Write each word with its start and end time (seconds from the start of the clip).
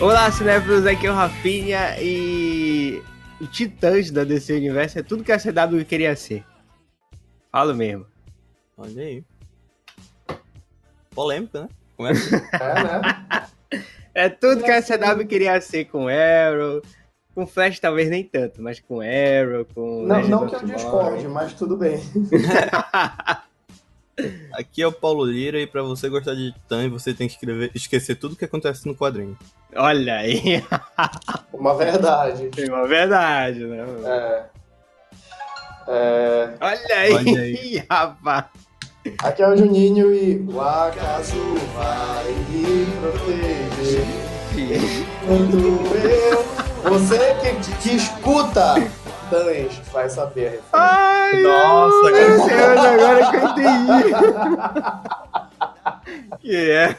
Olá, 0.00 0.32
cinéfilos, 0.32 0.86
aqui 0.86 1.06
é 1.06 1.10
o 1.10 1.14
Rafinha 1.14 1.94
e 2.00 3.02
o 3.38 3.46
Titãs 3.46 4.10
da 4.10 4.24
DC 4.24 4.54
Universo 4.54 4.98
é 4.98 5.02
tudo 5.02 5.22
que 5.22 5.30
a 5.30 5.38
CW 5.38 5.84
queria 5.86 6.16
ser. 6.16 6.42
Falo 7.52 7.74
mesmo. 7.74 8.06
Olha 8.78 9.02
aí. 9.02 9.22
Polêmica, 11.14 11.62
né? 11.62 11.68
Começa. 11.98 12.30
É, 12.58 12.82
né? 12.82 13.46
É 14.14 14.28
tudo 14.30 14.64
que 14.64 14.70
a 14.70 14.82
CW 14.82 15.26
queria 15.26 15.60
ser 15.60 15.84
com 15.84 16.08
Arrow. 16.08 16.80
Com 17.34 17.46
Flash 17.46 17.78
talvez 17.78 18.08
nem 18.08 18.24
tanto, 18.24 18.62
mas 18.62 18.80
com 18.80 19.02
Arrow, 19.02 19.66
com. 19.74 20.06
Não, 20.06 20.26
não 20.26 20.46
que 20.48 20.54
eu 20.54 20.64
discorde, 20.64 21.28
mas 21.28 21.52
tudo 21.52 21.76
bem. 21.76 22.00
Aqui 24.52 24.82
é 24.82 24.86
o 24.86 24.92
Paulo 24.92 25.24
Lira 25.24 25.58
e 25.60 25.66
pra 25.66 25.82
você 25.82 26.08
gostar 26.08 26.34
de 26.34 26.52
Titã, 26.52 26.88
você 26.88 27.12
tem 27.14 27.26
que 27.28 27.34
escrever, 27.34 27.70
esquecer 27.74 28.14
tudo 28.16 28.36
que 28.36 28.44
acontece 28.44 28.86
no 28.86 28.94
quadrinho. 28.94 29.36
Olha 29.76 30.16
aí, 30.16 30.62
Uma 31.52 31.74
verdade. 31.76 32.48
tem 32.48 32.68
uma 32.68 32.86
verdade, 32.86 33.64
né? 33.64 33.84
É. 34.04 34.44
É, 35.88 36.54
Olha 36.60 36.96
aí, 36.96 37.14
Olha 37.14 37.40
aí. 37.40 37.84
rapaz. 37.90 38.44
aqui 39.22 39.42
é 39.42 39.48
o 39.48 39.56
Juninho 39.56 40.14
e 40.14 40.38
o 40.48 40.60
acaso 40.60 41.36
vai 41.74 42.32
me 42.50 42.86
proteger. 43.00 44.04
Quando 45.26 45.58
eu. 45.96 46.50
Você 46.90 47.18
que, 47.34 47.72
que 47.82 47.96
escuta 47.96 48.74
Tães 49.30 49.78
vai 49.92 50.10
saber 50.10 50.46
a 50.46 50.50
referência. 50.50 50.68
Ai, 50.72 51.42
Nossa, 51.42 52.10
meu 52.10 52.46
cara. 52.46 52.74
Deus, 52.74 52.84
agora 52.84 53.30
que 53.30 53.36
eu 53.36 53.44
entendi. 53.48 54.02
que 56.40 56.70
é. 56.70 56.96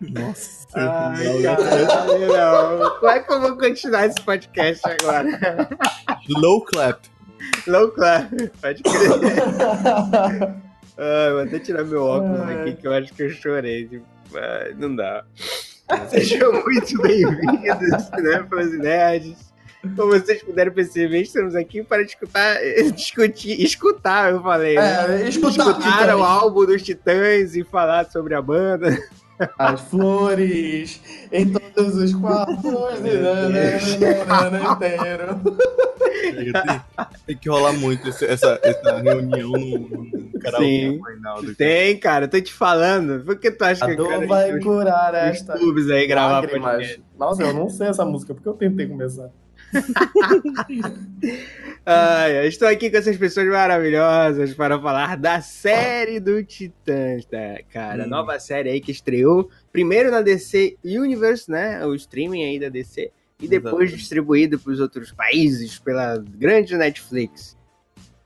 Nossa. 0.00 0.66
Ai, 0.74 1.42
caralho, 1.42 2.26
não. 2.28 2.90
Como 2.98 3.12
é 3.12 3.20
que 3.20 3.32
eu 3.32 3.40
vou 3.40 3.58
continuar 3.58 4.06
esse 4.06 4.20
podcast 4.22 4.82
agora? 4.88 5.68
Low 6.30 6.62
clap. 6.62 7.00
Low 7.66 7.90
clap, 7.90 8.30
pode 8.60 8.82
crer. 8.82 9.10
Ai, 10.96 11.32
vou 11.32 11.42
até 11.42 11.58
tirar 11.58 11.84
meu 11.84 12.02
óculos 12.04 12.40
Ai. 12.40 12.60
aqui 12.60 12.76
que 12.76 12.86
eu 12.86 12.94
acho 12.94 13.12
que 13.12 13.22
eu 13.24 13.30
chorei. 13.30 13.86
Tipo, 13.88 14.06
ai, 14.34 14.74
não 14.78 14.96
dá. 14.96 15.24
Sejam 16.08 16.52
muito 16.52 17.02
bem-vindos, 17.02 18.10
né, 18.10 18.46
para 18.48 18.60
os 18.60 18.78
nerds. 18.78 19.51
Como 19.96 20.12
vocês 20.12 20.42
puderam 20.42 20.72
perceber, 20.72 21.22
estamos 21.22 21.54
aqui 21.56 21.82
para 21.82 22.02
escutar, 22.02 22.56
discutir, 22.94 23.60
escutar, 23.62 24.30
eu 24.32 24.40
falei, 24.42 24.76
né? 24.76 25.22
É, 25.24 25.28
escutar 25.28 25.68
Escutar 25.70 26.16
o 26.16 26.22
álbum 26.22 26.64
dos 26.66 26.82
Titãs 26.82 27.56
e 27.56 27.64
falar 27.64 28.08
sobre 28.10 28.34
a 28.34 28.40
banda. 28.42 28.96
As 29.58 29.80
flores 29.80 31.00
em 31.32 31.48
todos 31.52 31.96
os 31.96 32.14
quartos. 32.14 32.58
inteiro. 34.72 35.40
Tem, 37.26 37.36
que 37.36 37.48
rolar 37.48 37.72
muito 37.72 38.08
esse- 38.08 38.24
essa, 38.24 38.60
essa 38.62 38.98
reunião 38.98 39.50
no, 39.50 39.78
no 39.78 40.38
karaokê 40.40 40.64
Sim. 40.66 40.98
com 40.98 41.04
o 41.04 41.08
Reinaldo. 41.08 41.54
Tem, 41.56 41.98
cara, 41.98 42.26
eu 42.26 42.28
tô 42.28 42.40
te 42.40 42.52
falando. 42.52 43.24
Por 43.24 43.36
que 43.36 43.50
tu 43.50 43.64
acha 43.64 43.84
A 43.84 43.88
que 43.88 43.96
dor 43.96 44.26
vai 44.26 44.58
curar 44.60 45.12
nos 45.12 45.22
esta 45.22 45.54
clubes 45.54 45.90
aí 45.90 46.06
gravar? 46.06 46.44
Nossa, 47.18 47.42
eu 47.42 47.52
não 47.52 47.68
sei 47.68 47.88
essa 47.88 48.04
música, 48.04 48.34
porque 48.34 48.48
eu 48.48 48.54
tentei 48.54 48.86
começar. 48.86 49.28
Ai, 51.84 52.38
eu 52.38 52.48
estou 52.48 52.68
aqui 52.68 52.90
com 52.90 52.96
essas 52.96 53.16
pessoas 53.16 53.46
maravilhosas 53.48 54.54
para 54.54 54.78
falar 54.80 55.16
da 55.16 55.40
série 55.40 56.20
do 56.20 56.42
Titãs, 56.44 57.24
tá, 57.24 57.58
cara? 57.72 58.04
Hum. 58.04 58.08
Nova 58.08 58.38
série 58.38 58.70
aí 58.70 58.80
que 58.80 58.92
estreou 58.92 59.50
primeiro 59.72 60.10
na 60.10 60.20
DC 60.20 60.76
Universe, 60.84 61.50
né? 61.50 61.84
O 61.84 61.94
streaming 61.94 62.44
aí 62.44 62.58
da 62.60 62.68
DC. 62.68 63.10
E 63.40 63.48
depois 63.48 63.72
Exatamente. 63.74 63.96
distribuído 63.96 64.58
para 64.58 64.72
os 64.72 64.78
outros 64.80 65.10
países 65.10 65.78
pela 65.78 66.16
grande 66.18 66.76
Netflix. 66.76 67.56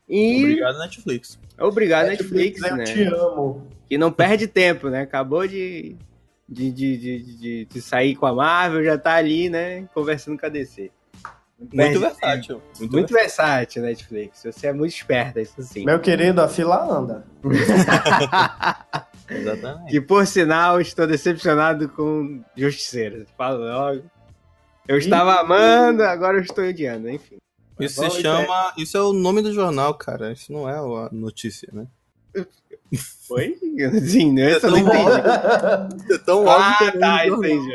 E 0.09 0.41
Obrigado, 0.45 0.78
Netflix. 0.78 1.39
obrigado, 1.59 2.07
Netflix, 2.09 2.63
eu 2.63 2.77
né? 2.77 2.84
te 2.84 3.03
amo. 3.05 3.67
Que 3.89 3.97
não 3.97 4.13
perde 4.13 4.47
tempo, 4.47 4.89
né? 4.91 5.01
Acabou 5.01 5.47
de, 5.47 5.97
de, 6.47 6.71
de, 6.71 6.97
de, 6.99 7.37
de- 7.39 7.65
de 7.65 7.81
sair 7.81 8.15
com 8.15 8.27
a 8.27 8.34
Marvel, 8.34 8.84
já 8.84 8.99
tá 8.99 9.15
ali, 9.15 9.49
né? 9.49 9.89
Conversando 9.95 10.39
com 10.39 10.45
a 10.45 10.49
DC. 10.51 10.91
Não 11.59 11.87
Muito 11.87 12.00
versátil. 12.00 12.62
Muito, 12.78 12.93
Muito 12.93 13.15
versátil, 13.15 13.83
Netflix. 13.83 14.43
Você 14.44 14.67
é 14.67 14.72
muito 14.72 14.93
esperta, 14.93 15.41
isso 15.41 15.62
sim. 15.62 15.84
Meu 15.87 15.99
querido, 15.99 16.43
a 16.43 16.49
fila 16.49 16.84
anda. 16.84 17.25
Exatamente. 19.28 19.91
que, 19.91 20.00
por 20.00 20.27
sinal, 20.27 20.81
estou 20.81 21.06
decepcionado 21.06 21.89
com 21.89 22.43
Justiceiro. 22.56 23.27
Falo 23.37 23.65
logo. 23.65 24.03
Eu 24.87 24.99
estava 24.99 25.41
amando, 25.41 26.03
agora 26.05 26.37
eu 26.39 26.43
estou 26.43 26.65
odiando, 26.65 27.09
enfim. 27.11 27.39
Isso 27.81 28.09
se 28.11 28.22
chama. 28.22 28.72
Isso 28.77 28.97
é 28.97 29.00
o 29.00 29.12
nome 29.12 29.43
do 29.43 29.53
jornal, 29.53 29.95
cara. 29.95 30.33
Isso 30.33 30.53
não 30.53 30.69
é 30.69 30.75
a 30.77 31.09
notícia, 31.11 31.69
né? 31.72 31.87
Foi? 33.27 33.56
Sim, 34.06 34.33
né? 34.33 34.55
eu 34.55 34.61
só 34.61 34.69
não 34.71 34.84
tão 34.84 34.95
entendi. 34.95 35.22
Isso 36.05 36.12
é 36.15 36.19
tão 36.19 36.49
Ah, 36.49 36.55
óbvio 36.55 36.78
que 36.78 36.84
é 36.84 36.89
o 36.97 37.00
tá, 37.00 37.27
nome 37.27 37.31
do 37.31 37.37
jornal. 37.37 37.45
entendi. 37.45 37.75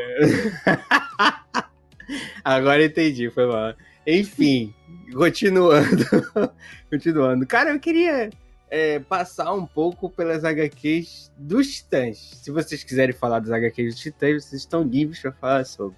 Agora 2.43 2.83
entendi, 2.83 3.29
foi 3.29 3.45
mal. 3.45 3.73
Enfim, 4.05 4.73
continuando. 5.13 6.05
continuando. 6.89 7.45
Cara, 7.45 7.71
eu 7.71 7.79
queria 7.79 8.29
é, 8.69 8.99
passar 8.99 9.53
um 9.53 9.65
pouco 9.65 10.09
pelas 10.09 10.43
HQs 10.43 11.31
dos 11.37 11.67
Titãs. 11.67 12.17
Se 12.41 12.49
vocês 12.51 12.83
quiserem 12.83 13.13
falar 13.13 13.39
das 13.39 13.51
HQs 13.51 13.95
dos 13.95 14.01
Titãs, 14.01 14.45
vocês 14.45 14.61
estão 14.61 14.81
livres 14.81 15.19
para 15.19 15.31
falar 15.33 15.65
sobre. 15.65 15.97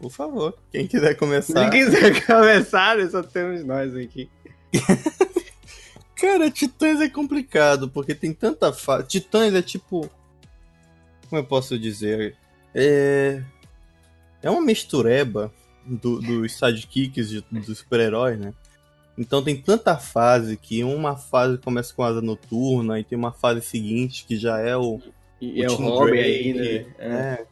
Por 0.00 0.10
favor, 0.10 0.58
quem 0.72 0.88
quiser 0.88 1.14
começar. 1.14 1.64
Se 1.64 1.70
quiser 1.70 2.26
começar, 2.26 2.96
né, 2.96 3.08
só 3.08 3.22
temos 3.22 3.64
nós 3.64 3.94
aqui. 3.94 4.28
Cara, 6.16 6.50
Titãs 6.50 7.00
é 7.00 7.08
complicado, 7.08 7.88
porque 7.88 8.14
tem 8.14 8.32
tanta 8.32 8.72
fase. 8.72 9.06
Titãs 9.06 9.54
é 9.54 9.62
tipo. 9.62 10.10
Como 11.28 11.40
eu 11.40 11.44
posso 11.44 11.78
dizer? 11.78 12.36
É. 12.74 13.42
É 14.42 14.50
uma 14.50 14.60
mistureba 14.60 15.52
do- 15.86 16.20
dos 16.20 16.52
sidekicks 16.54 17.28
de- 17.28 17.44
dos 17.50 17.78
super-heróis, 17.78 18.38
né? 18.38 18.52
Então 19.16 19.42
tem 19.42 19.56
tanta 19.56 19.96
fase 19.96 20.56
que 20.56 20.82
uma 20.82 21.16
fase 21.16 21.58
começa 21.58 21.92
com 21.94 22.02
asa 22.02 22.20
noturna 22.22 22.98
e 22.98 23.04
tem 23.04 23.16
uma 23.18 23.32
fase 23.32 23.60
seguinte 23.60 24.24
que 24.26 24.36
já 24.36 24.58
é 24.58 24.76
o. 24.76 25.00
E 25.40 25.60
o 25.60 25.64
é 25.64 25.70
o 25.70 25.76
Robin 25.76 26.18
aí, 26.18 26.54
né? 26.54 26.64
É. 26.98 27.46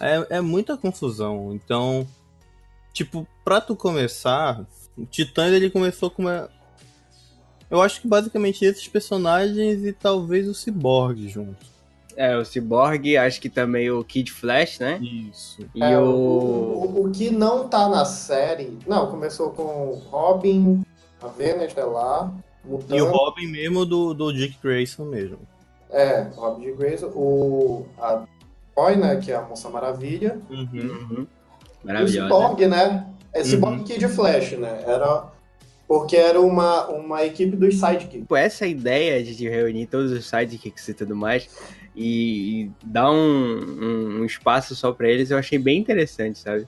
É. 0.00 0.16
é. 0.16 0.26
É 0.30 0.40
muita 0.40 0.76
confusão. 0.76 1.52
Então, 1.54 2.06
tipo, 2.92 3.26
pra 3.44 3.60
tu 3.60 3.74
começar, 3.74 4.64
o 4.96 5.04
Titãs 5.06 5.52
ele 5.52 5.70
começou 5.70 6.10
com 6.10 6.22
uma. 6.22 6.48
Eu 7.70 7.80
acho 7.80 8.00
que 8.00 8.08
basicamente 8.08 8.64
esses 8.64 8.86
personagens 8.86 9.84
e 9.84 9.92
talvez 9.92 10.46
o 10.48 10.54
Cyborg 10.54 11.28
junto. 11.28 11.66
É, 12.20 12.36
o 12.36 12.44
Cyborg, 12.44 13.16
acho 13.16 13.40
que 13.40 13.48
também 13.48 13.90
o 13.90 14.04
Kid 14.04 14.30
Flash, 14.30 14.78
né? 14.78 14.98
Isso. 15.00 15.66
E 15.74 15.82
É, 15.82 15.98
o... 15.98 16.02
o, 16.04 17.04
o 17.06 17.10
que 17.10 17.30
não 17.30 17.66
tá 17.66 17.88
na 17.88 18.04
série. 18.04 18.76
Não, 18.86 19.10
começou 19.10 19.52
com 19.52 19.98
Robin, 20.10 20.82
a 21.22 21.28
Vena 21.28 21.64
Estelar, 21.64 22.30
Mutante. 22.62 22.94
E 22.94 23.00
o 23.00 23.10
Robin 23.10 23.46
mesmo 23.46 23.86
do, 23.86 24.12
do 24.12 24.34
Dick 24.34 24.58
Grayson 24.62 25.06
mesmo. 25.06 25.38
É, 25.90 26.26
Robin 26.36 26.66
de 26.66 26.72
Grayson, 26.72 27.06
o. 27.06 27.86
A 27.98 28.26
Joy, 28.76 28.96
né? 28.96 29.16
Que 29.16 29.32
é 29.32 29.36
a 29.36 29.42
Moça 29.42 29.70
Maravilha. 29.70 30.38
Uhum. 30.50 30.68
Uhum. 30.74 31.26
E 31.82 31.84
o 31.84 31.86
Maravilhosa. 31.86 32.28
Cyborg, 32.28 32.66
né? 32.66 33.06
É 33.32 33.42
Cyborg 33.42 33.78
Uhum. 33.78 33.84
Kid 33.84 34.08
Flash, 34.08 34.52
né? 34.58 34.82
Era. 34.86 35.24
Porque 35.88 36.16
era 36.16 36.40
uma, 36.40 36.86
uma 36.88 37.24
equipe 37.24 37.56
dos 37.56 37.80
sidekicks. 37.80 38.26
Essa 38.30 38.66
ideia 38.66 39.24
de 39.24 39.48
reunir 39.48 39.86
todos 39.86 40.12
os 40.12 40.28
sidekicks 40.28 40.86
e 40.86 40.94
tudo 40.94 41.16
mais 41.16 41.48
e, 41.94 42.62
e 42.64 42.70
dar 42.84 43.10
um, 43.10 43.16
um- 43.16 44.20
um 44.20 44.24
espaço 44.24 44.74
só 44.76 44.92
pra 44.92 45.08
eles, 45.08 45.30
eu 45.30 45.38
achei 45.38 45.58
bem 45.58 45.78
interessante, 45.78 46.38
sabe? 46.38 46.66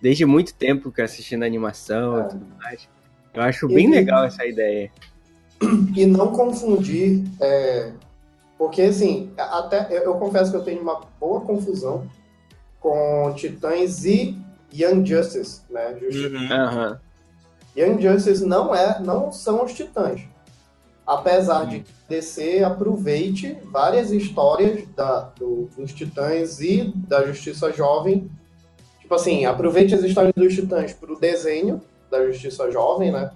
Desde 0.00 0.24
muito 0.24 0.54
tempo 0.54 0.90
que 0.90 1.00
eu 1.00 1.04
assistindo 1.04 1.42
animação 1.44 2.18
É. 2.20 2.24
e 2.24 2.28
tudo 2.28 2.46
mais. 2.58 2.88
Eu 3.34 3.42
acho 3.42 3.68
bem 3.68 3.86
E- 3.86 3.90
legal 3.90 4.24
essa 4.24 4.44
ideia. 4.46 4.90
E 5.94 6.06
não 6.06 6.28
confundir. 6.32 7.22
é, 7.40 7.92
porque, 8.56 8.82
assim, 8.82 9.30
até 9.38 9.86
eu, 9.90 10.02
eu 10.04 10.14
confesso 10.14 10.50
que 10.50 10.56
eu 10.56 10.64
tenho 10.64 10.80
uma 10.82 11.00
boa 11.18 11.40
confusão 11.42 12.06
com 12.78 13.32
Titãs 13.36 14.04
e 14.04 14.36
Young 14.74 15.04
Justice, 15.04 15.62
né? 15.70 15.96
Justi- 16.00 16.26
Uhum. 16.26 16.96
Young 17.76 18.00
Justice 18.02 18.44
não 18.44 18.74
é, 18.74 19.00
não 19.00 19.30
são 19.32 19.64
os 19.64 19.72
Titãs. 19.74 20.20
Apesar 21.12 21.64
de 21.66 21.80
que 21.80 21.90
DC 22.08 22.62
aproveite 22.62 23.56
várias 23.64 24.12
histórias 24.12 24.86
da, 24.94 25.22
do- 25.36 25.68
dos 25.76 25.92
Titãs 25.92 26.60
e 26.60 26.92
da 26.94 27.26
Justiça 27.26 27.72
Jovem. 27.72 28.30
Tipo 29.00 29.14
assim, 29.16 29.44
aproveite 29.44 29.92
as 29.94 30.02
histórias 30.04 30.32
dos 30.36 30.54
Titãs 30.54 30.92
pro 30.92 31.18
desenho 31.18 31.80
da 32.08 32.24
Justiça 32.26 32.70
Jovem, 32.70 33.10
né? 33.10 33.30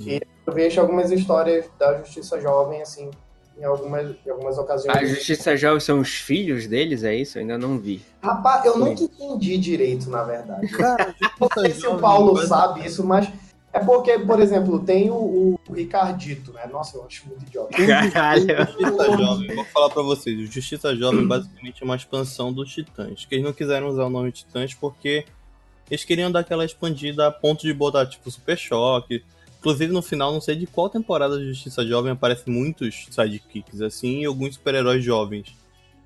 E 0.00 0.20
aproveite 0.42 0.80
algumas 0.80 1.10
histórias 1.12 1.66
da 1.78 1.98
Justiça 1.98 2.40
Jovem, 2.40 2.82
assim, 2.82 3.10
em 3.56 3.62
algumas, 3.64 4.16
em 4.26 4.30
algumas 4.30 4.58
ocasiões. 4.58 4.96
A 4.96 5.04
Justiça 5.04 5.56
Jovem 5.56 5.78
são 5.78 6.00
os 6.00 6.08
filhos 6.14 6.66
deles, 6.66 7.04
é 7.04 7.14
isso? 7.14 7.38
Eu 7.38 7.42
ainda 7.42 7.58
não 7.58 7.78
vi. 7.78 8.02
Rapaz, 8.20 8.64
eu 8.64 8.76
nunca 8.76 9.04
entendi 9.04 9.56
direito, 9.56 10.10
na 10.10 10.24
verdade. 10.24 10.66
Cara, 10.68 11.14
Não 11.40 11.48
sei 11.62 11.72
se 11.74 11.86
o 11.86 11.96
Paulo 11.98 12.36
sabe 12.44 12.84
isso, 12.86 13.04
mas 13.06 13.28
é 13.72 13.80
porque, 13.80 14.18
por 14.18 14.40
exemplo, 14.40 14.78
tem 14.80 15.10
o, 15.10 15.58
o 15.68 15.72
Ricardito, 15.72 16.52
né? 16.52 16.66
Nossa, 16.70 16.96
eu 16.98 17.04
acho 17.04 17.26
muito 17.28 17.42
idiota. 17.46 17.76
Caralho. 18.12 18.46
Justiça 18.66 19.16
Jovem, 19.16 19.54
vou 19.54 19.64
falar 19.66 19.90
pra 19.90 20.02
vocês. 20.02 20.38
O 20.40 20.52
Justiça 20.52 20.94
Jovem 20.94 21.26
basicamente 21.26 21.82
é 21.82 21.84
uma 21.84 21.96
expansão 21.96 22.52
dos 22.52 22.70
Titãs. 22.72 23.24
Que 23.24 23.36
eles 23.36 23.44
não 23.44 23.52
quiseram 23.52 23.88
usar 23.88 24.04
o 24.04 24.10
nome 24.10 24.30
Titãs 24.32 24.74
porque 24.74 25.24
eles 25.90 26.04
queriam 26.04 26.30
dar 26.30 26.40
aquela 26.40 26.64
expandida 26.64 27.26
a 27.26 27.30
ponto 27.30 27.62
de 27.62 27.72
botar, 27.72 28.06
tipo, 28.06 28.30
Super 28.30 28.56
Choque. 28.58 29.24
Inclusive, 29.58 29.92
no 29.92 30.02
final, 30.02 30.32
não 30.32 30.40
sei 30.40 30.56
de 30.56 30.66
qual 30.66 30.88
temporada 30.90 31.38
da 31.38 31.44
Justiça 31.44 31.86
Jovem 31.86 32.12
aparecem 32.12 32.52
muitos 32.52 33.06
sidekicks, 33.10 33.80
assim, 33.80 34.20
e 34.22 34.24
alguns 34.24 34.54
super-heróis 34.54 35.04
jovens 35.04 35.54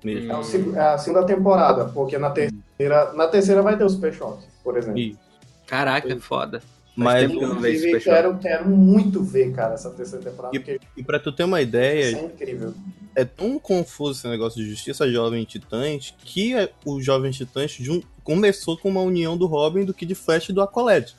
mesmo. 0.03 0.31
É, 0.31 0.37
o 0.37 0.43
seg- 0.43 0.75
é 0.75 0.79
a 0.79 0.97
segunda 0.99 1.25
temporada, 1.25 1.85
porque 1.85 2.19
na 2.19 2.29
terceira, 2.29 3.13
na 3.13 3.27
terceira 3.27 3.63
vai 3.63 3.75
ter 3.75 3.83
o 3.83 3.89
Super 3.89 4.13
Choque, 4.13 4.45
por 4.63 4.77
exemplo. 4.77 4.99
E- 4.99 5.17
Caraca, 5.65 6.17
foda. 6.19 6.61
Mas, 7.03 7.29
que 7.31 7.37
eu 7.37 7.47
não 7.47 7.59
vejo 7.59 7.99
quero, 7.99 8.37
quero 8.39 8.67
muito 8.69 9.21
ver, 9.23 9.53
cara, 9.53 9.75
essa 9.75 9.89
terceira 9.91 10.25
temporada, 10.25 10.55
E- 10.55 10.59
porque 10.59 10.79
e 10.97 11.03
pra 11.03 11.19
tu 11.19 11.31
ter 11.31 11.43
uma 11.43 11.61
isso 11.61 11.67
ideia, 11.69 12.17
é 12.17 12.21
incrível. 12.23 12.73
é 13.15 13.23
tão 13.23 13.59
confuso 13.59 14.19
esse 14.19 14.27
negócio 14.27 14.61
de 14.63 14.69
Justiça 14.69 15.09
Jovem 15.11 15.43
e 15.43 15.45
Titãs 15.45 16.13
que 16.23 16.55
é- 16.55 16.71
o 16.83 16.99
Jovem 16.99 17.29
Titãs 17.31 17.71
jun- 17.71 18.01
começou 18.23 18.77
com 18.77 18.89
uma 18.89 19.01
união 19.01 19.37
do 19.37 19.45
Robin, 19.45 19.85
do 19.85 19.93
Kid 19.93 20.15
Flash 20.15 20.49
e 20.49 20.53
do 20.53 20.61
Aqualad. 20.61 21.11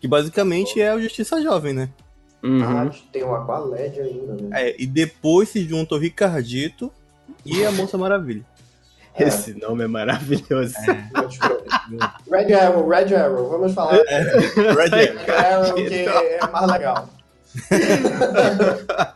Que 0.00 0.06
basicamente 0.06 0.80
é 0.80 0.94
o 0.94 1.00
Justiça 1.00 1.42
Jovem, 1.42 1.72
né? 1.72 1.90
Uhum. 2.42 2.62
Ah, 2.62 2.90
tem 3.10 3.24
o 3.24 3.34
Aqualed 3.34 3.98
ainda, 4.00 4.34
né? 4.34 4.48
É, 4.68 4.76
e 4.80 4.86
depois 4.86 5.48
se 5.48 5.64
junta 5.66 5.94
o 5.94 5.98
Ricardito 5.98 6.92
e 7.44 7.64
a 7.64 7.72
Moça 7.72 7.96
Maravilha. 7.98 8.44
É. 9.16 9.24
Esse 9.24 9.54
nome 9.54 9.82
é 9.84 9.86
maravilhoso. 9.86 10.74
Red 12.30 12.52
Arrow, 12.52 12.88
Red 12.88 13.14
Arrow, 13.14 13.48
vamos 13.48 13.74
falar 13.74 13.92
Red 13.92 14.08
Arrow. 14.08 14.74
Red 14.74 15.30
Arrow, 15.30 15.74
que 15.74 15.94
é 15.94 16.46
mais 16.50 16.70
legal. 16.72 17.08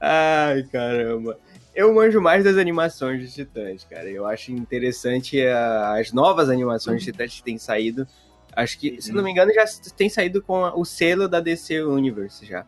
Ai, 0.00 0.62
caramba. 0.70 1.36
Eu 1.74 1.94
manjo 1.94 2.20
mais 2.20 2.44
das 2.44 2.56
animações 2.56 3.22
dos 3.22 3.32
Titãs, 3.34 3.84
cara. 3.88 4.08
Eu 4.08 4.26
acho 4.26 4.52
interessante 4.52 5.40
a- 5.46 5.98
as 5.98 6.12
novas 6.12 6.48
animações 6.50 7.00
de 7.00 7.10
Titãs 7.12 7.34
que 7.36 7.42
têm 7.42 7.58
saído. 7.58 8.06
Acho 8.54 8.78
que, 8.78 9.00
se 9.00 9.12
não 9.12 9.22
me 9.22 9.30
engano, 9.30 9.52
já 9.54 9.64
tem 9.96 10.08
saído 10.08 10.42
com 10.42 10.64
a- 10.64 10.74
o 10.74 10.84
selo 10.84 11.28
da 11.28 11.40
DC 11.40 11.80
Universe 11.82 12.44
já. 12.44 12.64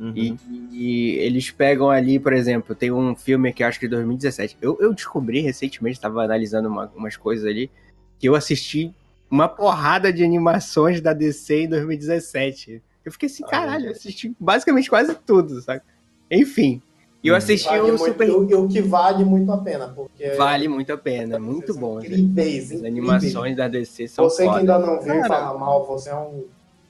Uhum. 0.00 0.12
E, 0.16 0.36
e 0.72 1.10
eles 1.18 1.50
pegam 1.50 1.90
ali, 1.90 2.18
por 2.18 2.32
exemplo, 2.32 2.74
tem 2.74 2.90
um 2.90 3.14
filme 3.14 3.52
que 3.52 3.62
acho 3.62 3.78
que 3.78 3.86
é 3.86 3.88
2017. 3.88 4.56
Eu, 4.62 4.78
eu 4.80 4.94
descobri 4.94 5.40
recentemente, 5.40 5.96
estava 5.98 6.22
analisando 6.24 6.68
uma- 6.68 6.90
umas 6.96 7.16
coisas 7.16 7.44
ali, 7.44 7.70
que 8.18 8.28
eu 8.28 8.34
assisti 8.34 8.92
uma 9.30 9.48
porrada 9.48 10.12
de 10.12 10.24
animações 10.24 11.00
da 11.00 11.12
DC 11.12 11.64
em 11.64 11.68
2017. 11.68 12.82
Eu 13.04 13.12
fiquei 13.12 13.26
assim, 13.28 13.44
caralho, 13.44 13.86
eu 13.86 13.90
assisti 13.92 14.34
basicamente 14.38 14.88
quase 14.88 15.14
tudo, 15.14 15.60
sabe? 15.62 15.82
Enfim. 16.30 16.82
E 17.22 17.28
eu 17.28 17.34
Hum. 17.34 17.36
assisti 17.38 17.68
Vale 17.68 17.80
o 17.80 17.98
muito, 17.98 18.04
Super. 18.04 18.28
e 18.28 18.54
o 18.54 18.68
que 18.68 18.80
vale 18.80 19.24
muito 19.24 19.50
a 19.50 19.58
pena, 19.58 19.88
porque 19.88 20.30
Vale 20.36 20.68
muito 20.68 20.92
a 20.92 20.96
pena, 20.96 21.34
é 21.36 21.38
muito 21.38 21.74
bom. 21.74 21.96
né? 21.98 22.06
Incríveis, 22.06 22.64
As 22.70 22.78
incríveis. 22.78 22.84
animações 22.84 23.56
da 23.56 23.66
DC 23.66 24.06
são 24.08 24.24
Você 24.24 24.42
que 24.44 24.48
foda. 24.48 24.60
ainda 24.60 24.78
não 24.78 25.00
viu 25.02 25.14
Cara. 25.14 25.28
falar 25.28 25.58
mal, 25.58 25.84
você 25.86 26.10
é 26.10 26.14
um 26.16 26.44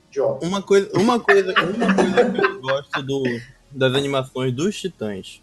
idiota. 0.09 0.45
Uma 0.45 0.61
coisa, 0.61 0.89
uma 0.95 1.19
coisa, 1.19 1.51
uma 1.63 1.95
coisa 1.95 2.31
que 2.31 2.41
eu 2.45 2.61
gosto 2.61 3.01
do, 3.01 3.23
das 3.71 3.93
animações 3.95 4.53
dos 4.53 4.79
Titãs 4.79 5.41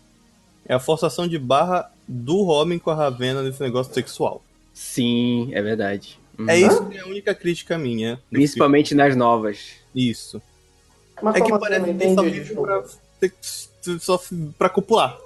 é 0.69 0.75
a 0.75 0.79
forçação 0.81 1.27
de 1.27 1.39
barra 1.39 1.91
do 2.07 2.43
Robin 2.43 2.79
com 2.79 2.91
a 2.91 2.95
Ravena 2.95 3.43
nesse 3.43 3.61
negócio 3.61 3.93
sexual. 3.93 4.41
Sim, 4.79 5.49
é 5.55 5.63
verdade. 5.63 6.19
Uhum. 6.39 6.51
É 6.51 6.59
isso 6.59 6.85
que 6.87 6.99
é 6.99 7.01
a 7.01 7.07
única 7.07 7.35
crítica 7.35 7.79
minha. 7.79 8.21
Principalmente 8.31 8.95
nas 8.95 9.17
novas. 9.17 9.71
Isso. 9.95 10.41
Mas 11.23 11.37
É 11.37 11.41
que 11.41 11.51
assim? 11.51 11.59
parece 11.61 11.85
que 11.95 12.05
só 12.05 12.11
entendi, 12.11 12.31
vive 12.31 12.41
desculpa. 12.45 12.85
pra, 13.19 13.99
só 13.99 14.21
pra 14.59 14.69
copular. 14.69 15.17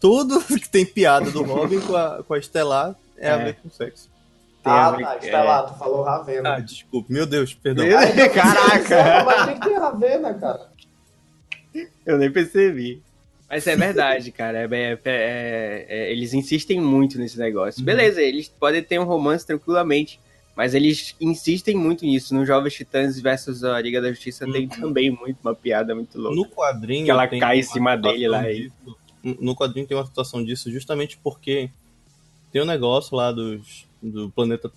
Tudo 0.00 0.40
que 0.60 0.68
tem 0.68 0.86
piada 0.86 1.32
do 1.32 1.42
Robin 1.42 1.80
com 1.80 1.96
a, 1.96 2.22
com 2.22 2.34
a 2.34 2.38
Estelar 2.38 2.94
é, 3.18 3.28
a 3.28 3.32
É. 3.34 3.44
ver 3.46 3.56
com 3.56 3.68
sexo. 3.70 4.08
Tem 4.62 4.72
a 4.72 4.86
Ah, 4.86 4.90
ver- 4.92 5.04
tá, 5.04 5.16
está 5.16 5.42
lá, 5.42 5.62
tu 5.64 5.76
falou 5.78 6.02
Ravena. 6.04 6.54
Ah, 6.54 6.60
desculpa, 6.60 7.12
meu 7.12 7.26
Deus, 7.26 7.54
perdão. 7.54 7.84
Meu- 7.84 7.98
Caraca! 8.32 9.24
Mas 9.24 9.46
tem 9.46 9.58
que 9.58 9.68
ter 9.68 9.78
Ravena, 9.78 10.34
cara. 10.34 10.70
Eu 12.06 12.18
nem 12.18 12.30
percebi. 12.30 13.02
Mas 13.48 13.66
é 13.66 13.76
verdade, 13.76 14.32
cara. 14.32 14.58
É, 14.62 14.68
é- 14.72 14.98
é- 15.04 15.86
é- 15.88 16.12
eles 16.12 16.34
insistem 16.34 16.80
muito 16.80 17.18
nesse 17.18 17.38
negócio. 17.38 17.78
Uhum. 17.80 17.84
Beleza, 17.86 18.20
eles 18.20 18.48
podem 18.48 18.82
ter 18.82 18.98
um 19.00 19.04
romance 19.04 19.46
tranquilamente. 19.46 20.18
Mas 20.56 20.72
eles 20.74 21.14
insistem 21.20 21.76
muito 21.76 22.04
nisso. 22.06 22.34
No 22.34 22.44
Jovens 22.46 22.72
Titãs 22.74 23.20
versus 23.20 23.62
a 23.62 23.78
Liga 23.80 24.00
da 24.00 24.08
Justiça 24.10 24.50
tem 24.50 24.62
Uhum. 24.62 24.68
também 24.68 25.10
muito 25.10 25.36
uma 25.44 25.54
piada 25.54 25.94
muito 25.94 26.18
louca. 26.18 26.34
No 26.34 26.46
quadrinho. 26.48 27.04
Que 27.04 27.10
ela 27.10 27.26
tem 27.28 27.38
cai 27.38 27.58
em 27.58 27.62
cima 27.62 27.94
dele 27.94 28.26
lá 28.26 28.50
e- 28.50 28.62
disso. 28.62 28.96
No 29.40 29.54
quadrinho 29.54 29.86
tem 29.86 29.96
uma 29.96 30.06
situação 30.06 30.42
disso 30.42 30.70
justamente 30.72 31.18
porque 31.22 31.68
tem 32.50 32.62
um 32.62 32.64
negócio 32.66 33.14
lá 33.16 33.30
dos, 33.32 33.86
do 34.02 34.30
planeta 34.30 34.72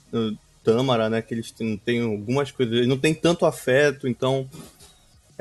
Tâmara, 0.63 1.09
né? 1.09 1.21
Que 1.21 1.33
eles 1.33 1.49
têm, 1.51 1.77
têm 1.77 2.01
algumas 2.01 2.51
coisas. 2.51 2.75
Eles 2.75 2.87
não 2.87 2.97
têm 2.97 3.13
tanto 3.13 3.45
afeto, 3.45 4.05
então. 4.07 4.49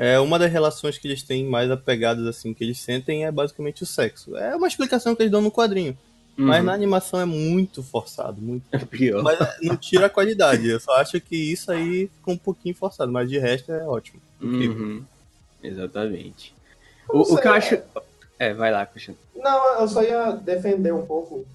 É 0.01 0.17
uma 0.17 0.39
das 0.39 0.49
relações 0.49 0.97
que 0.97 1.05
eles 1.05 1.21
têm 1.21 1.43
mais 1.43 1.69
apegadas, 1.69 2.25
assim, 2.25 2.53
que 2.53 2.63
eles 2.63 2.79
sentem 2.79 3.25
é 3.25 3.31
basicamente 3.31 3.83
o 3.83 3.85
sexo. 3.85 4.35
É 4.37 4.55
uma 4.55 4.67
explicação 4.67 5.13
que 5.13 5.21
eles 5.21 5.31
dão 5.31 5.41
no 5.41 5.51
quadrinho. 5.51 5.95
Mas 6.37 6.59
Uhum. 6.59 6.65
na 6.67 6.73
animação 6.73 7.19
é 7.19 7.25
muito 7.25 7.83
forçado, 7.83 8.41
muito. 8.41 8.63
Pior. 8.87 9.21
Mas 9.21 9.41
é, 9.41 9.57
não 9.61 9.75
tira 9.75 10.05
a 10.05 10.09
qualidade. 10.09 10.69
Eu 10.69 10.79
só 10.79 10.93
acho 10.95 11.19
que 11.19 11.35
isso 11.35 11.69
aí 11.69 12.07
ficou 12.15 12.33
um 12.33 12.37
pouquinho 12.37 12.73
forçado, 12.73 13.11
mas 13.11 13.29
de 13.29 13.37
resto 13.37 13.73
é 13.73 13.85
ótimo. 13.85 14.21
Uhum. 14.41 15.03
Exatamente. 15.61 16.53
O, 17.09 17.19
o 17.33 17.37
que 17.37 17.45
eu 17.47 17.53
é- 17.53 17.57
acho. 17.57 17.77
É, 18.39 18.53
vai 18.53 18.71
lá, 18.71 18.85
Cristiano. 18.85 19.19
Não, 19.35 19.81
eu 19.81 19.87
só 19.89 20.01
ia 20.01 20.31
defender 20.31 20.93
um 20.93 21.05
pouco, 21.05 21.45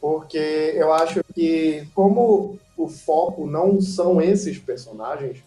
porque 0.00 0.72
eu 0.74 0.92
acho 0.92 1.22
que, 1.32 1.86
como 1.94 2.58
o 2.76 2.88
foco 2.88 3.46
não 3.46 3.80
são 3.80 4.20
esses 4.20 4.58
personagens, 4.58 5.38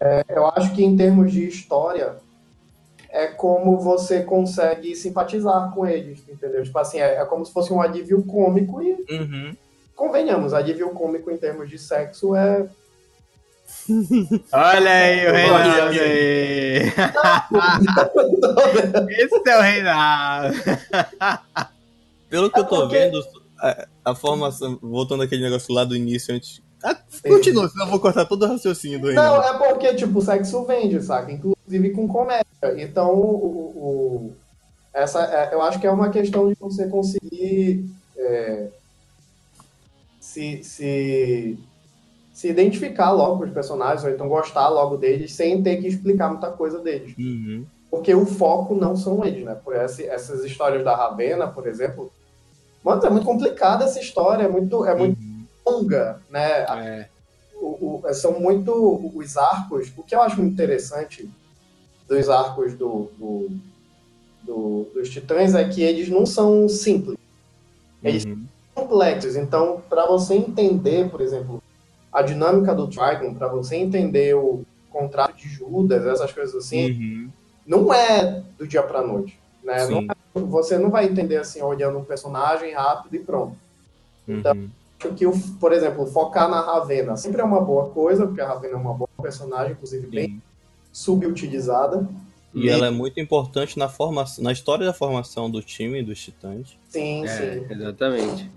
é, 0.00 0.24
eu 0.28 0.46
acho 0.46 0.72
que 0.74 0.84
em 0.84 0.96
termos 0.96 1.32
de 1.32 1.46
história, 1.48 2.16
é 3.10 3.26
como 3.26 3.78
você 3.78 4.22
consegue 4.22 4.94
simpatizar 4.94 5.72
com 5.72 5.86
eles, 5.86 6.22
entendeu? 6.28 6.62
Tipo 6.62 6.78
assim, 6.78 6.98
é, 7.00 7.14
é 7.20 7.24
como 7.24 7.44
se 7.44 7.52
fosse 7.52 7.72
um 7.72 7.80
alívio 7.80 8.22
cômico 8.24 8.82
e, 8.82 8.92
Uhum. 9.10 9.56
convenhamos, 9.96 10.52
alívio 10.52 10.90
cômico 10.90 11.30
em 11.30 11.36
termos 11.38 11.68
de 11.70 11.78
sexo 11.78 12.34
é... 12.36 12.68
Olha 14.52 14.90
aí 14.90 15.26
o 15.28 15.32
Reinaldo 15.32 16.00
aí. 16.00 16.00
aí. 16.00 16.92
Esse 19.24 19.48
é 19.48 19.58
o 19.58 19.60
Reinaldo. 19.60 20.56
Pelo 22.30 22.50
que 22.50 22.58
É 22.58 22.62
eu 22.62 22.64
tô 22.66 22.76
porque- 22.82 22.98
vendo, 22.98 23.22
a, 23.58 23.86
a 24.06 24.14
formação. 24.14 24.78
Voltando 24.82 25.22
aquele 25.22 25.42
negócio 25.42 25.74
lá 25.74 25.84
do 25.84 25.96
início 25.96 26.34
antes. 26.34 26.62
Ah, 26.82 26.96
continua, 27.26 27.68
senão 27.68 27.86
eu 27.86 27.90
vou 27.90 27.98
cortar 28.00 28.24
todo 28.24 28.44
o 28.44 28.48
raciocínio 28.48 29.00
do 29.00 29.12
Não, 29.12 29.42
é 29.42 29.58
porque, 29.58 29.94
tipo, 29.94 30.20
sexo 30.22 30.64
vende, 30.64 31.02
saca? 31.02 31.32
Inclusive 31.32 31.90
com 31.90 32.06
comédia. 32.06 32.44
Então, 32.76 33.10
o, 33.14 33.22
o- 33.24 33.78
o- 33.84 34.32
essa, 34.94 35.22
é- 35.24 35.52
eu 35.54 35.60
acho 35.62 35.80
que 35.80 35.86
é 35.86 35.90
uma 35.90 36.10
questão 36.10 36.48
de 36.48 36.56
você 36.58 36.86
conseguir 36.88 37.84
é, 38.16 38.68
se, 40.20 40.62
se, 40.62 41.58
se 42.32 42.48
identificar 42.48 43.10
logo 43.10 43.38
com 43.38 43.44
os 43.44 43.50
personagens, 43.52 44.04
ou 44.04 44.10
então 44.10 44.28
gostar 44.28 44.68
logo 44.68 44.96
deles, 44.96 45.32
sem 45.32 45.62
ter 45.62 45.76
que 45.80 45.86
explicar 45.88 46.28
muita 46.30 46.50
coisa 46.50 46.78
deles. 46.80 47.14
Uhum. 47.18 47.64
Porque 47.90 48.14
o 48.14 48.26
foco 48.26 48.74
não 48.74 48.96
são 48.96 49.24
eles, 49.24 49.44
né? 49.44 49.56
Por 49.64 49.74
essa- 49.74 50.02
essas 50.04 50.44
histórias 50.44 50.84
da 50.84 50.94
Ravena, 50.94 51.46
por 51.46 51.66
exemplo. 51.66 52.12
Mano, 52.84 53.04
é 53.04 53.10
muito 53.10 53.24
complicada 53.24 53.84
essa 53.84 53.98
história, 54.00 54.44
é 54.44 54.48
muito, 54.48 54.84
é 54.84 54.94
muito 54.94 55.18
Uhum. 55.20 55.27
Longa, 55.70 56.20
né? 56.30 56.62
É. 56.62 57.08
o- 57.60 58.00
o- 58.06 58.14
são 58.14 58.38
muito 58.38 58.72
os 59.14 59.36
arcos. 59.36 59.90
O 59.96 60.02
que 60.04 60.14
eu 60.14 60.22
acho 60.22 60.36
muito 60.40 60.52
interessante 60.52 61.28
dos 62.08 62.28
arcos 62.28 62.72
do, 62.74 63.10
do- 63.18 63.50
do- 64.44 64.86
dos 64.94 65.10
Titãs 65.10 65.54
é 65.56 65.68
que 65.68 65.82
eles 65.82 66.08
não 66.08 66.24
são 66.24 66.68
simples, 66.68 67.18
Eles- 68.00 68.24
Uhum. 68.24 68.44
são 68.76 68.84
complexos. 68.84 69.34
Então, 69.34 69.82
para 69.88 70.06
você 70.06 70.34
entender, 70.34 71.10
por 71.10 71.20
exemplo, 71.20 71.60
a 72.12 72.22
dinâmica 72.22 72.72
do 72.72 72.86
Trigon, 72.86 73.34
para 73.34 73.48
você 73.48 73.74
entender 73.74 74.36
o 74.36 74.62
contrato 74.88 75.34
de 75.36 75.48
Judas, 75.48 76.06
essas 76.06 76.32
coisas 76.32 76.54
assim, 76.54 76.92
Uhum. 76.92 77.28
não 77.66 77.92
é 77.92 78.40
do 78.56 78.68
dia 78.68 78.84
para 78.84 79.02
noite. 79.02 79.36
Né? 79.64 79.84
Não 79.88 79.98
é- 80.02 80.40
você 80.46 80.78
não 80.78 80.90
vai 80.90 81.06
entender 81.06 81.36
assim, 81.38 81.60
olhando 81.60 81.98
um 81.98 82.04
personagem 82.04 82.72
rápido 82.72 83.16
e 83.16 83.18
pronto. 83.18 83.56
Então, 84.28 84.52
Uhum. 84.54 84.70
Acho 85.00 85.14
que, 85.14 85.26
o- 85.26 85.38
por 85.60 85.72
exemplo, 85.72 86.06
focar 86.06 86.48
na 86.48 86.60
Ravena 86.60 87.16
sempre 87.16 87.40
é 87.40 87.44
uma 87.44 87.60
boa 87.60 87.90
coisa, 87.90 88.26
porque 88.26 88.40
a 88.40 88.48
Ravena 88.48 88.74
é 88.74 88.76
uma 88.76 88.94
boa 88.94 89.08
personagem, 89.22 89.72
inclusive 89.72 90.06
bem 90.06 90.26
Sim. 90.28 90.42
subutilizada. 90.92 92.08
E 92.54 92.68
ela 92.68 92.86
é 92.86 92.90
muito 92.90 93.20
importante 93.20 93.78
na, 93.78 93.88
formação, 93.88 94.42
na 94.42 94.50
história 94.52 94.84
da 94.84 94.92
formação 94.92 95.50
do 95.50 95.62
time 95.62 96.02
dos 96.02 96.18
Titãs. 96.22 96.76
Sim, 96.88 97.24
É, 97.24 97.28
sim. 97.28 97.66
exatamente. 97.70 98.50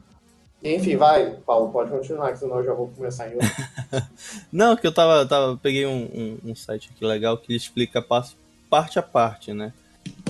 Enfim, 0.63 0.95
vai, 0.95 1.31
Paulo, 1.45 1.71
pode 1.71 1.89
continuar, 1.89 2.31
que 2.31 2.39
senão 2.39 2.57
eu 2.57 2.63
já 2.63 2.73
vou 2.73 2.87
começar 2.87 3.27
em 3.29 3.33
outro. 3.33 3.49
Não, 4.51 4.75
que 4.75 4.85
eu 4.85 4.93
tava. 4.93 5.25
tava 5.25 5.57
peguei 5.57 5.85
um, 5.87 6.03
um, 6.45 6.51
um 6.51 6.55
site 6.55 6.91
aqui 6.95 7.03
legal 7.03 7.37
que 7.37 7.51
ele 7.51 7.57
explica 7.57 8.01
passo, 8.01 8.37
parte 8.69 8.97
a 8.99 9.01
parte, 9.01 9.53
né? 9.53 9.73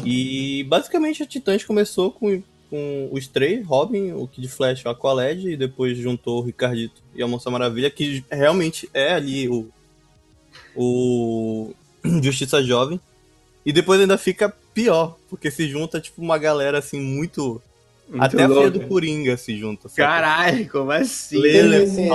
E 0.05 0.63
basicamente 0.69 1.21
a 1.21 1.25
Titãs 1.25 1.63
começou 1.63 2.11
com, 2.11 2.41
com 2.71 3.09
os 3.11 3.27
três, 3.27 3.63
Robin, 3.67 4.13
o 4.13 4.25
Kid 4.27 4.47
Flash, 4.47 4.83
o 4.85 4.89
Aqualad, 4.89 5.43
e 5.45 5.55
depois 5.57 5.95
juntou 5.97 6.39
o 6.39 6.41
Ricardito 6.41 7.03
e 7.13 7.21
a 7.21 7.27
Moça 7.27 7.51
Maravilha, 7.51 7.91
que 7.91 8.23
realmente 8.31 8.89
é 8.93 9.13
ali 9.13 9.47
o. 9.49 9.69
O. 10.75 11.73
Justiça 12.23 12.63
Jovem. 12.63 12.99
E 13.65 13.71
depois 13.71 13.99
ainda 14.01 14.17
fica 14.17 14.49
pior, 14.73 15.17
porque 15.29 15.51
se 15.51 15.67
junta, 15.69 15.99
tipo, 16.01 16.21
uma 16.21 16.37
galera 16.37 16.79
assim, 16.79 16.99
muito. 16.99 17.61
Muito 18.09 18.23
até 18.23 18.43
a 18.43 18.49
filha 18.49 18.71
do 18.71 18.81
Coringa 18.87 19.37
se 19.37 19.57
junta. 19.57 19.83
sabe? 19.87 19.95
Caralho, 19.97 20.69
como 20.69 20.91
assim? 20.91 21.37
Lele, 21.37 21.87
sim. 21.87 22.09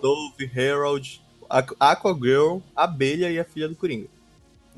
Dove, 0.00 0.50
Herald, 0.54 1.20
Aqu- 1.48 1.74
Aquagirl, 1.80 2.58
Abelha 2.76 3.30
e 3.32 3.38
a 3.38 3.44
filha 3.44 3.68
do 3.68 3.74
Coringa. 3.74 4.06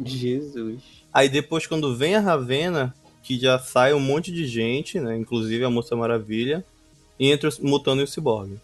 Jesus. 0.03 0.83
Aí 1.13 1.29
depois, 1.29 1.67
quando 1.67 1.95
vem 1.95 2.15
a 2.15 2.21
Ravena, 2.21 2.95
que 3.23 3.39
já 3.39 3.59
sai 3.59 3.95
um 3.95 4.01
monte 4.01 4.33
de 4.33 4.47
gente, 4.47 4.99
né? 4.99 5.17
Inclusive 5.17 5.65
a 5.65 5.71
Moça 5.71 5.95
Maravilha, 5.95 6.65
e 7.19 7.31
entra 7.31 7.49
o 7.49 7.67
Mutano 7.67 8.01
e 8.01 8.05
o 8.05 8.07
Cyborg. 8.07 8.59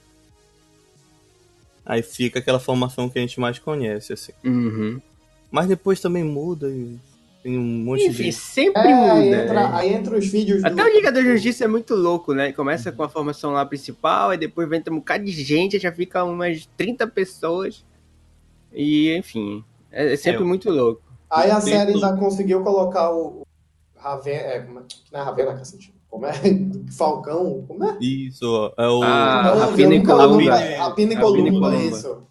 Aí 1.86 2.02
fica 2.02 2.38
aquela 2.38 2.58
formação 2.60 3.08
que 3.08 3.18
a 3.18 3.22
gente 3.22 3.40
mais 3.40 3.58
conhece, 3.58 4.12
assim. 4.12 4.32
Uhum. 4.44 5.00
Mas 5.50 5.66
depois 5.66 6.00
também 6.00 6.22
muda 6.22 6.68
e 6.68 6.98
tem 7.42 7.56
um 7.56 7.62
monte 7.62 8.04
Enfim, 8.04 8.24
de. 8.24 8.32
sempre 8.32 8.82
É, 8.82 8.94
muda. 8.94 9.12
aí 9.14 9.32
entra, 9.32 9.76
aí 9.76 9.94
entra 9.94 10.18
os 10.18 10.26
vídeos 10.26 10.62
Até 10.64 10.82
do... 10.82 10.88
o 10.88 10.92
Liga 10.92 11.10
da 11.10 11.22
Justiça 11.22 11.64
é 11.64 11.68
muito 11.68 11.94
louco, 11.94 12.34
né? 12.34 12.52
Começa 12.52 12.92
com 12.92 13.02
a 13.02 13.08
formação 13.08 13.52
lá 13.52 13.64
principal, 13.64 14.30
aí 14.30 14.38
depois 14.38 14.68
vem 14.68 14.82
um 14.90 14.96
bocado 14.96 15.24
de 15.24 15.30
gente, 15.30 15.78
já 15.78 15.90
fica 15.90 16.22
umas 16.24 16.68
30 16.76 17.06
pessoas. 17.06 17.82
E, 18.72 19.16
enfim, 19.16 19.64
é, 19.90 20.12
é 20.12 20.16
sempre 20.16 20.42
É, 20.42 20.46
muito 20.46 20.68
louco. 20.70 21.00
Aí 21.30 21.50
a 21.50 21.60
série 21.60 21.94
ainda 21.94 22.14
conseguiu 22.16 22.62
colocar 22.62 23.10
o 23.10 23.46
Ravena... 23.98 24.38
É, 24.40 24.60
como 24.60 24.78
é- 24.80 24.82
não 25.12 25.20
é 25.20 25.22
Ravena, 25.22 25.54
cacete. 25.56 25.94
Como 26.10 26.26
é? 26.26 26.32
Falcão? 26.96 27.64
Como 27.68 27.84
é? 27.84 27.96
Isso, 28.00 28.72
é 28.78 28.88
o. 28.88 29.02
Ah, 29.02 29.42
Não, 29.54 29.58
Rapina 29.70 29.94
eu 29.94 29.98
e 30.00 30.02
Columba. 30.06 30.56
Rapina 30.56 31.12
e 31.12 31.16
e 31.16 31.20
Columba, 31.20 31.76
isso. 31.76 32.22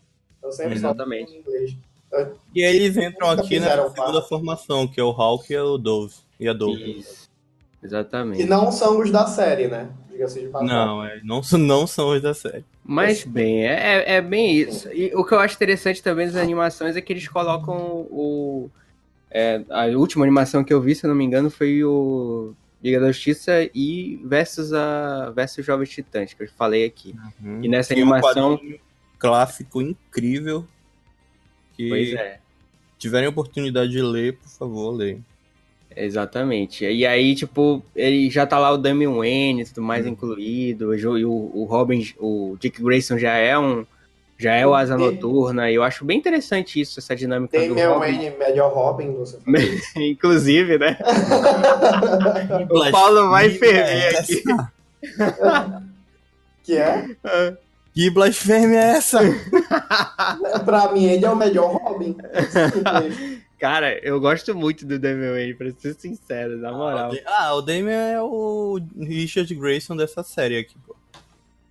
Eu 0.42 0.52
sempre 0.52 0.80
falo 0.80 0.94
Exatamente. 0.96 1.34
em 1.34 1.40
inglês. 1.40 1.78
E 2.56 2.64
aí 2.66 2.76
eles 2.78 2.98
entram 2.98 3.30
aqui 3.30 3.60
na 3.60 3.70
segunda 3.70 3.94
parte. 3.96 4.30
formação, 4.30 4.88
que 4.88 5.00
é 5.00 5.04
o 5.04 5.12
Hulk 5.12 5.52
e 5.54 5.58
o 5.58 5.78
Dove. 5.78 6.14
E 6.40 6.48
a 6.48 6.54
Dove. 6.54 7.00
Isso. 7.00 7.28
Exatamente. 7.84 8.38
Que 8.42 8.46
não 8.50 8.72
são 8.72 9.00
os 9.00 9.12
da 9.12 9.28
série, 9.28 9.68
né? 9.68 9.90
Diga-se 10.10 10.40
de 10.40 10.48
passagem. 10.48 10.74
Não, 10.76 11.04
é, 11.04 11.22
não, 11.24 11.44
são- 11.44 11.60
não 11.60 11.86
são 11.86 12.10
os 12.16 12.22
da 12.22 12.34
série. 12.34 12.66
Mas 12.84 13.24
bem, 13.24 13.68
é, 13.68 13.74
é- 13.74 14.16
é 14.16 14.22
bem 14.22 14.56
isso. 14.56 14.92
E 14.92 15.14
o 15.16 15.24
que 15.24 15.34
eu 15.34 15.40
acho 15.40 15.56
interessante 15.56 16.02
também 16.02 16.26
das 16.26 16.36
animações 16.38 16.96
é 16.96 17.02
que 17.02 17.14
eles 17.14 17.28
colocam 17.28 17.76
o. 18.10 18.70
é, 19.29 19.62
a 19.69 19.86
última 19.98 20.24
animação 20.25 20.63
que 20.63 20.74
eu 20.74 20.81
vi, 20.81 20.96
se 20.96 21.05
eu 21.05 21.10
não 21.10 21.15
me 21.15 21.24
engano, 21.24 21.50
foi 21.50 21.84
o 21.84 22.53
Liga 22.84 23.00
da 23.00 23.12
Justiça 23.12 23.69
e 23.74 24.19
versus 24.24 24.74
a 24.74 25.31
versus 25.36 25.65
Jovens 25.65 25.89
Titãs, 25.89 26.34
que 26.34 26.43
eu 26.43 26.50
falei 26.57 26.86
aqui. 26.86 27.15
E 27.62 27.67
nessa 27.67 27.93
Tem 27.93 28.03
um 28.03 28.13
animação. 28.13 28.57
quadrinho 28.57 28.79
clássico 29.19 29.81
incrível. 29.81 30.65
Que 31.75 31.89
Pois 31.89 32.13
é. 32.13 32.39
tiverem 32.98 33.27
oportunidade 33.27 33.91
de 33.91 34.01
ler, 34.01 34.38
por 34.38 34.50
favor, 34.50 34.91
leiam. 34.91 35.24
Exatamente. 35.96 36.86
E 36.86 37.05
aí, 37.05 37.34
tipo, 37.34 37.84
ele 37.96 38.29
já 38.29 38.46
tá 38.46 38.60
lá 38.60 38.72
o 38.72 38.77
Damian 38.77 39.13
Wayne 39.13 39.62
e 39.62 39.65
tudo 39.65 39.81
mais 39.81 40.05
incluído. 40.05 40.93
E 40.96 41.25
o, 41.25 41.31
o 41.31 41.63
Robin, 41.65 42.07
o 42.19 42.55
Dick 42.60 42.81
Grayson 42.81 43.17
já 43.17 43.34
é 43.34 43.57
um. 43.57 43.86
Já 44.38 44.53
é 44.53 44.67
o 44.67 44.74
Asa. 44.74 44.98
Noturna. 44.98 45.70
E 45.72 45.75
eu 45.75 45.84
acho 45.84 46.06
bem 46.06 46.17
interessante 46.17 46.79
isso, 46.79 47.00
essa 47.00 47.15
dinâmica 47.15 47.60
do 47.60 47.67
Damian 47.70 47.89
Robin. 47.89 48.00
Wayne, 48.00 48.38
melhor 48.38 48.72
Robin, 48.72 49.13
você 49.13 49.38
Inclusive, 49.96 50.77
né? 50.77 50.98
O 52.70 52.91
Paulo 52.91 53.29
vai 53.29 53.50
ferver 53.50 54.13
é 54.13 54.20
aqui. 54.20 54.44
Que 56.63 56.75
é? 56.75 57.06
Que 57.94 58.10
blasfêmia 58.10 58.77
é 58.77 58.98
essa? 58.98 59.20
Pra 60.65 60.91
mim, 60.91 61.06
ele 61.06 61.25
é 61.25 61.29
o 61.29 61.36
melhor 61.36 61.77
Robin. 61.77 62.15
Cara, 63.58 63.98
eu 64.06 64.20
gosto 64.20 64.53
muito 64.53 64.86
do 64.86 65.00
Damian 65.00 65.32
Wayne, 65.32 65.53
pra 65.53 65.72
ser 65.72 65.96
sincero, 65.96 66.58
na 66.58 66.74
moral. 66.74 67.12
Ah, 67.25 67.56
o 67.56 67.62
Damian 67.62 68.10
é 68.10 68.22
o 68.22 68.79
Richard 69.00 69.53
Grayson 69.56 69.96
dessa 69.96 70.22
série 70.24 70.58
aqui, 70.58 70.75
pô. 70.86 70.94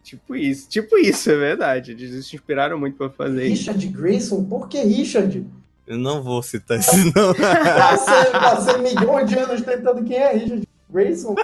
Tipo 0.07 0.37
isso, 0.37 0.69
tipo 0.69 0.97
isso, 0.97 1.29
é 1.33 1.37
verdade. 1.37 1.91
Eles 1.91 2.25
se 2.27 2.37
inspiraram 2.37 2.79
muito 2.79 2.97
pra 2.97 3.11
fazer 3.11 3.49
isso. 3.49 3.73
Richard 3.73 3.89
Grayson? 3.89 4.45
Por 4.45 4.69
que 4.69 4.81
Richard? 4.81 5.45
Eu 5.85 5.99
não 5.99 6.23
vou 6.23 6.41
citar 6.45 6.79
isso, 6.79 6.93
não. 7.13 7.35
Passei, 7.35 8.31
passei 8.31 8.79
milhões 8.79 9.29
de 9.29 9.37
anos 9.37 9.63
tentando 9.63 10.05
quem 10.05 10.17
é 10.17 10.33
Richard 10.33 10.63
Grayson. 10.89 11.35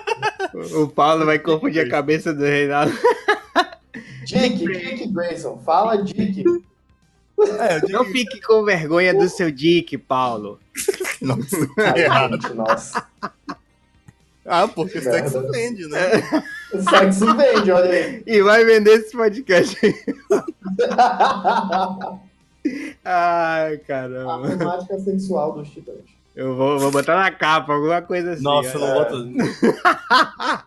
O 0.76 0.87
Paulo 0.87 1.26
vai 1.26 1.40
confundir 1.40 1.85
a 1.85 1.90
cabeça 1.90 2.33
do 2.33 2.45
Reinaldo. 2.45 2.92
Dick, 4.25 4.57
Dick 4.64 5.09
Grayson. 5.09 5.61
Fala 5.66 5.97
Dick. 6.00 6.45
é, 7.59 7.81
digo 7.81 7.92
Não 7.92 8.04
fique 8.04 8.40
com 8.42 8.62
vergonha 8.62 9.12
do 9.12 9.28
seu 9.28 9.50
Dick, 9.50 9.99
Paulo. 9.99 10.61
Nossa, 11.21 11.57
Ai, 11.78 12.04
errado. 12.04 12.40
gente, 12.40 12.54
nossa. 12.54 13.04
Ah, 14.47 14.69
porque 14.69 15.00
Merda. 15.00 15.11
sexo 15.28 15.50
vende, 15.50 15.88
né? 15.88 15.99
Sexo 16.81 17.37
vende, 17.37 17.71
olha 17.71 17.91
aí. 17.91 18.23
E 18.26 18.43
vai 18.43 18.64
vender 18.64 18.93
esse 19.00 19.12
podcast 19.17 19.76
aí. 19.85 19.95
Ai, 23.05 23.75
A 23.75 23.79
caramba. 23.81 24.57
temática 24.57 24.99
sexual 25.00 25.52
dos 25.52 25.69
titãs. 25.71 25.97
Eu 26.35 26.55
vou, 26.55 26.79
vou 26.79 26.91
botar 26.91 27.17
na 27.17 27.31
capa, 27.31 27.75
alguma 27.75 28.00
coisa 28.00 28.33
assim. 28.33 28.43
Nossa, 28.43 28.79
não 28.79 28.95
bota. 28.95 29.14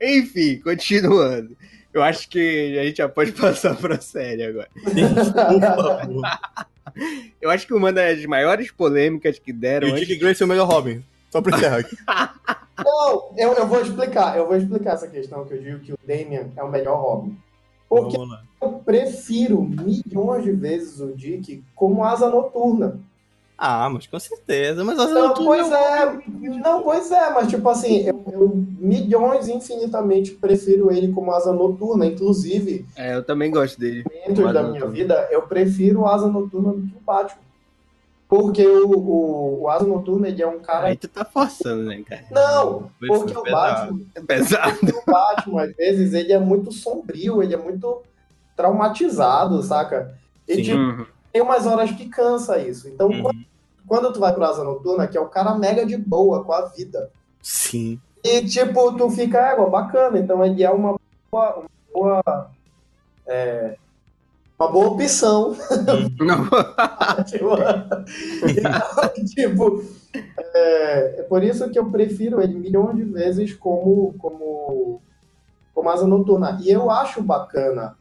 Enfim, 0.00 0.58
continuando. 0.60 1.56
Eu 1.92 2.02
acho 2.02 2.28
que 2.28 2.78
a 2.78 2.84
gente 2.84 2.98
já 2.98 3.08
pode 3.08 3.32
passar 3.40 3.74
pra 3.76 4.00
série 4.00 4.44
agora. 4.44 4.68
Por 4.84 5.60
favor. 5.60 6.22
Eu 7.40 7.50
acho 7.50 7.66
que 7.66 7.74
uma 7.74 7.92
das 7.92 8.24
maiores 8.26 8.70
polêmicas 8.70 9.38
que 9.38 9.50
E 9.50 9.54
deram 9.54 9.88
o 9.88 9.92
antes... 9.92 10.06
Dick 10.06 10.20
Grayson 10.20 10.44
é 10.44 10.46
o 10.46 10.48
melhor 10.48 10.68
Robin. 10.68 11.02
Só 11.30 11.40
pra 11.42 11.56
encerrar 11.56 11.78
aqui. 11.78 11.96
Não, 12.84 13.30
eu, 13.36 13.52
eu 13.54 13.66
vou 13.66 13.80
explicar. 13.80 14.36
Eu 14.36 14.46
vou 14.46 14.56
explicar 14.56 14.94
essa 14.94 15.08
questão 15.08 15.44
que 15.44 15.54
eu 15.54 15.60
digo 15.60 15.80
que 15.80 15.92
o 15.92 15.98
Damian 16.06 16.46
é 16.56 16.62
o 16.62 16.68
melhor 16.70 17.00
Robin. 17.00 17.36
Porque 17.88 18.16
eu 18.62 18.70
prefiro 18.84 19.62
milhões 19.62 20.44
de 20.44 20.52
vezes 20.52 21.00
o 21.00 21.08
Dick 21.14 21.64
como 21.74 22.04
asa 22.04 22.28
noturna. 22.30 23.00
Ah, 23.56 23.90
mas 23.90 24.06
com 24.06 24.20
certeza. 24.20 24.84
Mas 24.84 24.96
essa 24.98 25.08
Não, 25.12 25.28
altura 25.30 25.44
pois 25.46 25.72
é. 25.72 26.18
Não, 26.62 26.82
pois 26.84 27.10
é, 27.10 27.30
mas 27.30 27.48
tipo 27.48 27.68
assim, 27.68 28.02
eu, 28.06 28.22
eu 28.30 28.52
milhões 28.78 29.48
infinitamente 29.48 30.30
prefiro 30.32 30.92
ele 30.92 31.10
como 31.12 31.32
asa 31.32 31.52
noturna. 31.52 32.06
Inclusive, 32.06 32.86
É, 32.94 33.16
eu 33.16 33.24
também 33.24 33.50
gosto 33.50 33.80
dele. 33.80 34.04
dentro 34.04 34.44
Asa 34.44 34.52
da 34.54 34.60
minha 34.62 34.74
noturna. 34.74 34.94
vida, 34.94 35.28
eu 35.32 35.42
prefiro 35.42 36.06
asa 36.06 36.28
noturna 36.28 36.72
do 36.74 36.82
que 36.82 36.96
o 36.96 37.00
Batman. 37.04 37.42
Porque 38.28 38.66
o, 38.66 38.90
o, 38.90 39.62
o 39.62 39.68
asa 39.70 39.86
noturna, 39.86 40.28
ele 40.28 40.42
é 40.42 40.46
um 40.46 40.58
cara. 40.60 40.88
Aí 40.88 40.96
tu 40.96 41.08
tá 41.08 41.24
forçando, 41.24 41.84
né, 41.84 42.02
cara? 42.06 42.24
Não, 42.30 42.90
porque 43.00 43.36
o. 43.36 43.42
Batman, 43.42 44.00
É 44.14 44.20
pesado. 44.20 44.76
o 44.84 45.10
Batman, 45.10 45.62
às 45.62 45.74
vezes, 45.74 46.12
ele 46.12 46.32
é 46.32 46.38
muito 46.38 46.70
sombrio, 46.70 47.42
ele 47.42 47.54
é 47.54 47.56
muito 47.56 48.02
traumatizado, 48.54 49.62
saca? 49.62 50.14
E 50.46 50.56
Sim. 50.56 50.62
tipo, 50.62 50.76
Uhum. 50.78 51.06
tem 51.32 51.40
umas 51.42 51.66
horas 51.66 51.90
que 51.92 52.06
cansa 52.08 52.58
isso. 52.58 52.88
Então, 52.88 53.08
Uhum. 53.08 53.22
quando, 53.22 53.44
quando 53.86 54.12
tu 54.12 54.20
vai 54.20 54.34
pro 54.34 54.44
Asa 54.44 54.62
Noturna, 54.62 55.06
que 55.06 55.16
é 55.16 55.20
o 55.20 55.28
cara 55.28 55.54
mega 55.54 55.86
de 55.86 55.96
boa 55.96 56.44
com 56.44 56.52
a 56.52 56.66
vida. 56.66 57.10
Sim. 57.42 57.98
E, 58.22 58.42
tipo, 58.44 58.92
tu 58.96 59.08
fica, 59.10 59.38
é, 59.38 59.70
bacana. 59.70 60.18
Então, 60.18 60.44
ele 60.44 60.62
é 60.62 60.70
uma 60.70 60.96
boa... 61.30 61.64
Uma 61.94 62.22
boa, 62.22 62.50
é, 63.26 63.76
uma 64.58 64.70
boa 64.72 64.88
opção. 64.88 65.56
Não. 66.18 66.44
tipo, 67.24 67.48
então, 68.48 69.24
tipo, 69.26 69.84
é, 70.54 71.20
é 71.20 71.22
por 71.22 71.42
isso 71.42 71.68
que 71.70 71.78
eu 71.78 71.90
prefiro 71.90 72.40
ele 72.40 72.54
milhões 72.54 72.96
de 72.96 73.04
vezes 73.04 73.54
como, 73.54 74.14
como, 74.18 75.00
como 75.74 75.88
Asa 75.90 76.06
Noturna. 76.06 76.58
E 76.62 76.70
eu 76.70 76.90
acho 76.90 77.22
bacana 77.22 77.96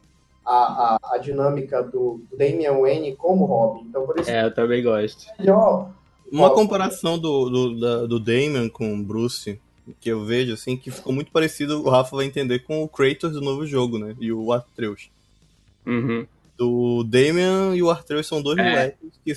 a, 0.46 0.96
a, 0.96 1.00
a 1.16 1.18
dinâmica 1.18 1.84
do, 1.84 2.22
do 2.30 2.38
Damian 2.38 2.80
Wayne 2.80 3.16
como 3.16 3.46
Robin. 3.46 3.86
Então, 3.90 4.06
por 4.06 4.20
isso 4.20 4.30
É, 4.30 4.46
eu 4.46 4.54
também 4.54 4.82
gosto. 4.84 5.28
ele, 5.40 5.52
ó, 5.52 5.86
Uma 6.32 6.50
comparação 6.54 7.20
do, 7.20 7.50
do, 7.50 7.80
da- 7.80 8.06
do 8.08 8.20
Damon 8.20 8.70
com 8.70 8.94
o 8.96 9.04
Bruce, 9.04 9.60
que 10.02 10.10
eu 10.10 10.26
vejo, 10.26 10.54
assim, 10.54 10.76
que 10.76 10.90
ficou 10.92 11.14
muito 11.14 11.32
parecido, 11.32 11.86
o 11.86 11.90
Rafa 11.90 12.16
vai 12.16 12.26
entender, 12.26 12.60
com 12.60 12.84
o 12.84 12.90
Kratos 12.90 13.32
do 13.34 13.42
novo 13.42 13.66
jogo, 13.66 13.98
né? 14.00 14.16
E 14.20 14.32
o 14.34 14.52
Atreus. 14.52 15.10
Uhum. 15.86 16.26
O 16.60 17.04
Damian 17.04 17.76
e 17.76 17.82
o 17.84 17.90
Arthur 17.90 18.24
são 18.24 18.42
dois 18.42 18.58
É. 18.58 18.64
moleques 18.70 19.20
que 19.24 19.34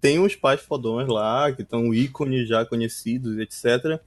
tem 0.00 0.18
os 0.18 0.34
pais 0.36 0.60
fodões 0.60 1.08
lá, 1.08 1.52
que 1.52 1.62
estão 1.62 1.92
ícones 1.92 2.48
já 2.48 2.64
conhecidos, 2.64 3.38
etc. 3.38 4.00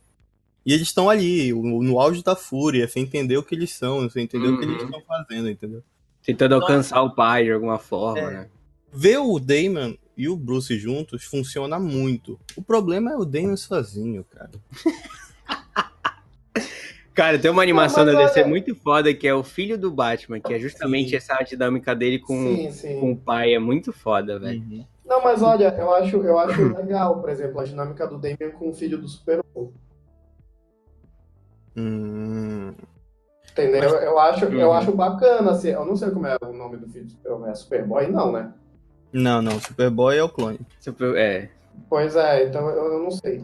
E 0.65 0.71
eles 0.73 0.87
estão 0.87 1.09
ali, 1.09 1.51
no 1.53 1.99
auge 1.99 2.23
da 2.23 2.35
fúria, 2.35 2.87
sem 2.87 3.03
entender 3.03 3.37
o 3.37 3.43
que 3.43 3.53
eles 3.53 3.71
são, 3.71 4.09
sem 4.09 4.23
entender 4.23 4.47
o 4.47 4.57
que 4.57 4.63
eles 4.65 4.77
Uhum. 4.81 4.85
estão 4.85 5.01
fazendo, 5.01 5.49
entendeu? 5.49 5.83
Tentando 6.23 6.55
alcançar 6.55 7.01
o 7.03 7.13
pai 7.13 7.43
de 7.43 7.51
alguma 7.51 7.77
forma, 7.77 8.19
É. 8.19 8.31
né? 8.31 8.49
Ver 8.93 9.17
o 9.17 9.37
Damon 9.39 9.95
e 10.15 10.29
o 10.29 10.37
Bruce 10.37 10.77
juntos 10.79 11.23
funciona 11.25 11.77
muito. 11.79 12.39
O 12.55 12.61
problema 12.61 13.11
é 13.11 13.15
o 13.17 13.25
Damon 13.25 13.57
sozinho, 13.57 14.23
cara. 14.31 14.51
Cara, 17.13 17.37
tem 17.37 17.51
uma 17.51 17.61
animação 17.61 18.03
da 18.05 18.13
DC 18.13 18.39
olha- 18.39 18.47
muito 18.49 18.73
foda 18.75 19.13
que 19.13 19.27
é 19.27 19.33
o 19.35 19.43
filho 19.43 19.77
do 19.77 19.91
Batman, 19.91 20.39
que 20.39 20.53
é 20.53 20.59
justamente 20.59 21.11
Sim. 21.11 21.15
essa 21.17 21.35
dinâmica 21.43 21.93
dele 21.95 22.17
com, 22.19 22.33
Sim, 22.55 22.71
sim. 22.71 22.99
com 22.99 23.11
o 23.11 23.17
pai. 23.17 23.53
É 23.53 23.59
muito 23.59 23.93
foda, 23.93 24.39
velho. 24.39 24.59
Uhum. 24.61 24.85
Não, 25.05 25.21
mas 25.23 25.41
olha, 25.43 25.75
eu 25.77 25.93
acho, 25.93 26.17
eu 26.23 26.39
acho 26.39 26.59
legal, 26.75 27.19
por 27.21 27.29
exemplo, 27.29 27.59
a 27.59 27.63
dinâmica 27.65 28.07
do 28.07 28.17
Damian 28.17 28.51
com 28.57 28.69
o 28.69 28.73
filho 28.73 28.97
do 28.97 29.07
Super-Homem. 29.07 29.71
Hum, 31.75 32.73
Entendeu? 33.51 33.81
Mas- 33.91 34.03
Eu, 34.03 34.19
acho, 34.19 34.45
eu 34.45 34.67
Uhum. 34.69 34.73
acho 34.73 34.91
bacana. 34.93 35.51
Assim, 35.51 35.69
eu 35.69 35.85
não 35.85 35.95
sei 35.95 36.09
como 36.09 36.25
é 36.25 36.35
o 36.41 36.51
nome 36.53 36.77
do 36.77 36.87
filho 36.87 37.05
do 37.05 37.11
Super-Homem. 37.11 37.51
É 37.51 37.55
Superboy? 37.55 38.07
Não, 38.07 38.31
né? 38.31 38.51
Não, 39.11 39.41
não, 39.41 39.59
Superboy 39.59 40.17
é 40.17 40.23
o 40.23 40.29
clone. 40.29 40.59
Super- 40.79 41.15
É. 41.15 41.49
Pois 41.89 42.15
é, 42.15 42.45
então 42.47 42.67
eu, 42.69 42.93
eu 42.93 42.99
não 43.03 43.11
sei. 43.11 43.43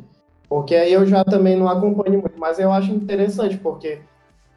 Porque 0.50 0.74
aí 0.76 0.92
eu 0.92 1.06
já 1.06 1.24
também 1.24 1.56
não 1.56 1.70
acompanho 1.70 2.20
muito, 2.22 2.38
mas 2.40 2.58
eu 2.58 2.72
acho 2.72 2.92
interessante, 2.92 3.56
porque 3.58 4.00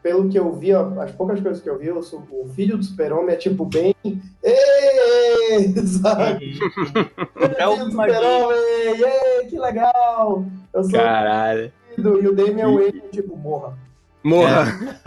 pelo 0.03 0.29
que 0.29 0.39
eu 0.39 0.51
vi, 0.53 0.73
ó, 0.73 1.01
as 1.01 1.13
poucas 1.13 1.39
coisas 1.41 1.63
que 1.63 1.69
eu 1.69 1.79
vi, 1.79 1.91
o, 1.91 2.03
su- 2.03 2.25
o 2.31 2.49
filho 2.49 2.77
do 2.79 2.83
super-homem 2.83 3.35
é 3.35 3.37
tipo 3.39 3.65
bem. 3.67 3.95
Êêê! 4.43 5.87
Sabe? 5.87 6.59
É 7.59 7.69
o 7.69 7.73
filho 7.75 7.85
do 7.87 7.91
super-homem! 7.91 8.59
êê, 8.59 9.45
Que 9.49 9.59
legal! 9.59 10.45
Eu 10.73 10.83
sou 10.85 10.93
Caralho. 10.93 11.73
filho, 11.95 12.23
e 12.23 12.29
o 12.29 12.35
Damian 12.35 12.73
Wayne, 12.75 13.03
tipo, 13.13 13.37
morra. 13.37 13.77
Morra. 14.25 14.99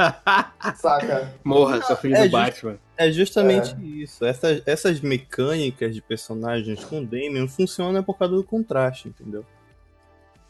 Saca? 0.75 1.33
Morra, 1.43 1.81
sou 1.81 1.95
filho 1.95 2.15
É 2.15 2.25
do. 2.25 2.31
Batman. 2.31 2.77
É 2.97 3.11
justamente 3.11 3.75
isso. 3.81 4.23
Essas, 4.25 4.61
essas 4.65 4.99
mecânicas 5.01 5.93
de 5.95 6.01
personagens 6.01 6.83
com 6.83 6.99
o 6.99 7.05
Damien 7.05 7.47
funcionam 7.47 8.03
por 8.03 8.17
causa 8.17 8.35
do 8.35 8.43
contraste, 8.43 9.07
entendeu? 9.07 9.43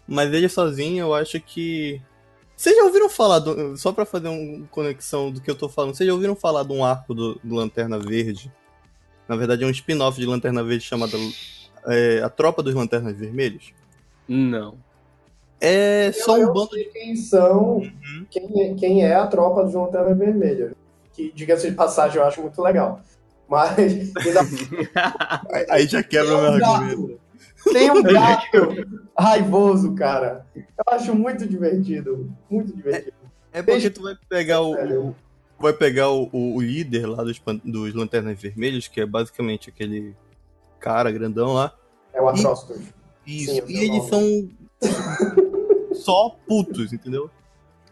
Mas 0.07 0.31
ele 0.33 0.47
sozinho, 0.49 1.05
eu 1.05 1.13
acho 1.13 1.39
que. 1.41 2.01
Vocês 2.55 2.75
já 2.75 2.83
ouviram 2.83 3.09
falar, 3.09 3.39
do... 3.39 3.75
só 3.75 3.91
pra 3.91 4.05
fazer 4.05 4.29
uma 4.29 4.65
conexão 4.67 5.29
do 5.31 5.41
que 5.41 5.51
eu 5.51 5.55
tô 5.55 5.67
falando, 5.67 5.93
vocês 5.95 6.07
já 6.07 6.13
ouviram 6.13 6.35
falar 6.35 6.63
de 6.63 6.71
um 6.71 6.85
arco 6.85 7.13
do, 7.13 7.39
do 7.43 7.55
Lanterna 7.55 7.99
Verde? 7.99 8.51
Na 9.27 9.35
verdade, 9.35 9.63
é 9.63 9.67
um 9.67 9.71
spin-off 9.71 10.17
de 10.19 10.25
Lanterna 10.25 10.63
Verde 10.63 10.85
chamado 10.85 11.17
é, 11.87 12.21
A 12.23 12.29
Tropa 12.29 12.63
dos 12.63 12.73
Lanternas 12.73 13.17
Vermelhos. 13.17 13.73
Não. 14.27 14.75
É 15.59 16.11
só 16.13 16.37
eu 16.37 16.49
um 16.49 16.53
bando 16.53 16.69
sei 16.71 16.85
quem 16.85 17.15
são, 17.15 17.77
Uhum. 17.77 18.25
quem, 18.29 18.61
é- 18.61 18.73
quem 18.75 19.03
é 19.03 19.15
a 19.15 19.25
tropa 19.27 19.63
dos 19.63 19.73
Lanterna 19.73 20.13
Vermelha. 20.13 20.73
Que, 21.11 21.31
diga-se 21.33 21.69
de 21.69 21.75
passagem, 21.75 22.17
eu 22.17 22.25
acho 22.25 22.41
muito 22.41 22.61
legal. 22.61 23.01
Mas 23.49 24.11
Aí- 25.69 25.87
já 25.87 26.01
quebra 26.03 26.37
o 26.37 26.41
meu 26.41 26.51
um 26.51 26.53
argumento. 26.75 27.19
Tem 27.71 27.91
um 27.91 28.01
gato 28.03 28.87
raivoso, 29.17 29.93
cara. 29.95 30.45
Eu 30.55 30.63
acho 30.93 31.15
muito 31.15 31.47
divertido. 31.47 32.31
Muito 32.49 32.75
divertido. 32.75 33.13
É 33.51 33.61
porque 33.63 33.89
tu 33.89 34.03
vai 34.03 34.15
pegar 34.29 34.61
o. 34.61 35.13
Vai 35.57 35.71
pegar 35.71 36.09
o, 36.09 36.29
o- 36.33 36.55
o 36.57 36.61
líder 36.61 37.05
lá 37.07 37.23
dos, 37.23 37.41
dos 37.63 37.93
Lanternas 37.93 38.39
Vermelhos, 38.41 38.87
que 38.89 38.99
é 38.99 39.05
basicamente 39.05 39.69
aquele 39.69 40.13
cara 40.79 41.09
grandão 41.11 41.53
lá. 41.53 41.73
É 42.13 42.21
o 42.21 42.27
Atrocitus. 42.27 42.81
Isso. 43.25 43.51
Sim, 43.51 43.61
e 43.69 43.77
eles 43.77 44.03
são 44.05 44.49
só 45.93 46.35
putos, 46.47 46.93
entendeu? 46.93 47.29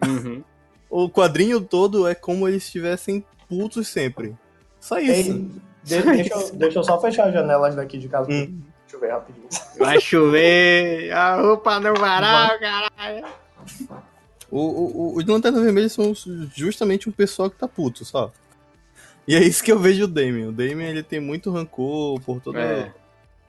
Uhum. 0.05 0.43
O 0.89 1.09
quadrinho 1.09 1.61
todo 1.61 2.07
é 2.07 2.13
como 2.13 2.47
eles 2.47 2.63
estivessem 2.65 3.23
putos 3.47 3.87
sempre. 3.87 4.35
Só 4.79 4.99
isso. 4.99 5.31
Ei, 5.31 5.49
de- 5.83 6.01
deixa, 6.03 6.33
eu, 6.33 6.55
deixa 6.55 6.79
eu 6.79 6.83
só 6.83 6.99
fechar 6.99 7.27
as 7.27 7.33
janelas 7.33 7.75
daqui 7.75 7.97
de 7.97 8.07
casa. 8.09 8.29
Hum. 8.31 8.59
Deixa 9.03 9.05
eu 9.05 9.09
ver 9.09 9.11
rapidinho. 9.11 9.47
Vai 9.79 9.99
chover, 9.99 11.11
a 11.11 11.35
roupa 11.41 11.79
no 11.79 11.93
varal, 11.95 12.59
caralho. 12.59 13.25
O, 14.49 14.59
o, 14.59 14.97
o- 15.13 15.17
os 15.17 15.25
Lanternas 15.25 15.63
Vermelhos 15.63 15.91
são 15.93 16.13
justamente 16.55 17.09
um 17.09 17.11
pessoal 17.11 17.49
que 17.49 17.57
tá 17.57 17.67
puto, 17.67 18.05
só. 18.05 18.31
E 19.27 19.35
é 19.35 19.39
isso 19.39 19.63
que 19.63 19.71
eu 19.71 19.79
vejo 19.79 20.03
o 20.03 20.07
Damien. 20.07 20.47
O 20.47 20.51
Damien 20.51 20.89
ele 20.89 21.01
tem 21.03 21.19
muito 21.19 21.51
rancor 21.51 22.19
por 22.21 22.39
toda. 22.41 22.59
É. 22.59 22.91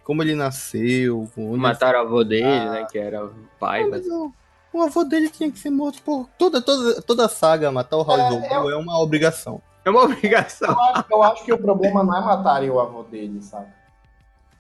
Como 0.05 0.23
ele 0.23 0.35
nasceu, 0.35 1.29
onde 1.37 1.49
ele 1.51 1.57
Mataram 1.57 1.99
o 2.01 2.03
avô 2.03 2.25
dele, 2.25 2.45
Ah. 2.47 2.71
né? 2.73 2.87
Que 2.91 2.99
era 2.99 3.25
o 3.25 3.33
pai, 3.59 3.85
mas... 3.85 4.07
mas 4.07 4.33
o, 4.73 4.83
avô 4.83 5.03
dele 5.05 5.29
tinha 5.29 5.51
que 5.51 5.59
ser 5.59 5.71
morto 5.71 6.01
por. 6.03 6.29
Toda, 6.39 6.61
toda, 6.63 7.03
toda 7.03 7.27
a 7.27 7.29
saga, 7.29 7.71
matar 7.73 7.97
o 7.97 8.03
Raul 8.03 8.41
É, 8.41 8.47
é, 8.53 8.55
é 8.55 8.77
uma 8.77 8.99
obrigação. 9.01 9.61
É 9.85 9.91
uma 9.91 10.03
obrigação. 10.05 10.71
Eu 10.71 10.81
acho, 10.81 11.05
eu 11.11 11.23
acho 11.23 11.45
que 11.45 11.53
o 11.53 11.59
problema 11.59 12.03
não 12.05 12.17
é 12.17 12.21
matarem 12.21 12.71
o 12.71 12.79
avô 12.81 13.03
dele, 13.03 13.43
sabe? 13.43 13.67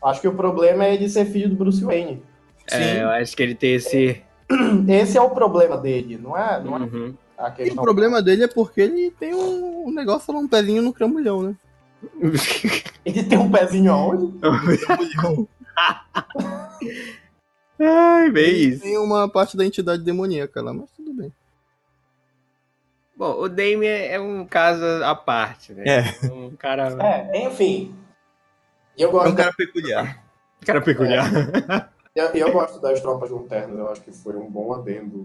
Acho 0.04 0.20
que 0.20 0.28
o 0.28 0.34
problema 0.34 0.84
é 0.84 0.94
ele 0.94 1.08
ser 1.08 1.24
filho 1.24 1.48
do 1.48 1.56
Bruce 1.56 1.82
Wayne. 1.82 2.22
É, 2.70 3.02
eu 3.02 3.08
acho 3.10 3.36
que 3.36 3.42
ele 3.42 3.54
tem 3.54 3.74
esse... 3.74 4.22
Esse 4.86 5.16
é 5.16 5.22
o 5.22 5.30
problema 5.30 5.76
dele, 5.78 6.18
não 6.22 6.36
é, 6.36 6.62
não 6.62 6.76
é 6.76 6.80
Uhum. 6.80 7.14
a 7.38 7.52
E 7.58 7.70
o 7.70 7.76
problema 7.76 8.20
dele 8.22 8.44
é 8.44 8.48
porque 8.48 8.82
ele 8.82 9.10
tem 9.12 9.34
um, 9.34 9.90
negócio 9.90 10.32
lá, 10.32 10.38
um 10.38 10.46
pezinho 10.46 10.82
no 10.82 10.92
cramulhão, 10.92 11.42
né? 11.42 11.56
Ele 13.04 13.22
tem 13.22 13.38
um 13.38 13.50
pezinho 13.50 13.90
aonde? 13.90 14.32
Cramulhão. 14.38 15.48
Ai, 17.80 18.30
bem 18.30 18.44
Ele 18.44 18.64
isso. 18.74 18.82
tem 18.82 18.98
uma 18.98 19.26
parte 19.28 19.56
da 19.56 19.64
entidade 19.64 20.02
demoníaca 20.02 20.60
lá, 20.60 20.74
mas 20.74 20.90
tudo 20.90 21.14
bem. 21.14 21.32
Bom, 23.16 23.40
o 23.40 23.48
Damien 23.48 23.88
é 23.88 24.20
um 24.20 24.44
caso 24.44 24.84
à 25.04 25.14
parte, 25.14 25.72
né? 25.72 25.84
É. 25.86 26.26
Um 26.26 26.50
cara, 26.56 26.88
É, 27.02 27.46
enfim. 27.46 27.94
Eu 28.96 29.08
É 29.08 29.12
gosto, 29.12 29.32
um 29.32 29.36
cara 29.36 29.52
peculiar. 29.52 30.24
cara 30.64 30.80
peculiar. 30.80 31.90
eu, 32.14 32.26
eu 32.26 32.52
gosto 32.52 32.80
das 32.80 33.00
tropas 33.00 33.30
lanternas, 33.30 33.76
eu 33.78 33.88
acho 33.90 34.00
que 34.02 34.12
foi 34.12 34.36
um 34.36 34.48
bom 34.50 34.72
adendo. 34.72 35.24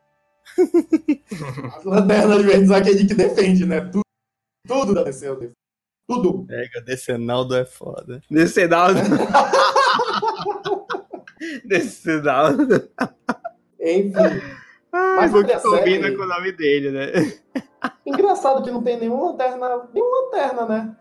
As 1.77 1.84
lanternas 1.84 2.41
verdes, 2.43 2.71
aquele 2.71 3.05
que 3.05 3.13
defende, 3.13 3.65
né? 3.65 3.82
Tudo, 3.82 4.01
tudo 4.67 4.93
da 4.95 5.03
DC, 5.03 5.27
eu 5.27 5.36
defendo. 5.36 5.53
Tudo. 6.08 6.43
Pega, 6.47 6.82
Decenaldo 6.82 7.55
é 7.55 7.65
foda. 7.65 8.19
Decenaldo. 8.32 8.99
Decenaldo. 11.65 12.89
Enfim. 13.79 14.41
Ai, 14.91 15.15
Mas 15.17 15.32
bom 15.32 15.43
que 15.43 15.51
olha 15.51 15.58
a 15.58 15.60
série- 15.60 15.77
combina 15.77 16.15
com 16.17 16.23
o 16.23 16.27
nome 16.27 16.51
dele, 16.51 16.91
né? 16.91 17.12
Engraçado 18.05 18.63
que 18.63 18.71
não 18.71 18.82
tem 18.82 18.99
nenhuma 18.99 19.32
lanterna. 19.32 19.88
Nenhuma 19.93 20.21
lanterna, 20.23 20.65
né? 20.65 20.95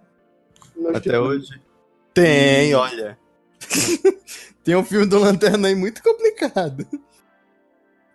Nos 0.76 0.90
Até 0.90 1.00
títulos. 1.00 1.28
hoje. 1.50 1.62
Tem, 2.22 2.74
olha. 2.74 3.18
tem 4.64 4.76
um 4.76 4.84
filme 4.84 5.06
do 5.06 5.18
Lanterna 5.18 5.68
aí 5.68 5.74
muito 5.74 6.02
complicado. 6.02 6.86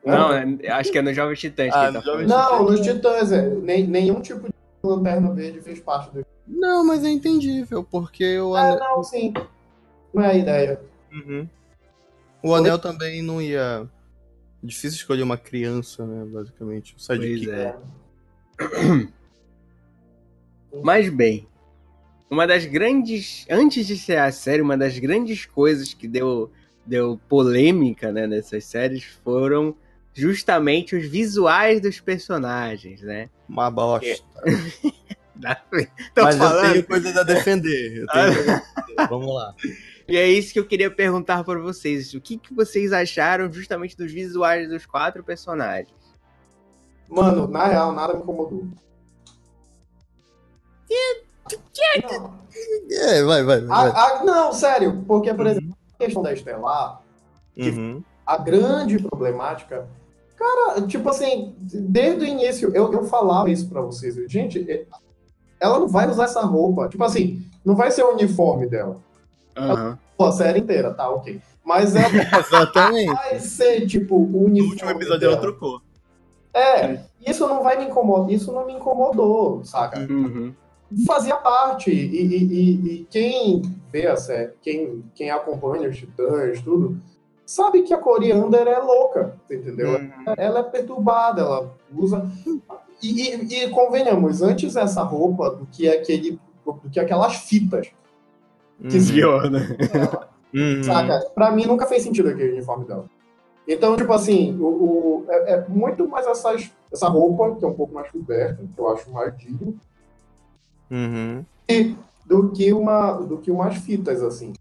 Não, 0.06 0.30
né? 0.30 0.68
acho 0.70 0.92
que 0.92 0.98
é 0.98 1.02
no 1.02 1.14
Jovem 1.14 1.36
Titãs 1.36 1.74
Ah, 1.74 1.88
que 1.88 1.94
tá 1.94 2.02
no. 2.02 2.28
Não, 2.28 2.64
nos 2.66 2.82
Titãs, 2.82 3.32
é. 3.32 3.48
Nem, 3.50 3.88
nenhum 3.88 4.20
tipo 4.22 4.48
de 4.48 4.54
lanterna 4.84 5.32
verde 5.34 5.62
fez 5.62 5.80
parte 5.80 6.12
do. 6.12 6.26
Não, 6.46 6.86
mas 6.86 7.06
é 7.06 7.10
entendível, 7.10 7.84
porque 7.84 8.38
o 8.40 8.54
Ah, 8.56 8.64
anel, 8.74 8.80
não, 8.80 9.04
sim. 9.04 9.34
Não 10.14 10.24
é 10.24 10.32
a 10.32 10.36
ideia. 10.36 10.82
Uhum. 11.12 11.48
o 12.44 12.54
anel 12.54 12.78
também 12.80 13.22
não 13.22 13.42
ia. 13.42 13.88
Difícil 14.62 14.98
escolher 14.98 15.24
uma 15.24 15.38
criança, 15.38 16.06
né? 16.06 16.26
Basicamente. 16.26 16.94
O 16.94 16.96
Pois 17.08 17.20
sidekick. 17.20 17.52
é. 17.52 17.76
Mas 20.84 21.10
bem, 21.10 21.48
uma 22.34 22.48
das 22.48 22.66
grandes. 22.66 23.46
Antes 23.50 23.88
de 23.88 23.98
ser 23.98 24.18
a 24.18 24.32
série, 24.32 24.62
uma 24.62 24.78
das 24.78 24.98
grandes 24.98 25.46
coisas 25.46 25.94
que 25.94 26.08
deu, 26.08 26.52
deu 26.86 27.20
polêmica 27.30 28.12
né, 28.12 28.28
nessas 28.28 28.66
séries 28.66 29.04
foram 29.24 29.76
justamente 30.14 30.96
os 30.96 31.06
visuais 31.06 31.80
dos 31.80 32.00
personagens, 32.00 33.02
né? 33.02 33.30
Uma 33.48 33.70
bosta. 33.72 34.24
Tô 36.16 36.24
mas 36.24 36.38
falando. 36.38 36.66
eu 36.66 36.72
tenho 36.74 36.86
coisas 36.86 37.18
a 37.18 37.24
defender. 37.24 37.98
Eu 37.98 38.08
tenho 38.08 38.34
coisas 38.34 38.50
a 38.50 38.82
defender. 38.82 39.08
Vamos 39.10 39.36
lá. 39.36 39.56
E 40.08 40.18
é 40.18 40.28
isso 40.28 40.54
que 40.54 40.60
eu 40.60 40.66
queria 40.66 40.90
perguntar 40.90 41.44
para 41.44 41.60
vocês. 41.60 42.14
O 42.14 42.22
que, 42.22 42.38
que 42.38 42.54
vocês 42.54 42.94
acharam 42.94 43.52
justamente 43.52 43.98
dos 43.98 44.12
visuais 44.12 44.70
dos 44.70 44.86
quatro 44.86 45.24
personagens? 45.24 45.92
Mano, 47.10 47.48
na 47.48 47.68
real, 47.68 47.92
nada 47.94 48.14
me 48.14 48.22
incomodou. 48.22 48.68
Não, 51.52 52.34
É, 52.92 53.24
vai, 53.24 53.44
vai, 53.44 53.62
vai. 53.62 53.90
a- 53.90 54.06
a- 54.20 54.24
não, 54.24 54.54
sério, 54.54 55.04
porque, 55.08 55.34
por 55.34 55.48
exemplo, 55.48 55.76
a 56.00 56.04
questão 56.04 56.22
da 56.22 56.34
Estelar, 56.34 57.02
Uhum. 57.58 58.02
a 58.26 58.38
grande 58.38 59.00
problemática. 59.02 59.88
Cara, 60.38 60.82
tipo 60.88 61.10
assim, 61.10 61.56
desde 61.60 62.22
o 62.26 62.28
início, 62.28 62.72
eu, 62.76 62.92
eu 62.92 63.04
falava 63.06 63.50
isso 63.50 63.68
pra 63.70 63.82
vocês. 63.82 64.16
Gente, 64.32 64.70
é- 64.70 64.86
ela 65.60 65.80
não 65.80 65.88
vai 65.88 66.10
usar 66.10 66.26
essa 66.26 66.42
roupa. 66.42 66.88
Tipo 66.90 67.04
assim, 67.04 67.46
não 67.64 67.76
vai 67.76 67.92
ser 67.92 68.04
o 68.04 68.12
uniforme 68.14 68.68
dela. 68.68 68.98
Aham. 69.56 69.98
Pô, 70.18 70.26
a 70.26 70.32
série 70.32 70.60
inteira, 70.60 70.94
tá, 70.94 71.10
ok. 71.10 71.40
Mas 71.64 71.96
é, 71.96 72.02
Exatamente. 72.40 73.14
vai 73.14 73.40
ser, 73.40 73.86
tipo, 73.88 74.16
o 74.16 74.28
No 74.28 74.38
uniforme 74.40 74.70
último 74.72 74.92
episódio 74.92 75.26
ela 75.28 75.36
dela. 75.38 75.42
trocou. 75.42 75.82
É, 76.54 77.00
isso 77.26 77.48
não 77.48 77.64
vai 77.64 77.78
me 77.78 77.86
incomodar, 77.86 78.30
isso 78.32 78.52
não 78.52 78.66
me 78.66 78.74
incomodou, 78.74 79.64
saca? 79.64 80.00
Uhum. 80.00 80.54
Fazia 81.08 81.36
parte, 81.36 81.90
e, 81.92 81.96
e- 81.96 82.44
e- 82.44 82.94
e 83.02 83.08
quem 83.10 83.62
vê 83.92 84.08
a 84.08 84.16
série, 84.16 84.52
quem, 84.62 85.04
quem 85.16 85.30
acompanha 85.32 85.90
os 85.90 85.98
Titãs, 85.98 86.62
tudo, 86.62 86.98
sabe 87.46 87.84
que 87.84 87.94
a 87.94 87.98
Coriander 87.98 88.68
é 88.68 88.80
louca, 88.80 89.36
entendeu? 89.50 89.96
Uhum. 90.00 90.12
Ela 90.38 90.60
é 90.60 90.64
perturbada, 90.64 91.42
ela 91.42 91.74
usa. 91.96 92.30
E, 93.02 93.30
e- 93.36 93.64
e 93.66 93.70
convenhamos, 93.70 94.42
antes 94.42 94.76
essa 94.76 95.04
roupa 95.04 95.50
do 95.52 95.66
que 95.66 95.88
aquele. 95.90 96.40
do 96.66 96.90
que 96.90 97.00
aquelas 97.00 97.36
fitas. 97.36 97.88
Que 98.90 98.98
Uhum. 98.98 99.08
Pior, 99.08 99.50
né? 99.50 99.60
Uhum. 100.54 100.84
Saca? 100.84 101.20
Pra 101.36 101.52
mim 101.52 101.66
nunca 101.66 101.86
fez 101.88 102.04
sentido 102.04 102.30
aquele 102.30 102.54
uniforme 102.54 102.86
dela. 102.86 103.06
Então, 103.68 103.96
tipo 103.96 104.12
assim, 104.14 104.58
o, 104.60 104.66
o- 104.66 105.26
é, 105.30 105.54
é 105.54 105.66
muito 105.68 106.08
mais 106.08 106.26
essas, 106.28 106.72
essa 106.92 107.08
roupa, 107.08 107.56
que 107.56 107.66
é 107.66 107.68
um 107.68 107.74
pouco 107.74 107.94
mais 107.94 108.10
coberta, 108.12 108.64
que 108.74 108.80
eu 108.80 108.90
acho 108.90 109.10
mais 109.12 109.36
digno, 109.38 109.76
Uhum. 110.94 111.44
do 112.26 112.52
que, 112.52 112.72
uma, 112.72 113.14
do 113.14 113.38
que 113.40 113.50
umas 113.50 113.78
fitas, 113.78 114.22
assim. 114.22 114.54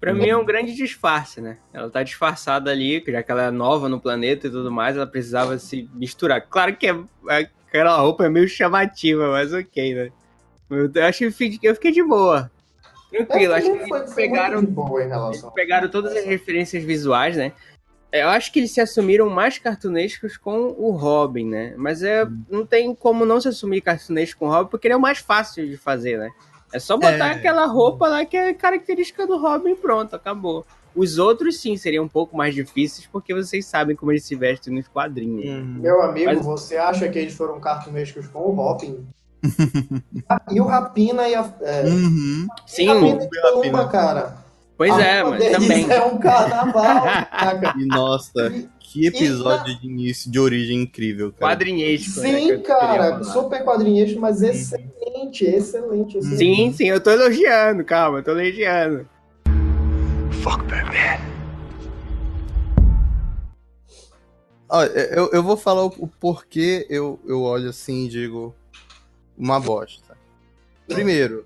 Pra 0.00 0.12
mim 0.14 0.26
é 0.28 0.36
um 0.36 0.44
grande 0.44 0.74
disfarce, 0.74 1.40
né? 1.40 1.58
Ela 1.72 1.90
tá 1.90 2.02
disfarçada 2.02 2.70
ali, 2.70 3.04
já 3.06 3.22
que 3.22 3.30
ela 3.30 3.44
é 3.44 3.50
nova 3.50 3.88
no 3.88 4.00
planeta 4.00 4.46
e 4.46 4.50
tudo 4.50 4.72
mais, 4.72 4.96
ela 4.96 5.06
precisava 5.06 5.58
se 5.58 5.88
misturar. 5.94 6.40
Claro 6.40 6.74
que 6.74 6.86
é- 6.88 7.48
aquela 7.68 7.96
roupa 7.98 8.24
é 8.24 8.28
meio 8.28 8.48
chamativa, 8.48 9.30
mas 9.30 9.52
ok, 9.52 9.94
né? 9.94 10.10
Eu 10.70 11.04
acho 11.04 11.18
que 11.18 11.24
eu 11.26 11.32
fiquei- 11.74 11.92
de 11.92 12.02
boa. 12.02 12.50
Tranquilo, 13.10 13.54
acho 13.54 13.70
que 13.70 13.92
eles 13.92 14.14
pegaram, 14.14 14.64
boa 14.64 15.04
em 15.04 15.08
relação. 15.08 15.50
pegaram 15.50 15.88
todas 15.88 16.16
as 16.16 16.24
referências 16.24 16.82
visuais, 16.82 17.36
né? 17.36 17.52
Eu 18.12 18.28
acho 18.28 18.52
que 18.52 18.58
eles 18.58 18.72
se 18.72 18.80
assumiram 18.80 19.28
mais 19.30 19.58
cartunescos 19.58 20.36
com 20.36 20.74
o 20.76 20.90
Robin, 20.90 21.46
né? 21.46 21.74
Mas 21.76 22.02
é, 22.02 22.26
não 22.50 22.66
tem 22.66 22.94
como 22.94 23.24
não 23.24 23.40
se 23.40 23.48
assumir 23.48 23.80
cartunesco 23.80 24.40
com 24.40 24.46
o 24.48 24.50
Robin, 24.50 24.70
porque 24.70 24.86
ele 24.88 24.94
é 24.94 24.96
o 24.96 25.00
mais 25.00 25.18
fácil 25.18 25.66
de 25.66 25.76
fazer, 25.76 26.18
né? 26.18 26.30
É 26.72 26.78
só 26.78 26.96
botar 26.96 27.28
É. 27.28 27.32
aquela 27.32 27.66
roupa 27.66 28.08
lá 28.08 28.24
que 28.24 28.36
é 28.36 28.52
característica 28.54 29.26
do 29.26 29.36
Robin 29.38 29.70
e 29.70 29.76
pronto, 29.76 30.14
acabou. 30.16 30.64
Os 30.94 31.18
outros, 31.18 31.60
sim, 31.60 31.76
seriam 31.76 32.04
um 32.04 32.08
pouco 32.08 32.36
mais 32.36 32.52
difíceis, 32.52 33.06
porque 33.06 33.32
vocês 33.32 33.64
sabem 33.64 33.94
como 33.94 34.10
eles 34.10 34.24
se 34.24 34.34
vestem 34.34 34.74
nos 34.74 34.88
quadrinhos. 34.88 35.44
Uhum. 35.48 35.78
Meu 35.80 36.02
amigo, 36.02 36.26
Mas- 36.34 36.44
você 36.44 36.76
acha 36.76 37.08
que 37.08 37.16
eles 37.18 37.34
foram 37.34 37.60
cartunescos 37.60 38.26
com 38.26 38.40
o 38.40 38.50
Robin? 38.52 39.06
E 40.50 40.60
o 40.60 40.64
Rapina 40.64 41.28
e 41.28 41.34
a. 41.34 41.48
É, 41.62 41.82
Uhum. 41.86 42.46
Sim, 42.66 42.86
Rapina 42.88 43.08
e 43.08 43.12
Rapina. 43.24 43.42
Columba, 43.52 43.88
cara. 43.88 44.36
Pois 44.80 44.94
A 44.94 45.02
é, 45.02 45.20
roupa 45.20 45.36
mas 45.36 45.44
deles 45.44 45.58
também. 45.58 45.90
É 45.90 46.02
um 46.06 46.18
carnaval? 46.18 47.04
E 47.78 47.84
nossa, 47.84 48.50
que 48.78 49.06
episódio 49.06 49.78
de 49.78 49.86
início 49.86 50.30
de 50.30 50.40
origem 50.40 50.80
incrível, 50.80 51.30
cara. 51.30 51.52
Quadrinhesco, 51.52 52.20
né, 52.20 52.26
Sim, 52.26 52.46
queria 52.46 52.58
cara, 52.62 53.22
super 53.22 53.62
quadrinhesco, 53.62 54.18
mas 54.18 54.42
excelente, 54.42 55.44
excelente, 55.44 56.16
excelente. 56.16 56.22
Sim, 56.22 56.72
sim, 56.72 56.86
eu 56.86 56.98
tô 56.98 57.10
elogiando, 57.10 57.84
calma, 57.84 58.20
eu 58.20 58.22
tô 58.22 58.30
elogiando. 58.30 59.06
Ó, 64.66 64.82
eu, 64.82 65.30
eu 65.30 65.42
vou 65.42 65.58
falar 65.58 65.84
o, 65.84 66.08
porquê 66.18 66.86
eu, 66.88 67.20
eu 67.26 67.42
olho 67.42 67.68
assim 67.68 68.06
e 68.06 68.08
digo 68.08 68.54
uma 69.36 69.60
bosta. 69.60 70.16
Primeiro, 70.88 71.44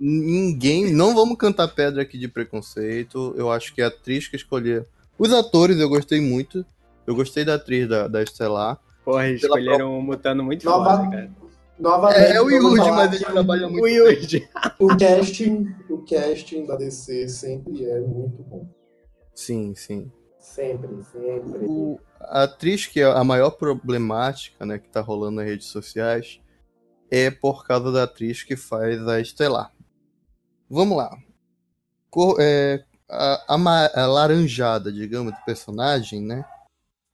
ninguém. 0.00 0.92
Não 0.92 1.14
vamos 1.14 1.36
cantar 1.36 1.68
pedra 1.68 2.02
aqui 2.02 2.16
de 2.18 2.26
preconceito. 2.26 3.34
Eu 3.36 3.50
acho 3.52 3.74
que 3.74 3.82
a 3.82 3.88
atriz 3.88 4.26
que 4.26 4.36
escolher. 4.36 4.86
Os 5.18 5.32
atores 5.32 5.78
eu 5.78 5.88
gostei 5.88 6.20
muito. 6.20 6.64
Eu 7.06 7.14
gostei 7.14 7.44
da 7.44 7.54
atriz 7.54 7.86
da, 7.88 8.08
da 8.08 8.22
Estelar. 8.22 8.78
Porra, 9.04 9.28
eles 9.28 9.42
escolheram 9.42 9.98
um 9.98 10.02
mutano 10.02 10.42
muito 10.42 10.64
Nova- 10.64 10.96
foda, 10.98 11.10
cara. 11.10 11.30
Novamente, 11.78 12.18
É, 12.20 12.36
é 12.36 12.42
o 12.42 12.50
Yuji, 12.50 12.90
mas 12.90 13.12
ele 13.14 13.24
trabalha 13.24 13.66
muito. 13.68 13.82
O 13.82 13.88
Yuji. 13.88 14.46
O 14.78 14.88
casting, 14.98 15.66
o 15.88 15.98
casting 16.04 16.66
da 16.66 16.76
DC 16.76 17.26
sempre 17.28 17.84
é 17.86 18.00
muito 18.00 18.42
bom. 18.42 18.68
Sim, 19.34 19.74
sim. 19.74 20.10
Sempre, 20.38 20.88
sempre. 21.10 21.58
O- 21.66 21.98
a 22.20 22.42
atriz 22.42 22.84
que 22.86 23.00
é 23.00 23.04
a 23.04 23.24
maior 23.24 23.50
problemática, 23.52 24.66
né, 24.66 24.78
que 24.78 24.90
tá 24.90 25.00
rolando 25.00 25.36
nas 25.36 25.46
redes 25.46 25.68
sociais, 25.68 26.38
é 27.10 27.30
por 27.30 27.66
causa 27.66 27.90
da 27.90 28.02
atriz 28.02 28.42
que 28.42 28.56
faz 28.56 29.06
a 29.08 29.18
Estelar. 29.18 29.72
Vamos 30.70 30.96
lá. 30.96 31.18
Cor- 32.10 32.36
é, 32.40 32.84
a, 33.08 33.54
a 33.54 34.02
a 34.02 34.06
laranjada, 34.06 34.92
digamos, 34.92 35.32
do 35.32 35.44
personagem, 35.44 36.20
né? 36.22 36.44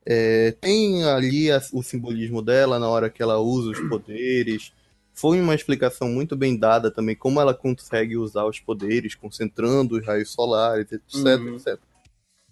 é, 0.09 0.53
tem 0.61 1.03
ali 1.05 1.51
a- 1.51 1.61
o 1.73 1.83
simbolismo 1.83 2.41
dela 2.41 2.79
na 2.79 2.89
hora 2.89 3.11
que 3.11 3.21
ela 3.21 3.39
usa 3.41 3.71
os 3.71 3.89
poderes. 3.89 4.73
Foi 5.13 5.41
uma 5.41 5.55
explicação 5.55 6.09
muito 6.09 6.37
bem 6.37 6.57
dada 6.57 6.91
também, 6.93 7.17
como 7.17 7.41
ela 7.41 7.53
consegue 7.53 8.17
usar 8.17 8.45
os 8.45 8.61
poderes, 8.61 9.17
concentrando 9.17 9.97
os 9.99 10.07
raios 10.07 10.31
solares, 10.31 10.93
etc, 10.93 11.17
Uhum. 11.41 11.57
etc. 11.57 11.81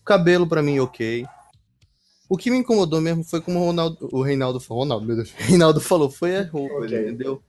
O 0.01 0.05
cabelo, 0.05 0.49
pra 0.49 0.63
mim, 0.63 0.81
ok. 0.81 1.25
O 2.29 2.37
que 2.37 2.51
me 2.51 2.57
incomodou 2.57 3.01
mesmo 3.01 3.23
foi 3.23 3.41
como 3.41 3.61
o, 3.61 3.67
Ronaldo, 3.67 4.09
o 4.11 4.23
Reinaldo 4.23 4.59
falou. 4.59 4.83
Ronaldo, 4.83 5.07
meu 5.07 5.15
Deus. 5.17 5.31
Reinaldo 5.39 5.81
falou, 5.81 6.11
foi 6.11 6.37
a 6.37 6.43
roupa, 6.43 6.75
Ok. 6.77 6.99
entendeu? 6.99 7.41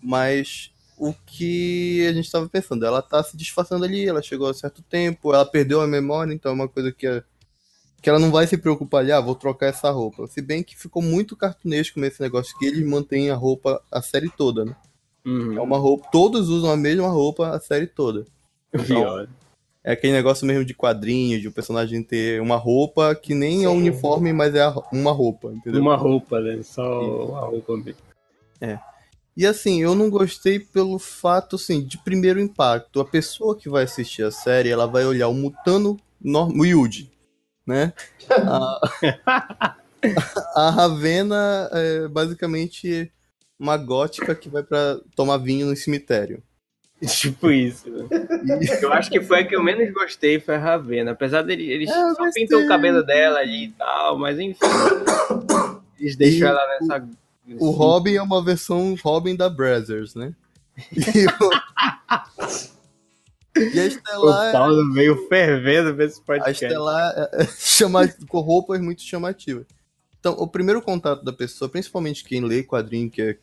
Mas 0.00 0.71
o 1.02 1.12
que 1.26 2.06
a 2.06 2.12
gente 2.12 2.30
tava 2.30 2.48
pensando, 2.48 2.86
ela 2.86 3.02
tá 3.02 3.20
se 3.24 3.36
disfarçando 3.36 3.84
ali, 3.84 4.06
ela 4.06 4.22
chegou 4.22 4.48
a 4.48 4.54
certo 4.54 4.82
tempo, 4.82 5.34
ela 5.34 5.44
perdeu 5.44 5.80
a 5.80 5.86
memória, 5.86 6.32
então 6.32 6.52
é 6.52 6.54
uma 6.54 6.68
coisa 6.68 6.92
que, 6.92 7.08
é- 7.08 7.24
que 8.00 8.08
ela 8.08 8.20
não 8.20 8.30
vai 8.30 8.46
se 8.46 8.56
preocupar 8.56 9.00
ali, 9.00 9.10
ah, 9.10 9.20
vou 9.20 9.34
trocar 9.34 9.66
essa 9.66 9.90
roupa. 9.90 10.28
Se 10.28 10.40
bem 10.40 10.62
que 10.62 10.78
ficou 10.78 11.02
muito 11.02 11.34
cartunesco 11.34 11.98
nesse 11.98 12.20
negócio, 12.20 12.56
que 12.56 12.66
eles 12.66 12.86
mantêm 12.86 13.30
a 13.30 13.34
roupa 13.34 13.82
a 13.90 14.00
série 14.00 14.30
toda, 14.30 14.64
né? 14.64 14.76
Uhum. 15.26 15.58
É 15.58 15.60
uma 15.60 15.76
roupa, 15.76 16.08
todos 16.12 16.48
usam 16.48 16.70
a 16.70 16.76
mesma 16.76 17.08
roupa 17.08 17.48
a 17.48 17.58
série 17.58 17.88
toda. 17.88 18.24
Pior. 18.86 19.28
É 19.82 19.90
aquele 19.90 20.12
negócio 20.12 20.46
mesmo 20.46 20.64
de 20.64 20.72
quadrinho, 20.72 21.40
de 21.40 21.48
o 21.48 21.52
personagem 21.52 22.00
ter 22.00 22.40
uma 22.40 22.54
roupa 22.54 23.12
que 23.16 23.34
nem 23.34 23.64
é 23.64 23.68
um 23.68 23.72
Sim. 23.72 23.88
uniforme, 23.88 24.32
mas 24.32 24.54
é 24.54 24.72
uma 24.92 25.10
roupa, 25.10 25.52
entendeu? 25.52 25.80
Uma 25.80 25.96
roupa, 25.96 26.38
né? 26.38 26.62
Só 26.62 27.26
uma 27.26 27.40
roupa 27.40 27.76
mesmo. 27.76 28.00
E 29.36 29.46
assim, 29.46 29.80
eu 29.82 29.94
não 29.94 30.10
gostei 30.10 30.58
pelo 30.60 30.98
fato, 30.98 31.56
assim, 31.56 31.82
de 31.82 31.96
primeiro 31.98 32.38
impacto. 32.40 33.00
A 33.00 33.04
pessoa 33.04 33.56
que 33.56 33.68
vai 33.68 33.84
assistir 33.84 34.22
a 34.22 34.30
série, 34.30 34.68
ela 34.68 34.86
vai 34.86 35.04
olhar 35.06 35.28
o 35.28 35.34
Mutano, 35.34 35.98
norm- 36.20 36.58
o 36.60 36.66
Yuji, 36.66 37.10
né? 37.66 37.92
A, 38.30 38.80
a 40.54 40.70
Ravena 40.70 41.68
é 41.72 42.08
basicamente 42.08 43.10
uma 43.58 43.76
gótica 43.76 44.34
que 44.34 44.48
vai 44.48 44.62
pra 44.62 44.98
tomar 45.16 45.38
vinho 45.38 45.66
no 45.66 45.76
cemitério. 45.76 46.42
Tipo 47.06 47.50
isso. 47.50 47.90
né? 47.90 48.06
Eu 48.80 48.92
acho 48.92 49.10
que 49.10 49.20
foi 49.20 49.40
a 49.40 49.44
que 49.46 49.56
eu 49.56 49.62
menos 49.62 49.92
gostei, 49.92 50.38
foi 50.38 50.54
a 50.54 50.58
Ravena. 50.58 51.12
Apesar 51.12 51.42
deles 51.42 51.68
eles 51.68 51.90
É, 51.90 52.14
só 52.14 52.30
pintam 52.32 52.62
o 52.64 52.68
cabelo 52.68 53.02
dela 53.04 53.38
ali 53.40 53.64
e 53.64 53.70
tal, 53.72 54.18
mas 54.18 54.38
enfim. 54.38 54.58
Eles 55.98 56.16
deixam 56.16 56.46
E 56.48 56.50
ela 56.50 56.60
nessa. 56.80 57.08
O 57.58 57.70
Robin 57.70 58.14
é 58.14 58.22
uma 58.22 58.42
versão 58.42 58.96
Robin 59.02 59.34
da 59.34 59.48
Brazzers, 59.50 60.14
né? 60.14 60.34
E, 60.92 61.26
o... 61.26 61.50
e 63.58 63.80
a 63.80 63.82
O 63.82 63.86
Estelar, 63.86 64.48
é- 64.48 64.52
Paulo 64.52 64.92
veio 64.92 65.28
fervendo 65.28 65.94
pra 65.94 66.04
esse 66.04 66.20
a 66.20 66.24
podcast. 66.24 66.64
Estelar 66.64 67.12
é- 67.16 67.42
é 67.42 67.46
chama... 67.46 68.08
com 68.28 68.40
roupas 68.40 68.80
muito 68.80 69.02
chamativas. 69.02 69.66
Então, 70.18 70.34
o 70.34 70.46
primeiro 70.46 70.80
contato 70.80 71.24
da 71.24 71.32
pessoa, 71.32 71.68
principalmente 71.68 72.24
quem 72.24 72.40
lê 72.40 72.62
quadrinho, 72.62 73.10
que 73.10 73.20
é. 73.20 73.38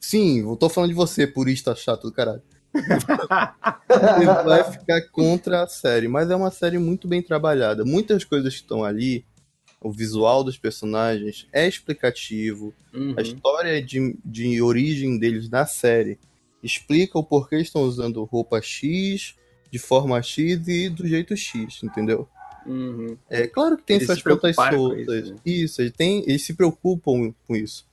Sim, 0.00 0.40
eu 0.40 0.56
tô 0.56 0.68
falando 0.68 0.90
de 0.90 0.96
você, 0.96 1.26
purista 1.26 1.74
chato 1.76 2.02
do 2.02 2.12
caralho. 2.12 2.42
Ele 2.74 4.26
vai 4.26 4.64
ficar 4.64 5.00
contra 5.10 5.62
a 5.62 5.68
série, 5.68 6.08
mas 6.08 6.30
é 6.30 6.36
uma 6.36 6.50
série 6.50 6.78
muito 6.78 7.08
bem 7.08 7.22
trabalhada. 7.22 7.84
Muitas 7.84 8.24
coisas 8.24 8.54
que 8.54 8.60
estão 8.60 8.84
ali, 8.84 9.24
o 9.80 9.90
visual 9.92 10.42
dos 10.42 10.56
personagens 10.58 11.46
é 11.52 11.66
explicativo, 11.68 12.74
Uhum. 12.92 13.14
a 13.16 13.22
história 13.22 13.82
de, 13.82 14.16
de 14.24 14.60
origem 14.60 15.18
deles 15.18 15.48
na 15.48 15.66
série 15.66 16.18
explica 16.62 17.18
o 17.18 17.22
porquê 17.22 17.58
estão 17.58 17.82
usando 17.82 18.24
roupa 18.24 18.60
X, 18.60 19.34
de 19.70 19.78
forma 19.78 20.20
X 20.22 20.66
e 20.66 20.88
do 20.88 21.06
jeito 21.06 21.36
X, 21.36 21.82
entendeu? 21.84 22.28
Uhum. 22.66 23.16
É 23.30 23.46
claro 23.46 23.76
que 23.76 23.84
tem 23.84 23.96
Eles 23.96 24.06
suas 24.06 24.22
pontas 24.22 24.56
soltas. 24.56 25.06
isso, 25.24 25.32
né? 25.32 25.40
Isso, 25.46 25.82
eles, 25.82 25.92
têm, 25.92 26.22
eles 26.26 26.42
se 26.44 26.54
preocupam 26.54 27.32
com 27.46 27.54
isso. 27.56 27.86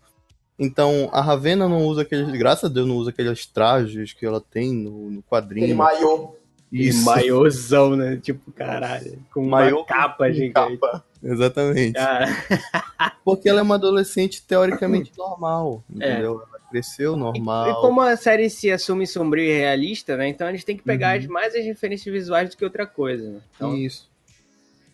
Então, 0.57 1.09
a 1.11 1.21
Ravena 1.21 1.67
não 1.67 1.85
usa 1.85 2.01
aqueles. 2.03 2.29
Graças 2.31 2.69
a 2.69 2.73
Deus, 2.73 2.87
não 2.87 2.95
usa 2.95 3.09
aqueles 3.09 3.45
trajes 3.45 4.13
que 4.13 4.25
ela 4.25 4.39
tem 4.41 4.73
no, 4.73 5.11
no 5.11 5.21
quadrinho. 5.23 5.65
Aquele 5.65 5.77
maiô. 5.77 6.35
E 6.77 6.93
maiôzão, 7.03 7.95
né? 7.95 8.17
Tipo, 8.21 8.51
caralho. 8.51 9.19
Com 9.33 9.45
Maiô 9.47 9.77
uma 9.77 9.85
capa 9.85 10.31
gigante. 10.31 10.77
capa. 10.77 11.03
Exatamente. 11.23 11.97
Ah, 11.97 12.25
Porque 13.23 13.47
ela 13.49 13.59
é 13.59 13.63
uma 13.63 13.75
adolescente 13.75 14.43
teoricamente 14.43 15.11
normal. 15.17 15.83
É. 15.99 16.11
Entendeu? 16.11 16.43
Ela 16.47 16.59
cresceu, 16.69 17.15
normal. 17.15 17.67
E, 17.67 17.71
e 17.71 17.73
como 17.75 18.01
a 18.01 18.15
série 18.17 18.49
se 18.49 18.71
assume 18.71 19.07
sombrio 19.07 19.43
e 19.45 19.57
realista, 19.57 20.17
né? 20.17 20.27
Então 20.27 20.47
eles 20.49 20.63
têm 20.63 20.75
que 20.77 20.83
pegar 20.83 21.19
Uhum. 21.19 21.27
mais 21.29 21.55
as 21.55 21.63
referências 21.65 22.13
visuais 22.13 22.49
do 22.49 22.57
que 22.57 22.63
outra 22.63 22.85
coisa. 22.85 23.29
Né? 23.29 23.39
Então, 23.55 23.75
Isso. 23.75 24.07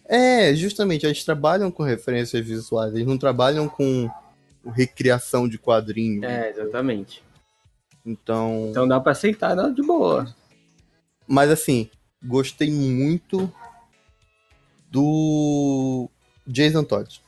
É, 0.06 0.54
justamente, 0.54 1.06
eles 1.06 1.24
trabalham 1.24 1.72
com 1.72 1.84
referências 1.84 2.46
visuais, 2.46 2.94
eles 2.94 3.08
não 3.08 3.18
trabalham 3.18 3.70
com 3.70 4.10
recriação 4.76 5.48
de 5.48 5.58
quadrinho. 5.58 6.24
é, 6.26 6.50
exatamente. 6.50 7.24
Então. 8.06 8.68
Então 8.72 8.88
dá 8.88 9.00
pra 9.00 9.12
aceitar, 9.14 9.56
não, 9.56 9.74
de 9.74 9.82
boa. 9.82 10.28
Mas 11.32 11.50
assim, 11.50 11.90
gostei 12.22 12.70
muito 12.70 13.50
do 14.90 16.10
Jason 16.46 16.84
Todd. 16.84 17.22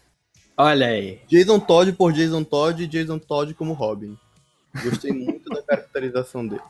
Olha 0.57 0.87
aí. 0.87 1.21
Jason 1.27 1.59
Todd 1.59 1.93
por 1.93 2.11
Jason 2.11 2.43
Todd 2.43 2.83
e 2.83 2.87
Jason 2.87 3.17
Todd 3.17 3.53
como 3.53 3.73
Robin. 3.73 4.17
Gostei 4.83 5.11
muito 5.13 5.49
da 5.49 5.61
caracterização 5.61 6.45
dele. 6.45 6.61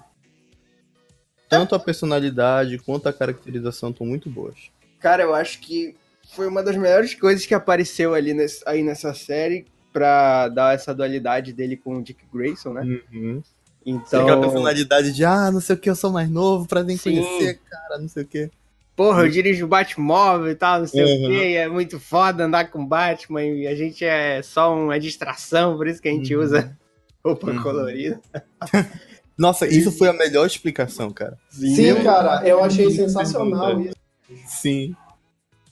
Tanto 1.50 1.76
a 1.76 1.80
personalidade 1.80 2.78
quanto 2.80 3.10
a 3.10 3.14
caracterização 3.14 3.90
estão 3.90 4.06
muito 4.06 4.30
boas. 4.30 4.56
Cara, 5.00 5.24
eu 5.24 5.34
acho 5.36 5.60
que 5.60 5.96
foi 6.36 6.48
uma 6.48 6.64
das 6.64 6.76
melhores 6.76 7.14
coisas 7.14 7.46
que 7.46 7.54
apareceu 7.54 8.14
ali 8.14 8.34
nesse- 8.34 8.64
aí 8.66 8.82
nessa 8.84 9.14
série 9.14 9.66
pra 9.92 10.48
dar 10.50 10.74
essa 10.74 10.94
dualidade 10.94 11.52
dele 11.54 11.78
com 11.78 11.98
o 11.98 12.04
Dick 12.04 12.24
Grayson, 12.34 12.74
né? 12.74 13.00
Uhum. 13.12 13.44
Tem 13.84 13.94
Então, 13.96 14.22
aquela 14.24 14.40
personalidade 14.42 15.12
de, 15.12 15.26
ah, 15.26 15.52
não 15.52 15.60
sei 15.60 15.76
o 15.76 15.80
que, 15.80 15.90
eu 15.90 15.96
sou 15.96 16.12
mais 16.12 16.30
novo 16.30 16.68
pra 16.68 16.84
nem 16.84 16.96
Sim. 16.98 17.04
conhecer, 17.16 17.60
cara, 17.70 18.00
não 18.00 18.08
sei 18.08 18.24
o 18.24 18.28
que. 18.28 18.50
porra, 18.96 19.24
eu 19.24 19.30
dirijo 19.30 19.66
o 19.66 19.68
Batmóvel 19.68 20.50
e 20.52 20.56
tal, 20.56 20.80
não 20.82 20.88
sei 20.88 21.04
Uhum. 21.04 21.26
o 21.26 21.28
quê, 21.30 21.44
é 21.58 21.68
muito 21.68 22.00
foda 22.00 22.46
andar 22.46 22.70
com 22.72 22.84
o 22.84 22.86
Batman 22.86 23.44
e 23.44 23.68
a 23.68 23.74
gente 23.76 24.06
é 24.06 24.42
só 24.44 24.74
uma 24.76 25.00
distração, 25.00 25.76
por 25.78 25.88
isso 25.88 26.02
que 26.02 26.08
a 26.08 26.12
gente 26.12 26.36
Uhum. 26.36 26.44
usa 26.44 26.78
roupa 27.26 27.50
Uhum. 27.52 27.62
colorida. 27.64 28.22
Nossa, 29.38 29.66
isso 29.68 29.92
foi 29.92 30.08
a 30.10 30.14
melhor 30.14 30.46
explicação, 30.46 31.12
cara. 31.12 31.38
Sim, 31.50 32.04
cara, 32.04 32.48
eu 32.48 32.64
achei 32.64 32.90
sensacional 32.92 33.82
isso, 33.82 33.96
Sim. 34.46 34.96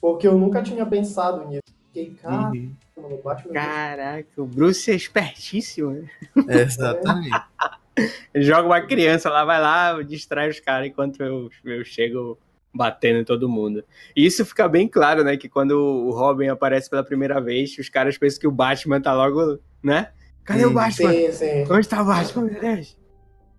porque 0.00 0.26
eu 0.26 0.36
nunca 0.36 0.60
tinha 0.62 0.84
pensado 0.84 1.46
nisso. 1.48 1.62
Fiquei, 1.86 2.14
cara, 2.20 2.50
Uhum. 2.50 2.74
Batman 3.22 3.52
Caraca, 3.54 4.28
o 4.42 4.44
Bruce 4.46 4.90
é 4.90 4.94
espertíssimo, 4.94 5.90
né? 5.92 6.10
É, 6.48 6.62
exatamente. 6.62 7.30
Joga 8.34 8.66
uma 8.66 8.80
criança 8.80 9.28
lá, 9.30 9.44
vai 9.44 9.60
lá, 9.60 10.02
distrai 10.02 10.48
os 10.48 10.60
caras 10.60 10.88
enquanto 10.88 11.22
eu, 11.22 11.50
eu 11.64 11.84
chego 11.84 12.38
batendo 12.72 13.20
em 13.20 13.24
todo 13.24 13.48
mundo. 13.48 13.84
E 14.16 14.24
isso 14.24 14.44
fica 14.46 14.68
bem 14.68 14.88
claro, 14.88 15.22
né? 15.22 15.36
Que 15.36 15.48
quando 15.48 15.72
o 15.72 16.10
Robin 16.10 16.48
aparece 16.48 16.88
pela 16.88 17.04
primeira 17.04 17.40
vez, 17.40 17.76
os 17.78 17.88
caras 17.88 18.16
pensam 18.16 18.40
que 18.40 18.46
o 18.46 18.52
Batman 18.52 19.00
tá 19.00 19.12
logo, 19.14 19.58
né? 19.82 20.10
Cadê 20.44 20.64
o. 20.64 20.72
Batman? 20.72 21.12
Sim, 21.12 21.32
sim. 21.32 21.64
Onde 21.70 21.88
tá 21.88 22.02
o 22.02 22.06
Batman, 22.06 22.44
meu 22.44 22.60
Deus? 22.60 22.96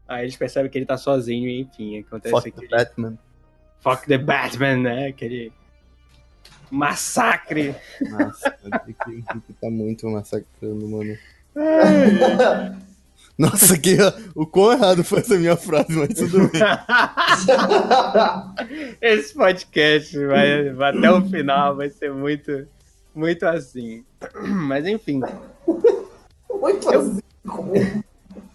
Aí 0.07 0.23
eles 0.23 0.35
percebem 0.35 0.69
que 0.69 0.77
ele 0.77 0.85
tá 0.85 0.97
sozinho 0.97 1.47
e 1.47 1.61
enfim, 1.61 1.99
acontece 1.99 2.33
Fuck 2.33 2.49
aquele 2.49 2.67
the 2.67 2.75
Batman. 2.75 3.17
Fuck 3.79 4.07
the 4.07 4.17
Batman, 4.17 4.77
né? 4.77 5.07
Aquele 5.07 5.51
massacre. 6.71 7.75
Nossa, 8.01 8.57
Henrique 9.07 9.53
tá 9.61 9.69
muito 9.69 10.09
massacrando, 10.09 10.87
mano. 10.89 11.17
Nossa, 13.37 13.77
que, 13.77 13.97
o 14.35 14.45
quão 14.45 14.73
errado 14.73 15.03
foi 15.03 15.19
essa 15.19 15.35
minha 15.35 15.57
frase, 15.57 15.91
mas 15.91 16.09
tudo 16.09 16.49
bem. 16.49 16.61
Esse 19.01 19.33
podcast 19.33 20.17
vai, 20.25 20.69
vai 20.69 20.97
até 20.97 21.11
o 21.11 21.21
final, 21.27 21.75
vai 21.75 21.89
ser 21.89 22.13
muito, 22.13 22.67
muito 23.13 23.43
assim. 23.43 24.05
Mas 24.45 24.85
enfim, 24.85 25.21
Muito 26.49 26.89
assim. 26.89 27.21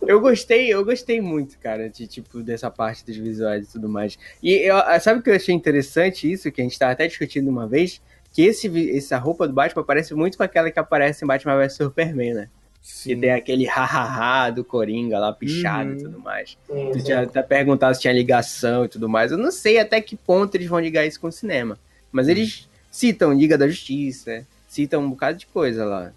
eu 0.07 0.21
gostei, 0.21 0.73
eu 0.73 0.85
gostei 0.85 1.21
muito, 1.21 1.59
cara, 1.59 1.91
de 1.91 2.07
tipo 2.07 2.43
dessa 2.43 2.71
parte 2.71 3.05
dos 3.05 3.17
visuais 3.17 3.69
e 3.69 3.73
tudo 3.73 3.89
mais. 3.89 4.17
E 4.43 4.53
eu, 4.55 4.77
sabe 5.01 5.21
o 5.21 5.23
que 5.23 5.31
eu 5.31 5.35
achei 5.35 5.55
interessante 5.55 6.31
isso 6.31 6.53
que 6.53 6.61
a 6.61 6.65
gente 6.65 6.79
tava 6.79 6.93
até 6.93 7.07
discutindo 7.07 7.49
uma 7.49 7.67
vez, 7.67 8.01
que 8.33 8.43
esse 8.43 8.97
essa 8.97 9.19
roupa 9.19 9.49
do 9.49 9.55
Batman 9.55 9.83
parece 9.83 10.15
muito 10.15 10.37
com 10.39 10.45
aquela 10.45 10.71
que 10.71 10.79
aparece 10.79 11.25
em 11.25 11.29
Batman 11.29 11.57
vs 11.57 11.75
Superman, 11.75 12.35
né? 12.35 12.49
Que 12.83 13.15
Sim. 13.15 13.21
tem 13.21 13.31
aquele 13.33 13.67
ha-ha-ha 13.67 14.51
do 14.51 14.65
Coringa 14.65 15.19
lá 15.19 15.33
pichado 15.33 15.91
Uhum. 15.91 15.97
e 15.97 16.03
tudo 16.03 16.21
mais. 16.21 16.57
Sim, 16.67 16.91
Tu 16.93 17.05
tinha 17.05 17.21
até 17.23 17.43
perguntado 17.43 17.95
se 17.95 18.01
tinha 18.01 18.13
ligação 18.13 18.85
e 18.85 18.89
tudo 18.89 19.09
mais. 19.09 19.31
Eu 19.31 19.39
não 19.39 19.51
sei 19.53 19.79
até 19.79 20.01
que 20.01 20.17
ponto 20.17 20.55
eles 20.55 20.69
vão 20.69 20.81
ligar 20.81 21.05
isso 21.07 21.21
com 21.21 21.29
o 21.29 21.33
cinema. 21.33 21.79
Mas 22.11 22.29
eles 22.29 22.69
citam 22.91 23.35
Liga 23.35 23.59
da 23.59 23.69
Justiça, 23.69 24.47
citam 24.67 25.03
um 25.03 25.11
bocado 25.11 25.37
de 25.39 25.47
coisa 25.47 25.85
lá. 25.85 26.13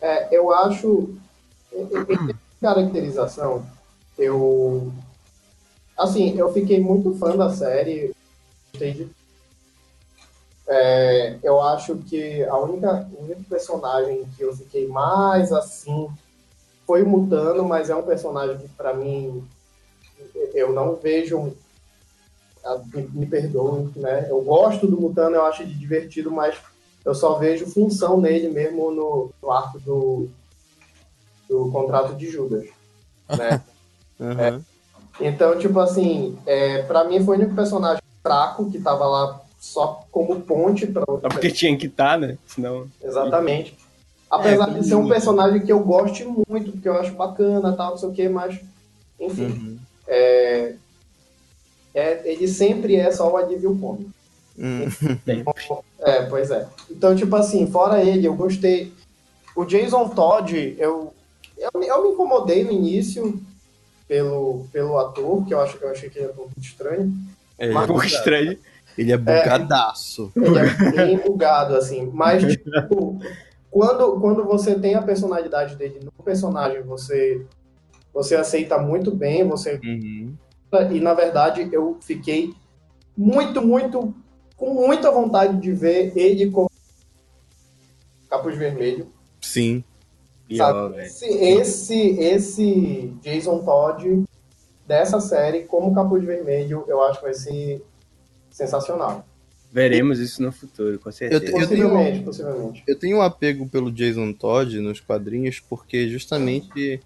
É, 0.00 0.28
eu 0.36 0.52
acho. 0.54 1.14
caracterização, 2.60 3.64
eu. 4.18 4.92
Assim, 5.98 6.36
eu 6.38 6.52
fiquei 6.52 6.80
muito 6.80 7.14
fã 7.14 7.36
da 7.36 7.50
série. 7.50 8.12
Gostei 8.72 8.92
de. 8.92 9.08
É, 10.76 11.38
eu 11.40 11.62
acho 11.62 11.98
que 11.98 12.42
a 12.42 12.56
única, 12.58 13.08
o 13.16 13.22
único 13.22 13.44
personagem 13.44 14.24
que 14.36 14.42
eu 14.42 14.52
fiquei 14.56 14.88
mais 14.88 15.52
assim 15.52 16.08
foi 16.84 17.04
o 17.04 17.08
Mutano, 17.08 17.62
mas 17.62 17.90
é 17.90 17.94
um 17.94 18.02
personagem 18.02 18.58
que, 18.58 18.68
pra 18.70 18.92
mim, 18.92 19.46
eu 20.52 20.72
não 20.72 20.96
vejo. 20.96 21.56
Me, 22.92 23.02
me 23.12 23.26
perdoem, 23.26 23.92
né? 23.94 24.26
Eu 24.28 24.40
gosto 24.40 24.86
do 24.88 25.00
Mutano, 25.00 25.36
eu 25.36 25.44
acho 25.44 25.62
ele 25.62 25.74
divertido, 25.74 26.30
mas 26.30 26.56
eu 27.04 27.14
só 27.14 27.34
vejo 27.34 27.66
função 27.66 28.20
nele 28.20 28.48
mesmo 28.48 28.90
no, 28.90 29.30
no 29.40 29.50
arco 29.52 29.78
do, 29.78 30.28
do 31.48 31.70
contrato 31.70 32.14
de 32.16 32.28
Judas. 32.28 32.66
Né? 33.28 33.62
Aham. 34.18 34.64
Então, 35.20 35.56
tipo 35.56 35.78
assim, 35.78 36.36
é, 36.46 36.82
para 36.82 37.04
mim 37.04 37.24
foi 37.24 37.36
o 37.36 37.40
único 37.40 37.54
personagem 37.54 38.02
fraco 38.22 38.70
que 38.70 38.80
tava 38.80 39.04
lá 39.04 39.43
só 39.64 40.04
como 40.12 40.40
ponte 40.42 40.86
para 40.86 41.04
Só 41.06 41.16
porque 41.20 41.50
tinha 41.50 41.76
que 41.76 41.86
estar, 41.86 42.18
né? 42.18 42.36
Senão. 42.46 42.86
Exatamente. 43.02 43.74
Apesar 44.30 44.68
É, 44.68 44.78
de 44.78 44.86
ser 44.86 44.94
um 44.96 45.08
personagem 45.08 45.64
que 45.64 45.72
eu 45.72 45.80
goste 45.80 46.24
muito, 46.24 46.72
porque 46.72 46.88
eu 46.88 46.98
acho 46.98 47.12
bacana 47.14 47.72
tal, 47.72 47.92
não 47.92 47.96
sei 47.98 48.08
o 48.10 48.12
que, 48.12 48.28
mas 48.28 48.60
enfim, 49.18 49.44
Uhum. 49.46 49.78
é, 50.06 50.74
é, 51.94 52.22
ele 52.30 52.46
sempre 52.46 52.96
é 52.96 53.10
só 53.10 53.30
o 53.32 53.36
alívio 53.38 53.76
cômico. 53.78 54.10
Hum. 54.58 54.84
É, 56.00 56.22
pois 56.26 56.50
é. 56.50 56.66
Então, 56.90 57.16
tipo 57.16 57.34
assim, 57.34 57.66
fora 57.66 58.02
ele, 58.02 58.26
eu 58.26 58.34
gostei. 58.34 58.92
O 59.56 59.64
Jason 59.64 60.08
Todd, 60.10 60.76
eu, 60.78 61.12
eu, 61.56 61.70
me- 61.80 61.86
eu 61.86 62.02
me 62.02 62.10
incomodei 62.10 62.64
no 62.64 62.70
início 62.72 63.40
pelo, 64.06 64.66
pelo 64.72 64.98
ator, 64.98 65.44
que 65.46 65.54
eu 65.54 65.60
acho 65.60 65.78
que 65.78 65.84
eu 65.84 65.90
achei 65.90 66.10
que 66.10 66.18
ele 66.18 66.28
é 66.28 66.30
um 66.30 66.34
pouco 66.34 66.52
estranho. 66.60 67.12
Ele, 67.58 67.72
Mas- 67.72 67.82
é 67.82 67.84
Um 67.84 67.88
pouco 67.88 68.04
estranho. 68.04 68.58
Ele 68.96 69.12
é 69.12 69.16
bugadaço. 69.16 70.32
Ele 70.36 70.58
é 70.58 70.90
bem 70.92 71.16
bugado, 71.24 71.76
assim. 71.76 72.10
Mas, 72.12 72.42
tipo, 72.42 73.18
quando, 73.70 74.20
quando 74.20 74.44
você 74.44 74.78
tem 74.78 74.94
a 74.94 75.02
personalidade 75.02 75.76
dele 75.76 76.00
no 76.02 76.12
personagem, 76.24 76.82
você, 76.82 77.44
você 78.12 78.36
aceita 78.36 78.78
muito 78.78 79.10
bem, 79.10 79.46
você 79.46 79.80
Uhum. 79.84 80.36
e 80.92 81.00
na 81.00 81.14
verdade 81.14 81.68
eu 81.72 81.96
fiquei 82.00 82.52
muito, 83.16 83.60
muito, 83.60 84.14
com 84.56 84.74
muita 84.74 85.10
vontade 85.10 85.60
de 85.60 85.72
ver 85.72 86.12
ele 86.16 86.50
como 86.50 86.70
Capuz 88.30 88.56
Vermelho. 88.56 89.08
Sim. 89.40 89.84
Sabe? 90.56 91.00
Esse, 91.02 91.26
esse, 91.26 92.10
esse 92.20 93.12
Jason 93.22 93.58
Todd 93.64 94.24
dessa 94.86 95.18
série, 95.20 95.64
como 95.64 95.94
Capuz 95.94 96.24
Vermelho, 96.24 96.84
eu 96.86 97.02
acho 97.02 97.18
que 97.18 97.24
vai 97.24 97.34
ser 97.34 97.84
sensacional. 98.54 99.26
Veremos 99.72 100.20
isso 100.20 100.40
no 100.40 100.52
futuro, 100.52 100.98
com 101.00 101.10
certeza. 101.10 101.42
Eu 101.42 101.46
tenho- 101.46 101.58
Possivelmente, 101.60 102.20
possivelmente. 102.22 102.84
Eu 102.86 102.96
tenho 102.98 103.16
um 103.18 103.22
apego 103.22 103.68
pelo 103.68 103.90
Jason 103.90 104.32
Todd 104.32 104.78
nos 104.78 105.00
quadrinhos 105.00 105.58
porque 105.58 106.08
justamente 106.08 107.00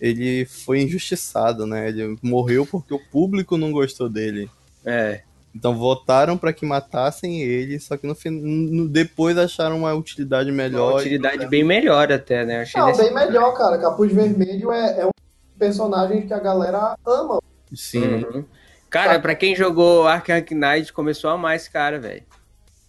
ele 0.00 0.44
foi 0.44 0.80
injustiçado, 0.82 1.66
né? 1.66 1.88
Ele 1.88 2.16
morreu 2.22 2.64
porque 2.64 2.94
o 2.94 2.98
público 3.10 3.56
não 3.56 3.72
gostou 3.72 4.08
dele. 4.08 4.48
É. 4.84 5.22
Então 5.52 5.74
votaram 5.76 6.38
pra 6.38 6.52
que 6.52 6.64
matassem 6.64 7.42
ele, 7.42 7.80
só 7.80 7.96
que 7.96 8.06
no, 8.06 8.16
no 8.30 8.88
depois 8.88 9.36
acharam 9.36 9.78
uma 9.78 9.92
utilidade 9.92 10.52
melhor. 10.52 10.92
Uma 10.92 11.00
utilidade 11.00 11.44
bem 11.48 11.64
melhor 11.64 12.12
até, 12.12 12.46
né? 12.46 12.58
Eu 12.58 12.60
achei 12.60 12.80
Não, 12.80 12.96
bem 12.96 13.12
melhor, 13.12 13.52
cara. 13.58 13.76
Capuz 13.78 14.12
Vermelho 14.12 14.70
é, 14.70 15.00
é 15.00 15.06
um 15.06 15.10
personagem 15.58 16.24
que 16.24 16.32
a 16.32 16.38
galera 16.38 16.96
ama. 17.04 17.40
Sim. 17.74 18.04
Uhum. 18.24 18.44
Cara, 18.90 19.20
pra 19.20 19.34
quem 19.34 19.54
jogou 19.54 20.06
Arkham 20.06 20.44
Knight, 20.50 20.92
começou 20.92 21.30
a 21.30 21.34
amar 21.34 21.56
esse 21.56 21.70
cara, 21.70 21.98
velho. 21.98 22.22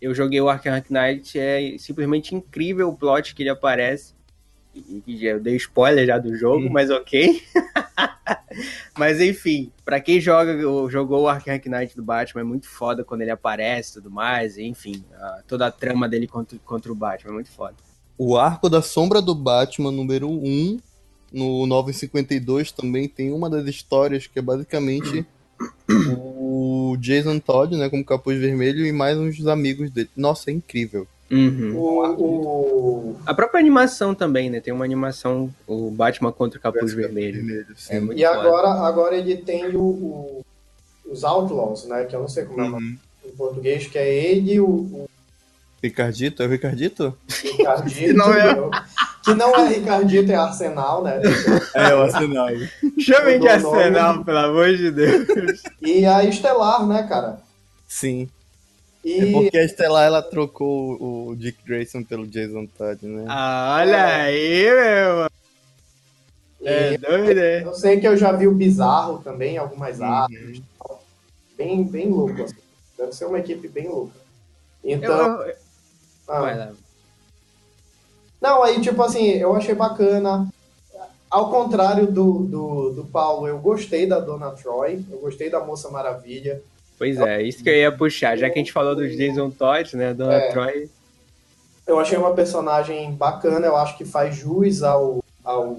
Eu 0.02 0.16
joguei 0.16 0.42
o 0.42 0.50
Arkham 0.50 0.82
Knight, 0.90 1.38
é 1.40 1.76
simplesmente 1.78 2.34
incrível 2.34 2.90
o 2.90 2.96
plot 2.98 3.36
que 3.36 3.44
ele 3.44 3.50
aparece. 3.50 4.14
Eu 5.08 5.40
dei 5.40 5.56
spoiler 5.58 6.06
já 6.08 6.18
do 6.18 6.36
jogo, 6.36 6.70
mas 6.72 6.90
ok. 6.90 7.44
mas 8.98 9.20
enfim, 9.22 9.72
pra 9.86 10.00
quem 10.00 10.20
joga, 10.20 10.58
jogou 10.90 11.24
o 11.24 11.28
Arkham 11.28 11.60
Knight 11.66 11.96
do 11.96 12.04
Batman, 12.04 12.42
é 12.42 12.44
muito 12.46 12.68
foda 12.68 13.04
quando 13.04 13.22
ele 13.22 13.32
aparece 13.32 13.92
e 13.92 13.94
tudo 13.96 14.10
mais. 14.10 14.58
Enfim, 14.58 15.04
a- 15.14 15.42
toda 15.48 15.68
a 15.68 15.72
trama 15.72 16.08
dele 16.10 16.28
contra, 16.28 16.58
contra 16.66 16.92
o 16.92 16.96
Batman 16.96 17.32
é 17.32 17.34
muito 17.34 17.52
foda. 17.52 17.76
O 18.18 18.38
arco 18.38 18.70
da 18.70 18.82
sombra 18.82 19.22
do 19.22 19.34
Batman 19.36 19.92
número 19.92 20.30
1 20.30 20.78
no 21.34 21.66
952 21.66 22.72
também 22.72 23.08
tem 23.08 23.32
uma 23.32 23.50
das 23.50 23.66
histórias 23.68 24.26
que 24.28 24.40
é 24.40 24.42
basicamente 24.42 25.26
o 26.18 26.96
Jason 27.00 27.40
Todd, 27.40 27.76
né, 27.78 27.90
como 27.90 28.04
capuz 28.06 28.40
vermelho 28.40 28.86
e 28.86 28.92
mais 28.92 29.18
uns 29.18 29.46
amigos 29.48 29.90
dele. 29.92 30.10
Nossa, 30.16 30.50
é 30.50 30.54
incrível. 30.54 31.08
Uhum. 31.30 31.76
O, 31.78 32.06
o- 33.12 33.16
A 33.26 33.34
própria 33.34 33.60
animação 33.60 34.14
também, 34.14 34.50
né? 34.50 34.60
Tem 34.60 34.74
uma 34.74 34.84
animação, 34.84 35.50
o 35.66 35.90
Batman 35.90 36.32
contra 36.32 36.60
o 36.60 36.62
Capuz 36.62 36.94
Vermelho. 36.94 37.66
sim. 37.78 37.94
É 37.94 38.00
muito 38.02 38.20
E 38.20 38.26
agora, 38.26 38.68
agora 38.86 39.16
ele 39.16 39.38
tem 39.38 39.74
o, 39.76 39.80
o- 39.82 40.46
os 41.06 41.24
Outlaws, 41.24 41.86
né? 41.86 42.04
Que 42.04 42.16
eu 42.16 42.20
não 42.22 42.28
sei 42.28 42.44
como 42.44 42.60
é 42.62 42.64
o 42.66 42.70
nome 42.72 42.86
Uhum. 42.86 42.98
em 43.26 43.36
português, 43.38 43.88
que 43.88 43.98
é 43.98 44.14
ele, 44.14 44.60
o 44.60 45.08
Ricardito, 45.82 46.44
é 46.44 46.46
o 46.46 46.50
Ricardito? 46.50 47.18
Ricardito. 47.28 47.96
Que 48.00 48.14
não 48.14 48.34
é. 48.34 48.56
Que 49.24 49.34
não 49.34 49.56
é 49.56 49.68
Ricardito, 49.70 50.32
é 50.32 50.36
Arsenal, 50.36 51.04
né? 51.04 51.22
É, 51.74 51.94
o 51.96 52.02
Arsenal. 52.04 52.48
Chamem 53.00 53.40
de 53.40 53.48
o 53.48 53.60
nome. 53.62 53.78
Arsenal, 53.80 54.24
pelo 54.26 54.38
amor 54.38 54.76
de 54.76 54.92
Deus. 54.92 55.28
E 55.82 56.06
a 56.06 56.24
Estelar, 56.24 56.86
né, 56.88 57.04
cara? 57.08 57.40
Sim. 57.88 58.30
E 59.04 59.20
É 59.20 59.32
porque 59.32 59.58
a 59.58 59.64
Estelar 59.66 60.06
ela 60.06 60.22
trocou 60.22 60.98
o 61.30 61.36
Dick 61.36 61.58
Grayson 61.66 62.04
pelo 62.04 62.28
Jason 62.28 62.68
Todd, 62.78 63.04
né? 63.08 63.26
Ah, 63.28 63.78
olha 63.82 64.06
aí, 64.06 64.64
meu. 64.66 65.32
É 66.64 66.96
doido, 66.98 67.40
é? 67.40 67.64
eu 67.64 67.74
sei 67.74 68.00
que 68.00 68.08
eu 68.08 68.16
já 68.16 68.32
vi 68.32 68.48
o 68.48 68.54
Bizarro 68.54 69.18
também, 69.24 69.58
algumas 69.58 69.98
Uhum. 70.00 70.06
artes. 70.06 70.62
Bem, 71.58 71.84
bem 71.84 72.08
louco, 72.10 72.44
assim. 72.44 72.56
Deve 72.98 73.12
ser 73.14 73.26
uma 73.26 73.40
equipe 73.40 73.68
bem 73.68 73.88
louca. 73.88 74.14
Eu, 74.84 74.98
Então. 74.98 75.42
eu- 75.44 75.56
ah, 76.28 76.42
vai 76.42 76.58
lá. 76.58 76.70
Não, 78.42 78.64
aí, 78.64 78.82
tipo 78.82 79.02
assim, 79.04 79.26
eu 79.30 79.56
achei 79.56 79.76
bacana. 79.76 80.48
Ao 81.30 81.50
contrário 81.50 82.08
do, 82.08 82.40
do, 82.40 82.90
do 82.92 83.06
Paulo, 83.06 83.48
eu 83.48 83.58
gostei 83.60 84.06
da 84.06 84.20
Dona 84.20 84.52
Troy, 84.52 85.04
eu 85.10 85.20
gostei 85.20 85.50
da 85.50 85.60
Moça 85.62 85.90
Maravilha. 85.90 86.62
Pois 86.98 87.20
é, 87.20 87.42
isso 87.42 87.64
que 87.64 87.70
eu 87.70 87.76
ia 87.76 87.92
puxar. 87.92 88.38
Já 88.38 88.50
que 88.50 88.56
a 88.60 88.62
gente 88.62 88.74
falou 88.74 88.96
dos 88.96 89.16
Jason 89.16 89.50
Todd, 89.50 89.96
né? 89.96 90.14
Dona 90.14 90.34
É. 90.34 90.52
Troy. 90.52 90.90
Eu 91.88 92.00
achei 92.00 92.18
uma 92.18 92.34
personagem 92.34 93.14
bacana, 93.14 93.66
eu 93.66 93.76
acho 93.76 93.98
que 93.98 94.06
faz 94.06 94.36
jus 94.36 94.84
ao, 94.84 95.24
ao 95.44 95.78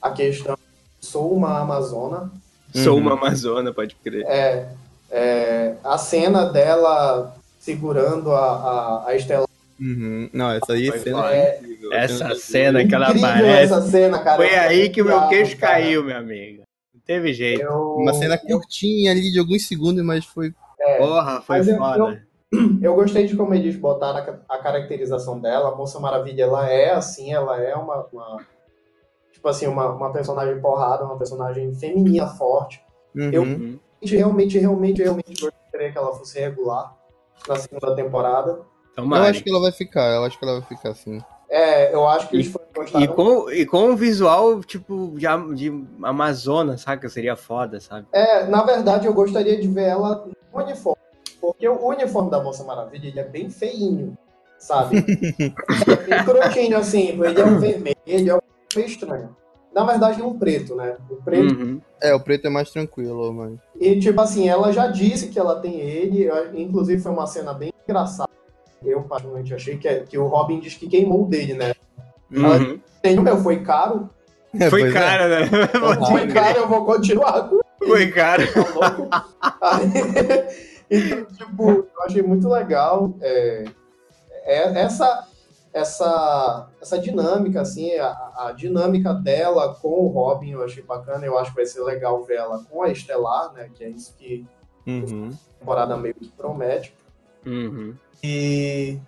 a 0.00 0.10
questão 0.10 0.56
sou 1.00 1.32
uma 1.32 1.60
amazona. 1.60 2.30
Sou 2.74 2.94
Uhum. 2.94 3.00
uma 3.00 3.12
Amazona, 3.12 3.72
pode 3.72 3.94
crer. 3.96 4.24
É, 4.26 4.68
é, 5.10 5.74
a 5.82 5.96
cena 5.96 6.44
dela 6.44 7.34
segurando 7.58 8.32
a, 8.32 8.46
a, 8.46 9.08
a 9.08 9.16
Estela. 9.16 9.47
Uhum. 9.80 10.28
Não, 10.32 10.50
essa 10.50 10.72
aí 10.72 10.88
Foi 10.88 10.98
cena 10.98 11.22
foda. 11.22 11.34
é 11.36 11.58
incrível. 11.58 11.92
Essa 11.92 12.34
cena 12.34 12.86
que 12.86 12.94
ela 12.94 13.08
aparece. 13.08 13.72
essa 13.72 13.82
cena, 13.82 14.18
cara. 14.18 14.36
Foi 14.36 14.52
Eu 14.54 14.60
aí 14.60 14.88
que 14.88 15.02
o 15.02 15.04
meu 15.04 15.28
queixo 15.28 15.56
cara. 15.56 15.74
caiu, 15.74 16.02
meu 16.04 16.16
amigo. 16.16 16.62
Não 16.94 17.00
teve 17.04 17.32
jeito. 17.32 17.62
Eu, 17.62 17.94
Uma 17.96 18.12
cena 18.12 18.36
curtinha 18.36 19.12
ali 19.12 19.30
de 19.30 19.38
alguns 19.38 19.66
segundos, 19.68 20.04
mas 20.04 20.24
foi. 20.24 20.52
é, 20.80 20.98
Porra, 20.98 21.40
foi 21.42 21.58
Mas 21.58 21.68
eu- 21.68 21.76
foda. 21.78 22.28
Eu 22.80 22.94
gostei 22.94 23.26
de 23.26 23.36
como 23.36 23.52
eles 23.54 23.76
botaram 23.76 24.18
a, 24.48 24.54
a 24.54 24.58
caracterização 24.58 25.38
dela. 25.38 25.68
A 25.68 25.74
Moça 25.76 26.00
Maravilha, 26.00 26.44
ela 26.44 26.66
é 26.70 26.92
assim, 26.92 27.32
ela 27.32 27.60
é 27.62 27.74
uma. 27.74 28.06
uma- 28.12 28.38
tipo 29.32 29.46
assim, 29.48 29.66
uma, 29.66 29.90
uma 29.92 30.10
personagem 30.12 30.58
porrada, 30.60 31.04
uma 31.04 31.18
personagem 31.18 31.72
feminina 31.74 32.26
forte. 32.26 32.82
Eu- 33.14 33.42
Uhum. 33.42 33.48
Uhum. 33.52 33.78
E 34.00 34.08
realmente, 34.16 34.58
realmente, 34.58 35.02
realmente 35.02 35.40
gostaria 35.40 35.92
que 35.92 35.98
ela 35.98 36.12
fosse 36.14 36.38
regular 36.40 36.94
na 37.48 37.56
segunda 37.56 37.94
temporada. 37.94 38.60
Eu 38.98 39.04
Tomara. 39.04 39.30
acho 39.30 39.44
que 39.44 39.50
ela 39.50 39.60
vai 39.60 39.70
ficar, 39.70 40.14
eu 40.16 40.24
acho 40.24 40.36
que 40.36 40.44
ela 40.44 40.58
vai 40.58 40.68
ficar 40.68 40.90
assim. 40.90 41.22
É, 41.48 41.94
eu 41.94 42.06
acho 42.06 42.28
que 42.28 42.36
eles 42.36 42.48
foram 42.48 42.66
gostaram. 42.74 43.04
E 43.04 43.08
com, 43.08 43.50
e 43.50 43.64
com 43.64 43.90
um 43.90 43.96
visual, 43.96 44.60
tipo, 44.62 45.14
de, 45.16 45.26
de 45.54 45.86
Amazona, 46.02 46.76
saca? 46.76 47.08
Seria 47.08 47.36
foda, 47.36 47.80
sabe? 47.80 48.06
É, 48.12 48.44
na 48.46 48.62
verdade, 48.64 49.06
eu 49.06 49.14
gostaria 49.14 49.58
de 49.58 49.68
ver 49.68 49.84
ela 49.84 50.26
no 50.52 50.60
uniforme. 50.60 50.98
Porque 51.40 51.68
o 51.68 51.86
uniforme 51.86 52.30
da 52.30 52.42
Moça 52.42 52.64
Maravilha, 52.64 53.06
ele 53.06 53.20
é 53.20 53.24
bem 53.24 53.48
feinho, 53.48 54.18
sabe? 54.58 54.96
é 55.88 55.96
bem 56.04 56.24
crotinho, 56.24 56.76
assim. 56.76 57.10
Ele 57.22 57.40
é 57.40 57.46
um 57.46 57.58
vermelho, 57.58 57.96
ele 58.04 58.28
é 58.28 58.34
um 58.34 58.40
meio 58.74 58.86
estranho. 58.88 59.36
Na 59.72 59.84
verdade, 59.84 60.20
é 60.20 60.24
um 60.24 60.36
preto, 60.36 60.74
né? 60.74 60.96
O 61.08 61.16
preto 61.16 61.54
Uhum. 61.54 61.80
É, 62.02 62.12
o 62.14 62.20
preto 62.20 62.46
é 62.46 62.50
mais 62.50 62.70
tranquilo, 62.70 63.32
mas. 63.32 63.58
E, 63.80 63.98
tipo 64.00 64.20
assim, 64.20 64.48
ela 64.48 64.72
já 64.72 64.88
disse 64.88 65.28
que 65.28 65.38
ela 65.38 65.60
tem 65.60 65.78
ele, 65.78 66.24
eu- 66.24 66.58
inclusive 66.58 67.00
foi 67.00 67.12
uma 67.12 67.26
cena 67.26 67.54
bem 67.54 67.72
engraçada. 67.88 68.28
Eu, 68.84 69.02
particularmente, 69.02 69.54
achei 69.54 69.76
que, 69.76 69.88
é- 69.88 70.00
que 70.00 70.16
o 70.18 70.26
Robin 70.26 70.60
diz 70.60 70.74
que 70.74 70.88
queimou 70.88 71.24
o 71.24 71.26
dele, 71.28 71.54
né? 71.54 71.74
Uhum. 72.30 72.78
Tem 73.02 73.18
o 73.18 73.22
meu, 73.22 73.38
foi 73.38 73.62
caro, 73.62 74.08
É, 74.58 74.70
Foi 74.70 74.88
é. 74.88 74.92
cara, 74.92 75.28
né? 75.28 75.46
foi 76.10 76.26
caro, 76.28 76.58
eu 76.58 76.68
vou 76.68 76.84
continuar 76.84 77.48
com 77.48 77.60
Foi 77.86 78.10
cara. 78.10 78.44
tá 78.46 79.80
então, 80.90 81.24
tipo, 81.26 81.70
eu 81.70 81.88
achei 82.02 82.22
muito 82.22 82.48
legal 82.48 83.12
é, 83.20 83.64
é- 84.44 84.80
essa, 84.80 85.26
essa, 85.72 86.68
essa 86.80 86.98
dinâmica, 86.98 87.60
assim, 87.60 87.94
a, 87.98 88.08
a 88.48 88.52
dinâmica 88.52 89.12
dela 89.12 89.74
com 89.74 89.88
o 89.88 90.08
Robin 90.08 90.52
eu 90.52 90.64
achei 90.64 90.82
bacana, 90.82 91.24
eu 91.26 91.36
acho 91.38 91.50
que 91.50 91.56
vai 91.56 91.66
ser 91.66 91.82
legal 91.82 92.22
ver 92.24 92.36
ela 92.36 92.62
com 92.70 92.82
a 92.82 92.90
Estelar, 92.90 93.52
né, 93.52 93.68
que 93.74 93.84
é 93.84 93.88
isso 93.88 94.14
que 94.18 94.46
Uhum. 94.86 95.30
a 95.30 95.58
temporada 95.58 95.96
meio 95.98 96.14
que 96.14 96.28
promete. 96.30 96.94
Uhum. 97.44 97.94
E, 98.22 98.98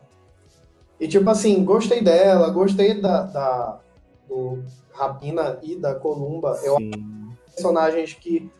e 0.98 1.08
tipo 1.08 1.28
assim, 1.28 1.64
gostei 1.64 2.00
dela, 2.00 2.50
gostei 2.50 3.00
da, 3.00 3.22
da 3.22 3.80
do 4.28 4.62
Rapina 4.92 5.58
e 5.62 5.76
da 5.76 5.94
Columba. 5.94 6.58
Eu 6.62 6.76
Sim. 6.76 7.30
personagens 7.54 8.14
que. 8.14 8.50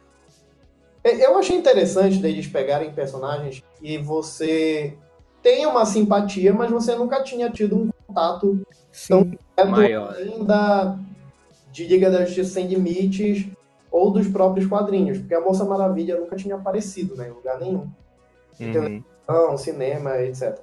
Eu 1.03 1.39
achei 1.39 1.57
interessante 1.57 2.19
deles 2.19 2.47
pegarem 2.47 2.93
personagens 2.93 3.63
que 3.79 3.97
você 3.99 4.95
tem 5.43 5.65
uma 5.65 5.87
simpatia, 5.87 6.53
mas 6.53 6.71
você 6.71 6.95
nunca 6.95 7.23
tinha 7.23 7.49
tido 7.49 7.77
um 7.77 7.91
contato 8.07 8.61
Sim. 8.93 9.31
direto 9.57 9.71
Maior. 9.71 10.15
além 10.15 10.45
da 10.45 10.99
de 11.73 11.87
Liga 11.87 12.11
da 12.11 12.25
Justiça 12.25 12.55
Sem 12.55 12.67
Limites 12.67 13.47
ou 13.91 14.11
dos 14.11 14.29
próprios 14.29 14.67
quadrinhos, 14.67 15.19
porque 15.19 15.35
a 15.35 15.41
Moça 15.41 15.65
Maravilha 15.65 16.19
nunca 16.19 16.37
tinha 16.37 16.57
aparecido 16.57 17.17
né, 17.17 17.29
em 17.29 17.33
lugar 17.33 17.59
nenhum 17.59 17.89
Uhum. 18.61 19.03
Televisão, 19.31 19.57
cinema, 19.57 20.19
etc. 20.23 20.59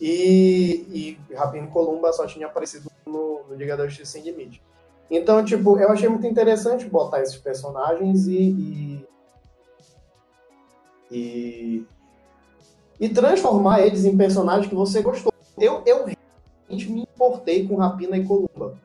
E, 0.00 1.16
e 1.30 1.34
Rapino 1.34 1.68
Columba 1.68 2.12
só 2.12 2.26
tinha 2.26 2.46
aparecido 2.46 2.90
no, 3.06 3.44
no 3.48 3.54
Liga 3.54 3.76
da 3.76 3.86
Justiça 3.86 4.12
Sem 4.12 4.22
Limite. 4.22 4.62
Então, 5.10 5.44
tipo, 5.44 5.78
eu 5.78 5.90
achei 5.90 6.08
muito 6.08 6.26
interessante 6.26 6.88
botar 6.88 7.22
esses 7.22 7.36
personagens 7.36 8.26
e. 8.26 8.36
e, 8.36 9.06
e, 11.10 11.86
e 12.98 13.08
transformar 13.08 13.82
eles 13.82 14.04
em 14.04 14.16
personagens 14.16 14.66
que 14.66 14.74
você 14.74 15.02
gostou. 15.02 15.32
Eu, 15.58 15.82
eu 15.86 16.04
realmente 16.04 16.90
me 16.90 17.02
importei 17.02 17.68
com 17.68 17.76
Rapina 17.76 18.16
e 18.16 18.24
Columba. 18.24 18.76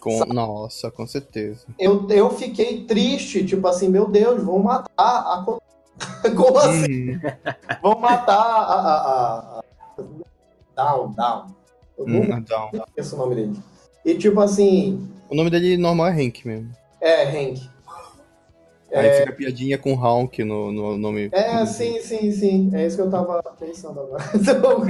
Com... 0.00 0.24
Nossa, 0.26 0.90
com 0.90 1.06
certeza. 1.06 1.66
Eu, 1.78 2.08
eu 2.08 2.30
fiquei 2.30 2.84
triste, 2.84 3.44
tipo 3.44 3.66
assim, 3.68 3.88
meu 3.88 4.08
Deus, 4.08 4.42
vão 4.42 4.58
matar 4.58 5.20
a 5.20 5.42
Columba. 5.44 5.65
Como 6.36 6.58
assim? 6.58 7.12
Uhum. 7.12 7.20
Vão 7.82 7.98
matar 7.98 8.34
a. 8.34 8.74
a, 8.74 8.96
a, 8.96 9.58
a... 9.58 9.62
Down, 10.76 11.12
Down. 11.12 11.46
Eu 11.98 12.06
não 12.06 12.20
Hum, 12.20 12.38
então. 12.38 12.70
esqueço 12.88 13.14
o 13.16 13.18
nome 13.18 13.34
dele. 13.34 13.56
E 14.04 14.14
tipo 14.18 14.38
assim, 14.40 15.08
O 15.30 15.34
nome 15.34 15.48
dele 15.50 15.76
normal 15.78 16.08
é 16.08 16.12
Hank 16.12 16.46
mesmo. 16.46 16.70
é 17.00 17.24
Hank. 17.24 17.68
Aí 18.94 19.12
fica 19.20 19.32
piadinha 19.32 19.78
com 19.78 19.94
Honk 19.94 20.44
no, 20.44 20.70
no 20.70 20.96
nome. 20.96 21.28
É, 21.32 21.64
sim, 21.66 22.00
sim, 22.00 22.30
sim. 22.30 22.70
É 22.72 22.86
isso 22.86 22.96
que 22.96 23.02
eu 23.02 23.10
tava 23.10 23.42
pensando 23.58 24.00
agora. 24.00 24.22
Então, 24.34 24.82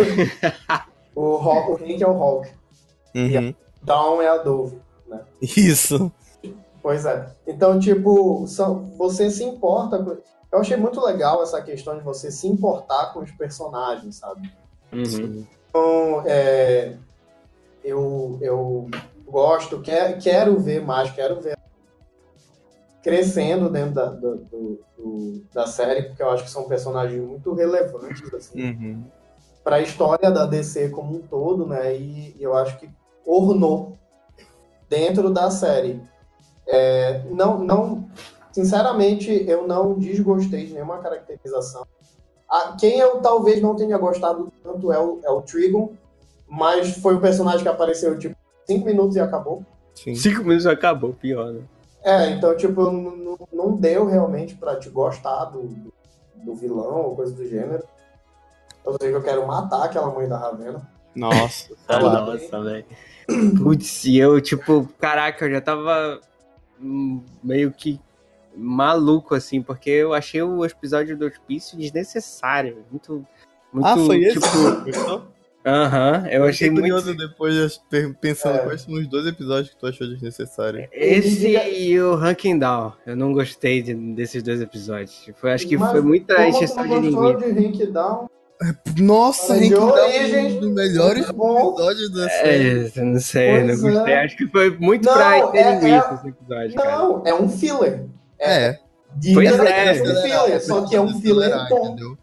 o, 1.15 1.37
Hulk, 1.37 1.71
o 1.83 1.85
Hank 1.85 2.03
é 2.03 2.07
o 2.07 2.13
Hulk. 2.13 2.49
Uhum. 3.15 3.55
Down 3.83 4.21
é 4.21 4.29
a 4.29 4.37
Dove. 4.39 4.77
Isso. 5.41 6.13
Pois 6.83 7.07
é. 7.07 7.27
Então, 7.47 7.79
tipo, 7.79 8.47
são, 8.47 8.85
você 8.99 9.31
se 9.31 9.43
importa 9.45 9.99
com. 10.03 10.17
Eu 10.53 10.61
achei 10.61 10.77
muito 10.77 11.01
legal 11.05 11.43
essa 11.43 11.61
questão 11.61 11.97
de 11.99 12.05
você 12.05 12.31
se 12.31 12.47
importar 12.47 13.13
com 13.13 13.21
os 13.21 13.31
personagens, 13.33 14.17
sabe? 14.17 14.51
Uhum. 14.93 15.45
Então, 15.69 16.23
é, 16.25 16.97
eu, 17.85 18.39
eu 18.41 18.89
gosto, 19.27 19.81
quer, 19.81 20.19
quero 20.19 20.59
ver 20.59 20.81
mais, 20.83 21.11
quero 21.11 21.41
ver 21.41 21.57
crescendo 23.03 23.69
dentro 23.69 23.95
da, 23.95 24.07
do- 24.07 24.37
do- 24.39 24.81
do- 24.99 25.43
da 25.53 25.67
série, 25.67 26.03
porque 26.05 26.23
eu 26.23 26.31
acho 26.31 26.45
que 26.45 26.51
são 26.51 26.65
personagens 26.69 27.23
muito 27.23 27.53
relevantes 27.55 28.33
assim, 28.35 28.61
Uhum. 28.63 29.05
para 29.63 29.77
a 29.77 29.81
história 29.81 30.31
da 30.31 30.45
DC 30.45 30.89
como 30.89 31.17
um 31.17 31.21
todo, 31.23 31.67
né? 31.67 31.97
E, 31.97 32.37
e 32.37 32.43
eu 32.43 32.57
acho 32.57 32.79
que 32.79 32.89
ornou 33.25 33.97
dentro 34.89 35.31
da 35.31 35.51
série. 35.51 36.01
É, 36.67 37.23
não, 37.31 37.59
não, 37.59 38.09
sinceramente, 38.57 39.45
eu 39.47 39.69
não 39.69 39.99
desgostei 39.99 40.65
de 40.65 40.73
nenhuma 40.73 40.97
caracterização. 40.97 41.87
A, 42.49 42.75
quem 42.81 42.99
eu 42.99 43.21
talvez 43.21 43.61
não 43.61 43.77
tenha 43.77 43.99
gostado 43.99 44.51
tanto 44.65 44.91
é 44.91 44.99
o, 44.99 45.21
é 45.23 45.31
o 45.31 45.43
Trigon, 45.43 45.93
mas 46.49 46.97
foi 46.97 47.17
um 47.17 47.21
personagem 47.21 47.61
que 47.61 47.69
apareceu 47.69 48.19
tipo 48.19 48.35
cinco 48.67 48.87
minutos 48.87 49.15
e 49.15 49.21
acabou. 49.21 49.63
Sim. 49.95 50.15
Cinco 50.15 50.43
minutos 50.43 50.67
acabou, 50.67 51.13
pior, 51.13 51.53
né? 51.53 51.61
É, 52.03 52.31
então, 52.31 52.57
tipo, 52.57 52.91
não, 53.53 53.77
deu 53.77 54.07
realmente 54.07 54.55
pra 54.55 54.77
te 54.77 54.89
gostar 54.89 55.47
do, 55.47 55.69
do, 56.37 56.55
vilão 56.55 57.03
ou 57.03 57.17
coisa 57.17 57.35
do 57.35 57.47
gênero. 57.47 57.83
Eu 58.87 58.97
sei 58.99 59.11
que 59.11 59.17
eu 59.17 59.23
quero 59.23 59.47
matar 59.47 59.85
aquela 59.85 60.11
mãe 60.11 60.27
da 60.27 60.39
Ravena. 60.39 60.89
Nossa, 61.15 61.75
lá. 61.91 62.25
Nossa, 62.25 62.63
velho. 62.63 62.87
Putz, 63.59 64.05
e 64.05 64.17
eu, 64.17 64.41
tipo, 64.41 64.89
caraca, 64.99 65.45
eu 65.45 65.51
já 65.51 65.61
tava 65.61 66.21
hum, 66.81 67.23
meio 67.43 67.71
que 67.71 68.01
maluco, 68.57 69.35
assim, 69.35 69.61
porque 69.63 69.91
eu 69.91 70.15
achei 70.15 70.43
o 70.43 70.65
episódio 70.65 71.17
do 71.17 71.27
hospício 71.27 71.77
desnecessário. 71.79 72.79
Muito. 72.91 73.27
muito 73.73 73.87
Ah, 73.87 73.97
foi 73.97 74.23
esse? 74.25 74.41
tipo, 74.41 74.85
Gostou? 74.85 75.23
Aham, 75.69 76.29
eu 76.31 76.45
achei 76.45 76.71
muito. 76.71 76.83
curioso 76.83 77.13
depois, 77.17 77.81
pensando 78.21 78.55
É. 78.55 78.59
quais 78.61 78.83
são 78.83 78.95
os 78.95 79.07
dois 79.09 79.27
episódios 79.27 79.71
que 79.71 79.77
tu 79.81 79.87
achou 79.89 80.07
desnecessário. 80.07 80.89
Esse 80.93 81.49
e 81.57 82.01
o 82.01 82.15
Ranking 82.15 82.57
Down. 82.57 82.93
Eu 83.05 83.17
não 83.17 83.33
gostei 83.33 83.83
de- 83.83 83.93
desses 83.95 84.45
dois 84.45 84.61
episódios. 84.63 85.29
Foi, 85.41 85.53
acho 85.53 85.67
que 85.67 85.77
Mas 85.77 85.91
foi 85.91 86.01
muita 86.03 86.47
encheção 86.47 86.85
de 86.87 86.95
linguiça. 87.11 87.53
de 87.53 87.67
Hank 87.67 87.87
Down? 87.93 88.29
Nossa, 88.99 89.53
Olha, 89.55 89.61
Hank 89.61 89.69
de 89.69 89.75
Down 89.75 89.97
é 89.99 90.03
origem, 90.19 90.47
um 90.57 90.61
dos 90.61 90.71
melhores 90.73 91.31
bom. 91.33 91.69
episódios 91.75 92.11
da 92.13 92.29
série. 92.29 92.69
É, 92.69 92.93
eu 93.01 93.05
não 93.05 93.21
sei, 93.21 93.49
eu 93.51 93.67
Pois 93.67 93.83
não 93.83 93.93
gostei. 93.93 94.15
é. 94.15 94.25
Acho 94.25 94.37
que 94.37 94.47
foi 94.47 94.71
muito 94.79 95.05
Não, 95.05 95.15
pra 95.15 95.37
é- 95.37 95.75
linguiça 95.75 96.11
é- 96.11 96.15
esse 96.15 96.29
episódio, 96.29 96.75
cara. 96.77 96.97
Não, 96.99 97.23
é 97.27 97.35
um 97.35 97.49
filler. 97.49 98.07
É. 98.39 98.79
De 99.15 99.35
Pois 99.35 99.59
é, 99.61 99.97
é, 99.97 100.03
um 100.03 100.23
filler, 100.23 100.65
só 100.65 100.87
que 100.87 100.97
é 100.97 101.01
um 101.01 101.21
filler 101.21 101.69
bom. 101.69 101.87
entendeu? 101.87 102.19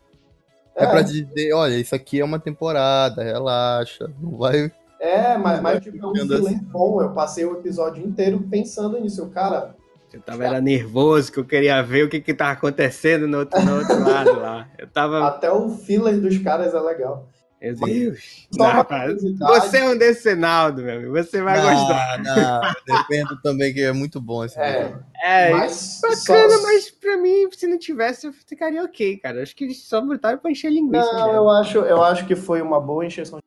É. 0.76 0.88
pra 0.88 1.02
dizer, 1.02 1.54
olha, 1.54 1.76
isso 1.76 1.94
aqui 1.94 2.20
é 2.20 2.26
uma 2.26 2.40
temporada, 2.40 3.24
relaxa, 3.24 4.10
não 4.20 4.38
vai... 4.38 4.72
É, 5.00 5.38
mas, 5.38 5.62
mas 5.62 5.84
tipo, 5.84 6.04
é 6.04 6.08
um 6.08 6.16
filler 6.16 6.64
bom. 6.64 7.02
Eu 7.02 7.12
passei 7.12 7.44
o 7.44 7.60
episódio 7.60 8.06
inteiro 8.06 8.48
pensando 8.50 9.00
nisso. 9.00 9.22
Eu, 9.22 9.30
Cara, 9.30 9.76
Eu 10.14 10.22
tava 10.22 10.46
era 10.46 10.62
nervoso, 10.62 11.32
que 11.32 11.40
eu 11.40 11.46
queria 11.46 11.82
ver 11.84 12.06
o 12.06 12.10
que 12.10 12.22
que 12.22 12.34
tava 12.34 12.52
acontecendo 12.52 13.28
no 13.28 13.40
outro, 13.40 13.62
no 13.66 13.80
outro 13.80 14.00
lado 14.02 14.40
lá. 14.40 14.70
Eu 14.78 14.88
tava, 14.88 15.28
até 15.28 15.52
o 15.52 15.70
filler 15.70 16.22
dos 16.22 16.38
caras 16.38 16.74
é 16.74 16.80
legal. 16.80 17.28
Meu 17.72 17.76
Deus. 17.88 18.48
Não, 18.58 18.84
você 19.48 19.78
é 19.78 19.86
um 19.90 19.98
Decenaldo, 19.98 20.82
meu 20.84 20.98
amigo. 20.98 21.12
Você 21.14 21.42
vai 21.42 21.62
gostar. 21.62 22.20
não, 22.24 22.36
não, 22.36 22.62
depende 22.86 23.42
também 23.42 23.74
que 23.74 23.82
é 23.82 23.92
muito 23.92 24.20
bom 24.20 24.44
esse 24.44 24.60
É. 24.60 24.94
É, 25.24 25.52
mas 25.52 26.00
bacana, 26.02 26.50
só- 26.50 26.64
mas 26.64 26.90
pra 26.92 27.16
mim, 27.18 27.48
se 27.52 27.66
não 27.68 27.80
tivesse, 27.80 28.28
eu 28.28 28.34
ficaria 28.34 28.84
ok, 28.84 29.18
cara. 29.18 29.42
Acho 29.42 29.56
que 29.56 29.64
eles 29.64 29.82
só 29.84 30.02
botaram 30.02 30.38
pra 30.38 30.52
encher 30.52 30.70
linguiça. 30.72 31.06
Não, 31.06 31.14
mesmo. 31.28 31.32
eu 31.32 31.50
acho, 31.50 31.78
eu 31.80 32.04
acho 32.04 32.26
que 32.26 32.36
foi 32.36 32.62
uma 32.62 32.80
boa 32.82 33.06
encheção. 33.06 33.40
de- 33.40 33.44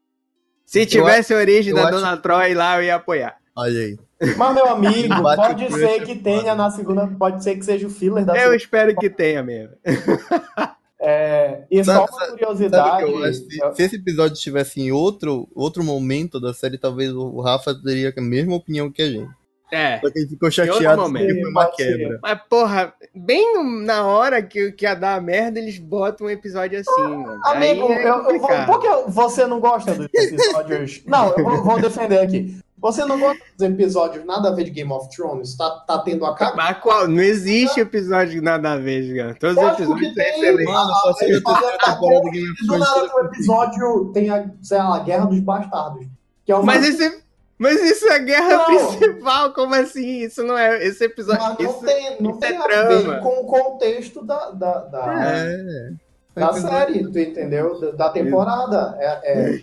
Se 0.65 0.85
tivesse 0.87 1.33
a 1.35 1.37
origem 1.37 1.71
eu 1.71 1.77
da 1.77 1.83
acho- 1.89 1.93
Dona 1.93 2.17
Troy 2.17 2.55
lá, 2.55 2.77
eu 2.79 2.85
ia 2.85 2.95
apoiar. 2.97 3.37
Olha 3.55 3.81
aí. 3.81 3.99
Mas, 4.37 4.55
meu 4.55 4.67
amigo, 4.69 5.15
pode 5.23 5.71
ser 5.73 6.05
que 6.05 6.13
é 6.13 6.17
tenha 6.17 6.55
na 6.55 6.71
segunda. 6.71 7.07
Pode 7.07 7.43
ser 7.45 7.55
que 7.57 7.65
seja 7.65 7.87
o 7.87 7.91
filler 7.91 8.25
da 8.25 8.33
Eu 8.33 8.39
segunda. 8.39 8.57
espero 8.57 8.97
que 8.97 9.09
tenha 9.11 9.43
mesmo. 9.43 9.75
É, 11.01 11.65
e 11.71 11.85
Sabe- 11.85 12.07
só 12.09 12.17
uma 12.17 12.27
curiosidade. 12.29 13.03
eu 13.03 13.23
acho? 13.25 13.35
Se, 13.35 13.59
eu- 13.63 13.75
se 13.75 13.83
esse 13.83 13.97
episódio 13.97 14.35
estivesse 14.35 14.81
em 14.81 14.91
outro, 14.93 15.47
outro 15.55 15.85
momento 15.85 16.41
da 16.41 16.55
série, 16.55 16.79
talvez 16.79 17.13
o 17.13 17.41
Rafa 17.41 17.75
teria 17.75 18.13
a 18.17 18.21
mesma 18.21 18.55
opinião 18.57 18.91
que 18.91 19.03
a 19.03 19.11
gente. 19.11 19.31
É. 19.71 19.99
Só 19.99 20.11
que 20.11 20.21
ele 20.21 20.29
ficou 20.29 20.49
chateado 20.51 21.03
porque 21.03 21.41
foi 21.41 21.51
uma 21.51 21.67
quebra. 21.67 22.19
Mas, 22.23 22.41
porra, 22.49 22.95
bem 23.15 23.53
no- 23.55 23.83
na 23.85 24.07
hora 24.07 24.41
que, 24.41 24.71
que 24.73 24.85
ia 24.85 24.95
dar 24.95 25.17
a 25.17 25.21
merda, 25.21 25.59
eles 25.59 25.77
botam 25.77 26.29
um 26.29 26.31
episódio 26.31 26.79
assim, 26.79 27.03
mano. 27.03 27.41
Aí 27.45 27.71
Amigo, 27.73 27.93
é 27.93 28.09
eu, 28.09 28.31
eu 28.31 28.67
por 28.67 28.81
que 28.81 29.11
você 29.11 29.45
não 29.47 29.59
gosta 29.61 29.93
dos 29.93 30.07
episódios? 30.15 31.03
não, 31.07 31.35
eu 31.37 31.45
vou, 31.45 31.65
vou 31.65 31.81
defender 31.81 32.21
aqui. 32.21 32.57
Você 32.93 33.05
não 33.05 33.19
gosta 33.19 33.43
dos 33.57 33.67
episódios 33.69 34.25
nada 34.25 34.49
a 34.49 34.53
ver 34.53 34.65
de 34.65 34.71
Game 34.71 34.93
of 34.93 35.09
Thrones? 35.15 35.57
Tá, 35.57 35.71
tá 35.87 35.99
tendo 35.99 36.25
a 36.25 36.35
cagada. 36.35 36.57
Mas 36.57 36.79
qual? 36.79 37.09
Não 37.09 37.21
existe 37.23 37.81
episódio 37.81 38.41
nada 38.43 38.73
a 38.73 38.77
ver, 38.79 39.17
cara. 39.17 39.35
Todos 39.35 39.57
os 39.57 39.63
episódios 39.73 40.07
são 40.07 40.15
tem. 40.15 40.29
excelentes. 40.41 40.65
Mano, 40.67 40.93
só 40.95 41.13
terceira 41.15 41.41
temporada 41.79 42.21
do 42.23 42.31
Game 42.31 42.51
of 42.51 42.61
Do 42.61 42.67
Thrones. 42.67 42.81
nada 42.89 43.09
que 43.09 43.15
o 43.15 43.25
episódio 43.27 44.13
tem 44.13 44.31
a, 44.31 44.51
sei 44.63 44.79
lá, 44.79 44.97
a 44.97 45.01
Guerra 45.01 45.25
dos 45.27 45.41
Bastardos. 45.41 46.07
Que 46.45 46.53
é 46.53 46.55
uma... 46.55 46.65
Mas 46.65 46.87
esse. 46.89 47.25
Mas 47.59 47.81
isso 47.83 48.07
é 48.09 48.17
a 48.17 48.19
guerra 48.19 48.49
Não. 48.51 48.65
principal, 48.67 49.53
como 49.55 49.75
assim? 49.75 50.19
Isso 50.25 50.43
não 50.43 50.59
é. 50.59 50.85
Esse 50.85 51.05
episódio. 51.05 51.43
Mas 51.43 51.59
não 51.59 51.71
isso- 51.71 51.85
tem, 51.87 52.17
não 52.21 52.31
isso 52.33 52.41
tem 52.41 52.53
é 52.53 52.57
a 52.59 52.63
trama. 52.63 53.15
ver 53.15 53.21
com 53.21 53.41
o 53.41 53.47
contexto 53.47 54.23
da, 54.25 54.51
da, 54.51 54.79
da, 54.81 55.25
É. 55.25 55.91
da 56.35 56.53
série, 56.53 57.11
tu 57.11 57.19
entendeu? 57.19 57.81
Da, 57.81 57.91
da 57.93 58.11
temporada. 58.11 58.95
É, 59.01 59.33
é, 59.55 59.61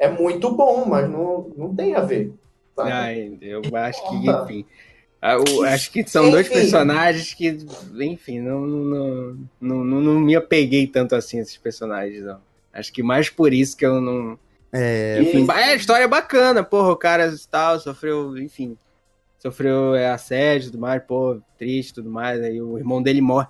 é 0.00 0.08
muito 0.10 0.50
bom, 0.50 0.84
mas 0.84 1.08
não, 1.08 1.48
não 1.56 1.72
tem 1.74 1.94
a 1.94 2.00
ver. 2.00 2.34
Sabe? 2.76 2.90
Ai, 2.90 3.38
eu 3.40 3.62
acho 3.76 4.00
que, 4.08 4.26
Porra. 4.26 4.42
enfim. 4.44 4.66
Ah, 5.20 5.38
o- 5.38 5.62
acho 5.62 5.90
que 5.92 6.04
são 6.06 6.30
dois 6.30 6.46
Enfim. 6.46 6.54
personagens 6.58 7.32
que, 7.32 7.56
enfim, 8.00 8.40
não, 8.40 8.60
não, 8.66 9.36
não, 9.60 9.84
não, 9.84 10.00
não 10.00 10.20
me 10.20 10.34
apeguei 10.34 10.86
tanto 10.86 11.14
assim 11.14 11.38
a 11.38 11.42
esses 11.42 11.56
personagens, 11.56 12.24
não. 12.24 12.40
Acho 12.72 12.92
que 12.92 13.02
mais 13.04 13.28
por 13.30 13.52
isso 13.52 13.76
que 13.76 13.86
eu 13.86 14.00
não. 14.00 14.36
É. 14.72 15.20
Enfim, 15.20 15.46
é 15.52 15.76
história 15.76 16.08
bacana, 16.08 16.64
porra, 16.64 16.90
o 16.90 16.96
cara 16.96 17.32
tal, 17.50 17.78
sofreu, 17.78 18.36
enfim, 18.38 18.76
sofreu 19.38 19.94
é, 19.94 20.10
assédio 20.10 20.68
e 20.68 20.70
tudo 20.72 20.80
mais, 20.80 21.02
pô, 21.04 21.40
triste 21.58 21.90
e 21.90 21.94
tudo 21.94 22.10
mais, 22.10 22.42
aí 22.42 22.60
o 22.60 22.76
irmão 22.78 23.00
dele 23.02 23.20
morre. 23.20 23.46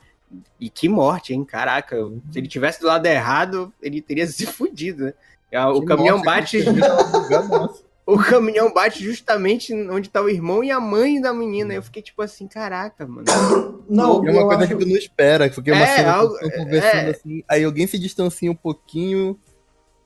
E 0.58 0.68
que 0.68 0.88
morte, 0.88 1.32
hein? 1.32 1.44
Caraca, 1.44 1.96
se 2.30 2.38
ele 2.38 2.48
tivesse 2.48 2.80
do 2.80 2.86
lado 2.86 3.06
errado, 3.06 3.72
ele 3.80 4.02
teria 4.02 4.26
se 4.28 4.44
fudido, 4.46 5.04
né? 5.06 5.14
Ah, 5.54 5.70
O 5.70 5.80
Que 5.80 5.86
caminhão 5.86 6.18
morte, 6.18 6.58
bate. 6.58 6.64
O 8.04 8.18
caminhão 8.18 8.72
bate 8.72 9.02
justamente 9.02 9.72
onde 9.72 10.10
tá 10.10 10.20
o 10.20 10.28
irmão 10.28 10.62
e 10.64 10.70
a 10.70 10.80
mãe 10.80 11.20
da 11.20 11.32
menina. 11.32 11.72
Eu 11.72 11.82
fiquei 11.82 12.02
tipo 12.02 12.20
assim, 12.20 12.48
caraca, 12.48 13.06
mano. 13.06 13.26
Não, 13.88 14.26
é 14.26 14.30
uma 14.30 14.40
eu 14.42 14.46
coisa 14.46 14.64
acho... 14.64 14.76
que 14.76 14.84
tu 14.84 14.88
não 14.88 14.96
espera, 14.96 15.50
porque 15.50 15.70
é 15.70 15.74
uma 15.74 15.84
É, 15.84 15.96
cena 15.96 16.12
algo- 16.14 16.38
que 16.38 16.50
conversando 16.50 17.08
é. 17.08 17.10
assim, 17.10 17.44
aí 17.48 17.62
alguém 17.62 17.86
se 17.86 17.98
distancia 17.98 18.50
um 18.50 18.54
pouquinho, 18.54 19.38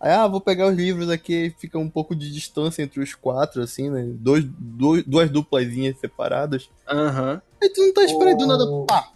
aí, 0.01 0.11
ah, 0.13 0.27
vou 0.27 0.41
pegar 0.41 0.67
os 0.67 0.75
livros 0.75 1.09
aqui, 1.09 1.55
fica 1.59 1.79
um 1.79 1.89
pouco 1.89 2.15
de 2.17 2.33
distância 2.33 2.83
entre 2.83 3.01
os 3.01 3.15
quatro, 3.15 3.63
assim, 3.63 3.89
né, 3.89 4.05
dois, 4.09 4.45
dois, 4.59 5.05
duas 5.05 5.31
duplazinhas 5.31 5.99
separadas, 6.01 6.69
Aham. 6.89 7.41
aí 7.63 7.69
tu 7.71 7.81
não 7.87 7.95
tá 7.95 8.03
esperando 8.03 8.39
do 8.39 8.47
nada, 8.47 8.65
pá, 8.89 9.13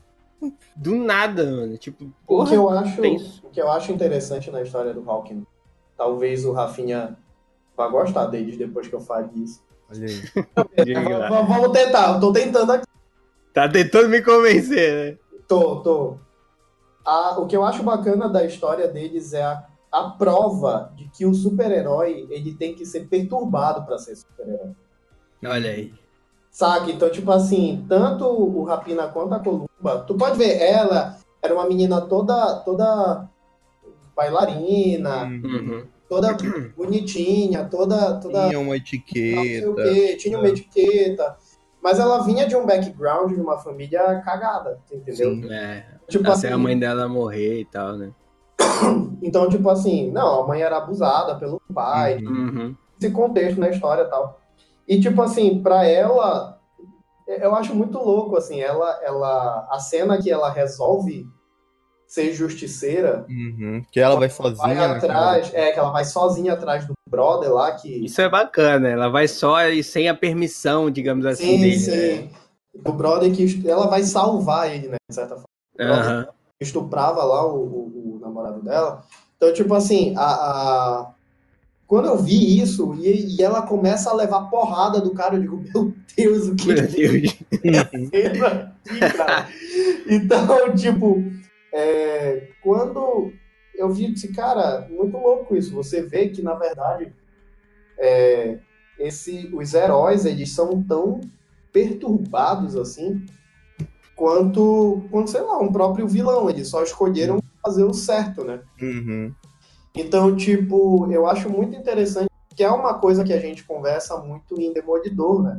Do 0.77 0.95
nada, 0.95 1.45
mano. 1.51 1.77
Tipo, 1.77 2.05
O 2.05 2.09
que 2.09 2.15
porra. 2.27 2.55
eu 2.55 2.69
acho, 2.71 3.03
tenso. 3.03 3.41
o 3.45 3.51
que 3.51 3.61
eu 3.61 3.71
acho 3.71 3.91
interessante 3.93 4.51
na 4.51 4.63
história 4.63 4.95
do 4.95 5.11
Hawking, 5.11 5.45
talvez 5.97 6.45
o 6.45 6.53
Rafinha 6.53 7.17
vá 7.81 7.89
gostar 7.89 8.27
deles 8.27 8.59
depois 8.59 8.87
que 8.87 8.95
eu 8.95 9.01
fale 9.01 9.31
isso. 9.43 9.63
olha 9.91 10.07
aí. 10.07 10.93
Vamos 11.49 11.73
tentar, 11.73 12.15
eu 12.15 12.21
tô 12.21 12.31
tentando 12.33 12.73
aqui. 12.73 12.85
Tá 13.55 13.67
tentando 13.69 14.09
me 14.11 14.21
convencer, 14.23 15.15
né? 15.15 15.19
Tô, 15.49 15.77
tô. 15.81 16.17
A- 17.05 17.39
o 17.41 17.47
que 17.47 17.57
eu 17.57 17.65
acho 17.65 17.83
bacana 17.83 18.29
da 18.29 18.45
história 18.45 18.87
deles 18.87 19.33
é 19.33 19.43
a, 19.43 19.65
a 19.91 20.11
prova 20.11 20.93
de 20.95 21.09
que 21.09 21.25
o 21.25 21.33
super-herói 21.35 22.27
ele 22.31 22.55
tem 22.55 22.75
que 22.75 22.85
ser 22.85 23.09
perturbado 23.09 23.85
pra 23.87 23.97
ser 23.99 24.15
super-herói. 24.17 24.73
Olha 25.45 25.71
aí. 25.71 25.93
Saca? 26.51 26.91
Então, 26.91 27.09
tipo 27.11 27.31
assim, 27.33 27.85
tanto 27.89 28.27
o 28.27 28.63
Rapina 28.65 29.09
quanto 29.09 29.33
a 29.35 29.39
Columba, 29.41 30.05
tu 30.07 30.15
pode 30.17 30.37
ver, 30.37 30.61
ela 30.61 31.17
era 31.43 31.55
uma 31.55 31.67
menina 31.67 32.01
toda, 32.03 32.57
toda 32.57 33.29
bailarina, 34.15 35.25
Uhum. 35.25 35.87
Toda 36.11 36.37
bonitinha, 36.77 37.65
toda, 37.71 38.15
toda 38.21 38.49
Tinha 38.49 38.59
uma 38.59 38.67
não 38.67 38.73
sei 38.73 38.73
o 38.73 38.75
etiqueta, 38.75 39.83
quê, 39.85 40.17
tinha 40.17 40.37
uma 40.39 40.49
É. 40.49 40.51
etiqueta. 40.51 41.37
Mas 41.81 41.99
ela 41.99 42.23
vinha 42.25 42.47
de 42.47 42.55
um 42.57 42.67
background 42.67 43.33
de 43.33 43.41
uma 43.41 43.57
família 43.57 44.21
cagada, 44.21 44.79
entendeu? 44.93 45.31
Sim. 45.35 45.51
É. 45.51 45.87
Tipo 46.09 46.31
assim, 46.31 46.49
a 46.49 46.59
mãe 46.59 46.77
dela 46.79 47.09
morrer 47.09 47.61
e 47.61 47.65
tal, 47.65 47.97
né? 47.97 48.11
então, 49.23 49.49
tipo 49.49 49.71
assim, 49.71 50.11
não, 50.11 50.43
a 50.43 50.47
mãe 50.47 50.61
era 50.61 50.77
abusada 50.77 51.37
pelo 51.37 51.63
pai, 51.73 52.19
Uhum. 52.19 52.75
esse 53.01 53.11
contexto 53.13 53.59
na 53.61 53.71
história 53.71 54.03
e 54.03 54.11
tal. 54.11 54.39
E, 54.87 55.01
tipo 55.01 55.23
assim, 55.23 55.63
pra 55.63 55.87
ela, 55.87 56.59
eu 57.27 57.55
acho 57.55 57.75
muito 57.75 57.97
louco, 57.99 58.37
assim, 58.37 58.61
ela, 58.61 58.99
ela, 59.03 59.69
a 59.71 59.79
cena 59.79 60.21
que 60.21 60.31
ela 60.31 60.51
resolve 60.51 61.27
ser 62.11 62.33
justiceira, 62.33 63.25
Uhum, 63.29 63.85
que 63.93 64.01
ela 64.01 64.19
vai 64.19 64.29
sozinha, 64.29 64.75
vai 64.75 64.89
né, 64.89 64.97
atrás, 64.97 65.55
é, 65.55 65.71
que 65.71 65.79
ela 65.79 65.93
vai 65.93 66.05
sozinha 66.05 66.55
atrás 66.55 66.85
do 66.85 66.93
brother 67.09 67.53
lá, 67.53 67.71
que... 67.77 68.05
Isso 68.05 68.21
é 68.21 68.29
bacana. 68.29 68.89
Ela 68.89 69.09
vai 69.09 69.29
só 69.29 69.63
e 69.69 69.85
sem 69.85 70.09
a 70.09 70.15
permissão, 70.15 70.91
digamos 70.91 71.25
assim, 71.25 71.53
sim, 71.53 71.61
dele. 71.61 71.79
sim. 71.79 72.31
O 72.85 72.93
brother 72.93 73.33
que 73.33 73.63
ela 73.69 73.87
vai 73.87 74.03
salvar 74.03 74.75
ele, 74.75 74.89
né, 74.89 74.97
de 75.09 75.15
certa 75.15 75.37
forma. 75.37 75.47
Né? 75.79 75.87
Aham. 75.87 76.27
estuprava 76.61 77.23
lá 77.23 77.47
o, 77.47 77.59
o- 77.61 78.17
o 78.17 78.19
namorado 78.21 78.61
dela. 78.61 79.05
Então, 79.37 79.53
tipo 79.53 79.73
assim, 79.73 80.13
a, 80.17 80.25
a- 80.25 81.15
quando 81.87 82.07
eu 82.09 82.17
vi 82.19 82.61
isso 82.61 82.93
e, 82.97 83.37
e 83.37 83.43
ela 83.43 83.63
começa 83.63 84.11
a 84.11 84.15
levar 84.15 84.51
porrada 84.51 85.01
do 85.01 85.15
cara, 85.15 85.37
eu 85.37 85.41
digo, 85.43 85.63
meu 85.73 85.95
Deus, 86.17 86.49
o 86.49 86.57
que 86.57 86.67
Meu 86.67 86.89
Deus. 86.89 87.37
aqui, 87.79 88.99
cara? 89.17 89.49
Então, 90.09 90.75
tipo, 90.75 91.23
é, 91.73 92.49
quando 92.63 93.33
eu 93.75 93.89
vi, 93.91 94.13
disse, 94.13 94.33
cara, 94.33 94.87
muito 94.91 95.17
louco 95.17 95.57
isso. 95.57 95.75
Você 95.75 96.03
vê 96.03 96.29
que, 96.29 96.43
na 96.43 96.55
verdade, 96.55 97.13
é, 97.99 98.59
esse, 98.99 99.51
os 99.55 99.75
heróis, 99.75 100.27
eles 100.27 100.53
são 100.53 100.83
tão 100.83 101.21
perturbados 101.73 102.77
assim 102.77 103.25
quanto, 104.15 105.03
quanto, 105.11 105.31
sei 105.31 105.41
lá, 105.41 105.59
um 105.59 105.73
próprio 105.73 106.07
vilão. 106.07 106.51
Eles 106.51 106.69
só 106.69 106.83
escolheram 106.83 107.41
fazer 107.63 107.85
o 107.85 107.95
certo, 107.95 108.45
né? 108.45 108.61
Uhum. 108.81 109.33
Então, 109.95 110.37
tipo, 110.37 111.11
eu 111.11 111.27
acho 111.27 111.49
muito 111.49 111.77
interessante 111.77 112.29
que 112.55 112.63
é 112.63 112.71
uma 112.71 112.95
coisa 112.95 113.25
que 113.25 113.33
a 113.33 113.41
gente 113.41 113.65
conversa 113.65 114.19
muito 114.19 114.61
em 114.61 114.73
Demolidor, 114.73 115.43
né? 115.43 115.57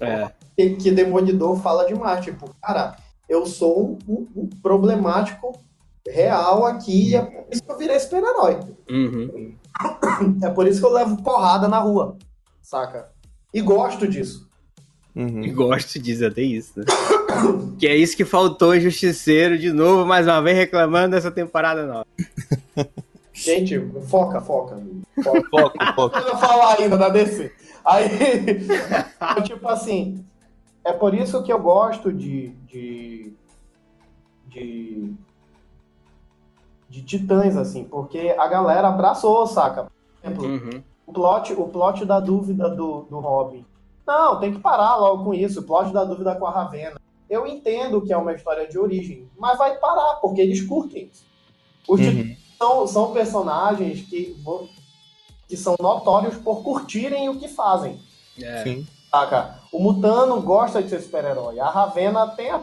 É. 0.00 0.30
Que, 0.56 0.76
que 0.76 0.90
Demolidor 0.90 1.60
fala 1.60 1.86
demais, 1.86 2.24
tipo, 2.24 2.54
cara, 2.62 2.96
eu 3.30 3.46
sou 3.46 3.98
um, 4.06 4.12
um- 4.12 4.26
um 4.42 4.48
problemático 4.60 5.58
real 6.06 6.66
aqui 6.66 7.10
e 7.10 7.14
é 7.14 7.22
por 7.22 7.44
isso 7.50 7.62
que 7.62 7.70
eu 7.70 7.78
virei 7.78 7.98
super-herói. 8.00 8.58
Uhum. 8.90 9.54
É 10.42 10.50
por 10.50 10.66
isso 10.66 10.80
que 10.80 10.86
eu 10.86 10.92
levo 10.92 11.22
porrada 11.22 11.68
na 11.68 11.78
rua, 11.78 12.16
saca? 12.60 13.08
E 13.54 13.60
gosto 13.60 14.08
disso. 14.08 14.48
Uhum. 15.14 15.42
E 15.44 15.50
gosto 15.52 15.98
disso, 15.98 16.26
até 16.26 16.42
isso. 16.42 16.80
Né? 16.80 16.84
que 17.78 17.86
é 17.86 17.96
isso 17.96 18.16
que 18.16 18.24
faltou 18.24 18.74
em 18.74 18.80
Justiceiro 18.80 19.56
de 19.56 19.72
novo, 19.72 20.04
mais 20.04 20.26
uma 20.26 20.42
vez 20.42 20.56
reclamando 20.56 21.12
dessa 21.14 21.30
temporada 21.30 21.86
nova. 21.86 22.06
Gente, 23.32 23.80
foca, 24.08 24.40
foca. 24.40 24.76
foca. 25.22 25.48
Foco, 25.50 25.94
foco. 25.94 26.18
Eu 26.18 26.26
ia 26.28 26.36
falar 26.36 26.78
ainda 26.78 26.96
da 26.98 27.08
DC. 27.08 27.50
Aí, 27.84 28.08
tipo 29.44 29.66
assim, 29.68 30.22
é 30.84 30.92
por 30.92 31.14
isso 31.14 31.42
que 31.42 31.52
eu 31.52 31.60
gosto 31.60 32.12
de. 32.12 32.48
de. 32.66 33.34
de, 34.46 35.14
de 36.88 37.02
Titãs, 37.02 37.56
assim, 37.56 37.84
porque 37.84 38.34
a 38.38 38.46
galera 38.48 38.88
abraçou, 38.88 39.46
saca? 39.46 39.84
Por 39.84 40.26
exemplo, 40.26 40.44
Uhum. 40.46 40.82
o 41.06 41.12
plot, 41.12 41.52
o 41.52 41.68
plot 41.68 42.04
da 42.04 42.18
dúvida 42.20 42.68
do, 42.68 43.02
do 43.02 43.20
Robin. 43.20 43.64
Não, 44.06 44.40
tem 44.40 44.52
que 44.52 44.58
parar 44.58 44.96
logo 44.96 45.24
com 45.24 45.34
isso. 45.34 45.60
O 45.60 45.62
plot 45.62 45.92
da 45.92 46.04
dúvida 46.04 46.34
com 46.34 46.46
a 46.46 46.50
Ravena. 46.50 47.00
Eu 47.28 47.46
entendo 47.46 48.02
que 48.02 48.12
é 48.12 48.16
uma 48.16 48.32
história 48.32 48.66
de 48.66 48.76
origem, 48.76 49.28
mas 49.38 49.56
vai 49.56 49.76
parar, 49.78 50.16
porque 50.16 50.40
eles 50.40 50.62
curtem 50.66 51.08
isso. 51.12 51.24
Os 51.88 52.00
Uhum. 52.00 52.06
Titãs 52.10 52.38
são, 52.58 52.86
são 52.88 53.12
personagens 53.12 54.02
que, 54.02 54.36
que 55.48 55.56
são 55.56 55.76
notórios 55.80 56.36
por 56.38 56.62
curtirem 56.64 57.28
o 57.28 57.38
que 57.38 57.46
fazem. 57.46 58.00
É. 58.42 58.64
Sim. 58.64 58.86
Saca? 59.10 59.59
O 59.72 59.78
Mutano 59.78 60.40
gosta 60.42 60.82
de 60.82 60.88
ser 60.90 61.00
super-herói. 61.00 61.58
A 61.60 61.70
Ravena 61.70 62.26
tem 62.28 62.50
a. 62.50 62.60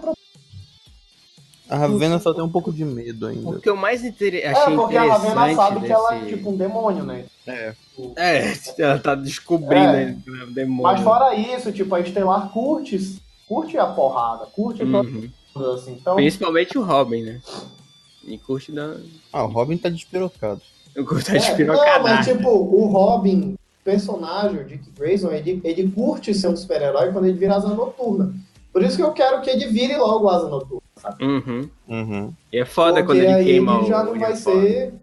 A 1.69 1.75
Ravena 1.75 2.17
só 2.19 2.33
tem 2.33 2.43
um 2.43 2.49
pouco 2.49 2.71
de 2.71 2.85
medo 2.85 3.27
ainda. 3.27 3.49
O 3.49 3.59
que 3.59 3.69
eu 3.69 3.75
mais 3.75 4.03
inter... 4.03 4.35
É, 4.35 4.47
achei 4.47 4.73
porque 4.75 4.95
a 4.95 5.03
Ravena 5.03 5.53
sabe 5.55 5.81
que 5.85 5.91
ela 5.91 6.15
é 6.15 6.19
desse- 6.19 6.35
tipo 6.37 6.49
um 6.51 6.55
demônio, 6.55 7.03
né? 7.03 7.25
É. 7.45 7.73
É, 8.15 8.53
ela 8.79 8.99
tá 8.99 9.15
descobrindo 9.15 9.87
É. 9.89 10.05
né, 10.05 10.17
que 10.23 10.29
é 10.29 10.43
um 10.45 10.51
demônio. 10.53 10.83
Mas 10.83 11.01
fora 11.01 11.35
isso, 11.35 11.71
tipo, 11.73 11.93
a 11.93 11.99
Estelar 11.99 12.49
curte, 12.51 13.21
curte 13.49 13.77
a 13.77 13.85
porrada, 13.87 14.45
curte 14.45 14.83
Uhum. 14.83 15.29
tudo, 15.53 15.71
assim. 15.71 15.91
Então, 15.93 16.15
Principalmente 16.15 16.77
o 16.77 16.83
Robin, 16.83 17.23
né? 17.23 17.41
E 18.25 18.37
curte 18.37 18.71
da. 18.71 18.95
Ah, 19.33 19.43
o 19.43 19.47
Robin 19.49 19.77
tá 19.77 19.89
despirocado. 19.89 20.61
Eu 20.95 21.05
curto 21.05 21.31
a 21.31 21.35
É, 21.35 21.65
não, 21.65 22.03
mas 22.03 22.25
tipo, 22.25 22.49
o 22.49 22.87
Robin, 22.87 23.55
personagem, 23.87 24.59
o 24.59 24.65
Dick 24.65 24.91
Grayson, 24.99 25.31
ele, 25.31 25.61
ele 25.63 25.89
curte 25.89 26.33
ser 26.33 26.49
um 26.49 26.57
super-herói 26.57 27.13
quando 27.13 27.25
ele 27.25 27.37
vira 27.37 27.55
asa 27.55 27.69
noturna. 27.69 28.33
Por 28.73 28.83
isso 28.83 28.97
que 28.97 29.01
eu 29.01 29.13
quero 29.13 29.41
que 29.41 29.49
ele 29.49 29.67
vire 29.67 29.95
logo 29.95 30.27
asa 30.27 30.49
noturna. 30.49 30.81
Uhum. 31.21 31.69
Uhum. 31.87 32.33
E 32.51 32.59
é 32.59 32.65
foda 32.65 32.95
porque 32.95 33.05
quando 33.05 33.19
ele 33.19 33.27
aí 33.27 33.45
queima 33.45 33.75
ele 33.75 33.83
o. 33.83 33.87
já 33.87 34.03
não 34.03 34.19
vai 34.19 34.35
ser 34.35 34.93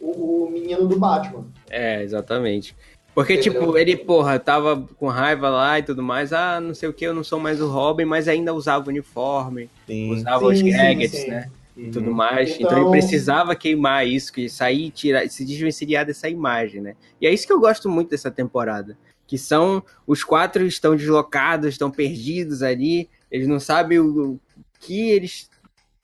o, 0.00 0.44
o 0.44 0.50
menino 0.50 0.88
do 0.88 0.98
Batman. 0.98 1.44
É, 1.68 2.02
exatamente. 2.02 2.74
Porque, 3.14 3.34
Entendeu? 3.34 3.60
tipo, 3.60 3.76
ele, 3.76 3.94
porra, 3.94 4.38
tava 4.38 4.82
com 4.98 5.08
raiva 5.08 5.50
lá 5.50 5.78
e 5.78 5.82
tudo 5.82 6.02
mais. 6.02 6.32
Ah, 6.32 6.58
não 6.58 6.74
sei 6.74 6.88
o 6.88 6.94
que, 6.94 7.06
eu 7.06 7.12
não 7.12 7.24
sou 7.24 7.38
mais 7.38 7.60
o 7.60 7.68
Robin, 7.68 8.06
mas 8.06 8.26
ainda 8.26 8.54
usava 8.54 8.86
o 8.86 8.88
uniforme, 8.88 9.68
Sim. 9.86 10.14
usava 10.14 10.46
os 10.46 10.58
Sim, 10.58 10.64
sim, 10.64 10.76
gadgets, 10.78 11.20
sim. 11.20 11.30
né? 11.30 11.50
E 11.76 11.84
Uhum. 11.84 11.90
tudo 11.90 12.10
mais. 12.10 12.50
Então... 12.54 12.66
Então- 12.70 12.82
ele 12.82 12.90
precisava 12.90 13.54
queimar 13.54 14.06
isso, 14.06 14.32
que 14.32 14.48
sair, 14.48 14.90
tirar, 14.90 15.28
se 15.28 15.44
desvencilhar 15.44 16.06
dessa 16.06 16.28
imagem, 16.28 16.80
né? 16.80 16.94
E 17.20 17.26
é 17.26 17.32
isso 17.34 17.46
que 17.46 17.52
eu 17.52 17.60
gosto 17.60 17.88
muito 17.88 18.10
dessa 18.10 18.30
temporada. 18.30 18.96
Que 19.26 19.36
são 19.36 19.82
os 20.06 20.24
quatro 20.24 20.64
estão 20.66 20.96
deslocados, 20.96 21.68
estão 21.68 21.90
perdidos 21.90 22.62
ali, 22.62 23.10
eles 23.30 23.46
não 23.46 23.60
sabem 23.60 23.98
o, 23.98 24.32
o 24.34 24.40
que 24.80 25.10
eles 25.10 25.50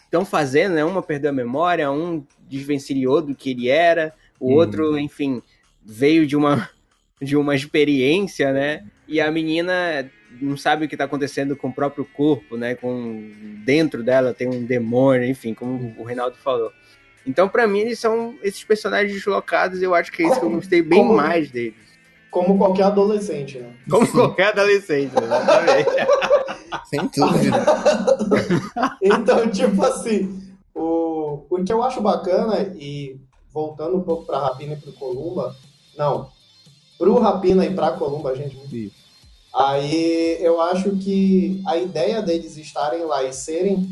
estão 0.04 0.24
fazendo, 0.24 0.74
né? 0.74 0.84
Uma 0.84 1.02
perdeu 1.02 1.30
a 1.30 1.32
memória, 1.32 1.90
um 1.90 2.22
desvencilhou 2.48 3.22
do 3.22 3.34
que 3.34 3.50
ele 3.50 3.68
era, 3.68 4.12
o 4.38 4.48
Uhum. 4.48 4.54
outro, 4.56 4.98
enfim, 4.98 5.40
veio 5.82 6.26
de 6.26 6.36
uma 6.36 6.68
de 7.22 7.36
uma 7.36 7.54
experiência, 7.54 8.52
né? 8.52 8.84
E 9.06 9.20
a 9.20 9.30
menina 9.30 10.10
não 10.40 10.56
sabe 10.56 10.84
o 10.84 10.88
que 10.88 10.94
está 10.94 11.04
acontecendo 11.04 11.56
com 11.56 11.68
o 11.68 11.72
próprio 11.72 12.04
corpo, 12.04 12.56
né? 12.56 12.74
Com 12.74 13.30
dentro 13.64 14.02
dela 14.02 14.32
tem 14.34 14.48
um 14.48 14.64
demônio, 14.64 15.28
enfim, 15.28 15.54
como 15.54 15.94
o 15.98 16.04
Reinaldo 16.04 16.36
falou. 16.36 16.72
Então, 17.26 17.48
pra 17.48 17.66
mim, 17.68 17.80
eles 17.80 17.98
são 17.98 18.34
esses 18.42 18.64
personagens 18.64 19.12
deslocados. 19.12 19.80
Eu 19.82 19.94
acho 19.94 20.10
que 20.10 20.22
é 20.22 20.26
isso 20.26 20.40
que 20.40 20.46
eu 20.46 20.50
gostei 20.50 20.82
bem 20.82 20.98
Como- 21.00 21.14
mais 21.14 21.50
deles. 21.50 21.74
Como 22.30 22.56
qualquer 22.56 22.84
adolescente, 22.84 23.58
né? 23.58 23.72
Como 23.90 24.06
qualquer 24.10 24.48
adolescente, 24.48 25.12
exatamente. 25.22 25.90
Sem 26.88 27.00
dúvida. 27.14 27.58
Então, 29.02 29.50
tipo 29.50 29.84
assim, 29.84 30.42
o, 30.74 31.44
o 31.50 31.62
que 31.64 31.72
eu 31.72 31.82
acho 31.82 32.00
bacana, 32.00 32.72
e 32.76 33.16
voltando 33.52 33.96
um 33.96 34.02
pouco 34.02 34.24
pra 34.24 34.38
Rapina 34.38 34.72
e 34.72 34.76
pro 34.76 34.92
Columba, 34.92 35.54
não, 35.96 36.30
pro 36.98 37.18
Rapina 37.18 37.66
e 37.66 37.74
pra 37.74 37.92
Columba, 37.92 38.34
gente, 38.34 38.56
Isso. 38.74 38.94
Aí 39.54 40.38
eu 40.40 40.60
acho 40.60 40.96
que 40.96 41.60
a 41.66 41.76
ideia 41.76 42.22
deles 42.22 42.56
estarem 42.56 43.04
lá 43.04 43.22
e 43.24 43.32
serem 43.32 43.88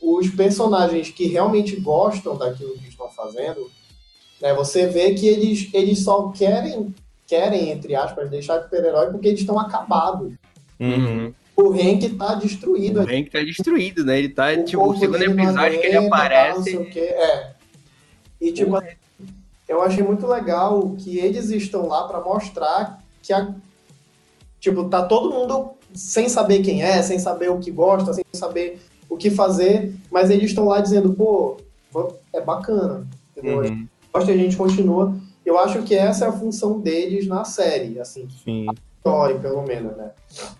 os 0.00 0.28
personagens 0.30 1.10
que 1.10 1.26
realmente 1.26 1.76
gostam 1.76 2.36
daquilo 2.36 2.78
que 2.78 2.88
estão 2.88 3.08
fazendo, 3.08 3.70
né, 4.40 4.54
você 4.54 4.86
vê 4.86 5.14
que 5.14 5.26
eles, 5.26 5.68
eles 5.72 6.04
só 6.04 6.28
querem, 6.28 6.94
querem, 7.26 7.70
entre 7.70 7.94
aspas, 7.94 8.30
deixar 8.30 8.58
de 8.58 8.64
super-herói 8.64 9.10
porque 9.10 9.28
eles 9.28 9.40
estão 9.40 9.58
acabados. 9.58 10.32
Uhum. 10.78 11.32
O 11.56 11.72
Hank 11.72 12.06
tá 12.18 12.34
destruído 12.34 13.00
O 13.00 13.02
Hank 13.02 13.30
tá 13.30 13.40
destruído, 13.40 14.04
né? 14.04 14.18
Ele 14.18 14.28
tá, 14.28 14.52
o 14.52 14.64
tipo, 14.64 14.86
o 14.86 14.98
segundo 14.98 15.22
episódio 15.22 15.80
que 15.80 15.86
ele 15.86 15.96
aparece. 15.96 16.76
É. 16.98 17.52
E 18.38 18.52
tipo, 18.52 18.76
eu 19.66 19.82
achei 19.82 20.02
muito 20.02 20.26
legal 20.26 20.94
que 20.98 21.18
eles 21.18 21.50
estão 21.50 21.88
lá 21.88 22.06
pra 22.06 22.20
mostrar 22.20 23.02
que 23.22 23.32
a 23.32 23.54
tipo, 24.70 24.88
tá 24.88 25.04
todo 25.04 25.32
mundo 25.32 25.70
sem 25.94 26.28
saber 26.28 26.60
quem 26.62 26.82
é, 26.82 27.00
sem 27.02 27.18
saber 27.18 27.50
o 27.50 27.58
que 27.58 27.70
gosta, 27.70 28.12
sem 28.12 28.24
saber 28.32 28.80
o 29.08 29.16
que 29.16 29.30
fazer, 29.30 29.94
mas 30.10 30.28
eles 30.28 30.50
estão 30.50 30.66
lá 30.66 30.80
dizendo, 30.80 31.14
pô, 31.14 31.56
é 32.32 32.40
bacana, 32.40 33.06
entendeu? 33.30 33.60
Uhum. 33.60 33.86
A 34.12 34.20
gente 34.24 34.56
continua. 34.56 35.14
Eu 35.44 35.58
acho 35.58 35.82
que 35.82 35.94
essa 35.94 36.24
é 36.24 36.28
a 36.28 36.32
função 36.32 36.80
deles 36.80 37.26
na 37.26 37.44
série, 37.44 38.00
assim, 38.00 38.26
Sim. 38.44 38.66
história, 38.96 39.38
pelo 39.38 39.62
menos, 39.62 39.96
né? 39.96 40.10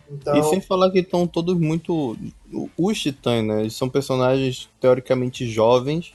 Então, 0.09 0.37
E 0.37 0.43
sem 0.45 0.61
falar 0.61 0.91
que 0.91 1.01
estão 1.01 1.27
todos 1.27 1.59
muito. 1.59 2.17
Os 2.79 3.01
titãs, 3.01 3.45
né? 3.45 3.63
Eles 3.63 3.75
são 3.75 3.89
personagens 3.89 4.69
teoricamente 4.81 5.49
jovens. 5.49 6.13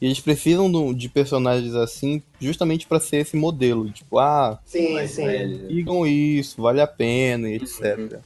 E 0.00 0.06
eles 0.06 0.20
precisam 0.20 0.70
do- 0.70 0.92
de 0.94 1.08
personagens 1.08 1.74
assim 1.74 2.22
justamente 2.40 2.86
pra 2.86 3.00
ser 3.00 3.18
esse 3.18 3.36
modelo. 3.36 3.90
Tipo, 3.90 4.18
ah, 4.18 4.58
sim, 4.64 5.04
sim. 5.06 5.66
sigam 5.68 6.06
isso, 6.06 6.62
vale 6.62 6.80
a 6.80 6.86
pena 6.86 7.48
e 7.50 7.54
etc. 7.56 8.20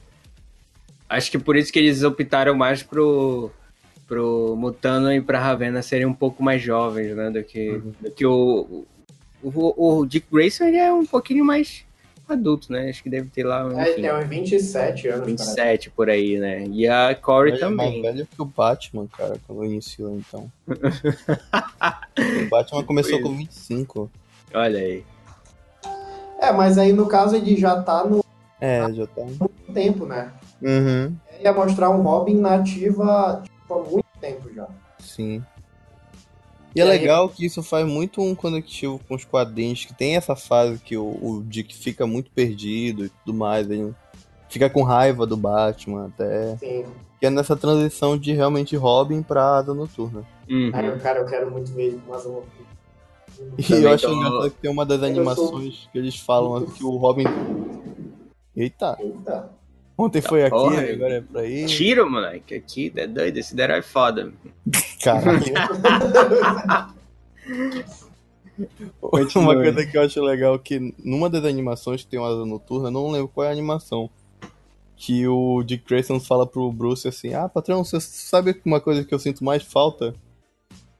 Acho 1.09 1.31
que 1.31 1.39
por 1.39 1.55
isso 1.55 1.71
que 1.71 1.79
eles 1.79 2.03
optaram 2.03 2.55
mais 2.55 2.81
pro, 2.83 3.51
pro 4.07 4.55
Mutano 4.57 5.11
e 5.13 5.21
pra 5.21 5.39
Ravena 5.39 5.81
serem 5.81 6.05
um 6.05 6.13
pouco 6.13 6.43
mais 6.43 6.61
jovens, 6.61 7.15
né? 7.15 7.29
Do 7.29 7.43
que, 7.43 7.81
do 8.01 8.11
que 8.11 8.25
o, 8.25 8.85
o, 9.43 9.97
o 9.99 10.05
Dick 10.05 10.27
Grayson, 10.31 10.65
ele 10.65 10.77
é 10.77 10.91
um 10.91 11.05
pouquinho 11.05 11.43
mais 11.45 11.83
adulto, 12.33 12.71
né? 12.71 12.89
Acho 12.89 13.01
que 13.03 13.09
deve 13.09 13.29
ter 13.29 13.43
lá, 13.43 13.61
É, 13.77 13.91
enfim, 13.91 14.01
tem 14.01 14.13
uns 14.13 14.27
27 14.27 15.07
anos, 15.07 15.19
parece. 15.21 15.45
27 15.45 15.89
por 15.91 16.09
aí, 16.09 16.37
né? 16.37 16.65
E 16.67 16.87
a 16.87 17.15
Corey 17.15 17.53
Ele 17.53 17.63
é 17.63 17.69
mais 17.69 17.89
também. 17.89 18.01
velho 18.01 18.27
que 18.27 18.41
o 18.41 18.45
Batman, 18.45 19.07
cara, 19.17 19.35
quando 19.47 19.65
iniciou 19.65 20.15
então. 20.15 20.51
o 20.67 22.49
Batman 22.49 22.83
começou 22.83 23.21
com 23.21 23.35
25. 23.35 24.11
Olha 24.53 24.79
aí. 24.79 25.03
É, 26.39 26.51
mas 26.51 26.77
aí 26.77 26.91
no 26.91 27.07
caso 27.07 27.35
ele 27.35 27.55
já 27.55 27.81
tá 27.81 28.03
no 28.05 28.23
É, 28.59 28.91
já 28.93 29.07
tá. 29.07 29.21
tempo, 29.73 30.05
né? 30.05 30.31
Uhum. 30.61 31.15
Ele 31.31 31.43
ia 31.43 31.53
mostrar 31.53 31.89
um 31.89 32.01
Robin 32.01 32.35
nativa 32.35 33.41
tipo, 33.43 33.73
há 33.73 33.83
muito 33.83 34.05
tempo 34.19 34.53
já. 34.53 34.67
Sim. 34.99 35.43
E 36.75 36.81
é 36.81 36.85
legal 36.85 37.29
que 37.29 37.45
isso 37.45 37.61
faz 37.61 37.85
muito 37.87 38.21
um 38.21 38.33
conectivo 38.33 38.99
com 39.07 39.15
os 39.15 39.23
quadrinhos, 39.23 39.85
que 39.85 39.93
tem 39.93 40.15
essa 40.15 40.35
fase 40.35 40.79
que 40.79 40.97
o, 40.97 41.03
o 41.05 41.43
Dick 41.47 41.75
fica 41.75 42.07
muito 42.07 42.31
perdido 42.31 43.05
e 43.05 43.09
tudo 43.09 43.37
mais, 43.37 43.69
ele 43.69 43.93
fica 44.49 44.69
com 44.69 44.81
raiva 44.83 45.25
do 45.27 45.37
Batman 45.37 46.07
até. 46.07 46.53
Assim, 46.53 46.85
Que 47.19 47.25
é 47.27 47.29
nessa 47.29 47.55
transição 47.55 48.17
de 48.17 48.33
realmente 48.33 48.75
Robin 48.75 49.21
pra 49.21 49.57
Asa 49.57 49.73
Noturna. 49.73 50.25
Uhum. 50.49 50.71
cara, 50.99 51.19
eu 51.19 51.25
quero 51.25 51.49
muito 51.51 51.71
ver 51.71 51.83
ele 51.87 52.01
com 52.05 52.13
as 52.13 52.25
loucuras. 52.25 52.51
E 53.57 53.63
Também 53.63 53.83
eu 53.83 53.91
acho 53.93 54.05
tô- 54.07 54.13
engraçado 54.13 54.51
que 54.51 54.57
tem 54.61 54.71
uma 54.71 54.85
das 54.85 55.01
animações 55.03 55.89
que 55.91 55.97
eles 55.97 56.15
falam 56.17 56.65
que 56.65 56.83
o 56.83 56.91
Robin. 56.97 57.23
Eita, 58.55 58.95
Eita. 58.99 59.49
Ontem 59.97 60.21
foi 60.21 60.43
aqui, 60.43 60.55
porra, 60.55 60.81
agora 60.81 61.13
é 61.15 61.21
pra 61.21 61.41
aí. 61.41 61.65
Tiro, 61.65 62.09
moleque. 62.09 62.55
Aqui, 62.55 62.91
é 62.95 63.07
doido. 63.07 63.37
Esse 63.37 63.59
herói 63.59 63.79
é 63.79 63.81
foda. 63.81 64.31
Caralho. 65.03 65.43
Uma 69.35 69.55
coisa 69.55 69.85
que 69.85 69.97
eu 69.97 70.01
acho 70.01 70.21
legal 70.21 70.55
é 70.55 70.59
que 70.59 70.93
numa 71.03 71.29
das 71.29 71.43
animações 71.43 72.03
que 72.03 72.07
tem 72.07 72.19
uma 72.19 72.29
asa 72.29 72.45
noturna, 72.45 72.87
eu 72.87 72.91
não 72.91 73.11
lembro 73.11 73.27
qual 73.27 73.45
é 73.45 73.49
a 73.49 73.51
animação. 73.51 74.09
Que 74.95 75.27
o 75.27 75.63
Dick 75.63 75.83
Grayson 75.87 76.19
fala 76.19 76.45
pro 76.45 76.71
Bruce 76.71 77.07
assim: 77.07 77.33
Ah, 77.33 77.49
patrão, 77.49 77.83
você 77.83 77.99
sabe 77.99 78.59
uma 78.63 78.79
coisa 78.79 79.03
que 79.03 79.13
eu 79.13 79.19
sinto 79.19 79.43
mais 79.43 79.63
falta? 79.63 80.13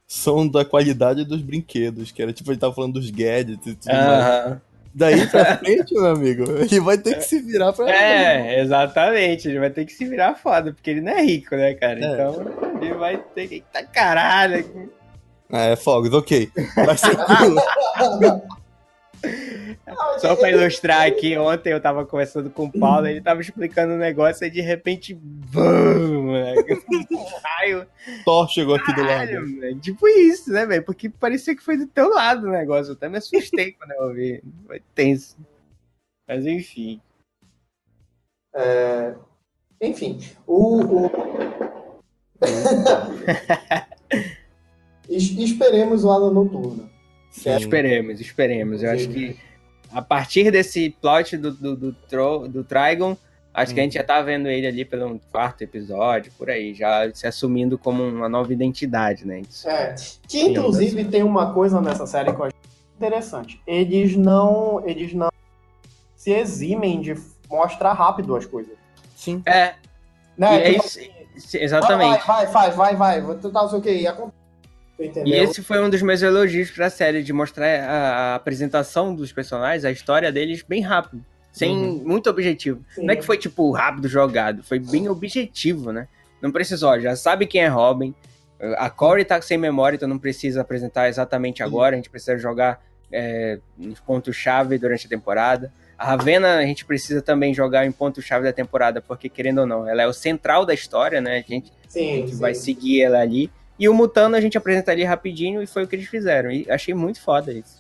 São 0.07 0.47
da 0.47 0.65
qualidade 0.65 1.23
dos 1.23 1.41
brinquedos, 1.41 2.11
que 2.11 2.21
era 2.21 2.33
tipo, 2.33 2.51
ele 2.51 2.59
tava 2.59 2.73
falando 2.73 2.93
dos 2.93 3.09
gadgets 3.09 3.67
e 3.67 3.75
tudo 3.75 3.91
mais. 3.93 4.61
Daí 4.95 5.25
pra 5.27 5.57
frente, 5.57 5.93
meu 5.93 6.05
amigo, 6.05 6.43
ele 6.51 6.79
vai 6.79 6.97
ter 6.97 7.15
que 7.15 7.23
se 7.23 7.39
virar 7.39 7.73
pra. 7.73 7.89
É, 7.89 8.61
exatamente. 8.61 9.47
Ele 9.47 9.59
vai 9.59 9.71
ter 9.71 9.85
que 9.85 9.93
se 9.93 10.05
virar 10.05 10.35
foda, 10.35 10.71
porque 10.71 10.91
ele 10.91 11.01
não 11.01 11.13
é 11.13 11.21
rico, 11.23 11.55
né, 11.55 11.73
cara? 11.73 11.99
É. 11.99 12.13
Então 12.13 12.45
ele 12.79 12.93
vai 12.93 13.17
ter 13.17 13.47
que. 13.47 13.55
Eita 13.55 13.83
caralho! 13.83 14.91
É 15.51 15.75
fogos, 15.75 16.13
ok. 16.13 16.49
Mas 16.85 17.01
tranquilo. 17.01 17.61
Só 20.19 20.36
pra 20.36 20.51
ilustrar 20.51 21.07
aqui, 21.07 21.38
ontem 21.38 21.71
eu 21.71 21.82
tava 21.82 22.05
conversando 22.05 22.49
com 22.49 22.65
o 22.65 22.71
Paulo, 22.80 23.07
ele 23.07 23.21
tava 23.21 23.41
explicando 23.41 23.93
um 23.93 23.97
negócio 23.97 24.45
e 24.45 24.49
de 24.49 24.61
repente. 24.61 25.13
Bum. 25.13 26.34
Um 26.34 26.34
raio. 27.43 27.88
Thor 28.26 28.47
chegou 28.49 28.76
aqui 28.76 28.93
do 28.93 29.03
lado. 29.03 29.80
Tipo 29.80 30.07
isso, 30.07 30.51
né, 30.51 30.65
velho? 30.65 30.84
Porque 30.84 31.09
parecia 31.09 31.55
que 31.55 31.63
foi 31.63 31.78
do 31.78 31.88
teu 31.88 32.09
lado 32.09 32.47
o 32.47 32.51
negócio. 32.51 32.91
Eu 32.91 32.95
até 32.95 33.07
me 33.07 33.17
assustei 33.17 33.71
quando 33.74 33.91
eu 33.91 34.03
ouvi. 34.07 34.43
Foi 34.67 34.82
tenso. 34.93 35.38
Mas 36.28 36.45
enfim. 36.45 36.99
É, 38.55 39.15
Enfim, 39.82 40.19
o. 40.45 41.05
o... 41.05 41.11
Es- 45.09 45.38
Esperemos 45.38 46.03
o 46.03 46.11
Asa 46.11 46.30
Noturna. 46.32 46.89
Sim. 47.34 47.55
Esperemos, 47.57 48.21
esperemos. 48.21 48.84
Eu 48.84 48.91
acho 48.91 49.09
que 49.09 49.38
a 49.91 50.01
partir 50.01 50.51
desse 50.51 50.89
plot 51.01 51.36
do, 51.38 51.51
do, 51.51 51.75
do, 51.75 51.93
Tro- 52.07 52.47
do 52.47 52.63
Trigon, 52.63 53.17
acho 53.53 53.73
que 53.73 53.79
a 53.79 53.84
gente 53.84 53.93
já 53.95 54.03
tá 54.03 54.21
vendo 54.21 54.47
ele 54.47 54.65
ali 54.67 54.86
pelo 54.86 55.19
quarto 55.31 55.61
episódio, 55.63 56.31
por 56.38 56.49
aí, 56.49 56.73
já 56.73 57.11
se 57.13 57.25
assumindo 57.27 57.77
como 57.77 58.03
uma 58.03 58.29
nova 58.29 58.53
identidade, 58.53 59.25
né? 59.27 59.41
Isso. 59.41 59.67
É, 59.67 59.95
que 60.27 60.41
inclusive 60.41 61.05
tem 61.05 61.23
uma 61.23 61.53
coisa 61.53 61.81
nessa 61.81 62.05
série 62.07 62.31
que 62.34 62.39
eu 62.39 62.45
acho 62.45 62.55
interessante. 62.95 63.59
Eles 63.67 64.15
não, 64.15 64.81
eles 64.88 65.13
não 65.13 65.29
se 66.15 66.31
eximem 66.31 67.01
de 67.01 67.15
mostrar 67.49 67.93
rápido 67.93 68.36
as 68.36 68.45
coisas. 68.45 68.73
Sim. 69.15 69.41
É, 69.45 69.73
Né? 70.38 70.55
e 70.55 70.61
é 70.61 70.73
Tipo, 70.73 70.86
isso, 70.86 70.99
isso- 71.36 71.57
exatamente. 71.57 72.25
Vai, 72.25 72.45
vai, 72.45 72.47
faz, 72.53 72.75
vai, 72.75 72.95
vai. 72.95 73.21
Vou 73.21 73.36
tentar 73.36 73.63
não 73.63 73.69
sei 73.69 73.79
o 73.79 73.81
que. 73.81 73.91
E 73.91 74.07
acontece. 74.07 74.42
Entendeu? 74.99 75.25
E 75.25 75.33
esse 75.33 75.61
foi 75.63 75.81
um 75.83 75.89
dos 75.89 76.01
meus 76.01 76.21
elogios 76.21 76.69
pra 76.71 76.89
série, 76.89 77.23
de 77.23 77.33
mostrar 77.33 77.65
a, 77.83 77.91
a 78.33 78.35
apresentação 78.35 79.13
dos 79.13 79.31
personagens, 79.31 79.83
a 79.85 79.91
história 79.91 80.31
deles 80.31 80.63
bem 80.67 80.81
rápido. 80.81 81.23
Sem 81.51 81.75
Uhum. 81.75 82.01
muito 82.05 82.29
objetivo. 82.29 82.83
Sim. 82.95 83.05
Não 83.05 83.13
é 83.13 83.15
que 83.15 83.23
foi, 83.25 83.37
tipo, 83.37 83.69
rápido 83.71 84.07
jogado, 84.07 84.63
foi 84.63 84.79
bem 84.79 85.07
objetivo, 85.09 85.91
né? 85.91 86.07
Não 86.41 86.51
precisou, 86.51 86.99
já 86.99 87.15
sabe 87.15 87.45
quem 87.45 87.61
é 87.61 87.67
Robin. 87.67 88.13
A 88.77 88.89
Corey 88.89 89.23
tá 89.25 89.41
sem 89.41 89.57
memória, 89.57 89.95
então 89.95 90.07
não 90.07 90.17
precisa 90.17 90.61
apresentar 90.61 91.09
exatamente 91.09 91.61
agora. 91.61 91.93
A 91.93 91.97
gente 91.97 92.09
precisa 92.09 92.37
jogar 92.37 92.81
é, 93.11 93.59
nos 93.77 93.99
pontos-chave 93.99 94.77
durante 94.77 95.05
a 95.05 95.09
temporada. 95.09 95.71
A 95.97 96.05
Ravena 96.05 96.57
a 96.57 96.65
gente 96.65 96.85
precisa 96.85 97.21
também 97.21 97.53
jogar 97.53 97.85
em 97.85 97.91
ponto-chave 97.91 98.45
da 98.45 98.53
temporada, 98.53 99.01
porque 99.01 99.29
querendo 99.29 99.59
ou 99.59 99.67
não, 99.67 99.87
ela 99.87 100.01
é 100.01 100.07
o 100.07 100.13
central 100.13 100.65
da 100.65 100.73
história, 100.73 101.19
né? 101.21 101.43
A 101.47 101.51
gente 101.51 101.71
a 101.85 101.89
Sim, 101.89 102.15
gente 102.15 102.33
sim. 102.35 102.39
vai 102.39 102.53
seguir 102.55 103.01
ela 103.03 103.19
ali. 103.19 103.51
E 103.78 103.89
o 103.89 103.93
Mutano 103.93 104.36
a 104.36 104.41
gente 104.41 104.57
apresenta 104.57 104.91
ali 104.91 105.03
rapidinho 105.03 105.61
e 105.61 105.67
foi 105.67 105.84
o 105.84 105.88
que 105.88 105.95
eles 105.95 106.07
fizeram. 106.07 106.51
E 106.51 106.69
achei 106.69 106.93
muito 106.93 107.21
foda 107.21 107.51
isso. 107.51 107.78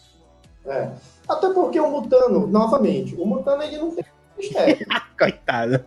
É. 0.65 0.89
Até 1.27 1.49
porque 1.49 1.79
o 1.79 1.89
Mutano, 1.89 2.47
novamente, 2.47 3.15
o 3.15 3.25
Mutano 3.25 3.63
ele 3.63 3.77
não 3.77 3.91
tem 3.91 4.05
mistério. 4.37 4.85
Coitado. 5.17 5.85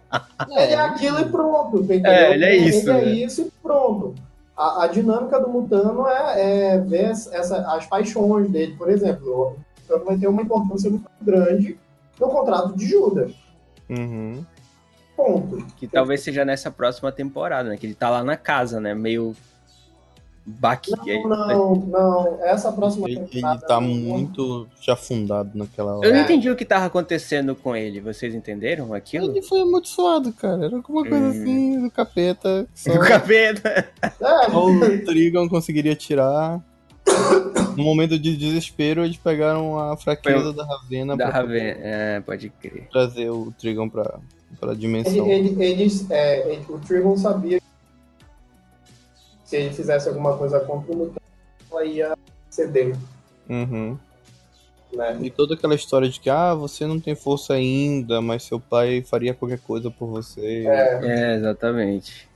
Ele 0.48 0.72
é 0.72 0.80
aquilo 0.80 1.20
e 1.20 1.28
pronto, 1.28 1.78
entendeu? 1.82 2.11
É, 2.11 2.32
ele 2.32 2.44
é 2.44 2.57
isso, 2.57 2.90
Ele 2.90 2.98
é 2.98 3.04
né? 3.04 3.12
isso 3.12 3.42
e 3.42 3.52
pronto. 3.62 4.14
A, 4.57 4.84
a 4.84 4.86
dinâmica 4.86 5.38
do 5.38 5.48
Mutano 5.48 6.07
é, 6.09 6.74
é 6.74 6.78
ver 6.78 7.11
essa, 7.11 7.59
as 7.74 7.86
paixões 7.86 8.50
dele, 8.50 8.74
por 8.76 8.88
exemplo. 8.88 9.28
O 9.28 9.57
Mutano 9.82 10.04
vai 10.04 10.16
ter 10.16 10.28
uma 10.28 10.42
importância 10.42 10.88
muito 10.88 11.07
grande 11.20 11.78
no 12.18 12.28
contrato 12.28 12.74
de 12.74 12.86
Judas. 12.86 13.32
Uhum. 13.90 14.44
Ponto. 15.16 15.64
Que 15.76 15.86
talvez 15.86 16.20
seja 16.20 16.44
nessa 16.44 16.70
próxima 16.70 17.11
temporada, 17.11 17.70
né? 17.70 17.76
Que 17.76 17.86
ele 17.86 17.94
tá 17.94 18.11
lá 18.11 18.22
na 18.22 18.36
casa, 18.36 18.80
né? 18.80 18.94
Meio. 18.94 19.34
Baque. 20.49 20.92
Não, 21.24 21.74
não. 21.74 22.38
Essa 22.44 22.70
próxima 22.70 23.09
Ele, 23.09 23.18
ele 23.18 23.26
temporada. 23.26 23.66
tá 23.66 23.80
não- 23.80 23.88
muito 23.88 24.68
já 24.80 24.92
afundado 24.92 25.51
naquela 25.55 25.92
Eu 25.92 25.99
hora. 25.99 26.11
não 26.11 26.16
É. 26.18 26.22
entendi 26.22 26.49
o 26.49 26.55
que 26.55 26.64
tava 26.64 26.86
acontecendo 26.86 27.57
com 27.57 27.74
ele. 27.74 28.01
Vocês 28.01 28.32
entenderam 28.34 28.94
aquilo? 28.94 29.30
Ele 29.30 29.42
foi 29.42 29.61
amaldiçoado, 29.62 30.32
cara. 30.32 30.66
Era 30.66 30.76
alguma 30.76 31.03
coisa 31.03 31.26
Hum. 31.26 31.30
assim 31.30 31.82
do 31.82 31.90
capeta. 31.90 32.66
Só, 32.74 32.92
Do 32.92 33.01
capeta. 33.01 33.68
É, 34.01 34.07
o 34.55 35.05
Trigon 35.05 35.49
conseguiria 35.49 35.97
tirar. 35.97 36.61
No 37.76 37.84
momento 37.84 38.18
de 38.18 38.36
desespero, 38.36 39.05
eles 39.05 39.16
pegaram 39.16 39.78
a 39.78 39.97
fraqueza 39.97 40.53
da 40.53 40.64
Ravena 40.64 41.16
Da 41.16 41.26
pra 41.28 41.40
Raven. 41.40 41.74
É, 41.78 42.20
pode 42.24 42.49
crer. 42.51 42.88
trazer 42.90 43.30
o 43.30 43.53
Trigon 43.59 43.88
pra, 43.88 44.18
pra 44.59 44.70
ele, 44.70 44.80
dimensão. 44.80 45.26
ele, 45.26 45.57
eles, 45.62 46.11
é, 46.11 46.53
ele- 46.53 46.64
o 46.68 46.78
Trigon 46.78 47.16
sabia 47.16 47.59
que 47.61 47.65
se 49.47 49.57
ele 49.57 49.72
fizesse 49.72 50.09
alguma 50.09 50.36
coisa 50.36 50.61
contra 50.61 50.92
o 50.92 50.97
Mutano, 50.97 51.20
ela 51.70 51.84
ia 51.84 52.14
ceder. 52.51 52.94
Uhum. 53.49 53.97
Né? 54.92 55.18
E 55.22 55.30
toda 55.30 55.55
aquela 55.55 55.74
história 55.74 56.09
de 56.09 56.20
que, 56.20 56.28
ah, 56.28 56.53
você 56.55 56.86
não 56.86 57.01
tem 57.01 57.14
força 57.14 57.55
ainda, 57.55 58.20
mas 58.20 58.42
seu 58.42 58.61
pai 58.61 59.03
faria 59.03 59.32
qualquer 59.32 59.61
coisa 59.61 59.90
por 59.90 60.09
você. 60.09 60.66
É, 60.66 61.01
É, 61.03 61.36
exatamente. 61.36 62.28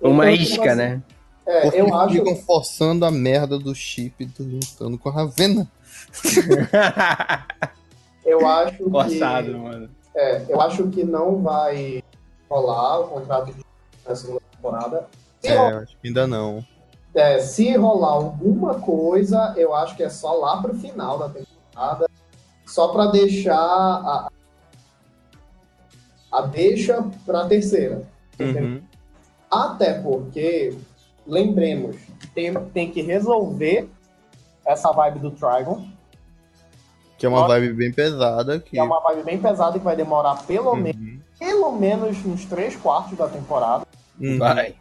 Uma 0.00 0.30
Então, 0.30 0.42
isca, 0.44 0.62
tipo 0.62 0.74
né? 0.74 1.02
é, 1.46 1.60
Porque 1.62 1.80
eu 1.80 1.94
acho 1.94 2.14
ficam 2.14 2.36
forçando 2.36 3.04
a 3.04 3.10
merda 3.10 3.58
do 3.58 3.74
chip 3.74 4.24
do 4.24 4.44
juntando 4.44 4.98
com 4.98 5.08
a 5.08 5.12
Ravena. 5.12 5.70
Eu 8.24 8.46
acho 8.46 8.90
Forçado, 8.90 9.52
que. 9.52 9.58
mano. 9.58 9.88
É, 10.14 10.44
eu 10.48 10.60
acho 10.60 10.86
que 10.88 11.02
não 11.02 11.40
vai 11.42 12.02
rolar 12.50 13.00
o 13.00 13.08
contrato 13.08 13.52
de 13.52 13.64
na 14.06 14.14
segunda 14.14 14.40
temporada. 14.50 15.06
Se, 15.40 15.48
É, 15.48 15.58
acho 15.58 15.96
que 15.98 16.08
ainda 16.08 16.26
não. 16.26 16.64
é, 17.14 17.38
se 17.40 17.76
rolar 17.76 18.10
alguma 18.12 18.74
coisa, 18.80 19.54
eu 19.56 19.74
acho 19.74 19.96
que 19.96 20.02
é 20.02 20.08
só 20.08 20.32
lá 20.34 20.60
pro 20.60 20.74
final 20.74 21.18
da 21.18 21.28
temporada. 21.28 22.08
Só 22.66 22.88
pra 22.88 23.06
deixar 23.06 23.54
a, 23.56 24.28
a 26.32 26.42
deixa 26.42 27.02
pra 27.24 27.46
terceira. 27.46 28.02
entendeu? 28.34 28.62
Uhum. 28.64 28.82
Até 29.50 29.94
porque, 30.00 30.76
lembremos, 31.26 31.96
tem, 32.34 32.52
tem 32.66 32.90
que 32.90 33.00
resolver 33.00 33.88
essa 34.66 34.92
vibe 34.92 35.20
do 35.20 35.30
Trigon, 35.30 35.86
Que 37.16 37.24
é 37.26 37.28
uma 37.28 37.40
Nossa. 37.40 37.54
vibe 37.54 37.72
bem 37.72 37.92
pesada. 37.92 38.60
Que... 38.60 38.70
que 38.70 38.78
é 38.78 38.82
uma 38.82 39.00
vibe 39.00 39.22
bem 39.24 39.40
pesada 39.40 39.78
que 39.78 39.84
vai 39.84 39.96
demorar 39.96 40.42
pelo, 40.46 40.76
me- 40.76 40.90
Uhum. 40.92 41.20
pelo 41.38 41.72
menos 41.72 42.24
uns 42.26 42.44
três 42.44 42.76
quartos 42.76 43.16
da 43.16 43.26
temporada. 43.28 43.86
Uhum. 44.20 44.38
Vai. 44.38 44.76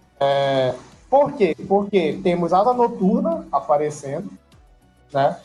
Por 1.09 1.33
quê? 1.33 1.55
Porque 1.67 2.19
temos 2.23 2.51
Asa 2.53 2.73
Noturna 2.73 3.47
aparecendo, 3.51 4.29
né? 5.13 5.37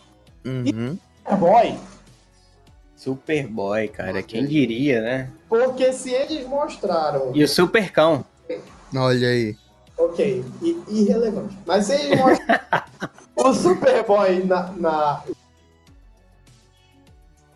Uhum. 0.44 0.98
Boy, 1.38 1.78
Superboy, 2.96 3.88
cara. 3.88 4.22
Quem 4.22 4.46
diria, 4.46 5.00
né? 5.00 5.30
porque 5.48 5.92
se 5.92 6.10
eles 6.10 6.46
mostraram, 6.46 7.30
E 7.34 7.42
o 7.44 7.48
Supercão. 7.48 8.24
Olha 8.94 9.28
aí. 9.28 9.56
ok, 9.96 10.44
i- 10.62 10.82
irrelevante, 10.88 11.56
mas 11.66 11.86
se 11.86 11.94
eles 11.94 12.18
mostraram 12.18 12.64
o 13.36 13.52
Superboy 13.54 14.44
na, 14.44 14.72
na 14.72 15.22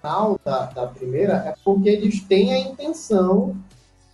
final 0.00 0.40
da, 0.44 0.66
da 0.66 0.86
primeira, 0.86 1.34
é 1.46 1.54
porque 1.64 1.88
eles 1.88 2.20
têm 2.22 2.52
a 2.52 2.58
intenção 2.58 3.56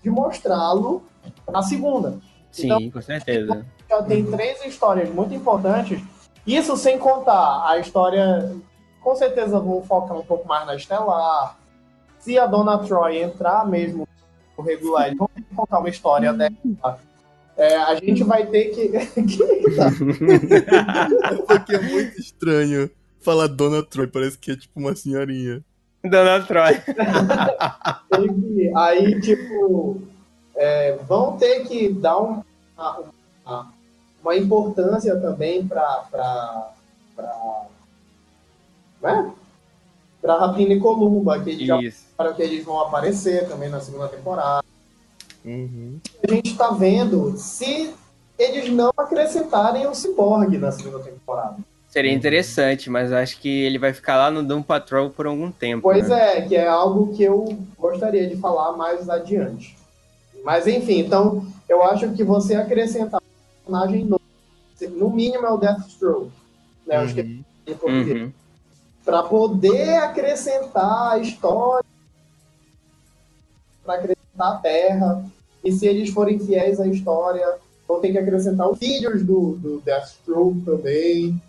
de 0.02 0.10
mostrá-lo 0.10 1.02
na 1.50 1.62
segunda. 1.62 2.18
Sim, 2.52 2.66
Então- 2.66 2.90
com 2.90 3.02
certeza. 3.02 3.66
já 3.90 4.02
tem 4.02 4.24
três 4.24 4.64
histórias 4.64 5.08
muito 5.10 5.34
importantes. 5.34 6.00
Isso 6.46 6.76
sem 6.76 6.98
contar 6.98 7.68
a 7.68 7.78
história. 7.78 8.54
Com 9.00 9.14
certeza 9.16 9.58
vão 9.58 9.82
focar 9.82 10.16
um 10.16 10.22
pouco 10.24 10.46
mais 10.46 10.64
na 10.66 10.76
Estelar. 10.76 11.58
Se 12.18 12.38
a 12.38 12.46
Dona 12.46 12.78
Troy 12.78 13.20
entrar 13.22 13.66
mesmo 13.66 14.06
no 14.56 14.62
regular, 14.64 15.06
eles 15.06 15.18
vão 15.18 15.28
contar 15.56 15.78
uma 15.80 15.88
história 15.88 16.32
dela. 16.32 16.98
É, 17.56 17.76
a 17.76 17.94
gente 17.96 18.22
vai 18.24 18.46
ter 18.46 18.66
que. 18.66 18.88
que? 19.22 19.38
Porque 21.46 21.74
é 21.74 21.80
muito 21.80 22.18
estranho 22.20 22.90
Fala 23.20 23.48
Dona 23.48 23.82
Troy, 23.84 24.06
parece 24.06 24.38
que 24.38 24.52
é 24.52 24.56
tipo 24.56 24.78
uma 24.80 24.94
senhorinha. 24.94 25.62
Dona 26.04 26.40
Troy. 26.44 26.74
Aí, 28.76 29.20
tipo, 29.20 30.00
é, 30.56 30.96
vão 31.08 31.36
ter 31.36 31.66
que 31.66 31.88
dar 31.88 32.20
um- 32.20 32.42
uma, 32.76 32.98
uma- 33.44 33.72
uma 34.22 34.36
importância 34.36 35.18
também 35.20 35.66
para 35.66 36.04
para 36.10 36.70
para 37.16 37.62
né? 39.02 39.32
para 40.20 40.38
Rapina 40.38 40.74
e 40.74 40.78
Columba, 40.80 41.40
que 41.42 41.50
eles 41.50 42.06
falaram 42.16 42.36
que 42.36 42.42
eles 42.42 42.64
vão 42.64 42.80
aparecer 42.80 43.48
também 43.48 43.68
na 43.68 43.80
segunda 43.80 44.06
temporada. 44.06 44.64
Uhum. 45.44 45.98
A 46.22 46.32
gente 46.32 46.52
está 46.52 46.70
vendo 46.70 47.36
se 47.36 47.92
eles 48.38 48.70
não 48.70 48.92
acrescentarem 48.96 49.86
o 49.88 49.94
Cyborg 49.94 50.56
na 50.58 50.70
segunda 50.70 51.00
temporada. 51.00 51.56
Seria 51.88 52.12
interessante, 52.12 52.88
mas 52.88 53.12
acho 53.12 53.38
que 53.40 53.48
ele 53.64 53.78
vai 53.78 53.92
ficar 53.92 54.16
lá 54.16 54.30
no 54.30 54.42
Doom 54.42 54.62
Patrol 54.62 55.10
por 55.10 55.26
algum 55.26 55.50
tempo. 55.50 55.82
Pois 55.82 56.08
né? 56.08 56.38
é, 56.38 56.42
que 56.42 56.54
é 56.56 56.66
algo 56.66 57.12
que 57.14 57.22
eu 57.24 57.44
gostaria 57.76 58.26
de 58.28 58.36
falar 58.36 58.72
mais 58.76 59.10
adiante. 59.10 59.76
Mas 60.44 60.66
enfim, 60.66 61.00
então 61.00 61.46
eu 61.68 61.82
acho 61.82 62.12
que 62.12 62.24
você 62.24 62.54
acrescentar 62.54 63.20
um 63.20 63.70
personagem 63.70 64.04
novo, 64.04 64.22
no 64.96 65.10
mínimo 65.10 65.46
é 65.46 65.50
o 65.50 65.56
Deathstroke, 65.56 66.30
né? 66.86 66.96
Acho 66.96 67.14
que 67.14 67.20
Uhum. 67.22 67.44
é. 67.66 67.72
Uhum. 67.86 68.32
Para 69.04 69.22
poder 69.24 69.96
acrescentar 69.98 71.12
a 71.12 71.18
história, 71.18 71.84
para 73.84 73.94
acrescentar 73.94 74.52
a 74.52 74.56
Terra, 74.58 75.24
e 75.64 75.72
se 75.72 75.86
eles 75.86 76.10
forem 76.10 76.38
fiéis 76.38 76.80
à 76.80 76.86
história, 76.86 77.46
vão 77.86 78.00
ter 78.00 78.10
que 78.12 78.18
acrescentar 78.18 78.68
os 78.68 78.78
filhos 78.78 79.24
do, 79.24 79.56
do 79.56 79.80
Deathstroke 79.80 80.60
também. 80.62 81.40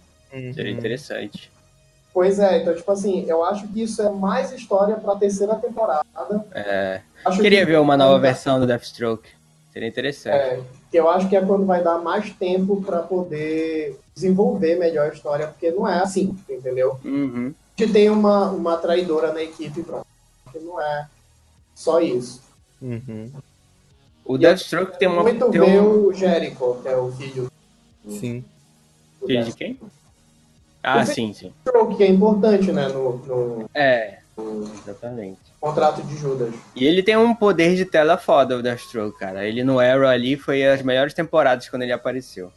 Seria 0.54 0.72
Uhum. 0.74 0.78
interessante. 0.80 1.52
Pois 2.14 2.38
é, 2.38 2.62
então, 2.62 2.76
tipo 2.76 2.92
assim, 2.92 3.26
eu 3.28 3.44
acho 3.44 3.68
que 3.70 3.82
isso 3.82 4.02
é 4.02 4.10
mais 4.10 4.52
história 4.52 4.96
para 4.96 5.14
a 5.14 5.16
terceira 5.16 5.56
temporada. 5.56 6.06
É, 6.54 7.02
Acho 7.26 7.42
queria 7.42 7.60
que- 7.62 7.66
ver 7.72 7.80
uma 7.80 7.98
nova 7.98 8.20
versão 8.20 8.60
do 8.60 8.68
Deathstroke. 8.68 9.30
Seria 9.72 9.88
interessante. 9.90 10.36
É, 10.36 10.62
que 10.92 10.98
eu 10.98 11.10
acho 11.10 11.28
que 11.28 11.36
é 11.36 11.42
quando 11.42 11.66
vai 11.66 11.82
dar 11.84 11.98
mais 11.98 12.30
tempo 12.34 12.80
para 12.84 13.00
poder 13.00 14.00
desenvolver 14.14 14.76
melhor 14.78 15.10
a 15.10 15.14
história, 15.14 15.48
porque 15.48 15.72
não 15.72 15.88
é 15.88 16.00
assim, 16.00 16.38
entendeu? 16.48 17.00
Uhum. 17.04 17.52
A 17.76 17.82
gente 17.82 17.92
tem 17.92 18.08
uma, 18.12 18.52
uma 18.52 18.78
traidora 18.78 19.34
na 19.34 19.42
equipe, 19.42 19.82
pronto. 19.82 20.06
Que 20.52 20.60
não 20.60 20.80
é 20.80 21.08
só 21.74 22.00
isso. 22.00 22.40
Uhum. 22.80 23.32
O 24.24 24.38
Deathstroke 24.38 25.00
tem 25.00 25.08
uma. 25.08 25.24
Muito 25.24 25.50
Tem 25.50 25.80
um... 25.80 26.06
o 26.06 26.14
Jericho, 26.14 26.78
que 26.84 26.88
é 26.88 26.96
o 26.96 27.12
filho 27.12 27.52
Sim. 28.08 28.46
Filho 29.26 29.44
de 29.46 29.54
quem? 29.54 29.80
Ah, 30.84 31.06
sim, 31.06 31.34
sim. 31.34 31.54
Que 31.98 32.04
é 32.04 32.08
importante, 32.08 32.72
né, 32.72 32.90
no, 32.90 33.18
no 33.18 33.70
É, 33.74 34.20
exatamente. 34.84 35.40
contrato 35.62 36.02
de 36.04 36.16
Judas. 36.18 36.54
E 36.76 36.86
ele 36.86 37.02
tem 37.02 37.16
um 37.16 37.34
poder 37.34 37.76
de 37.76 37.86
tela 37.86 38.18
foda, 38.18 38.58
o 38.58 38.62
Deathstroke, 38.62 39.18
cara. 39.18 39.46
Ele 39.48 39.64
no 39.64 39.80
Arrow 39.80 40.08
ali 40.08 40.36
foi 40.36 40.66
as 40.68 40.82
melhores 40.82 41.14
temporadas 41.14 41.70
quando 41.70 41.84
ele 41.84 41.94
apareceu. 41.94 42.52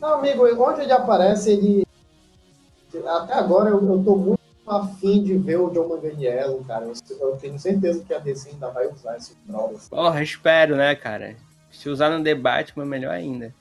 Não, 0.00 0.14
amigo, 0.14 0.44
onde 0.62 0.80
ele 0.82 0.92
aparece, 0.92 1.50
ele. 1.50 1.86
Até 3.06 3.34
agora 3.34 3.70
eu, 3.70 3.76
eu 3.76 4.02
tô 4.04 4.16
muito 4.16 4.40
afim 4.66 5.22
de 5.22 5.36
ver 5.36 5.58
o 5.58 5.68
John 5.70 5.88
Manganiello, 5.88 6.64
cara. 6.64 6.86
Eu, 6.86 6.94
eu 7.28 7.36
tenho 7.36 7.58
certeza 7.58 8.02
que 8.04 8.14
a 8.14 8.18
DC 8.18 8.50
ainda 8.50 8.70
vai 8.70 8.86
usar 8.86 9.16
esse 9.16 9.32
assim. 9.48 9.88
Porra, 9.90 10.22
espero, 10.22 10.76
né, 10.76 10.94
cara? 10.94 11.36
Se 11.70 11.88
usar 11.88 12.10
no 12.10 12.22
debate, 12.22 12.72
mas 12.76 12.86
melhor 12.86 13.12
ainda. 13.12 13.52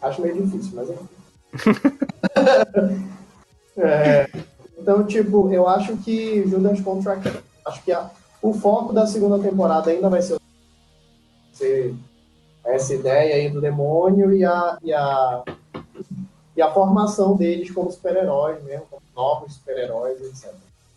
Acho 0.00 0.20
meio 0.20 0.34
difícil, 0.42 0.72
mas 0.74 0.90
enfim. 0.90 1.00
É, 1.02 1.23
então, 4.78 5.06
tipo, 5.06 5.52
eu 5.52 5.68
acho 5.68 5.96
que 5.98 6.46
Judas 6.48 6.80
Contract, 6.80 7.30
acho 7.66 7.84
que 7.84 7.92
a- 7.92 8.10
o 8.42 8.52
foco 8.52 8.92
da 8.92 9.06
segunda 9.06 9.38
temporada 9.38 9.90
ainda 9.90 10.08
vai 10.08 10.20
ser, 10.20 10.38
ser 11.52 11.94
essa 12.64 12.94
ideia 12.94 13.36
aí 13.36 13.50
do 13.50 13.60
demônio 13.60 14.32
e 14.32 14.44
a, 14.44 14.78
e 14.82 14.92
a, 14.92 15.42
e 16.56 16.62
a 16.62 16.72
formação 16.72 17.36
deles 17.36 17.70
como 17.70 17.90
super-heróis 17.90 18.62
mesmo, 18.62 18.86
como 18.90 19.02
novos 19.14 19.54
super-heróis, 19.54 20.20
etc. 20.20 20.52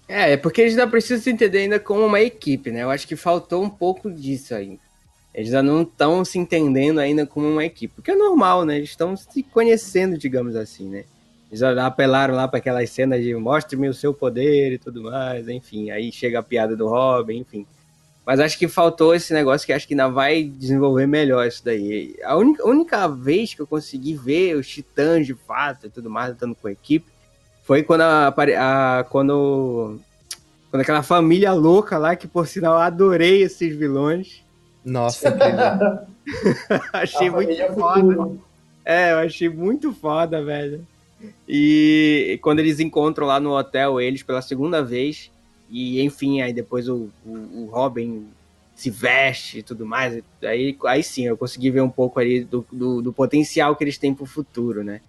É, 0.07 0.33
é 0.33 0.37
porque 0.37 0.61
eles 0.61 0.73
ainda 0.73 0.89
precisam 0.89 1.21
se 1.21 1.29
entender 1.29 1.59
ainda 1.59 1.79
como 1.79 2.05
uma 2.05 2.21
equipe, 2.21 2.71
né? 2.71 2.83
Eu 2.83 2.89
acho 2.89 3.07
que 3.07 3.15
faltou 3.15 3.61
um 3.61 3.69
pouco 3.69 4.09
disso 4.09 4.55
ainda. 4.55 4.86
Eles 5.37 5.53
ainda 5.53 5.71
não 5.71 5.83
estão 5.83 6.25
se 6.25 6.39
entendendo 6.39 6.97
ainda 6.97 7.23
como 7.23 7.47
uma 7.47 7.63
equipe, 7.63 7.99
o 7.99 8.01
que 8.01 8.09
é 8.09 8.15
normal, 8.15 8.65
né? 8.65 8.77
Eles 8.77 8.89
estão 8.89 9.15
se 9.15 9.43
conhecendo, 9.43 10.17
digamos 10.17 10.55
assim, 10.55 10.89
né? 10.89 11.03
Eles 11.51 11.61
apelaram 11.61 12.33
lá 12.33 12.47
para 12.47 12.57
aquelas 12.57 12.89
cenas 12.89 13.23
de 13.23 13.35
mostre-me 13.35 13.87
o 13.87 13.93
seu 13.93 14.15
poder 14.15 14.73
e 14.73 14.77
tudo 14.79 15.03
mais, 15.03 15.47
enfim. 15.47 15.91
Aí 15.91 16.11
chega 16.11 16.39
a 16.39 16.43
piada 16.43 16.75
do 16.75 16.87
Robin, 16.87 17.37
enfim. 17.37 17.67
Mas 18.25 18.39
acho 18.39 18.57
que 18.57 18.67
faltou 18.67 19.13
esse 19.13 19.31
negócio 19.31 19.65
que 19.67 19.71
acho 19.71 19.87
que 19.87 19.93
ainda 19.93 20.09
vai 20.09 20.43
desenvolver 20.43 21.05
melhor 21.05 21.47
isso 21.47 21.63
daí. 21.63 22.15
A 22.23 22.35
única, 22.35 22.67
única 22.67 23.07
vez 23.07 23.53
que 23.53 23.61
eu 23.61 23.67
consegui 23.67 24.15
ver 24.15 24.55
os 24.55 24.67
titãs 24.67 25.27
de 25.27 25.35
fato 25.35 25.85
e 25.85 25.89
tudo 25.91 26.09
mais, 26.09 26.33
estando 26.33 26.55
com 26.55 26.67
a 26.67 26.71
equipe, 26.71 27.05
foi 27.63 27.83
quando 27.83 28.01
a, 28.01 28.27
a- 28.29 29.03
quando 29.03 29.99
quando 30.71 30.81
aquela 30.81 31.03
família 31.03 31.53
louca 31.53 31.97
lá 31.99 32.15
que 32.15 32.27
por 32.27 32.47
sinal 32.47 32.77
adorei 32.79 33.43
esses 33.43 33.73
vilões 33.77 34.43
Nossa, 34.87 35.29
incrível. 35.29 35.99
achei 36.93 37.27
A 37.27 37.31
muito 37.31 37.73
foda 37.73 38.01
Futuro. 38.01 38.41
é 38.85 39.11
eu 39.11 39.17
achei 39.19 39.49
muito 39.49 39.93
foda 39.93 40.43
velho 40.43 40.85
e 41.47 42.39
quando 42.41 42.59
eles 42.59 42.79
encontram 42.79 43.27
lá 43.27 43.39
no 43.39 43.57
hotel 43.57 43.99
eles 43.99 44.23
pela 44.23 44.41
segunda 44.41 44.81
vez 44.83 45.29
e 45.69 46.01
enfim 46.01 46.41
aí 46.41 46.53
depois 46.53 46.87
o, 46.87 47.09
o, 47.25 47.31
o 47.31 47.69
Robin 47.71 48.27
se 48.75 48.89
veste 48.89 49.59
e 49.59 49.63
tudo 49.63 49.85
mais 49.85 50.21
aí, 50.43 50.77
aí 50.85 51.03
sim 51.03 51.25
eu 51.25 51.35
consegui 51.37 51.69
ver 51.71 51.81
um 51.81 51.89
pouco 51.89 52.19
ali 52.19 52.43
do, 52.43 52.65
do, 52.71 53.01
do 53.01 53.11
potencial 53.11 53.75
que 53.75 53.83
eles 53.83 53.97
têm 53.97 54.13
pro 54.13 54.25
futuro 54.25 54.83
né 54.83 55.01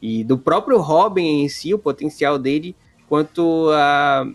e 0.00 0.22
do 0.22 0.38
próprio 0.38 0.78
Robin 0.80 1.42
em 1.42 1.48
si 1.48 1.72
o 1.74 1.78
potencial 1.78 2.38
dele 2.38 2.76
quanto 3.08 3.70
a 3.72 4.28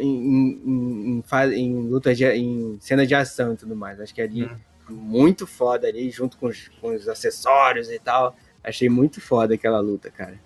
em, 0.00 1.22
em, 1.22 1.24
em, 1.54 1.88
luta 1.88 2.14
de, 2.14 2.26
em 2.26 2.78
cena 2.80 3.06
de 3.06 3.14
ação 3.14 3.52
e 3.52 3.56
tudo 3.56 3.76
mais. 3.76 4.00
Acho 4.00 4.14
que 4.14 4.22
ali 4.22 4.44
Hum. 4.44 4.56
muito 4.88 5.46
foda 5.46 5.86
ali, 5.86 6.10
junto 6.10 6.36
com 6.36 6.46
os, 6.46 6.68
com 6.80 6.94
os 6.94 7.08
acessórios 7.08 7.90
e 7.90 7.98
tal. 7.98 8.34
Achei 8.62 8.88
muito 8.88 9.20
foda 9.20 9.54
aquela 9.54 9.80
luta, 9.80 10.10
cara. 10.10 10.38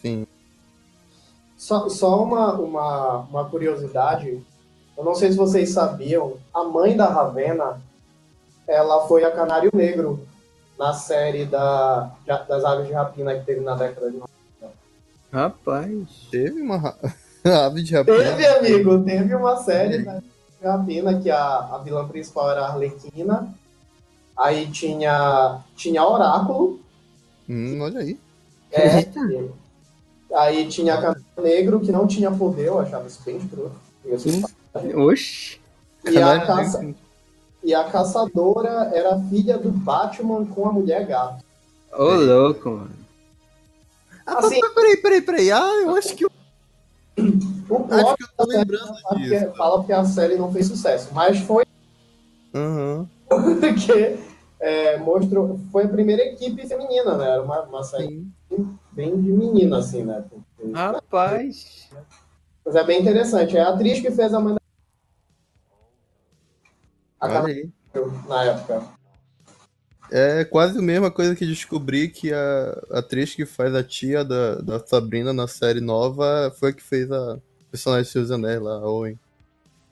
Sim. 0.00 0.26
Só, 1.56 1.88
só 1.88 2.22
uma, 2.22 2.52
uma, 2.54 3.18
uma 3.22 3.44
curiosidade. 3.48 4.40
Eu 4.96 5.04
não 5.04 5.14
sei 5.14 5.32
se 5.32 5.36
vocês 5.36 5.70
sabiam, 5.70 6.36
a 6.54 6.62
mãe 6.64 6.96
da 6.96 7.08
Ravena, 7.08 7.80
ela 8.66 9.06
foi 9.08 9.24
a 9.24 9.30
Canário 9.30 9.70
Negro 9.74 10.24
na 10.78 10.92
série 10.92 11.44
da, 11.44 12.12
das 12.26 12.64
Aves 12.64 12.86
de 12.86 12.92
Rapina 12.92 13.36
que 13.36 13.44
teve 13.44 13.60
na 13.60 13.74
década 13.74 14.10
de 14.10 14.18
90. 14.18 14.27
Rapaz. 15.32 16.26
Teve 16.30 16.60
uma 16.62 16.94
ave 17.44 17.82
de 17.82 17.94
rapina. 17.94 18.18
Teve, 18.18 18.46
amigo, 18.46 19.04
teve 19.04 19.34
uma 19.34 19.56
série 19.62 19.98
da 20.02 20.22
Rapina 20.62 21.20
que 21.20 21.30
a, 21.30 21.58
a 21.74 21.78
vilã 21.78 22.06
principal 22.08 22.50
era 22.50 22.62
a 22.62 22.68
Arlequina. 22.68 23.54
Aí 24.36 24.66
tinha, 24.68 25.60
tinha 25.76 26.04
Oráculo. 26.04 26.80
Hum, 27.48 27.80
olha 27.80 28.00
aí. 28.00 28.18
É, 28.70 29.08
aí 30.34 30.68
tinha 30.68 30.94
a 30.94 31.00
Canário 31.00 31.24
Negro, 31.38 31.80
que 31.80 31.90
não 31.90 32.06
tinha 32.06 32.30
poder, 32.30 32.66
eu 32.66 32.78
achava 32.78 33.06
isso 33.06 33.20
bem 33.24 33.38
escroto. 33.38 33.76
Oxi. 34.94 35.60
E 36.04 36.18
a, 36.18 36.46
caça, 36.46 36.94
e 37.62 37.74
a 37.74 37.84
caçadora 37.84 38.90
era 38.94 39.18
filha 39.28 39.58
do 39.58 39.70
Batman 39.70 40.44
com 40.46 40.68
a 40.68 40.72
mulher 40.72 41.06
gato. 41.06 41.44
Ô, 41.92 42.14
louco, 42.14 42.70
mano. 42.70 43.07
Ah, 44.30 44.38
Assim- 44.40 44.60
peraí, 44.74 44.96
peraí, 44.98 45.22
peraí. 45.22 45.50
Ah, 45.50 45.72
eu 45.82 45.96
acho 45.96 46.14
que 46.14 46.26
O 46.26 46.28
acho 46.28 47.88
plot 47.88 48.16
que 48.16 48.22
eu 48.24 48.28
tô 48.36 48.44
lembrando 48.44 49.00
fala 49.00 49.16
disso. 49.20 49.50
que, 49.50 49.56
fala 49.56 49.84
que 49.84 49.92
a 49.92 50.04
série 50.04 50.36
não 50.36 50.52
fez 50.52 50.66
sucesso, 50.66 51.08
mas 51.14 51.38
foi 51.38 51.64
Aham. 52.54 53.08
porque 53.28 54.18
é, 54.60 54.98
mostrou. 54.98 55.58
Foi 55.72 55.84
a 55.84 55.88
primeira 55.88 56.22
equipe 56.24 56.66
feminina, 56.66 57.16
né? 57.16 57.30
Era 57.30 57.42
uma, 57.42 57.62
uma 57.62 57.82
série 57.82 58.26
Sim. 58.50 58.78
bem 58.92 59.20
de 59.20 59.30
menina, 59.32 59.78
assim, 59.78 60.04
né? 60.04 60.22
Porque- 60.28 60.72
Rapaz. 60.72 61.88
Mas 62.64 62.74
é 62.76 62.84
bem 62.84 63.00
interessante. 63.00 63.56
É 63.56 63.62
a 63.62 63.70
atriz 63.70 64.00
que 64.00 64.10
fez 64.10 64.34
a 64.34 64.40
mãe 64.40 64.54
da. 64.54 64.60
A 67.20 67.28
na 68.28 68.44
época. 68.44 68.97
É 70.10 70.44
quase 70.44 70.78
a 70.78 70.82
mesma 70.82 71.10
coisa 71.10 71.34
que 71.34 71.46
descobri 71.46 72.08
que 72.08 72.32
a 72.32 72.78
atriz 72.92 73.34
que 73.34 73.44
faz 73.44 73.74
a 73.74 73.82
tia 73.82 74.24
da, 74.24 74.56
da 74.56 74.86
Sabrina 74.86 75.32
na 75.32 75.46
série 75.46 75.80
nova 75.80 76.52
foi 76.58 76.70
a 76.70 76.72
que 76.72 76.82
fez 76.82 77.10
a 77.12 77.38
personagem 77.70 78.04
de 78.04 78.10
Seus 78.10 78.30
Anéis 78.30 78.60
lá, 78.60 78.72
a 78.76 78.88
Owen. 78.88 79.18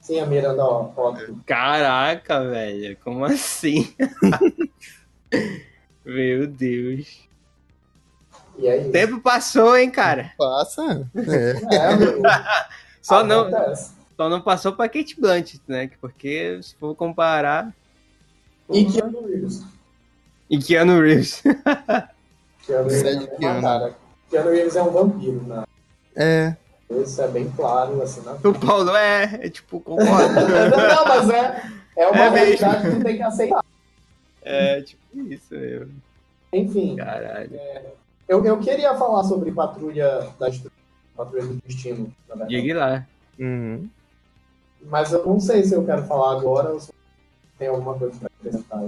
Sim, 0.01 0.19
a 0.19 0.25
Miranda, 0.25 0.63
ó. 0.63 0.91
ó. 0.95 1.17
Caraca, 1.45 2.49
velho. 2.49 2.97
Como 3.03 3.25
assim? 3.25 3.93
Meu 6.05 6.47
Deus. 6.47 7.27
E 8.57 8.67
aí? 8.67 8.87
O 8.87 8.91
tempo 8.91 9.19
passou, 9.19 9.77
hein, 9.77 9.91
cara? 9.91 10.31
Passa. 10.37 11.07
É. 11.15 11.51
É. 11.51 12.77
Só 13.01 13.23
não, 13.23 13.49
só 14.17 14.27
não 14.27 14.41
passou 14.41 14.73
pra 14.73 14.89
Kate 14.89 15.15
Blanchett, 15.17 15.61
né? 15.65 15.89
Porque 16.01 16.59
se 16.61 16.75
for 16.75 16.93
comparar. 16.93 17.73
E 18.69 18.83
Keanu 18.83 19.25
Reeves. 19.25 19.63
E 20.49 20.57
Keanu 20.59 21.01
Reeves. 21.01 21.41
Keanu 22.65 22.89
Reeves 22.89 23.03
é 23.05 23.17
uma 23.17 23.27
Keanu. 23.37 23.61
cara. 23.61 23.95
Keanu 24.29 24.49
Reeves 24.51 24.75
é 24.75 24.83
um 24.83 24.91
vampiro, 24.91 25.41
né? 25.43 25.63
É. 26.15 26.55
Isso 26.89 27.21
é 27.21 27.27
bem 27.27 27.51
claro, 27.55 28.01
assim, 28.01 28.21
na 28.21 28.31
O 28.33 28.53
Paulo 28.53 28.95
é, 28.95 29.39
é 29.41 29.49
tipo, 29.49 29.79
concorda. 29.81 30.47
Não, 30.71 31.05
mas 31.05 31.29
é, 31.29 31.61
é 31.97 32.07
uma 32.07 32.17
É 32.25 32.29
mesmo. 32.31 32.35
realidade 32.35 32.89
que 32.89 32.95
tu 32.97 33.03
tem 33.03 33.17
que 33.17 33.23
aceitar. 33.23 33.65
é, 34.41 34.81
tipo 34.81 35.19
isso, 35.29 35.53
eu. 35.53 35.87
Enfim, 36.53 36.95
Caralho. 36.95 37.59
eu, 38.27 38.45
eu 38.45 38.57
queria 38.59 38.95
falar 38.95 39.23
sobre 39.25 39.51
Patrulha 39.51 40.29
da 40.39 40.49
Patrulha 41.15 41.45
do 41.45 41.55
Destino, 41.65 42.13
na 42.29 42.35
verdade. 42.35 42.61
Diga 42.61 42.79
lá. 42.79 43.05
Uhum. 43.37 43.89
Mas 44.83 45.11
eu 45.11 45.25
não 45.25 45.39
sei 45.41 45.63
se 45.65 45.73
eu 45.73 45.83
quero 45.85 46.03
falar 46.05 46.37
agora 46.39 46.69
ou 46.69 46.79
se 46.79 46.93
tem 47.59 47.67
alguma 47.67 47.95
coisa 47.95 48.17
pra 48.17 48.29
acrescentar. 48.39 48.83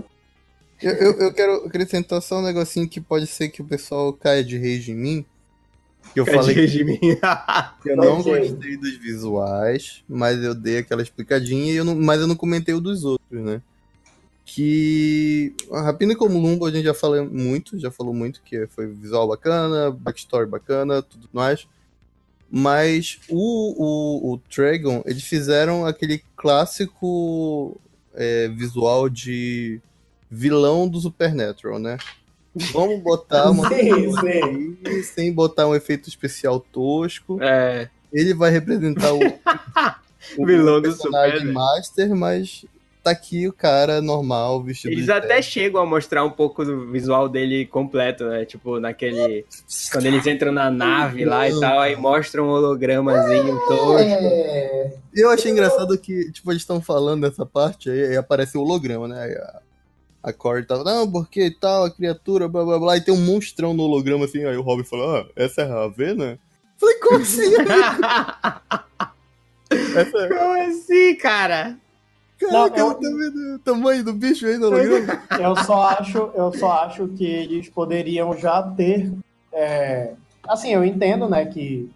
Eu, 0.81 0.93
eu, 0.93 1.11
eu 1.19 1.33
quero 1.33 1.65
acrescentar 1.65 2.21
só 2.21 2.39
um 2.39 2.43
negocinho 2.43 2.87
que 2.87 3.01
pode 3.01 3.27
ser 3.27 3.49
que 3.49 3.61
o 3.61 3.65
pessoal 3.65 4.13
caia 4.13 4.43
de 4.43 4.57
rage 4.57 4.91
em 4.91 4.95
mim. 4.95 5.25
Que 6.13 6.19
eu 6.19 6.25
falei 6.25 6.55
que 6.55 6.65
de 6.67 6.83
mim. 6.83 6.99
eu 7.85 7.97
não 7.97 8.23
gostei 8.23 8.77
dos 8.77 8.97
visuais, 8.97 10.03
mas 10.07 10.41
eu 10.41 10.55
dei 10.55 10.79
aquela 10.79 11.01
explicadinha, 11.01 11.71
e 11.71 11.75
eu 11.75 11.83
não, 11.83 11.95
mas 11.95 12.21
eu 12.21 12.27
não 12.27 12.35
comentei 12.35 12.73
o 12.73 12.81
dos 12.81 13.03
outros, 13.03 13.41
né? 13.41 13.61
Que 14.45 15.53
a 15.71 15.81
Rapina 15.81 16.15
como 16.15 16.39
Lumbo 16.39 16.65
a 16.65 16.71
gente 16.71 16.85
já 16.85 16.93
falou 16.93 17.23
muito, 17.25 17.77
já 17.77 17.91
falou 17.91 18.13
muito 18.13 18.41
que 18.41 18.65
foi 18.67 18.87
visual 18.87 19.27
bacana, 19.27 19.91
backstory 19.91 20.47
bacana, 20.47 21.03
tudo 21.03 21.29
mais. 21.31 21.67
Mas 22.49 23.19
o, 23.29 23.75
o, 23.77 24.33
o 24.33 24.41
Dragon, 24.49 25.03
eles 25.05 25.23
fizeram 25.23 25.85
aquele 25.85 26.23
clássico 26.35 27.79
é, 28.15 28.47
visual 28.47 29.07
de 29.07 29.79
vilão 30.29 30.87
do 30.87 30.99
Supernatural, 30.99 31.79
né? 31.79 31.97
Vamos 32.73 33.01
botar 33.01 33.49
uma 33.51 33.67
Sim, 33.69 34.11
sim. 34.19 34.77
aí, 34.85 35.03
sem 35.03 35.31
botar 35.33 35.67
um 35.67 35.75
efeito 35.75 36.09
especial 36.09 36.59
tosco. 36.59 37.37
É, 37.41 37.89
Ele 38.11 38.33
vai 38.33 38.49
representar 38.51 39.13
o, 39.13 39.19
o 40.37 40.45
Vilão 40.45 40.81
do 40.81 40.89
personagem 40.89 41.39
Super, 41.39 41.47
né? 41.47 41.53
Master, 41.53 42.15
mas 42.15 42.65
tá 43.01 43.11
aqui 43.11 43.47
o 43.47 43.53
cara 43.53 44.01
normal, 44.01 44.61
vestido 44.61 44.91
eles 44.91 45.05
de 45.05 45.11
até 45.11 45.27
terno. 45.27 45.43
chegam 45.43 45.81
a 45.81 45.85
mostrar 45.85 46.25
um 46.25 46.29
pouco 46.29 46.65
do 46.65 46.91
visual 46.91 47.29
dele 47.29 47.65
completo, 47.65 48.25
né? 48.25 48.43
Tipo, 48.45 48.77
naquele. 48.79 49.45
Quando 49.91 50.05
eles 50.07 50.27
entram 50.27 50.51
na 50.51 50.69
nave 50.69 51.23
lá 51.23 51.47
e 51.47 51.57
tal, 51.59 51.79
aí 51.79 51.95
mostram 51.95 52.45
um 52.45 52.49
hologramazinho. 52.49 53.57
É, 53.99 54.91
Eu 55.13 55.29
achei 55.29 55.51
engraçado 55.51 55.97
que, 55.97 56.31
tipo, 56.31 56.51
eles 56.51 56.61
estão 56.63 56.81
falando 56.81 57.21
dessa 57.29 57.45
parte, 57.45 57.89
aí, 57.89 58.07
aí 58.07 58.17
aparece 58.17 58.57
o 58.57 58.61
holograma, 58.61 59.07
né? 59.07 59.33
A, 60.21 60.33
Corey 60.33 60.65
tava, 60.65 60.83
não, 60.83 61.09
porque 61.09 61.45
e 61.45 61.51
tal, 61.51 61.85
a 61.85 61.91
criatura, 61.91 62.47
blá 62.47 62.63
blá 62.63 62.79
blá, 62.79 62.97
e 62.97 63.01
tem 63.01 63.13
um 63.13 63.25
monstrão 63.25 63.73
no 63.73 63.83
holograma 63.83 64.25
assim, 64.25 64.43
aí 64.45 64.57
o 64.57 64.61
Robin 64.61 64.83
fala, 64.83 65.21
ah, 65.21 65.25
essa 65.35 65.61
é 65.61 65.65
a 65.65 65.67
Ravena? 65.67 66.37
Falei, 66.77 66.95
como 66.99 67.17
assim? 67.17 67.53
essa 69.95 70.17
é... 70.17 70.29
Como 70.29 70.61
assim, 70.69 71.15
cara? 71.15 71.77
Caraca, 72.39 72.77
Não, 72.77 72.85
ela 72.85 72.93
tá 72.93 73.01
vendo 73.01 73.55
o 73.55 73.59
tamanho 73.59 74.03
do 74.03 74.13
bicho 74.13 74.47
aí 74.47 74.57
no 74.57 74.67
holograma? 74.67 75.21
eu 75.39 75.55
só 75.57 75.83
acho, 75.89 76.17
eu 76.33 76.53
só 76.53 76.71
acho 76.83 77.07
que 77.09 77.25
eles 77.25 77.67
poderiam 77.67 78.37
já 78.37 78.63
ter. 78.63 79.11
é, 79.51 80.13
assim, 80.47 80.73
eu 80.73 80.85
entendo, 80.85 81.27
né, 81.27 81.45
que. 81.45 81.89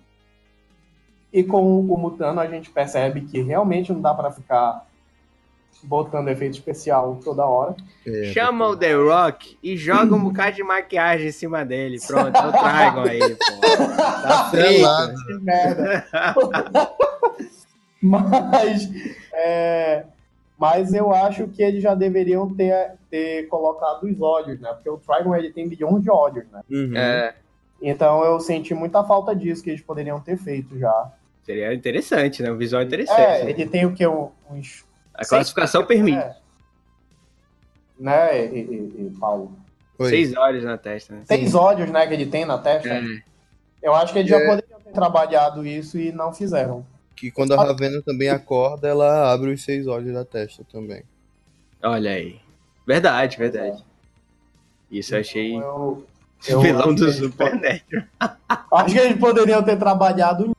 E 1.31 1.43
com 1.43 1.79
o 1.79 1.97
Mutano 1.97 2.41
a 2.41 2.47
gente 2.47 2.69
percebe 2.69 3.21
que 3.21 3.41
realmente 3.41 3.91
não 3.91 4.01
dá 4.01 4.13
pra 4.13 4.31
ficar 4.31 4.85
botando 5.83 6.29
efeito 6.29 6.53
especial 6.53 7.19
toda 7.23 7.45
hora. 7.45 7.75
É, 8.07 8.31
Chama 8.33 8.67
o 8.67 8.75
The 8.77 8.93
Rock 8.93 9.57
e 9.61 9.75
joga 9.77 10.15
um 10.15 10.23
bocado 10.23 10.55
de 10.55 10.63
maquiagem 10.63 11.27
em 11.27 11.31
cima 11.31 11.63
dele. 11.65 11.97
Pronto, 12.05 12.35
eu 12.37 12.51
tragam 12.51 13.03
aí, 13.03 13.19
pô. 13.19 13.59
Tá. 13.61 14.51
Que 15.25 15.33
merda. 15.41 16.05
Mas, 18.01 18.89
é, 19.33 20.03
mas 20.57 20.93
eu 20.93 21.13
acho 21.13 21.47
que 21.47 21.63
eles 21.63 21.81
já 21.81 21.95
deveriam 21.95 22.53
ter, 22.53 22.91
ter 23.09 23.47
colocado 23.47 24.03
os 24.03 24.19
olhos, 24.21 24.59
né? 24.59 24.73
Porque 24.73 24.89
o 24.89 24.97
Trigon 24.97 25.33
ele 25.35 25.51
tem 25.53 25.69
bilhões 25.69 26.03
de 26.03 26.11
olhos, 26.11 26.43
né? 26.51 26.61
Uhum. 26.69 26.97
É, 26.97 27.33
Então 27.81 28.23
eu 28.25 28.39
senti 28.41 28.73
muita 28.73 29.03
falta 29.05 29.33
disso 29.33 29.63
que 29.63 29.69
eles 29.69 29.81
poderiam 29.81 30.19
ter 30.19 30.37
feito 30.37 30.77
já. 30.77 31.11
seria 31.45 31.73
interessante, 31.73 32.43
né? 32.43 32.51
Um 32.51 32.57
visual 32.57 32.83
interessante. 32.83 33.21
É, 33.21 33.49
ele 33.49 33.65
tem 33.65 33.85
o 33.85 33.93
que? 33.93 34.05
Uns. 34.05 34.83
A 35.13 35.25
classificação 35.25 35.85
permite. 35.85 36.17
É. 36.17 36.35
Né, 37.99 38.47
e, 38.47 38.59
e- 38.59 39.05
e 39.07 39.15
Paulo? 39.19 39.55
Oi. 39.99 40.09
Seis 40.09 40.35
olhos 40.35 40.63
na 40.63 40.77
testa, 40.77 41.13
né? 41.15 41.21
Seis 41.25 41.53
olhos, 41.53 41.89
né, 41.91 42.05
que 42.07 42.13
ele 42.13 42.25
tem 42.25 42.45
na 42.45 42.57
testa. 42.57 42.89
É. 42.89 43.03
Eu 43.81 43.93
acho 43.93 44.11
que 44.13 44.19
eles 44.19 44.29
já 44.29 44.37
É. 44.37 44.47
poderiam 44.47 44.79
ter 44.79 44.91
trabalhado 44.91 45.65
isso 45.65 45.97
e 45.99 46.11
não 46.11 46.33
fizeram. 46.33 46.85
Que 47.15 47.29
quando 47.31 47.53
a 47.53 47.63
Ravena 47.63 48.01
também 48.01 48.29
acorda, 48.29 48.87
ela 48.87 49.31
abre 49.31 49.51
os 49.51 49.63
seis 49.63 49.85
olhos 49.87 50.13
da 50.13 50.25
testa 50.25 50.63
também. 50.71 51.03
Olha 51.83 52.11
aí. 52.11 52.39
Verdade, 52.87 53.37
verdade. 53.37 53.83
Isso 54.89 55.15
eu 55.15 55.19
achei 55.19 55.55
Eu, 55.55 56.05
eu 56.47 56.59
vilão 56.61 56.93
do 56.93 57.11
Supernatural. 57.11 58.03
Acho 58.71 58.93
que 58.95 58.99
eles 58.99 59.19
poderiam 59.19 59.61
ter 59.63 59.77
trabalhado 59.77 60.43
nisso. 60.47 60.52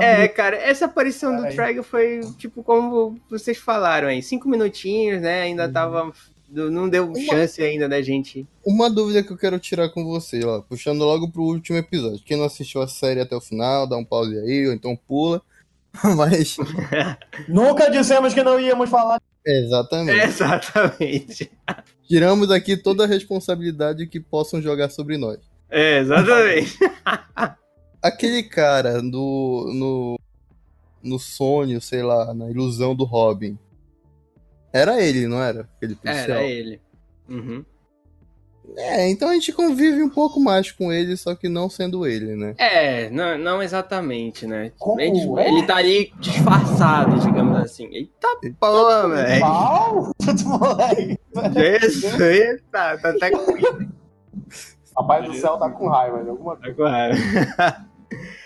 É, 0.00 0.28
cara, 0.28 0.56
essa 0.56 0.84
aparição 0.86 1.36
do. 1.36 1.48
Trago 1.54 1.82
foi, 1.82 2.20
tipo, 2.38 2.62
como 2.62 3.18
vocês 3.28 3.58
falaram 3.58 4.08
aí, 4.08 4.22
cinco 4.22 4.48
minutinhos, 4.48 5.20
né? 5.20 5.42
Ainda 5.42 5.66
Uhum. 5.66 5.72
tava. 5.72 6.12
Não 6.54 6.86
deu 6.88 7.10
chance 7.30 7.62
ainda 7.62 7.88
da 7.88 8.02
gente. 8.02 8.46
Uma 8.64 8.90
dúvida 8.90 9.22
que 9.22 9.32
eu 9.32 9.38
quero 9.38 9.58
tirar 9.58 9.88
com 9.88 10.04
você, 10.04 10.44
ó, 10.44 10.60
puxando 10.60 11.00
logo 11.02 11.30
pro 11.30 11.42
último 11.42 11.78
episódio. 11.78 12.20
Quem 12.24 12.36
não 12.36 12.44
assistiu 12.44 12.82
a 12.82 12.86
série 12.88 13.20
até 13.20 13.34
o 13.34 13.40
final, 13.40 13.86
dá 13.86 13.96
um 13.96 14.04
pause 14.04 14.38
aí, 14.38 14.66
ou 14.66 14.74
então 14.74 14.94
pula. 15.08 15.40
Mas, 16.16 16.56
Nunca 17.48 17.90
dissemos 17.90 18.34
que 18.34 18.42
não 18.42 18.60
íamos 18.60 18.90
falar. 18.90 19.20
exatamente. 19.46 20.24
Exatamente. 20.26 21.50
Tiramos 22.06 22.50
aqui 22.50 22.76
toda 22.76 23.04
a 23.04 23.06
responsabilidade 23.06 24.06
que 24.06 24.20
possam 24.20 24.60
jogar 24.60 24.90
sobre 24.90 25.16
nós. 25.16 25.38
É, 25.70 26.00
exatamente. 26.00 26.78
Aquele 28.02 28.42
cara 28.42 29.00
do, 29.00 29.70
no, 29.72 30.18
no 31.02 31.18
sonho, 31.18 31.80
sei 31.80 32.02
lá, 32.02 32.34
na 32.34 32.50
ilusão 32.50 32.94
do 32.94 33.04
Robin. 33.04 33.58
Era 34.72 35.00
ele, 35.00 35.26
não 35.26 35.42
era? 35.42 35.68
Aquele 35.76 35.94
policial. 35.94 36.38
Era 36.38 36.42
ele. 36.42 36.80
Uhum. 37.28 37.64
É, 38.76 39.10
então 39.10 39.28
a 39.28 39.34
gente 39.34 39.52
convive 39.52 40.02
um 40.02 40.08
pouco 40.08 40.40
mais 40.40 40.70
com 40.70 40.92
ele, 40.92 41.16
só 41.16 41.34
que 41.34 41.48
não 41.48 41.68
sendo 41.68 42.06
ele, 42.06 42.36
né? 42.36 42.54
É, 42.56 43.10
não, 43.10 43.36
não 43.36 43.62
exatamente, 43.62 44.46
né? 44.46 44.72
Como 44.78 45.00
ele, 45.00 45.18
é? 45.40 45.48
ele 45.48 45.66
tá 45.66 45.76
ali 45.76 46.12
disfarçado, 46.18 47.18
digamos 47.20 47.58
assim. 47.58 47.86
Eita 47.92 48.28
porra, 48.58 49.08
velho. 49.08 49.40
Pau! 49.40 50.12
Moleque. 50.44 51.18
Jesus, 51.54 52.20
eita, 52.20 52.98
tá 52.98 53.10
até 53.10 53.30
com 53.30 53.92
Rapaz 54.96 55.26
do 55.26 55.34
céu 55.34 55.56
tá 55.58 55.70
com 55.70 55.88
raiva 55.88 56.22
de 56.22 56.30
alguma 56.30 56.56
coisa. 56.56 56.74
tá 56.74 56.82
com 56.82 56.88
raiva. 56.88 57.86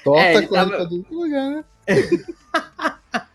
Torta 0.05 0.21
É, 0.23 0.35
ele 0.37 0.47
tava- 0.49 0.71
pra 0.71 0.79
todo 0.87 1.07
lugar, 1.11 1.51
né? 1.51 1.65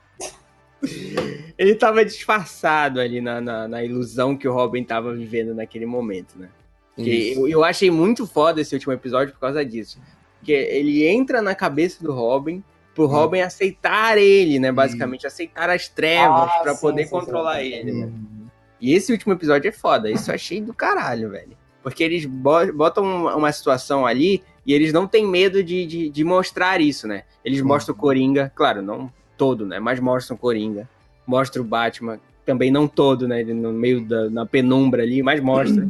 Ele 1.57 1.75
tava 1.75 2.03
disfarçado 2.03 2.99
ali 2.99 3.21
na, 3.21 3.39
na, 3.39 3.67
na 3.67 3.83
ilusão 3.83 4.35
que 4.35 4.47
o 4.47 4.53
Robin 4.53 4.83
tava 4.83 5.13
vivendo 5.13 5.53
naquele 5.53 5.85
momento, 5.85 6.33
né? 6.39 6.49
Eu, 6.97 7.47
eu 7.47 7.63
achei 7.63 7.89
muito 7.91 8.25
foda 8.27 8.59
esse 8.61 8.73
último 8.73 8.91
episódio 8.93 9.33
por 9.33 9.39
causa 9.39 9.63
disso. 9.63 9.99
Porque 10.39 10.51
ele 10.51 11.05
entra 11.07 11.39
na 11.41 11.53
cabeça 11.53 12.03
do 12.03 12.11
Robin 12.11 12.63
pro 12.95 13.05
Robin 13.05 13.41
aceitar 13.41 14.17
ele, 14.17 14.59
né? 14.59 14.71
Basicamente, 14.71 15.25
aceitar 15.27 15.69
as 15.69 15.87
trevas 15.87 16.49
Ah, 16.51 16.59
pra 16.63 16.73
sim, 16.73 16.81
poder 16.81 17.03
sim, 17.03 17.09
sim. 17.09 17.15
controlar 17.15 17.63
ele, 17.63 17.91
né? 17.91 18.05
Uhum. 18.05 18.47
E 18.81 18.93
esse 18.93 19.11
último 19.11 19.33
episódio 19.33 19.69
é 19.69 19.71
foda. 19.71 20.09
Isso 20.09 20.31
eu 20.31 20.35
achei 20.35 20.59
do 20.59 20.73
caralho, 20.73 21.29
velho. 21.29 21.55
Porque 21.83 22.03
eles 22.03 22.25
bo- 22.25 22.73
botam 22.73 23.27
uma 23.37 23.51
situação 23.51 24.05
ali 24.05 24.43
e 24.65 24.73
eles 24.73 24.93
não 24.93 25.07
têm 25.07 25.27
medo 25.27 25.63
de, 25.63 25.85
de, 25.85 26.09
de 26.09 26.23
mostrar 26.23 26.79
isso, 26.81 27.07
né? 27.07 27.23
Eles 27.43 27.61
mostram 27.61 27.95
o 27.95 27.97
Coringa, 27.97 28.51
claro, 28.55 28.81
não 28.81 29.11
todo, 29.37 29.65
né? 29.65 29.79
Mas 29.79 29.99
mostram 29.99 30.35
o 30.35 30.39
Coringa. 30.39 30.87
Mostra 31.25 31.61
o 31.61 31.65
Batman, 31.65 32.19
também 32.45 32.69
não 32.71 32.87
todo, 32.87 33.27
né? 33.27 33.43
No 33.43 33.71
meio 33.71 34.01
da 34.05 34.29
na 34.29 34.45
penumbra 34.45 35.03
ali, 35.03 35.23
mas 35.23 35.39
mostra. 35.41 35.87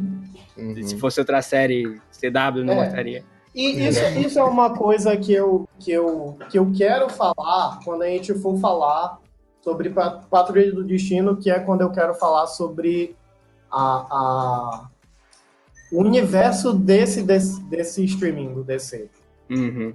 Uhum. 0.56 0.82
Se 0.82 0.98
fosse 0.98 1.18
outra 1.20 1.40
série 1.42 2.00
CW, 2.12 2.64
não 2.64 2.74
É. 2.74 2.84
mostraria. 2.84 3.24
E 3.54 3.86
isso, 3.88 4.00
isso 4.18 4.38
é 4.38 4.44
uma 4.44 4.70
coisa 4.74 5.14
que 5.16 5.32
eu, 5.32 5.68
que, 5.78 5.90
eu, 5.92 6.38
que 6.50 6.58
eu 6.58 6.72
quero 6.74 7.10
falar 7.10 7.80
quando 7.84 8.02
a 8.02 8.06
gente 8.06 8.32
for 8.34 8.58
falar 8.58 9.18
sobre 9.60 9.90
Pat- 9.90 10.24
Patrulha 10.30 10.72
do 10.72 10.82
Destino, 10.82 11.36
que 11.36 11.50
é 11.50 11.58
quando 11.58 11.82
eu 11.82 11.90
quero 11.90 12.14
falar 12.14 12.46
sobre 12.46 13.14
a, 13.70 14.06
a, 14.10 14.90
o 15.92 16.00
universo 16.00 16.72
desse, 16.72 17.22
desse, 17.22 17.60
desse 17.64 18.04
streaming 18.04 18.54
do 18.54 18.64
DC. 18.64 19.08
Uhum. 19.50 19.92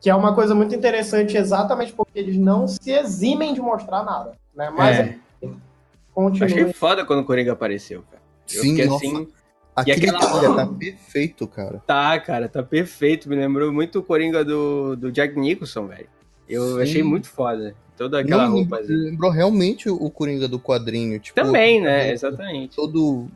Que 0.00 0.08
é 0.10 0.14
uma 0.14 0.34
coisa 0.34 0.54
muito 0.54 0.74
interessante 0.74 1.36
exatamente 1.36 1.92
porque 1.92 2.18
eles 2.18 2.36
não 2.36 2.68
se 2.68 2.90
eximem 2.92 3.52
de 3.54 3.60
mostrar 3.60 4.04
nada. 4.04 4.32
Né? 4.54 4.70
Mas 4.70 4.98
É. 4.98 5.16
continua. 6.14 6.46
Achei 6.46 6.72
foda 6.72 7.04
quando 7.04 7.20
o 7.20 7.24
Coringa 7.24 7.52
apareceu, 7.52 8.02
cara. 8.10 8.22
Eu 8.54 8.62
Sim, 8.62 8.70
fiquei 8.70 8.86
nossa. 8.86 9.04
assim, 9.06 9.28
Aquele 9.74 10.08
aquela- 10.10 10.30
Coringa 10.30 10.54
tá 10.54 10.66
perfeito, 10.66 11.46
cara. 11.48 11.82
tá, 11.86 12.18
cara, 12.20 12.48
tá 12.48 12.62
perfeito. 12.62 13.28
Me 13.28 13.36
lembrou 13.36 13.72
muito 13.72 13.98
o 13.98 14.02
Coringa 14.02 14.44
do, 14.44 14.96
do 14.96 15.10
Jack 15.12 15.38
Nicholson, 15.38 15.86
velho. 15.86 16.06
Eu 16.48 16.76
Sim. 16.76 16.82
achei 16.82 17.02
muito 17.02 17.28
foda. 17.28 17.74
Toda 17.96 18.20
aquela 18.20 18.44
Não, 18.44 18.52
roupa. 18.52 18.78
lembrou 18.86 19.30
realmente 19.30 19.88
o 19.88 20.08
Coringa 20.10 20.46
do 20.46 20.60
quadrinho. 20.60 21.18
Tipo, 21.18 21.42
Também, 21.42 21.80
né? 21.80 22.12
Exatamente. 22.12 22.76
Todo 22.76 23.26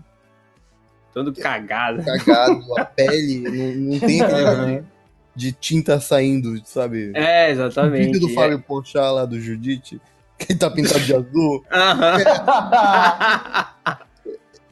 Todo 1.12 1.32
cagado. 1.34 2.04
cagado, 2.04 2.78
a 2.78 2.84
pele, 2.86 3.40
não, 3.40 3.92
não 3.92 4.00
tem 4.00 4.20
aquele 4.20 4.84
de, 5.34 5.52
tinta 5.52 6.00
saindo, 6.00 6.60
sabe? 6.64 7.12
É, 7.14 7.48
o 7.48 7.50
exatamente. 7.50 8.06
vídeo 8.06 8.20
do 8.20 8.28
Fábio 8.30 8.60
Porchat 8.60 9.12
lá 9.12 9.24
do 9.24 9.40
Judite, 9.40 10.00
que 10.38 10.52
ele 10.52 10.58
tá 10.58 10.70
pintado 10.70 11.00
de 11.00 11.14
azul, 11.14 11.64
Aham. 11.72 12.16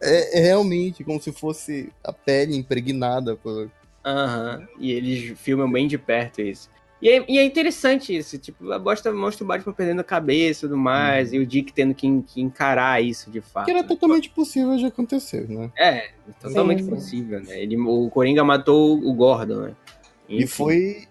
é, 0.00 0.38
é 0.38 0.42
realmente 0.42 1.02
como 1.02 1.20
se 1.20 1.32
fosse 1.32 1.92
a 2.04 2.12
pele 2.12 2.56
impregnada. 2.56 3.36
Por... 3.36 3.70
Aham. 4.04 4.66
E 4.78 4.92
eles 4.92 5.38
filmam 5.38 5.70
bem 5.70 5.88
de 5.88 5.98
perto 5.98 6.40
isso. 6.40 6.70
E 7.00 7.08
é, 7.08 7.24
e 7.28 7.38
é 7.38 7.44
interessante 7.44 8.16
isso, 8.16 8.36
tipo, 8.38 8.64
mostra, 8.80 9.12
mostra 9.12 9.44
o 9.44 9.46
Batman 9.46 9.72
perdendo 9.72 10.00
a 10.00 10.04
cabeça 10.04 10.66
e 10.66 10.68
tudo 10.68 10.76
mais, 10.76 11.32
e 11.32 11.38
o 11.38 11.46
Dick 11.46 11.72
tendo 11.72 11.94
que, 11.94 12.22
que 12.22 12.40
encarar 12.40 13.02
isso 13.02 13.30
de 13.30 13.40
fato. 13.40 13.66
Que 13.66 13.70
era 13.70 13.82
né? 13.82 13.88
totalmente 13.88 14.28
possível 14.30 14.76
de 14.76 14.86
acontecer, 14.86 15.48
né? 15.48 15.70
É, 15.76 16.10
totalmente 16.40 16.82
Sim, 16.82 16.90
possível, 16.90 17.40
né? 17.40 17.62
Ele, 17.62 17.76
o 17.76 18.10
Coringa 18.10 18.42
matou 18.42 18.98
o 18.98 19.14
Gordon, 19.14 19.60
né? 19.60 19.76
E 20.28 20.44
foi, 20.46 21.06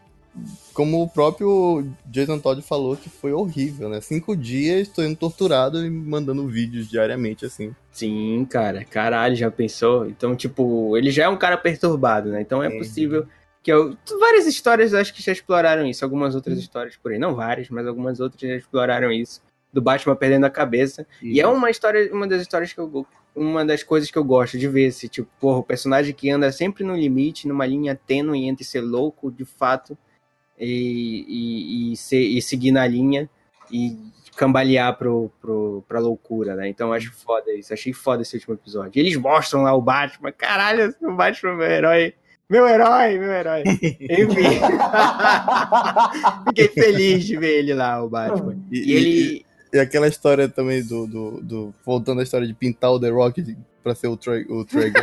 como 0.73 1.01
o 1.01 1.09
próprio 1.09 1.87
Jason 2.05 2.37
Todd 2.37 2.61
falou, 2.61 2.97
que 2.97 3.09
foi 3.09 3.31
horrível, 3.31 3.87
né? 3.87 4.01
Cinco 4.01 4.35
dias 4.35 4.89
tô 4.89 5.01
indo 5.01 5.15
torturado 5.15 5.83
e 5.85 5.89
mandando 5.89 6.45
vídeos 6.47 6.89
diariamente, 6.89 7.45
assim. 7.45 7.73
Sim, 7.93 8.45
cara, 8.49 8.83
caralho, 8.83 9.35
já 9.37 9.49
pensou? 9.49 10.05
Então, 10.05 10.35
tipo, 10.35 10.97
ele 10.97 11.11
já 11.11 11.23
é 11.23 11.29
um 11.29 11.37
cara 11.37 11.57
perturbado, 11.57 12.29
né? 12.29 12.41
Então 12.41 12.61
é 12.61 12.69
Sim. 12.69 12.77
possível 12.77 13.27
que 13.67 13.71
eu... 13.73 13.97
várias 14.17 14.47
histórias 14.47 14.93
acho 14.93 15.13
que 15.13 15.21
já 15.21 15.33
exploraram 15.33 15.85
isso, 15.85 16.05
algumas 16.05 16.33
outras 16.35 16.57
histórias 16.57 16.95
por 16.95 17.11
aí, 17.11 17.19
não 17.19 17.35
várias, 17.35 17.69
mas 17.69 17.85
algumas 17.85 18.21
outras 18.21 18.39
já 18.39 18.55
exploraram 18.55 19.11
isso, 19.11 19.41
do 19.73 19.81
Batman 19.81 20.15
perdendo 20.15 20.45
a 20.45 20.49
cabeça. 20.49 21.05
E 21.21 21.41
é 21.41 21.45
uma 21.45 21.69
história, 21.69 22.09
uma 22.13 22.25
das 22.25 22.41
histórias 22.41 22.71
que 22.71 22.79
eu 22.79 23.05
uma 23.35 23.65
das 23.65 23.83
coisas 23.83 24.09
que 24.09 24.17
eu 24.17 24.23
gosto 24.23 24.57
de 24.57 24.69
ver, 24.69 24.85
esse 24.85 25.09
tipo, 25.09 25.29
porra, 25.37 25.59
o 25.59 25.63
personagem 25.63 26.13
que 26.13 26.29
anda 26.29 26.49
sempre 26.49 26.85
no 26.85 26.95
limite, 26.95 27.45
numa 27.45 27.65
linha 27.65 27.93
tênue 27.93 28.47
entre 28.47 28.63
ser 28.63 28.79
louco 28.79 29.29
de 29.29 29.43
fato 29.43 29.97
e, 30.57 31.25
e, 31.27 31.91
e, 31.91 31.97
ser, 31.97 32.21
e 32.21 32.41
seguir 32.41 32.71
na 32.71 32.87
linha 32.87 33.29
e 33.69 33.97
cambalear 34.37 34.97
pro, 34.97 35.29
pro, 35.41 35.83
pra 35.89 35.99
loucura, 35.99 36.55
né? 36.55 36.69
Então 36.69 36.93
acho 36.93 37.11
foda 37.11 37.53
isso, 37.53 37.73
achei 37.73 37.91
foda 37.91 38.21
esse 38.21 38.37
último 38.37 38.55
episódio. 38.55 38.93
E 38.95 38.99
eles 39.01 39.17
mostram 39.17 39.63
lá 39.63 39.73
o 39.73 39.81
Batman, 39.81 40.31
caralho, 40.31 40.95
o 41.01 41.13
Batman 41.13 41.51
é 41.51 41.55
meu 41.55 41.67
herói. 41.69 42.13
Meu 42.49 42.65
herói, 42.67 43.17
meu 43.19 43.31
herói. 43.31 43.63
Enfim. 43.65 44.59
Fiquei 46.47 46.67
feliz 46.69 47.25
de 47.25 47.37
ver 47.37 47.59
ele 47.59 47.73
lá, 47.73 48.01
o 48.03 48.09
Batman. 48.09 48.57
E 48.71 48.93
ele. 48.93 49.45
E 49.73 49.79
aquela 49.79 50.07
história 50.07 50.47
também 50.47 50.81
do, 50.81 51.05
do, 51.05 51.41
do- 51.41 51.73
Voltando 51.85 52.21
à 52.21 52.23
história 52.23 52.47
de 52.47 52.53
pintar 52.53 52.91
o 52.91 52.99
The 52.99 53.09
Rock 53.09 53.57
pra 53.83 53.93
ser 53.93 54.07
o 54.07 54.15
Trey, 54.15 54.45
o 54.49 54.63
Trey. 54.63 54.91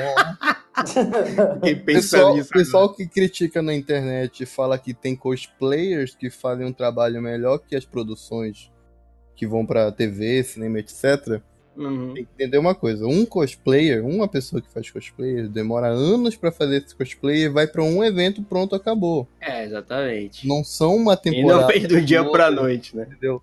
Fiquei 0.86 1.74
O 1.74 1.84
pensando 1.84 1.84
pessoal, 1.84 2.36
nisso. 2.36 2.48
pessoal 2.50 2.92
que 2.94 3.06
critica 3.06 3.62
na 3.62 3.74
internet 3.74 4.44
fala 4.46 4.78
que 4.78 4.92
tem 4.94 5.14
cosplayers 5.14 6.14
que 6.16 6.30
fazem 6.30 6.66
um 6.66 6.72
trabalho 6.72 7.20
melhor 7.22 7.58
que 7.58 7.76
as 7.76 7.84
produções 7.84 8.72
que 9.36 9.46
vão 9.46 9.64
pra 9.66 9.92
TV, 9.92 10.42
cinema, 10.42 10.78
etc. 10.80 11.40
Uhum. 11.76 12.14
Tem 12.14 12.24
que 12.24 12.30
entender 12.34 12.58
uma 12.58 12.74
coisa: 12.74 13.06
um 13.06 13.24
cosplayer, 13.26 14.04
uma 14.06 14.28
pessoa 14.28 14.62
que 14.62 14.68
faz 14.68 14.90
cosplayer, 14.90 15.48
demora 15.48 15.88
anos 15.88 16.36
pra 16.36 16.52
fazer 16.52 16.84
esse 16.84 16.94
cosplayer, 16.94 17.52
vai 17.52 17.66
pra 17.66 17.82
um 17.82 18.02
evento, 18.04 18.42
pronto, 18.42 18.74
acabou. 18.74 19.26
É, 19.40 19.64
exatamente. 19.64 20.46
Não 20.46 20.62
são 20.62 20.96
uma 20.96 21.14
E 21.14 21.16
temporada. 21.16 21.60
não 21.62 21.68
fez 21.68 21.88
do 21.88 22.00
dia 22.00 22.20
toda, 22.20 22.30
pra 22.30 22.50
noite, 22.50 22.96
né? 22.96 23.06
Entendeu? 23.10 23.42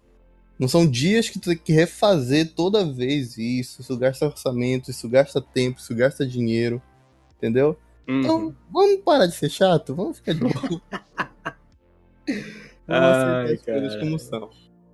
Não 0.58 0.68
são 0.68 0.86
dias 0.88 1.28
que 1.30 1.40
tu 1.40 1.50
tem 1.50 1.58
que 1.58 1.74
refazer 1.74 2.54
toda 2.54 2.86
vez 2.86 3.38
isso. 3.38 3.82
Isso 3.82 3.98
gasta 3.98 4.28
orçamento, 4.28 4.92
isso 4.92 5.10
gasta 5.10 5.42
tempo, 5.42 5.80
isso 5.80 5.94
gasta 5.96 6.26
dinheiro. 6.26 6.82
Entendeu? 7.38 7.78
Uhum. 8.08 8.20
Então, 8.20 8.56
vamos 8.72 9.02
parar 9.04 9.26
de 9.26 9.36
ser 9.36 9.50
chato? 9.50 9.96
Vamos 9.96 10.18
ficar 10.18 10.34
de 10.34 10.40
boa. 10.42 10.54
vamos 12.88 13.08
aceitar 13.08 13.46
Ai, 13.46 13.54
as 13.54 13.62
coisas 13.64 13.96
como 14.00 14.20
são. 14.20 14.50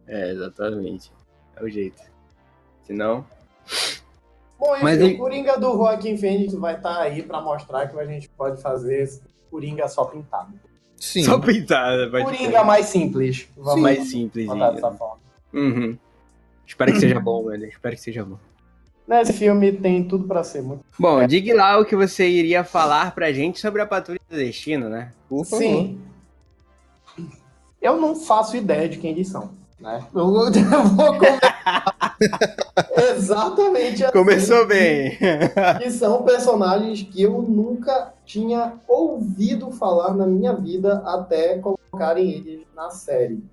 É, 0.07 0.31
exatamente. 0.31 1.11
É 1.55 1.63
o 1.63 1.69
jeito. 1.69 2.01
Senão. 2.87 3.25
Bom, 4.57 4.73
enfim, 4.75 4.83
Mas 4.83 5.01
o 5.01 5.17
Coringa 5.17 5.59
do 5.59 5.73
Joaquim 5.73 6.17
Phoenix 6.17 6.53
vai 6.53 6.75
estar 6.75 6.99
aí 7.01 7.21
pra 7.21 7.41
mostrar 7.41 7.87
que 7.87 7.99
a 7.99 8.05
gente 8.05 8.27
pode 8.29 8.61
fazer 8.61 9.03
esse 9.03 9.21
Coringa 9.51 9.87
só 9.87 10.05
pintado. 10.05 10.53
Sim. 10.95 11.23
Só 11.23 11.37
pintada, 11.37 12.09
vai 12.09 12.23
Coringa 12.23 12.63
mais 12.63 12.87
simples. 12.87 13.47
Vamos 13.55 13.81
mais 13.81 14.09
simples. 14.09 14.47
botar 14.47 14.71
dessa 14.71 14.91
forma. 14.91 15.19
Uhum. 15.53 15.97
Espero 16.65 16.91
que 16.91 16.99
seja 16.99 17.19
bom, 17.19 17.45
velho. 17.45 17.65
Espero 17.65 17.95
que 17.95 18.01
seja 18.01 18.25
bom. 18.25 18.37
Nesse 19.07 19.31
filme 19.31 19.71
tem 19.71 20.03
tudo 20.03 20.27
pra 20.27 20.43
ser 20.43 20.61
muito. 20.61 20.83
Bom, 20.99 21.25
diga 21.25 21.55
lá 21.55 21.79
o 21.79 21.85
que 21.85 21.95
você 21.95 22.27
iria 22.27 22.63
falar 22.63 23.13
pra 23.13 23.31
gente 23.31 23.59
sobre 23.59 23.81
a 23.81 23.85
Patrulha 23.85 24.19
do 24.29 24.35
Destino, 24.35 24.89
né? 24.89 25.13
Por 25.29 25.45
favor. 25.45 25.63
Sim. 25.63 26.01
Eu 27.81 28.01
não 28.01 28.15
faço 28.15 28.57
ideia 28.57 28.89
de 28.89 28.97
quem 28.97 29.11
eles 29.11 29.29
são. 29.29 29.51
Né? 29.79 30.05
Eu 30.13 30.25
vou 30.25 30.47
eu 30.51 30.83
vou 30.83 31.13
começar 31.13 31.46
exatamente 33.15 34.03
assim. 34.03 34.13
Começou 34.13 34.65
bem. 34.67 35.17
que 35.81 35.91
são 35.91 36.23
personagens 36.23 37.03
que 37.03 37.21
eu 37.21 37.41
nunca 37.41 38.13
tinha 38.25 38.73
ouvido 38.87 39.71
falar 39.71 40.13
na 40.13 40.25
minha 40.25 40.53
vida 40.53 41.01
até 41.05 41.57
colocarem 41.59 42.31
eles 42.31 42.61
na 42.75 42.89
série. 42.89 43.43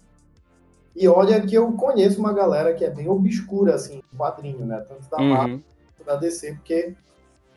E 0.97 1.09
olha 1.09 1.41
que 1.41 1.55
eu 1.55 1.73
conheço 1.73 2.21
uma 2.21 2.33
galera 2.33 2.73
que 2.73 2.85
é 2.85 2.91
bem 2.91 3.09
obscura, 3.09 3.75
assim, 3.75 4.01
quadrinho, 4.17 4.65
né? 4.65 4.85
Tanto 4.89 5.09
da 5.11 5.19
Marvel 5.19 5.57
Uhum. 5.57 5.63
quanto 5.97 6.07
da 6.07 6.17
DC, 6.17 6.53
porque 6.53 6.95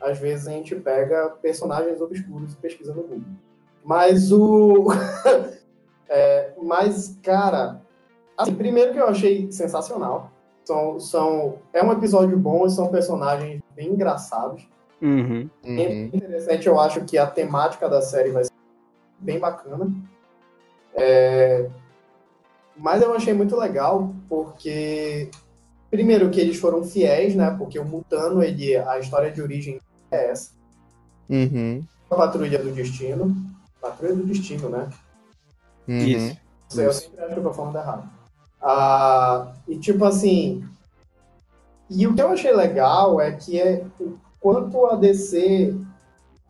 às 0.00 0.18
vezes 0.18 0.48
a 0.48 0.52
gente 0.52 0.74
pega 0.74 1.30
personagens 1.40 2.00
obscuros 2.00 2.52
e 2.52 2.56
pesquisa 2.56 2.94
no 2.94 3.02
Google. 3.02 3.22
Mas 3.84 4.32
o. 4.32 4.88
É, 6.10 6.52
mas, 6.62 7.18
cara, 7.22 7.82
assim, 8.34 8.54
primeiro 8.54 8.94
que 8.94 8.98
eu 8.98 9.08
achei 9.08 9.52
sensacional. 9.52 10.32
São, 10.68 11.00
são, 11.00 11.58
é 11.72 11.82
um 11.82 11.90
episódio 11.92 12.38
bom 12.38 12.66
e 12.66 12.70
são 12.70 12.88
personagens 12.88 13.62
bem 13.74 13.88
engraçados. 13.88 14.68
Uhum. 15.00 15.48
É 15.64 15.70
Uhum. 15.70 16.10
interessante, 16.12 16.66
eu 16.66 16.78
acho 16.78 17.06
que 17.06 17.16
a 17.16 17.26
temática 17.26 17.88
da 17.88 18.02
série 18.02 18.30
vai 18.32 18.44
ser 18.44 18.52
bem 19.18 19.38
bacana. 19.38 19.90
É, 20.94 21.70
Mas 22.76 23.00
eu 23.00 23.14
achei 23.14 23.32
muito 23.32 23.56
legal 23.56 24.14
porque, 24.28 25.30
primeiro, 25.90 26.28
que 26.28 26.38
eles 26.38 26.58
foram 26.60 26.84
fiéis, 26.84 27.34
né? 27.34 27.50
Porque 27.56 27.78
o 27.78 27.84
Mutano, 27.86 28.42
ele, 28.42 28.76
a 28.76 28.98
história 28.98 29.30
de 29.30 29.40
origem 29.40 29.80
é 30.10 30.30
essa. 30.32 30.50
Uhum. 31.30 31.82
A 32.10 32.14
Patrulha 32.14 32.58
do 32.62 32.72
Destino. 32.72 33.34
Patrulha 33.80 34.14
do 34.14 34.22
Destino, 34.26 34.68
né? 34.68 34.90
Uhum. 35.88 35.96
Isso. 35.96 36.36
Sei, 36.68 36.84
eu 36.86 36.92
sempre 36.92 37.20
acho 37.24 37.32
que 37.32 37.40
eu 37.40 37.44
tô 37.44 37.54
falando 37.54 37.76
errado. 37.78 38.17
Ah, 38.60 39.52
e 39.66 39.78
tipo 39.78 40.04
assim. 40.04 40.64
E 41.90 42.06
o 42.06 42.14
que 42.14 42.20
eu 42.20 42.28
achei 42.28 42.52
legal 42.52 43.20
é 43.20 43.32
que 43.32 43.60
é 43.60 43.84
o 43.98 44.18
quanto 44.40 44.86
a 44.86 44.96
DC, 44.96 45.74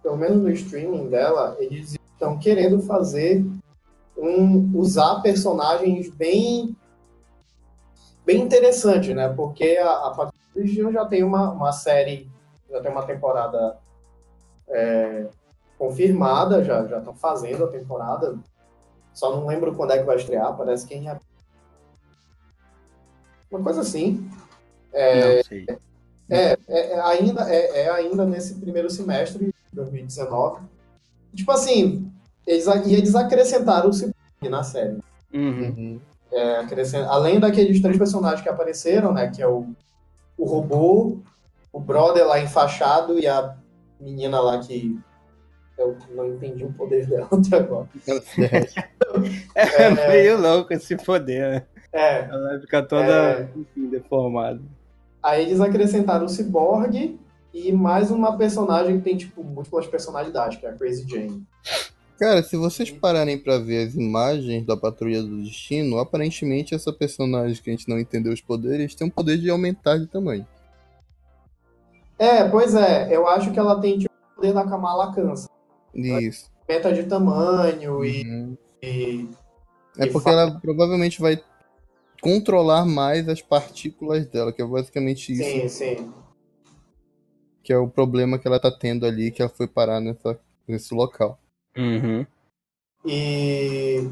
pelo 0.02 0.16
menos 0.16 0.42
no 0.42 0.50
streaming 0.50 1.08
dela, 1.08 1.56
eles 1.60 1.94
estão 1.94 2.38
querendo 2.38 2.80
fazer 2.80 3.44
um 4.16 4.76
usar 4.76 5.20
personagens 5.22 6.08
bem 6.10 6.76
bem 8.26 8.42
interessantes, 8.42 9.14
né? 9.14 9.28
Porque 9.28 9.78
a, 9.80 9.88
a 9.88 10.30
Destino 10.54 10.92
já 10.92 11.06
tem 11.06 11.22
uma, 11.22 11.50
uma 11.52 11.72
série, 11.72 12.28
já 12.68 12.80
tem 12.80 12.90
uma 12.90 13.06
temporada 13.06 13.78
é, 14.68 15.28
confirmada, 15.78 16.62
já 16.64 16.82
estão 16.82 17.14
fazendo 17.14 17.64
a 17.64 17.68
temporada. 17.68 18.36
Só 19.14 19.34
não 19.34 19.46
lembro 19.46 19.74
quando 19.74 19.92
é 19.92 19.98
que 19.98 20.04
vai 20.04 20.16
estrear, 20.16 20.56
parece 20.56 20.86
que 20.86 20.94
em. 20.94 21.08
Uma 23.50 23.62
coisa 23.62 23.80
assim. 23.80 24.28
Não 24.92 25.42
sei. 25.44 25.66
É, 26.30 26.58
é 26.68 27.00
ainda, 27.00 27.50
é, 27.50 27.82
é 27.82 27.90
ainda 27.90 28.24
nesse 28.24 28.54
primeiro 28.54 28.90
semestre 28.90 29.46
de 29.46 29.54
2019. 29.72 30.60
Tipo 31.34 31.52
assim, 31.52 32.10
eles, 32.46 32.66
e 32.86 32.94
eles 32.94 33.14
acrescentaram 33.14 33.90
o 33.90 33.92
Cyborg 33.92 34.14
na 34.50 34.62
série. 34.62 34.98
Uhum. 35.32 36.00
É, 36.32 36.60
além 37.08 37.40
daqueles 37.40 37.80
três 37.80 37.96
personagens 37.96 38.42
que 38.42 38.48
apareceram, 38.48 39.12
né? 39.12 39.30
Que 39.30 39.42
é 39.42 39.46
o, 39.46 39.68
o 40.36 40.44
robô, 40.44 41.18
o 41.72 41.80
brother 41.80 42.26
lá 42.26 42.40
enfaixado 42.40 43.18
e 43.18 43.26
a 43.26 43.56
menina 44.00 44.40
lá 44.40 44.58
que 44.58 44.98
eu 45.76 45.96
não 46.10 46.26
entendi 46.26 46.64
o 46.64 46.72
poder 46.72 47.06
dela 47.08 47.28
até 47.30 47.56
agora. 47.56 47.88
É, 49.54 49.84
É. 49.84 49.90
meio 50.08 50.40
louco 50.40 50.72
esse 50.72 50.96
poder, 50.96 51.50
né? 51.50 51.66
É, 51.92 52.20
Ela 52.24 52.48
vai 52.50 52.60
ficar 52.60 52.82
toda, 52.82 53.02
É. 53.04 53.48
enfim, 53.56 53.88
deformada. 53.88 54.60
aí 55.22 55.42
eles 55.46 55.60
acrescentaram 55.60 56.26
o 56.26 56.28
Cyborg 56.28 57.18
e 57.52 57.72
mais 57.72 58.10
uma 58.10 58.36
personagem 58.36 58.98
que 58.98 59.04
tem, 59.04 59.16
tipo, 59.16 59.42
múltiplas 59.42 59.86
personalidades, 59.86 60.58
que 60.58 60.66
é 60.66 60.70
a 60.70 60.74
Crazy 60.74 61.08
Jane. 61.08 61.42
Cara, 62.18 62.42
se 62.42 62.56
vocês 62.56 62.90
pararem 62.90 63.38
pra 63.38 63.58
ver 63.58 63.86
as 63.86 63.94
imagens 63.94 64.66
da 64.66 64.76
Patrulha 64.76 65.22
do 65.22 65.42
Destino, 65.42 65.98
aparentemente 65.98 66.74
essa 66.74 66.92
personagem 66.92 67.62
que 67.62 67.70
a 67.70 67.72
gente 67.72 67.88
não 67.88 67.98
entendeu 67.98 68.32
os 68.32 68.40
poderes 68.40 68.94
tem 68.94 69.06
um 69.06 69.10
poder 69.10 69.38
de 69.38 69.48
aumentar 69.48 69.98
de 69.98 70.06
tamanho. 70.08 70.46
É, 72.18 72.44
pois 72.48 72.74
é, 72.74 73.14
eu 73.14 73.26
acho 73.28 73.52
que 73.52 73.58
ela 73.58 73.80
tem, 73.80 73.98
tipo, 73.98 74.12
o 74.32 74.36
poder 74.36 74.52
da 74.52 74.64
Kamala 74.64 75.12
Khan. 75.14 75.36
sabe? 75.36 75.48
Isso. 75.94 76.50
Aumenta 76.68 76.92
de 76.92 77.04
tamanho 77.04 78.04
e... 78.04 78.22
Uhum. 78.28 78.56
e- 78.82 79.28
É 79.96 80.04
e 80.06 80.10
porque 80.10 80.28
fa- 80.30 80.32
ela 80.32 80.60
provavelmente 80.60 81.20
vai 81.20 81.40
controlar 82.20 82.84
mais 82.84 83.28
as 83.28 83.40
partículas 83.42 84.26
dela, 84.26 84.52
que 84.52 84.62
é 84.62 84.66
basicamente 84.66 85.32
isso 85.32 85.50
Sim, 85.50 85.68
sim. 85.68 86.12
que 87.62 87.72
é 87.72 87.78
o 87.78 87.88
problema 87.88 88.38
que 88.38 88.46
ela 88.46 88.60
tá 88.60 88.70
tendo 88.70 89.06
ali, 89.06 89.30
que 89.30 89.42
ela 89.42 89.50
foi 89.50 89.66
parar 89.66 90.00
nessa, 90.00 90.38
nesse 90.66 90.94
local. 90.94 91.38
Uhum. 91.76 92.26
E, 93.04 94.08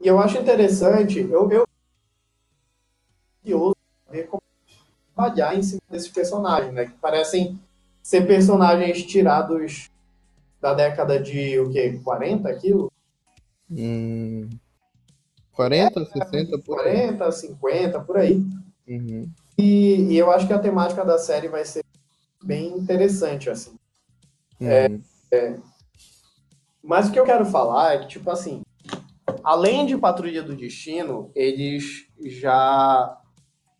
e 0.00 0.06
eu 0.06 0.18
acho 0.18 0.38
interessante, 0.38 1.18
eu, 1.20 1.50
eu 1.50 1.68
curioso 3.42 3.76
ver 4.10 4.26
como 4.26 4.42
trabalhar 5.14 5.56
em 5.56 5.62
cima 5.62 5.80
desses 5.90 6.08
personagens, 6.08 6.72
né? 6.72 6.86
Que 6.86 6.92
parecem 6.92 7.58
ser 8.02 8.26
personagens 8.26 9.02
tirados 9.04 9.90
da 10.60 10.74
década 10.74 11.20
de 11.20 11.58
o 11.58 11.70
quê? 11.70 12.00
40 12.04 12.48
aquilo? 12.48 12.92
Hum, 13.70 14.48
40, 15.58 16.04
60, 16.04 16.58
por 16.60 16.78
aí. 16.78 17.08
40, 17.08 17.32
50, 17.32 18.00
por 18.02 18.16
aí. 18.16 18.46
Uhum. 18.86 19.28
E, 19.58 20.12
e 20.12 20.16
eu 20.16 20.30
acho 20.30 20.46
que 20.46 20.52
a 20.52 20.58
temática 20.58 21.04
da 21.04 21.18
série 21.18 21.48
vai 21.48 21.64
ser 21.64 21.84
bem 22.44 22.68
interessante, 22.78 23.50
assim. 23.50 23.76
Uhum. 24.60 25.60
Mas 26.80 27.08
o 27.08 27.12
que 27.12 27.18
eu 27.18 27.24
quero 27.24 27.44
falar 27.44 27.94
é 27.94 27.98
que, 27.98 28.06
tipo 28.06 28.30
assim, 28.30 28.62
além 29.42 29.84
de 29.84 29.98
Patrulha 29.98 30.44
do 30.44 30.54
Destino, 30.54 31.32
eles 31.34 32.06
já 32.20 33.20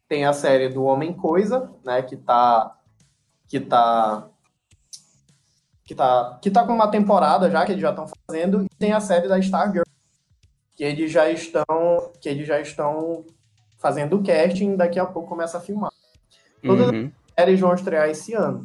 têm 0.08 0.24
a 0.24 0.32
série 0.32 0.68
do 0.68 0.82
Homem 0.82 1.12
Coisa, 1.12 1.70
né, 1.84 2.02
que 2.02 2.16
tá 2.16 2.76
que 3.46 3.60
tá 3.60 4.28
que 5.84 5.94
tá 5.94 6.38
que 6.42 6.50
tá 6.50 6.66
com 6.66 6.72
uma 6.72 6.90
temporada 6.90 7.48
já 7.48 7.64
que 7.64 7.72
eles 7.72 7.82
já 7.82 7.90
estão 7.90 8.06
fazendo 8.26 8.64
e 8.64 8.68
tem 8.76 8.92
a 8.92 9.00
série 9.00 9.28
da 9.28 9.38
Stargirl, 9.38 9.84
que 10.78 10.84
eles 10.84 11.10
já 11.10 11.28
estão 11.28 12.12
que 12.20 12.28
eles 12.28 12.46
já 12.46 12.60
estão 12.60 13.24
fazendo 13.78 14.16
o 14.16 14.22
casting, 14.24 14.76
daqui 14.76 14.98
a 14.98 15.04
pouco 15.04 15.28
começa 15.28 15.58
a 15.58 15.60
filmar. 15.60 15.90
Todas 16.64 16.88
Uhum. 16.90 17.06
as 17.06 17.34
séries 17.44 17.60
vão 17.60 17.74
estrear 17.74 18.08
esse 18.08 18.32
ano. 18.32 18.64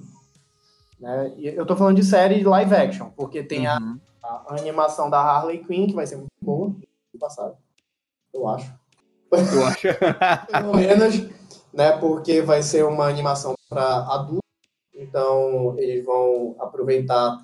Né? 1.00 1.34
E 1.38 1.48
eu 1.48 1.66
tô 1.66 1.76
falando 1.76 1.96
de 1.96 2.04
série 2.06 2.44
live 2.44 2.74
action, 2.76 3.10
porque 3.16 3.42
tem 3.44 3.66
a 3.66 3.78
Uhum. 3.80 4.00
a 4.24 4.56
animação 4.60 5.10
da 5.10 5.20
Harley 5.20 5.64
Quinn, 5.66 5.88
que 5.88 5.94
vai 5.96 6.06
ser 6.08 6.16
muito 6.18 6.30
boa, 6.42 6.68
no 7.14 7.20
passado, 7.20 7.58
eu 8.34 8.48
acho. 8.48 8.72
Eu 9.32 9.66
acho. 9.66 9.88
Pelo 10.48 10.74
menos, 10.76 11.16
né, 11.74 11.98
porque 11.98 12.42
vai 12.42 12.62
ser 12.64 12.86
uma 12.86 13.08
animação 13.08 13.56
para 13.68 13.84
adultos, 14.14 14.40
então 14.94 15.76
eles 15.80 16.06
vão 16.06 16.56
aproveitar 16.60 17.44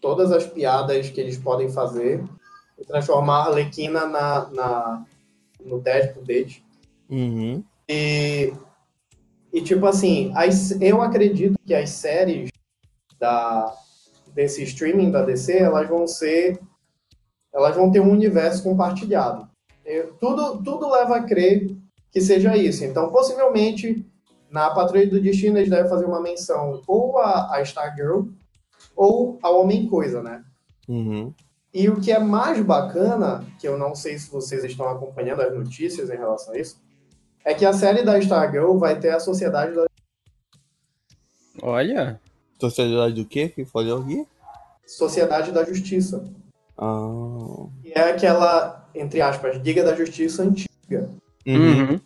todas 0.00 0.30
as 0.30 0.46
piadas 0.46 1.08
que 1.10 1.20
eles 1.20 1.36
podem 1.38 1.68
fazer 1.70 2.22
e 2.84 2.86
transformar 2.86 3.44
a 3.44 3.46
Arlequina 3.46 4.06
na, 4.06 4.50
na, 4.50 5.04
no 5.64 5.80
Deadpool 5.80 6.22
deles. 6.22 6.62
Uhum. 7.08 7.64
E, 7.88 8.52
e 9.52 9.62
tipo 9.62 9.86
assim, 9.86 10.30
as, 10.34 10.70
eu 10.80 11.00
acredito 11.00 11.58
que 11.66 11.74
as 11.74 11.90
séries 11.90 12.50
da, 13.18 13.74
desse 14.34 14.62
streaming 14.62 15.10
da 15.10 15.24
DC, 15.24 15.56
elas 15.58 15.88
vão 15.88 16.06
ser. 16.06 16.60
Elas 17.52 17.76
vão 17.76 17.90
ter 17.90 18.00
um 18.00 18.10
universo 18.10 18.62
compartilhado. 18.62 19.48
Eu- 19.84 20.12
tudo, 20.14 20.62
tudo 20.62 20.90
leva 20.90 21.16
a 21.16 21.22
crer 21.22 21.70
que 22.10 22.20
seja 22.20 22.56
isso. 22.56 22.84
Então, 22.84 23.10
possivelmente, 23.10 24.04
na 24.50 24.70
Patrulha 24.70 25.08
do 25.08 25.20
Destino, 25.20 25.58
eles 25.58 25.70
devem 25.70 25.88
fazer 25.88 26.04
uma 26.04 26.20
menção 26.20 26.82
ou 26.86 27.18
a, 27.18 27.54
a 27.54 27.62
Stargirl 27.62 28.26
ou 28.96 29.38
ao 29.42 29.60
Homem-Coisa, 29.60 30.22
né? 30.22 30.44
Uhum. 30.88 31.32
E 31.74 31.88
o 31.88 32.00
que 32.00 32.12
é 32.12 32.20
mais 32.20 32.64
bacana, 32.64 33.44
que 33.58 33.66
eu 33.66 33.76
não 33.76 33.96
sei 33.96 34.16
se 34.16 34.30
vocês 34.30 34.62
estão 34.62 34.88
acompanhando 34.88 35.42
as 35.42 35.52
notícias 35.52 36.08
em 36.08 36.16
relação 36.16 36.54
a 36.54 36.58
isso, 36.58 36.80
é 37.44 37.52
que 37.52 37.66
a 37.66 37.72
série 37.72 38.04
da 38.04 38.16
Stargirl 38.20 38.78
vai 38.78 38.98
ter 38.98 39.10
a 39.10 39.18
Sociedade 39.18 39.74
da 39.74 39.84
Olha. 41.60 42.20
Sociedade 42.60 43.14
do 43.14 43.24
quê? 43.24 43.48
Que 43.48 43.64
falou 43.64 44.02
aqui? 44.02 44.24
Sociedade 44.86 45.50
da 45.50 45.64
Justiça. 45.64 46.24
Ah. 46.78 47.66
Que 47.82 47.92
é 47.92 48.10
aquela, 48.10 48.88
entre 48.94 49.20
aspas, 49.20 49.56
Liga 49.56 49.82
da 49.82 49.94
Justiça 49.94 50.42
antiga. 50.44 51.10
Uhum. 51.46 51.90
Uhum. 51.90 52.00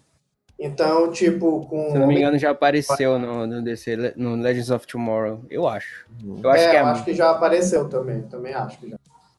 Então, 0.58 1.12
tipo, 1.12 1.66
com. 1.66 1.92
Se 1.92 1.98
não 1.98 2.08
me 2.08 2.16
engano, 2.16 2.36
já 2.36 2.50
apareceu 2.50 3.18
no, 3.18 3.46
no, 3.46 3.62
DC, 3.62 4.14
no 4.16 4.34
Legends 4.34 4.70
of 4.70 4.86
Tomorrow. 4.86 5.40
Eu 5.48 5.68
acho. 5.68 6.06
Eu 6.42 6.50
acho 6.50 6.64
é, 6.64 6.70
que 6.70 6.76
é. 6.76 6.80
eu 6.80 6.86
acho 6.86 7.04
que 7.04 7.14
já 7.14 7.30
apareceu 7.30 7.88
também. 7.88 8.22
Também 8.22 8.52
acho 8.52 8.78
que 8.78 8.90
já. 8.90 8.97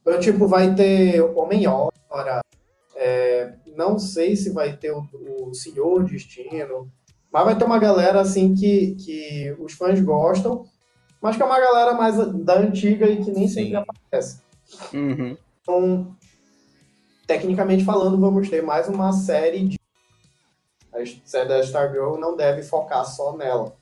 Então, 0.10 0.20
tipo, 0.20 0.47
vai 0.47 0.74
ter 0.74 1.22
Homem-Hora. 1.22 2.41
é, 2.95 3.53
não 3.78 3.99
sei 3.99 4.36
se 4.36 4.49
vai 4.49 4.76
ter 4.76 4.91
o, 4.91 5.07
o 5.14 5.53
Senhor 5.53 6.03
Destino. 6.03 6.91
Mas 7.32 7.45
vai 7.45 7.55
ter 7.55 7.64
uma 7.64 7.78
galera, 7.78 8.20
assim, 8.20 8.55
que, 8.55 8.95
que 8.95 9.55
os 9.60 9.74
fãs 9.74 10.01
gostam. 10.01 10.66
Mas 11.22 11.36
que 11.38 11.43
é 11.43 11.45
uma 11.45 11.60
galera 11.60 11.93
mais 11.93 12.16
da 12.43 12.57
antiga 12.57 13.07
e 13.07 13.24
que 13.24 13.30
nem 13.30 13.47
sempre 13.47 13.70
Sim. 13.70 13.76
aparece. 13.76 14.41
Uhum. 14.91 15.38
Então, 15.62 16.16
tecnicamente 17.28 17.86
falando, 17.86 18.20
vamos 18.20 18.50
ter 18.50 18.63
mais 18.63 18.89
uma 18.89 19.12
série 19.12 19.67
de. 19.67 19.79
A 20.92 21.05
série 21.24 21.47
da 21.47 21.59
Stargirl 21.59 22.17
não 22.17 22.36
deve 22.36 22.63
focar 22.63 23.05
só 23.05 23.38
nela. 23.38 23.78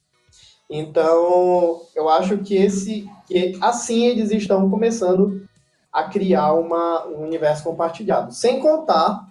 Então, 0.69 1.83
eu 1.95 2.09
acho 2.09 2.39
que 2.39 2.53
esse. 2.53 3.09
que 3.25 3.57
assim 3.61 4.07
eles 4.07 4.29
estão 4.31 4.69
começando 4.69 5.47
a 5.97 6.03
criar 6.03 6.53
uma, 6.53 7.07
um 7.07 7.23
universo 7.23 7.63
compartilhado. 7.63 8.31
Sem 8.31 8.59
contar 8.59 9.27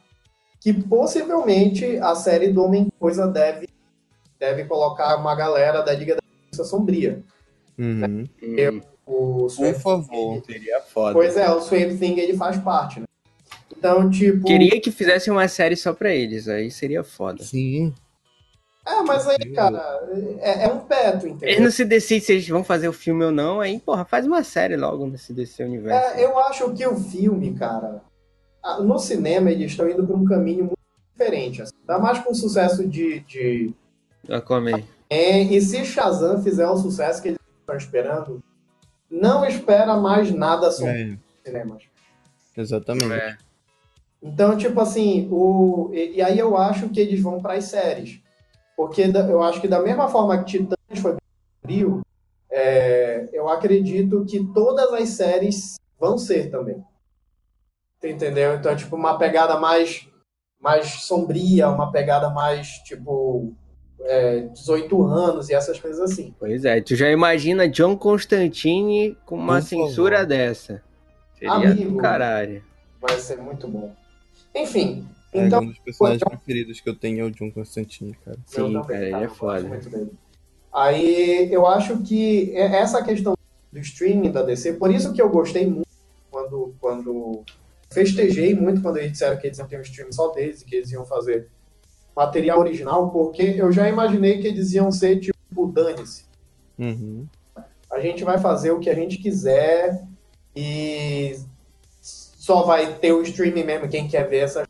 que 0.60 0.72
possivelmente 0.74 1.96
a 1.98 2.16
série 2.16 2.48
do 2.48 2.64
Homem-Coisa 2.64 3.28
deve, 3.28 3.68
deve 4.36 4.64
colocar 4.64 5.14
uma 5.16 5.32
galera 5.36 5.80
da 5.82 5.92
Liga 5.92 6.16
da 6.16 6.20
Justiça 6.42 6.64
Sombria. 6.64 7.22
Uhum. 7.78 8.24
Hum, 8.42 8.80
O 9.06 9.46
Por 9.46 9.74
favor. 9.74 10.42
seria 10.44 10.80
foda. 10.80 11.12
Pois 11.12 11.36
é, 11.36 11.48
o 11.48 11.60
Swamp 11.60 11.96
Thing 12.00 12.18
ele 12.18 12.36
faz 12.36 12.56
parte, 12.58 12.98
né? 12.98 13.06
Então, 13.70 14.10
tipo. 14.10 14.44
Queria 14.44 14.80
que 14.80 14.90
fizessem 14.90 15.32
uma 15.32 15.46
série 15.46 15.76
só 15.76 15.92
pra 15.92 16.12
eles, 16.12 16.48
aí 16.48 16.68
seria 16.68 17.04
foda. 17.04 17.44
Sim. 17.44 17.94
É, 18.86 19.02
mas 19.02 19.26
aí, 19.26 19.52
cara, 19.52 19.82
é, 20.38 20.64
é 20.64 20.68
um 20.72 20.86
Eles 20.88 21.24
entendeu? 21.24 21.60
não 21.62 21.70
se 21.72 21.84
decidem 21.84 22.24
se 22.24 22.32
eles 22.32 22.48
vão 22.48 22.62
fazer 22.62 22.88
o 22.88 22.92
filme 22.92 23.24
ou 23.24 23.32
não, 23.32 23.60
aí, 23.60 23.80
porra, 23.80 24.04
faz 24.04 24.24
uma 24.24 24.44
série 24.44 24.76
logo 24.76 25.06
nesse 25.08 25.32
desse 25.32 25.60
universo. 25.62 26.16
É, 26.16 26.24
eu 26.24 26.38
acho 26.38 26.72
que 26.72 26.86
o 26.86 26.96
filme, 26.96 27.52
cara, 27.54 28.00
ah, 28.62 28.80
no 28.80 28.96
cinema 28.98 29.50
eles 29.50 29.72
estão 29.72 29.88
indo 29.90 30.06
por 30.06 30.14
um 30.14 30.24
caminho 30.24 30.66
muito 30.66 30.78
diferente. 31.12 31.62
Assim. 31.62 31.72
Ainda 31.80 32.00
mais 32.00 32.20
com 32.20 32.30
o 32.30 32.34
sucesso 32.34 32.86
de. 32.86 33.20
de... 33.20 33.74
Aquaman. 34.30 34.82
É, 35.10 35.40
e 35.40 35.60
se 35.60 35.84
Shazam 35.84 36.40
fizer 36.42 36.66
o 36.68 36.76
sucesso 36.76 37.20
que 37.20 37.28
eles 37.28 37.40
estão 37.60 37.76
esperando, 37.76 38.40
não 39.10 39.44
espera 39.44 39.96
mais 39.96 40.30
nada 40.32 40.70
sobre 40.70 40.92
É, 40.92 41.04
os 41.14 41.18
cinemas. 41.44 41.82
exatamente. 42.56 43.12
É. 43.12 43.36
Então, 44.22 44.56
tipo 44.56 44.80
assim, 44.80 45.28
o... 45.30 45.90
e, 45.92 46.16
e 46.16 46.22
aí 46.22 46.38
eu 46.38 46.56
acho 46.56 46.88
que 46.88 47.00
eles 47.00 47.20
vão 47.20 47.40
para 47.40 47.54
as 47.54 47.64
séries. 47.64 48.20
Porque 48.76 49.02
eu 49.02 49.42
acho 49.42 49.60
que 49.60 49.68
da 49.68 49.80
mesma 49.80 50.08
forma 50.08 50.36
que 50.44 50.58
Titãs 50.58 51.00
foi 51.00 51.16
frio, 51.62 52.02
é, 52.50 53.28
eu 53.32 53.48
acredito 53.48 54.24
que 54.26 54.44
todas 54.52 54.92
as 54.92 55.08
séries 55.10 55.76
vão 55.98 56.18
ser 56.18 56.50
também. 56.50 56.84
Entendeu? 58.04 58.54
Então, 58.54 58.76
tipo, 58.76 58.94
uma 58.94 59.18
pegada 59.18 59.58
mais, 59.58 60.06
mais 60.60 60.86
sombria, 61.04 61.68
uma 61.68 61.90
pegada 61.90 62.28
mais, 62.30 62.68
tipo, 62.84 63.52
é, 64.00 64.40
18 64.42 65.02
anos 65.06 65.48
e 65.48 65.54
essas 65.54 65.80
coisas 65.80 66.00
assim. 66.00 66.34
Pois 66.38 66.64
é, 66.64 66.80
tu 66.80 66.94
já 66.94 67.10
imagina 67.10 67.68
John 67.68 67.96
Constantine 67.96 69.16
com 69.24 69.36
uma 69.36 69.56
Por 69.56 69.62
censura 69.62 70.18
favor. 70.18 70.28
dessa. 70.28 70.82
Seria 71.38 71.52
Amigo. 71.54 71.92
do 71.92 71.96
caralho. 71.98 72.62
Vai 73.00 73.18
ser 73.18 73.38
muito 73.38 73.66
bom. 73.66 73.92
Enfim, 74.54 75.06
É, 75.38 75.46
então... 75.46 75.62
um 75.62 75.66
dos 75.66 75.78
personagens 75.78 76.22
preferidos 76.22 76.80
que 76.80 76.88
eu 76.88 76.94
tenho 76.94 77.20
é 77.20 77.24
o 77.24 77.30
John 77.30 77.50
Constantine, 77.50 78.16
cara. 78.24 78.36
Eu 78.36 78.66
Sim, 78.66 78.72
também, 78.72 78.82
cara, 78.82 79.04
ele 79.04 79.24
é 79.24 79.28
foda. 79.28 79.80
Aí 80.72 81.52
eu 81.52 81.66
acho 81.66 82.02
que 82.02 82.52
é- 82.54 82.76
essa 82.76 83.02
questão 83.02 83.34
do 83.72 83.78
streaming 83.78 84.30
da 84.30 84.42
DC. 84.42 84.74
Por 84.74 84.92
isso 84.92 85.12
que 85.12 85.20
eu 85.20 85.28
gostei 85.28 85.66
muito 85.66 85.86
quando, 86.30 86.74
quando 86.80 87.44
festejei 87.90 88.54
muito 88.54 88.82
quando 88.82 88.98
eles 88.98 89.12
disseram 89.12 89.38
que 89.38 89.46
eles 89.46 89.58
iam 89.58 89.66
ter 89.66 89.78
um 89.78 89.82
streaming 89.82 90.12
só 90.12 90.28
deles 90.32 90.60
e 90.60 90.64
que 90.64 90.76
eles 90.76 90.90
iam 90.92 91.06
fazer 91.06 91.48
material 92.14 92.58
original, 92.60 93.10
porque 93.10 93.42
eu 93.42 93.70
já 93.70 93.88
imaginei 93.88 94.40
que 94.40 94.46
eles 94.46 94.72
iam 94.72 94.90
ser 94.90 95.20
tipo, 95.20 95.66
dane-se. 95.68 96.24
Uhum. 96.78 97.26
A 97.90 98.00
gente 98.00 98.24
vai 98.24 98.38
fazer 98.38 98.70
o 98.70 98.80
que 98.80 98.90
a 98.90 98.94
gente 98.94 99.18
quiser 99.18 100.02
e 100.54 101.36
só 102.00 102.62
vai 102.62 102.94
ter 102.94 103.12
o 103.12 103.22
streaming 103.22 103.64
mesmo 103.64 103.88
quem 103.88 104.08
quer 104.08 104.28
ver 104.28 104.38
essa. 104.38 104.65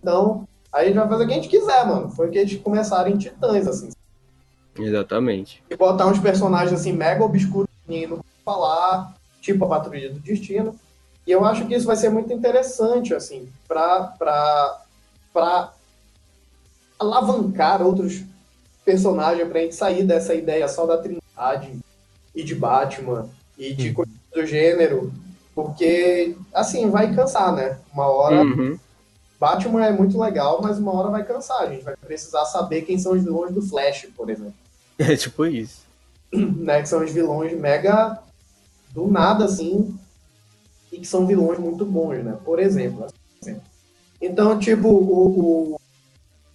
Então, 0.00 0.46
a 0.72 0.84
gente 0.84 0.94
vai 0.94 1.08
fazer 1.08 1.24
o 1.24 1.26
que 1.26 1.32
a 1.32 1.36
gente 1.36 1.48
quiser, 1.48 1.86
mano. 1.86 2.10
Foi 2.10 2.30
que 2.30 2.38
eles 2.38 2.60
começaram 2.60 3.10
em 3.10 3.16
Titãs, 3.18 3.66
assim. 3.66 3.90
Exatamente. 4.78 5.62
E 5.68 5.76
botar 5.76 6.06
uns 6.06 6.18
personagens 6.18 6.78
assim 6.78 6.92
mega 6.92 7.24
obscuros 7.24 7.68
não 7.88 8.20
falar, 8.44 9.14
tipo 9.40 9.64
a 9.64 9.68
Patrulha 9.68 10.10
do 10.12 10.20
Destino. 10.20 10.78
E 11.26 11.30
eu 11.32 11.44
acho 11.44 11.66
que 11.66 11.74
isso 11.74 11.86
vai 11.86 11.96
ser 11.96 12.10
muito 12.10 12.32
interessante, 12.32 13.12
assim, 13.14 13.48
pra, 13.66 14.14
pra, 14.18 14.80
pra 15.32 15.72
alavancar 16.98 17.82
outros 17.82 18.22
personagens 18.84 19.46
pra 19.48 19.60
gente 19.60 19.74
sair 19.74 20.04
dessa 20.04 20.34
ideia 20.34 20.66
só 20.68 20.86
da 20.86 20.96
Trindade 20.98 21.78
e 22.34 22.42
de 22.42 22.54
Batman 22.54 23.28
e 23.58 23.74
de 23.74 23.88
Uhum. 23.88 23.94
coisas 23.94 24.14
do 24.34 24.46
gênero. 24.46 25.12
Porque, 25.54 26.36
assim, 26.54 26.88
vai 26.88 27.14
cansar, 27.14 27.52
né? 27.52 27.78
Uma 27.92 28.06
hora. 28.06 28.42
Uhum. 28.42 28.78
Batman 29.38 29.84
é 29.86 29.92
muito 29.92 30.18
legal, 30.20 30.60
mas 30.60 30.78
uma 30.78 30.92
hora 30.92 31.10
vai 31.10 31.24
cansar. 31.24 31.62
A 31.62 31.70
gente 31.70 31.84
vai 31.84 31.96
precisar 31.96 32.44
saber 32.44 32.82
quem 32.82 32.98
são 32.98 33.12
os 33.12 33.22
vilões 33.22 33.52
do 33.54 33.62
Flash, 33.62 34.06
por 34.16 34.30
exemplo. 34.30 34.54
É 35.00 35.14
tipo 35.14 35.46
isso. 35.46 35.82
né, 36.32 36.82
que 36.82 36.88
são 36.88 37.04
os 37.04 37.12
vilões 37.12 37.56
mega 37.56 38.18
do 38.90 39.06
nada, 39.06 39.44
assim, 39.44 39.96
e 40.90 40.98
que 40.98 41.06
são 41.06 41.24
vilões 41.24 41.56
muito 41.60 41.84
bons, 41.84 42.24
né? 42.24 42.36
Por 42.44 42.58
exemplo. 42.58 43.06
assim. 43.40 43.60
Então, 44.20 44.58
tipo, 44.58 44.88
o, 44.88 45.74
o- 45.74 45.80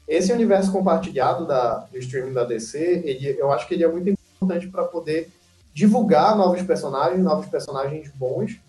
esse 0.06 0.34
universo 0.34 0.74
compartilhado 0.74 1.48
da, 1.48 1.76
do 1.90 1.98
streaming 1.98 2.34
da 2.34 2.44
DC, 2.44 3.02
ele, 3.06 3.40
eu 3.40 3.50
acho 3.54 3.66
que 3.66 3.76
ele 3.76 3.86
é 3.86 3.88
muito 3.88 4.10
importante 4.10 4.68
para 4.68 4.84
poder 4.84 5.32
divulgar 5.74 6.36
novos 6.36 6.62
personagens, 6.64 7.24
novos 7.24 7.46
personagens 7.46 8.12
bons, 8.14 8.60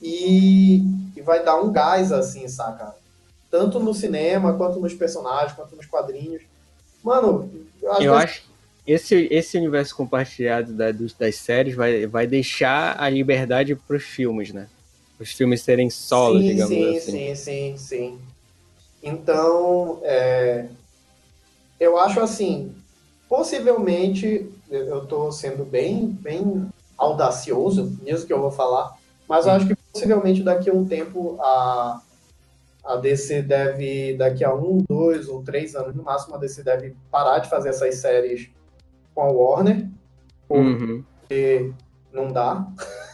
e, 0.00 0.82
e 1.14 1.20
vai 1.20 1.44
dar 1.44 1.60
um 1.60 1.70
gás, 1.70 2.10
assim, 2.10 2.48
saca? 2.48 2.94
Tanto 3.52 3.78
no 3.78 3.92
cinema, 3.92 4.56
quanto 4.56 4.80
nos 4.80 4.94
personagens, 4.94 5.52
quanto 5.52 5.76
nos 5.76 5.84
quadrinhos. 5.84 6.42
Mano, 7.04 7.50
eu 7.82 7.92
acho 7.92 8.02
Eu 8.02 8.12
que 8.14 8.18
acho 8.24 8.42
que 8.42 8.92
esse, 8.92 9.28
esse 9.30 9.58
universo 9.58 9.94
compartilhado 9.94 10.72
da- 10.72 10.90
das 10.90 11.36
séries 11.36 11.74
vai, 11.74 12.06
vai 12.06 12.26
deixar 12.26 12.98
a 12.98 13.10
liberdade 13.10 13.76
pros 13.76 14.04
filmes, 14.04 14.54
né? 14.54 14.68
Os 15.20 15.32
filmes 15.32 15.60
serem 15.60 15.90
solo, 15.90 16.38
sim, 16.40 16.46
digamos 16.46 16.78
sim, 16.78 16.88
assim. 16.88 17.10
Sim, 17.10 17.34
sim, 17.34 17.76
sim. 17.76 18.18
Então, 19.02 20.00
é, 20.02 20.64
eu 21.78 21.98
acho 21.98 22.20
assim, 22.20 22.74
possivelmente, 23.28 24.48
eu- 24.70 25.04
tô 25.06 25.30
sendo 25.30 25.62
bem, 25.62 26.06
bem 26.06 26.66
audacioso 26.96 27.98
nisso 28.02 28.26
que 28.26 28.32
eu 28.32 28.40
vou 28.40 28.50
falar, 28.50 28.96
mas 29.28 29.46
eu 29.46 29.52
acho 29.52 29.66
que 29.66 29.76
possivelmente 29.92 30.42
daqui 30.42 30.70
a 30.70 30.72
um 30.72 30.86
tempo 30.86 31.36
a, 31.40 32.00
a 32.84 32.96
DC 32.96 33.42
deve, 33.42 34.16
daqui 34.16 34.44
a 34.44 34.52
um, 34.54 34.82
dois 34.88 35.28
ou 35.28 35.42
três 35.42 35.74
anos 35.74 35.94
no 35.94 36.02
máximo, 36.02 36.34
a 36.34 36.38
DC 36.38 36.62
deve 36.62 36.94
parar 37.10 37.38
de 37.38 37.48
fazer 37.48 37.68
essas 37.70 37.96
séries 37.96 38.50
com 39.14 39.22
a 39.22 39.30
Warner, 39.30 39.86
Uhum. 40.50 41.04
não 42.12 42.28
dá. 42.28 42.66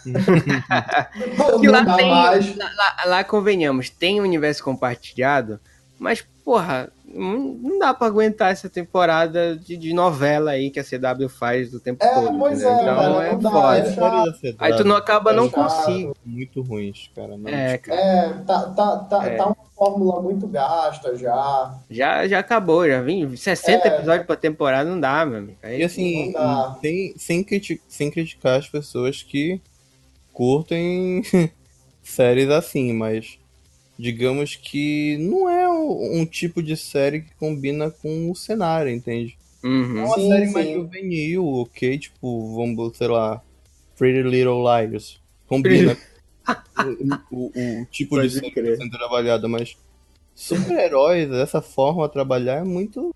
Que 1.60 1.68
lá 1.68 1.78
não 1.82 1.84
dá 1.84 1.96
tem- 1.96 2.10
mais. 2.10 2.56
Lá, 2.56 2.96
lá, 3.06 3.24
convenhamos, 3.24 3.90
tem 3.90 4.20
um 4.20 4.24
universo 4.24 4.62
compartilhado, 4.64 5.60
mas, 5.98 6.22
porra, 6.44 6.90
não, 7.18 7.78
dá 7.78 7.92
pra 7.92 8.06
aguentar 8.06 8.52
essa 8.52 8.68
temporada 8.68 9.56
de, 9.56 9.76
de 9.76 9.92
novela 9.92 10.52
aí 10.52 10.70
que 10.70 10.78
a 10.80 10.84
CW 10.84 11.28
faz 11.28 11.70
do 11.70 11.80
tempo 11.80 12.04
É, 12.04 12.14
todo. 12.14 12.38
pois 12.38 12.60
entendeu? 12.62 12.78
é, 12.78 12.82
então 12.82 12.96
cara, 12.96 13.26
é 13.26 13.32
não 13.32 13.38
dá, 13.38 13.50
foda. 13.50 14.38
é 14.44 14.54
Aí 14.58 14.76
tu 14.76 14.84
não 14.84 14.96
acaba 14.96 15.32
É 15.32 15.34
não 15.36 15.50
chato. 15.50 15.54
consigo. 15.84 16.16
muito 16.24 16.62
ruins, 16.62 17.10
cara. 17.14 17.36
Não, 17.36 17.48
É, 17.50 17.78
cara. 17.78 18.00
É, 18.00 18.28
tá, 18.46 18.62
tá, 18.70 18.96
tá, 18.98 19.26
É. 19.26 19.36
tá 19.36 19.46
uma 19.46 19.56
fórmula 19.76 20.20
muito 20.22 20.46
gasta 20.46 21.16
já. 21.16 21.74
Já, 21.90 22.26
já 22.28 22.38
acabou, 22.38 22.86
já 22.88 23.00
vim 23.00 23.36
60 23.36 23.86
É. 23.88 23.94
episódios 23.96 24.26
pra 24.26 24.36
temporada, 24.36 24.88
não 24.88 24.98
dá, 25.00 25.24
meu 25.26 25.38
amigo. 25.38 25.58
Aí, 25.62 25.80
E 25.80 25.84
assim, 25.84 26.34
sem, 26.80 27.14
sem, 27.16 27.44
criti 27.44 27.80
sem 27.88 28.10
criticar 28.10 28.58
as 28.58 28.68
pessoas 28.68 29.22
que 29.22 29.60
curtem 30.32 31.22
séries 32.02 32.48
assim, 32.50 32.92
mas 32.92 33.38
digamos 33.98 34.54
que 34.56 35.16
não 35.18 35.48
é 35.48 35.68
um, 35.68 36.20
um 36.20 36.26
tipo 36.26 36.62
de 36.62 36.76
série 36.76 37.22
que 37.22 37.34
combina 37.34 37.90
com 37.90 38.30
o 38.30 38.34
cenário, 38.36 38.90
entende? 38.92 39.36
É 39.62 39.66
Uhum. 39.66 40.04
uma 40.06 40.14
Sim, 40.14 40.28
série 40.28 40.50
mais 40.52 40.66
sim. 40.66 40.74
juvenil, 40.74 41.44
ok? 41.46 41.98
Tipo, 41.98 42.54
vamos, 42.54 42.96
sei 42.96 43.08
lá, 43.08 43.42
Pretty 43.96 44.22
Little 44.22 44.62
Liars. 44.62 45.20
Combina 45.46 45.96
o, 47.32 47.50
o- 47.50 47.80
o 47.82 47.86
tipo 47.86 48.14
Pode 48.16 48.28
de 48.28 48.34
série 48.34 48.46
que 48.46 48.52
crer. 48.60 48.72
está 48.74 48.84
sendo 48.84 48.96
trabalhada, 48.96 49.48
mas 49.48 49.76
super-heróis, 50.34 51.28
dessa 51.28 51.60
forma 51.60 52.04
a 52.04 52.08
trabalhar 52.08 52.58
é 52.60 52.64
muito. 52.64 53.10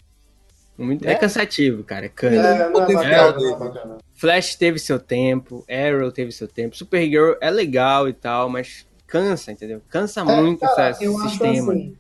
Muito- 0.77 1.07
é 1.07 1.13
É. 1.13 1.15
cansativo, 1.15 1.85
cara. 1.85 2.07
É, 2.07 2.31
não 2.71 2.83
é 2.83 2.95
bacana, 2.95 3.49
é 3.49 3.57
bacana. 3.57 3.99
Flash 4.15 4.57
teve 4.57 4.79
seu 4.79 4.99
tempo, 4.99 5.65
Arrow 5.69 6.11
teve 6.11 6.33
seu 6.33 6.49
tempo, 6.49 6.77
Supergirl 6.77 7.35
é 7.41 7.51
legal 7.51 8.09
e 8.09 8.13
tal, 8.13 8.49
mas 8.49 8.85
cansa, 9.13 9.53
entendeu? 9.53 9.83
Cansa 9.91 10.21
É, 10.21 10.25
muito 10.25 10.61
cara, 10.61 10.91
esse 10.91 11.07
sistema. 11.29 11.73
assim, 11.73 11.95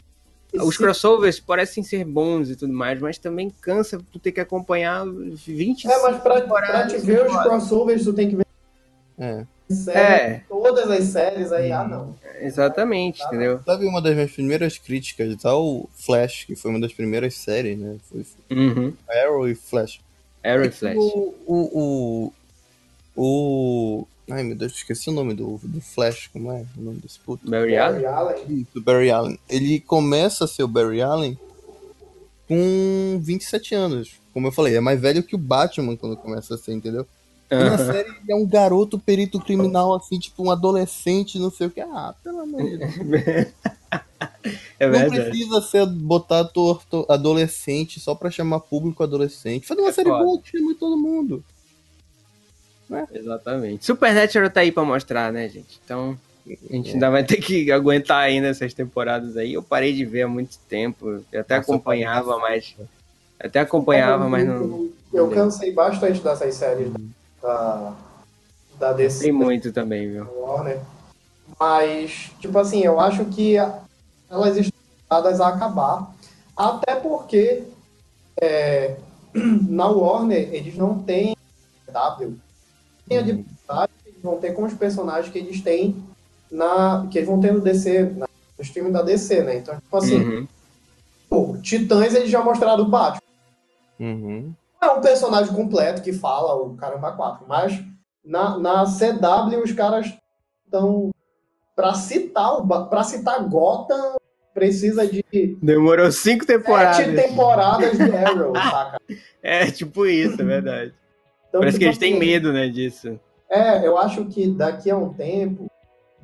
Os 0.55 0.77
crossovers 0.77 1.39
parecem 1.41 1.83
ser 1.83 2.05
bons 2.05 2.49
e 2.51 2.57
tudo 2.57 2.73
mais, 2.73 2.99
mas 3.01 3.19
também 3.19 3.51
cansa 3.61 4.01
tu 4.11 4.19
ter 4.19 4.33
que 4.33 4.41
acompanhar 4.41 5.05
20 5.07 5.87
É, 5.91 6.03
mas 6.03 6.21
pra, 6.23 6.41
pra 6.41 6.87
te 6.87 6.97
ver 6.99 7.27
os 7.27 7.37
crossovers, 7.43 8.05
tu 8.05 8.13
tem 8.13 8.31
que 8.31 8.37
ver 8.37 8.47
É. 9.19 9.45
série, 9.71 9.99
É. 10.35 10.43
todas 10.49 10.91
as 10.91 11.05
séries 11.05 11.53
aí. 11.53 11.71
Ah, 11.73 11.85
não. 11.87 12.15
Exatamente, 12.41 13.23
entendeu? 13.25 13.61
Sabe 13.65 13.87
uma 13.87 14.01
das 14.03 14.15
minhas 14.15 14.31
primeiras 14.33 14.77
críticas 14.79 15.45
ao 15.45 15.89
Flash, 15.95 16.45
que 16.45 16.55
foi 16.57 16.71
uma 16.71 16.81
das 16.81 16.93
primeiras 16.93 17.35
séries, 17.35 17.79
né? 17.79 17.97
Foi 18.11 18.25
Uhum. 18.51 18.93
Arrow 19.09 19.49
e 19.49 19.55
Flash. 19.55 20.01
Arrow 20.45 20.63
É 20.63 20.67
e 20.67 20.71
que 20.71 20.77
Flash. 20.77 20.97
O, 20.97 21.35
o, 21.47 22.33
o, 23.17 23.23
o- 24.03 24.07
Ai 24.31 24.43
meu 24.45 24.57
Deus, 24.57 24.73
esqueci 24.73 25.11
o 25.11 25.13
nome 25.13 25.35
do, 25.35 25.59
do 25.63 25.81
Flash, 25.81 26.29
como 26.33 26.51
é 26.53 26.65
o 26.79 26.81
nome 26.83 26.99
desse 27.01 27.19
puto? 27.19 27.49
Barry 27.51 27.77
Allen? 27.77 28.03
Isso, 28.49 28.81
Barry 28.81 29.11
Allen. 29.11 29.39
Ele 29.49 29.81
começa 29.81 30.45
a 30.45 30.49
ser 30.49 30.63
o 30.63 30.69
Barry 30.69 31.03
Allen 31.03 31.39
com 32.49 33.19
27 33.23 33.75
anos. 33.75 34.13
Como 34.33 34.47
eu 34.47 34.53
falei, 34.53 34.77
é 34.77 34.81
mais 34.81 35.01
velho 35.01 35.23
que 35.23 35.35
o 35.35 35.39
Batman 35.39 35.97
quando 35.97 36.17
começa 36.17 36.55
a 36.55 36.59
ser, 36.59 36.73
entendeu? 36.73 37.07
E 37.51 37.55
na 37.55 37.77
série 37.77 38.09
ele 38.09 38.33
é 38.33 38.35
um 38.35 38.47
garoto 38.47 38.99
perito 38.99 39.39
criminal, 39.39 39.95
assim, 39.95 40.19
tipo 40.19 40.43
um 40.43 40.51
adolescente, 40.51 41.39
não 41.39 41.51
sei 41.51 41.67
o 41.67 41.71
que. 41.71 41.81
Ah, 41.83 42.15
pelo 42.25 42.41
amor 42.41 42.63
de 42.63 42.79
Deus. 42.79 42.93
É 44.79 44.89
não 44.89 45.09
precisa 45.09 45.61
ser 45.63 45.87
botar 45.87 46.41
ator 46.41 46.83
to- 46.87 47.07
adolescente 47.09 48.01
só 48.01 48.13
pra 48.15 48.31
chamar 48.31 48.59
público 48.61 49.03
adolescente. 49.03 49.67
Faz 49.67 49.79
uma 49.79 49.91
É 49.91 49.93
série 49.93 50.09
foda. 50.09 50.25
boa 50.25 50.41
que 50.41 50.51
chama 50.51 50.75
todo 50.75 50.97
mundo. 50.97 51.45
Exatamente. 53.13 53.85
Supernatural 53.85 54.51
tá 54.51 54.61
aí 54.61 54.73
pra 54.73 54.85
mostrar, 54.85 55.33
né, 55.33 55.49
gente? 55.49 55.81
Então, 55.85 56.17
a 56.47 56.73
gente 56.73 56.91
É. 56.91 56.93
ainda 56.95 57.11
vai 57.11 57.25
ter 57.25 57.37
que 57.37 57.71
aguentar 57.73 58.19
ainda 58.23 58.49
essas 58.49 58.75
temporadas 58.75 59.37
aí. 59.37 59.55
Eu 59.55 59.63
parei 59.63 59.93
de 59.93 60.05
ver 60.05 60.23
há 60.23 60.29
muito 60.29 60.59
tempo. 60.69 61.23
Eu 61.33 61.41
até 61.41 61.57
Nossa, 61.57 61.71
eu 61.71 61.75
acompanhava, 61.75 62.39
mas. 62.39 62.75
Até 63.39 63.61
acompanhava, 63.61 64.29
mas 64.29 64.47
não. 64.47 64.55
Eu, 64.55 64.93
eu 65.13 65.31
cansei 65.31 65.73
bastante 65.73 66.21
dessas 66.21 66.55
séries 66.55 66.93
da, 67.43 67.95
da 68.79 68.93
DC. 68.93 69.25
Tem 69.25 69.33
muito 69.33 69.73
também, 69.73 70.11
viu? 70.11 70.27
Warner. 70.41 70.81
Mas, 71.59 72.31
tipo 72.41 72.59
assim, 72.59 72.83
eu 72.83 72.99
acho 73.01 73.25
que 73.27 73.57
elas 74.31 74.57
estão 74.57 74.79
dadas 75.11 75.41
a 75.41 75.49
acabar. 75.49 76.13
Até 76.57 76.95
porque 76.97 77.65
é, 78.41 78.97
na 79.35 79.89
Warner 79.89 80.49
eles 80.55 80.77
não 80.77 80.99
têm 81.03 81.37
W. 81.93 82.39
Tem 83.09 83.19
a 83.19 83.23
dificuldade 83.23 83.93
que 84.03 84.09
eles 84.11 84.23
vão 84.23 84.37
ter 84.39 84.53
com 84.53 84.65
os 84.65 84.75
personagens 84.75 85.33
que 85.33 85.39
eles 85.39 85.61
têm 85.61 85.97
na. 86.51 87.07
que 87.11 87.19
eles 87.19 87.29
vão 87.29 87.41
ter 87.41 87.53
no 87.53 87.61
DC, 87.61 88.05
na- 88.17 88.27
no 88.59 88.63
streaming 88.65 88.93
da 88.93 89.03
DC, 89.03 89.43
né? 89.43 89.57
Então, 89.57 89.75
tipo 89.75 89.97
assim, 89.97 90.17
Uhum. 90.23 90.49
pô, 91.29 91.57
Titãs 91.63 92.15
eles 92.15 92.31
já 92.31 92.43
mostraram 92.43 92.85
o 92.85 92.89
Batman. 92.89 93.21
Uhum. 94.01 94.53
Não 94.81 94.89
é 94.89 94.93
um 94.93 95.01
personagem 95.01 95.55
completo 95.55 96.03
que 96.03 96.13
fala 96.13 96.55
o 96.57 96.75
Caramba 96.75 97.13
4, 97.13 97.45
mas 97.49 97.81
na, 98.25 98.59
na 98.59 98.85
CW 98.85 99.63
os 99.63 99.73
caras 99.73 100.13
estão. 100.65 101.11
Pra 101.75 101.95
citar, 101.95 102.59
o 102.59 102.87
pra 102.89 103.03
citar 103.03 103.43
Gotham, 103.49 104.17
precisa 104.53 105.07
de 105.07 105.25
Demorou 105.63 106.13
cinco 106.13 106.45
temporadas. 106.45 106.97
sete 106.97 107.15
temporadas 107.17 107.97
de 107.97 108.15
Arrow, 108.15 108.53
saca? 108.71 109.01
É, 109.43 109.71
tipo 109.71 110.05
isso, 110.05 110.41
é 110.43 110.45
verdade. 110.45 110.93
Então, 111.53 111.61
Parece 111.61 111.79
que 111.79 111.85
eles 111.85 111.99
têm 111.99 112.19
medo, 112.19 112.51
né, 112.51 112.67
disso. 112.67 113.21
É, 113.51 113.87
eu 113.87 113.99
acho 113.99 114.25
que 114.25 114.49
daqui 114.49 114.91
a 114.91 114.97
um 114.97 115.13
tempo. 115.13 115.71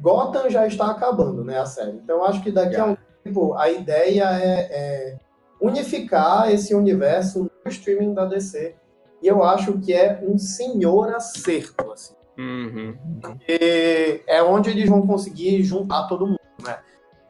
Gotham 0.00 0.48
já 0.48 0.66
está 0.66 0.90
acabando, 0.90 1.44
né? 1.44 1.58
A 1.58 1.66
série. 1.66 1.90
Então 1.90 2.16
eu 2.16 2.24
acho 2.24 2.42
que 2.42 2.50
daqui 2.50 2.76
a 2.76 2.86
um 2.86 2.96
tempo 3.22 3.52
a 3.54 3.68
ideia 3.70 4.24
é, 4.40 4.60
é 4.70 5.18
unificar 5.60 6.50
esse 6.50 6.74
universo 6.74 7.42
no 7.42 7.70
streaming 7.70 8.14
da 8.14 8.24
DC. 8.24 8.74
E 9.20 9.26
eu 9.26 9.42
acho 9.42 9.78
que 9.80 9.92
é 9.92 10.18
um 10.22 10.38
senhor 10.38 11.14
acerto, 11.14 11.92
assim. 11.92 12.14
Uhum. 12.38 12.96
Porque 13.20 14.22
é 14.26 14.42
onde 14.42 14.70
eles 14.70 14.88
vão 14.88 15.06
conseguir 15.06 15.62
juntar 15.62 16.06
todo 16.06 16.26
mundo, 16.26 16.38
né? 16.64 16.78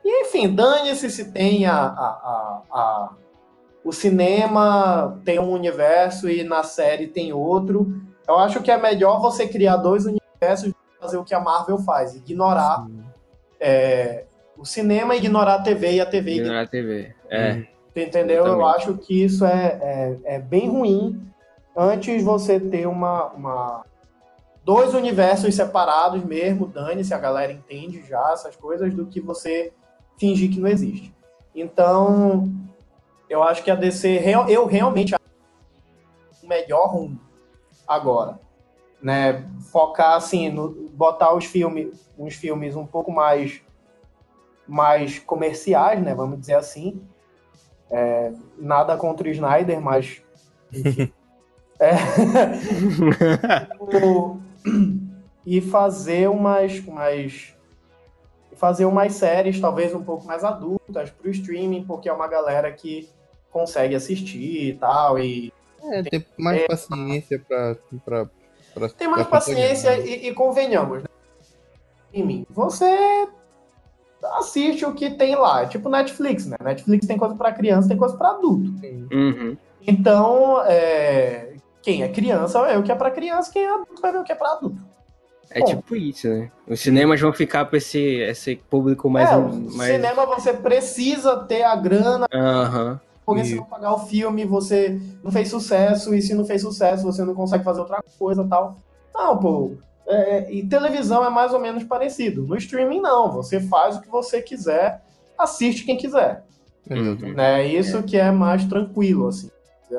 E 0.05 0.23
enfim, 0.23 0.55
dane-se 0.55 1.11
se 1.11 1.33
tem 1.33 1.66
a, 1.66 1.75
a, 1.75 1.83
a, 1.83 2.62
a, 2.70 3.11
o 3.89 3.93
cinema 3.93 5.19
tem 5.24 5.39
um 5.39 5.51
universo 5.51 6.28
e 6.28 6.44
na 6.44 6.62
série 6.62 7.06
tem 7.06 7.32
outro. 7.32 7.90
Eu 8.28 8.39
acho 8.39 8.62
que 8.62 8.70
é 8.70 8.77
melhor 8.77 9.19
você 9.19 9.48
criar 9.48 9.78
dois 9.78 10.05
universos 10.05 10.69
e 10.69 11.01
fazer 11.01 11.16
o 11.16 11.24
que 11.24 11.35
a 11.35 11.40
Marvel 11.40 11.78
faz, 11.78 12.15
ignorar 12.15 12.86
é, 13.59 14.27
o 14.59 14.65
cinema, 14.66 15.16
ignorar 15.16 15.55
a 15.55 15.62
TV 15.62 15.94
e 15.94 16.01
a 16.02 16.05
TV 16.06 16.32
Ignorar 16.32 16.60
a 16.65 16.66
TV. 16.66 17.15
É. 17.31 17.65
Entendeu? 17.97 18.44
Eu 18.44 18.59
Exatamente. 18.59 18.77
acho 18.77 18.98
que 18.98 19.24
isso 19.24 19.47
é, 19.47 19.78
é, 19.81 20.16
é 20.35 20.39
bem 20.39 20.69
ruim. 20.69 21.27
Antes 21.74 22.23
você 22.23 22.60
ter 22.60 22.86
uma, 22.86 23.28
uma 23.28 23.85
dois 24.62 24.93
universos 24.93 25.55
separados 25.55 26.23
mesmo, 26.23 26.66
dane-se, 26.66 27.15
a 27.15 27.19
galera 27.19 27.52
entende 27.52 28.05
já 28.06 28.32
essas 28.35 28.55
coisas, 28.55 28.93
do 28.93 29.06
que 29.06 29.19
você 29.19 29.73
fingir 30.19 30.52
que 30.52 30.60
não 30.60 30.69
existe. 30.69 31.15
Então, 31.55 32.52
eu 33.29 33.43
acho 33.43 33.63
que 33.63 33.71
a 33.71 33.75
DC, 33.75 34.23
eu 34.49 34.67
realmente 34.67 35.15
acho 35.15 35.25
o 36.43 36.47
melhor 36.47 36.89
rumo 36.89 37.21
agora. 37.87 38.39
Né? 39.03 39.45
Focar 39.71 40.15
assim, 40.17 40.51
no, 40.51 40.71
botar 40.91 41.33
os 41.35 41.45
filmes, 41.45 42.11
uns 42.19 42.35
filmes 42.35 42.75
um 42.75 42.87
pouco 42.87 43.13
mais 43.13 43.63
mais 44.67 45.19
comerciais, 45.19 46.03
né? 46.03 46.15
Vamos 46.15 46.41
dizer 46.41 46.55
assim. 46.55 47.01
É, 47.91 48.33
nada 48.59 48.97
contra 48.99 49.27
o 49.27 49.31
Snyder, 49.31 49.81
mas. 49.81 50.23
É. 51.81 51.93
O- 53.79 54.41
e 55.47 55.61
fazer 55.61 56.29
umas, 56.29 56.81
umas 56.81 57.55
fazer 58.57 58.85
umas 58.85 59.13
séries 59.15 59.61
talvez 59.61 59.95
um 59.95 60.03
pouco 60.03 60.27
mais 60.27 60.43
adultas 60.43 61.11
para 61.11 61.29
o 61.29 61.31
streaming, 61.31 61.85
porque 61.85 62.09
é 62.09 62.13
uma 62.13 62.27
galera 62.27 62.73
que 62.73 63.09
consegue 63.51 63.95
assistir 63.95 64.69
e 64.69 64.75
tal 64.75 65.19
e 65.19 65.53
É, 65.83 66.03
tem 66.03 66.27
mais 66.39 66.66
paciência 66.66 67.43
pra. 67.47 67.77
pra, 68.05 68.27
pra 68.75 68.89
tem 68.91 69.09
mais 69.09 69.27
pra 69.27 69.39
paciência 69.39 69.93
acompanhar. 69.93 70.19
e, 70.19 70.29
e 70.29 70.35
convenhamos, 70.35 71.03
né? 71.03 71.09
Em 72.12 72.25
mim, 72.25 72.47
você 72.51 73.29
assiste 74.35 74.85
o 74.85 74.95
que 74.95 75.11
tem 75.11 75.37
lá, 75.37 75.62
é 75.62 75.66
tipo 75.66 75.89
Netflix, 75.89 76.47
né? 76.47 76.57
Netflix 76.62 77.07
tem 77.07 77.16
coisa 77.19 77.35
para 77.35 77.53
criança, 77.53 77.89
tem 77.89 77.97
coisa 77.97 78.16
para 78.16 78.31
adulto. 78.31 78.70
Uhum. 79.12 79.57
Então, 79.87 80.62
é, 80.65 81.55
quem 81.83 82.03
é 82.03 82.09
criança 82.09 82.61
vai 82.61 82.73
ver 82.73 82.79
o 82.79 82.83
que 82.83 82.93
é 82.93 82.95
para 82.95 83.11
criança, 83.11 83.53
quem 83.53 83.62
é 83.62 83.70
adulto 83.73 84.01
vai 84.03 84.12
ver 84.12 84.19
o 84.19 84.25
que 84.25 84.33
é 84.33 84.35
para 84.35 84.53
adulto. 84.53 84.83
É 85.51 85.61
Bom. 85.61 85.66
tipo 85.66 85.97
isso, 85.97 86.29
né? 86.29 86.51
Os 86.66 86.81
cinemas 86.81 87.20
vão 87.20 87.33
ficar 87.33 87.65
pra 87.65 87.79
esse, 87.79 87.99
esse 87.99 88.57
público 88.57 89.09
mais. 89.09 89.31
é, 89.31 89.37
mais... 89.37 89.93
cinema 89.93 90.27
você 90.27 90.53
precisa 90.53 91.37
ter 91.45 91.62
a 91.62 91.75
grana, 91.75 92.27
Aham. 92.35 93.01
Porque 93.29 93.43
E- 93.43 93.45
se 93.45 93.55
não 93.57 93.65
pagar 93.65 93.93
o 93.93 93.99
filme, 94.07 94.45
você 94.47 94.99
não 95.23 95.31
fez 95.31 95.49
sucesso, 95.51 96.15
e 96.15 96.23
se 96.23 96.33
não 96.35 96.47
fez 96.47 96.63
sucesso, 96.63 97.03
você 97.05 97.23
não 97.25 97.35
consegue 97.35 97.63
fazer 97.63 97.81
outra 97.81 98.03
coisa 98.19 98.43
tal. 98.49 98.77
Não, 99.15 99.37
pô. 99.39 99.73
é, 100.07 100.51
e 100.51 100.67
televisão 100.67 101.23
é 101.23 101.29
mais 101.29 101.53
ou 101.53 101.61
menos 101.61 101.85
parecido. 101.85 102.47
No 102.47 102.57
streaming, 102.57 103.01
não. 103.03 103.31
Você 103.33 103.61
faz 103.61 103.97
o 103.97 104.01
que 104.01 104.09
você 104.09 104.41
quiser, 104.41 105.03
assiste 105.37 105.85
quem 105.85 105.99
quiser. 105.99 106.45
Né? 107.35 107.67
Isso 107.67 108.03
que 108.03 108.17
é 108.17 108.31
mais 108.31 108.65
tranquilo, 108.65 109.29
assim, 109.29 109.51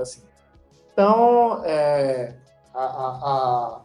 assim. 0.02 0.22
Então, 0.92 1.62
é, 1.64 2.34
a, 2.74 2.84
a- 2.84 3.20
a- 3.22 3.82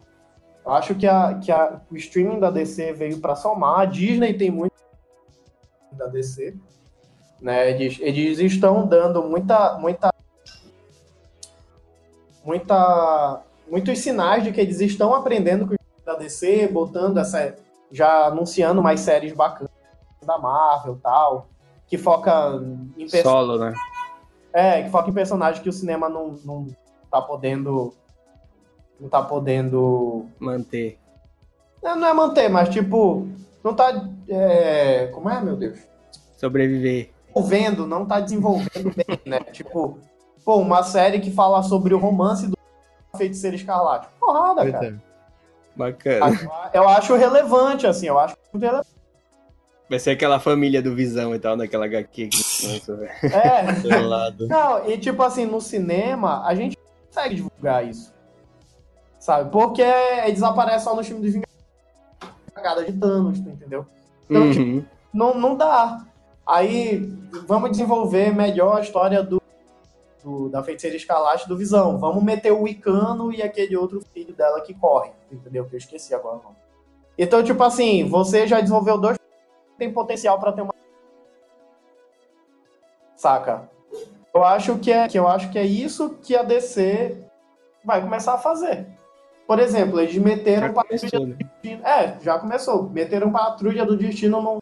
eu 0.64 0.72
acho 0.72 0.94
que, 0.94 1.06
a, 1.06 1.34
que 1.34 1.52
a- 1.52 1.78
o 1.92 1.96
streaming 1.96 2.40
da 2.40 2.50
DC 2.50 2.94
veio 2.94 3.20
para 3.20 3.36
somar. 3.36 3.80
A 3.80 3.84
Disney 3.84 4.32
tem 4.32 4.50
muito 4.50 4.72
da 5.92 6.06
DC, 6.06 6.56
né? 7.44 7.70
Eles, 7.70 7.98
eles 8.00 8.38
estão 8.40 8.86
dando 8.86 9.22
muita, 9.22 9.74
muita, 9.78 10.10
muita, 12.42 13.42
muitos 13.70 13.98
sinais 13.98 14.42
de 14.42 14.50
que 14.50 14.62
eles 14.62 14.80
estão 14.80 15.14
aprendendo 15.14 15.68
com 15.68 15.74
da 16.06 16.14
DC, 16.14 16.68
botando 16.68 17.18
essa, 17.18 17.54
já 17.90 18.26
anunciando 18.26 18.82
mais 18.82 19.00
séries 19.00 19.32
bacanas 19.32 19.70
da 20.22 20.38
Marvel, 20.38 20.98
tal, 21.02 21.48
que 21.86 21.96
foca 21.96 22.62
em 22.96 23.08
Solo, 23.08 23.58
né? 23.58 23.74
é, 24.52 24.82
que 24.82 24.90
foca 24.90 25.08
em 25.08 25.14
personagem 25.14 25.62
que 25.62 25.68
o 25.68 25.72
cinema 25.72 26.08
não, 26.08 26.38
não 26.44 26.68
tá 27.10 27.22
podendo. 27.22 27.94
Não 29.00 29.08
tá 29.08 29.22
podendo. 29.22 30.26
Manter. 30.38 30.98
Não, 31.82 31.96
não 31.96 32.08
é 32.08 32.12
manter, 32.12 32.48
mas 32.48 32.68
tipo. 32.68 33.26
Não 33.62 33.74
tá. 33.74 34.08
é, 34.28 35.06
como 35.08 35.30
é, 35.30 35.42
meu 35.42 35.56
Deus? 35.56 35.78
Sobreviver. 36.36 37.13
Desenvolvendo, 37.34 37.86
não 37.86 38.06
tá 38.06 38.20
desenvolvendo 38.20 38.94
bem, 38.94 39.18
né? 39.26 39.40
Tipo, 39.52 39.98
pô, 40.44 40.56
uma 40.56 40.82
série 40.82 41.20
que 41.20 41.30
fala 41.30 41.62
sobre 41.62 41.92
o 41.94 41.98
romance 41.98 42.46
do 42.46 42.56
feiticeiro 43.16 43.56
escarlate. 43.56 44.08
Porrada, 44.20 44.70
cara. 44.70 44.86
é. 44.86 44.94
Bacana. 45.76 46.70
Eu 46.72 46.88
acho 46.88 47.16
relevante, 47.16 47.86
assim, 47.86 48.06
eu 48.06 48.18
acho 48.18 48.36
muito 48.52 48.62
relevante. 48.62 48.88
Vai 49.90 49.98
ser 49.98 50.12
aquela 50.12 50.38
família 50.40 50.80
do 50.80 50.94
Visão 50.94 51.34
e 51.34 51.38
tal, 51.38 51.56
naquela 51.56 51.84
HQ 51.86 52.28
que 52.28 52.40
velho. 52.66 53.08
É. 53.34 53.72
Do 53.82 54.08
lado. 54.08 54.48
Não, 54.48 54.88
e 54.88 54.96
tipo 54.96 55.22
assim, 55.22 55.44
no 55.44 55.60
cinema, 55.60 56.46
a 56.46 56.54
gente 56.54 56.78
não 56.78 57.06
consegue 57.08 57.34
divulgar 57.34 57.86
isso. 57.86 58.12
Sabe? 59.18 59.50
Porque 59.50 59.82
eles 59.82 60.42
aparecem 60.42 60.80
só 60.80 60.94
no 60.96 61.02
filme 61.04 61.20
dos 61.22 61.32
Vingadores. 61.32 61.54
Cagada 62.54 62.84
de 62.84 62.92
Thanos, 62.92 63.38
entendeu? 63.40 63.84
Então, 64.30 64.50
tipo, 64.52 64.62
Uhum. 64.64 64.84
não, 65.12 65.34
não 65.34 65.56
dá. 65.56 66.04
Aí, 66.46 66.98
vamos 67.46 67.70
desenvolver 67.70 68.34
melhor 68.34 68.76
a 68.76 68.80
história 68.80 69.22
do, 69.22 69.40
do- 70.22 70.48
da 70.50 70.62
feiticeira 70.62 70.96
escarlate 70.96 71.48
do 71.48 71.56
Visão. 71.56 71.98
Vamos 71.98 72.22
meter 72.22 72.52
o 72.52 72.68
Icano 72.68 73.32
e 73.32 73.42
aquele 73.42 73.76
outro 73.76 74.00
filho 74.12 74.34
dela 74.34 74.60
que 74.60 74.74
corre, 74.74 75.10
entendeu? 75.32 75.64
Que 75.66 75.74
eu 75.74 75.78
esqueci 75.78 76.14
agora 76.14 76.36
o 76.36 76.42
nome. 76.42 76.56
Então, 77.16 77.42
tipo 77.42 77.62
assim, 77.62 78.06
você 78.08 78.46
já 78.46 78.60
desenvolveu 78.60 78.98
dois 78.98 79.16
tem 79.78 79.92
potencial 79.92 80.38
pra 80.38 80.52
ter 80.52 80.62
uma 80.62 80.74
saca? 83.16 83.68
Eu 84.34 84.42
acho 84.44 84.78
que 84.78 84.90
é 84.92 85.08
que 85.08 85.18
eu 85.18 85.28
acho 85.28 85.50
que 85.50 85.58
é 85.58 85.64
isso 85.64 86.10
que 86.22 86.36
a 86.36 86.42
DC 86.42 87.24
vai 87.84 88.00
começar 88.00 88.34
a 88.34 88.38
fazer. 88.38 88.86
Por 89.46 89.58
exemplo, 89.58 90.00
eles 90.00 90.16
meteram 90.16 90.68
Já 90.68 90.72
Patrulha 90.72 90.98
começou, 91.00 91.26
né? 91.26 91.34
do 91.34 91.44
Destino. 91.44 91.86
É, 91.86 92.18
já 92.20 92.38
começou. 92.38 92.82
Meteram 92.90 93.30
Patrulha 93.30 93.84
do 93.84 93.96
Destino 93.96 94.40
num, 94.42 94.58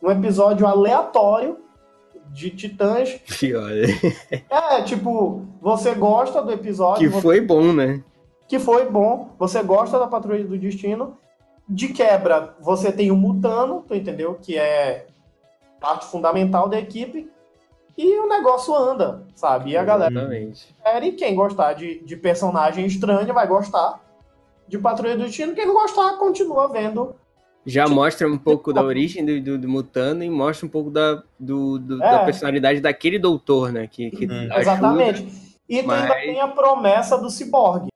num 0.00 0.10
episódio 0.10 0.66
aleatório 0.66 1.58
de 2.30 2.50
Titãs. 2.50 3.14
Pior. 3.38 3.70
É, 4.50 4.82
tipo, 4.82 5.46
você 5.60 5.94
gosta 5.94 6.42
do 6.42 6.52
episódio, 6.52 7.08
Que 7.08 7.14
você- 7.14 7.20
foi 7.22 7.40
bom, 7.40 7.72
né? 7.72 8.02
que 8.46 8.58
foi 8.58 8.88
bom, 8.88 9.30
você 9.38 9.62
gosta 9.62 9.98
da 9.98 10.06
Patrulha 10.06 10.42
do 10.44 10.56
Destino. 10.58 11.18
De 11.68 11.88
quebra, 11.88 12.54
você 12.60 12.90
tem 12.90 13.10
o 13.10 13.16
Mutano, 13.16 13.84
tu 13.86 13.94
entendeu? 13.94 14.38
Que 14.40 14.56
é 14.56 15.06
parte 15.78 16.06
fundamental 16.06 16.66
da 16.66 16.78
equipe. 16.78 17.30
E 17.96 18.18
o 18.20 18.26
negócio 18.26 18.74
anda, 18.74 19.26
sabe? 19.34 19.72
E 19.72 19.76
a 19.76 19.84
galera 19.84 20.10
Exatamente. 20.10 20.74
e 21.02 21.12
quem 21.12 21.34
gostar 21.34 21.74
de, 21.74 21.98
de 22.04 22.16
personagem 22.16 22.86
estranho 22.86 23.34
vai 23.34 23.46
gostar 23.46 24.00
de 24.66 24.78
Patrulha 24.78 25.14
do 25.16 25.24
Destino. 25.24 25.54
Quem 25.54 25.66
não 25.66 25.74
gostar, 25.74 26.16
continua 26.16 26.68
vendo. 26.68 27.14
Já 27.68 27.86
mostra 27.86 28.26
um 28.26 28.38
pouco 28.38 28.72
da 28.72 28.82
origem 28.82 29.24
do, 29.24 29.40
do, 29.40 29.58
do 29.58 29.68
Mutano 29.68 30.24
e 30.24 30.30
mostra 30.30 30.66
um 30.66 30.70
pouco 30.70 30.90
da, 30.90 31.22
do, 31.38 31.78
do- 31.78 32.02
É. 32.02 32.10
da 32.10 32.24
personalidade 32.24 32.80
daquele 32.80 33.18
doutor, 33.18 33.70
né? 33.70 33.86
Que, 33.86 34.10
que 34.10 34.26
Hum. 34.26 34.30
ajuda. 34.50 34.60
Exatamente. 34.60 35.28
E 35.68 35.82
mas- 35.82 36.02
ainda 36.02 36.14
tem 36.14 36.40
a 36.40 36.48
promessa 36.48 37.18
do 37.18 37.28
ciborgue, 37.28 37.88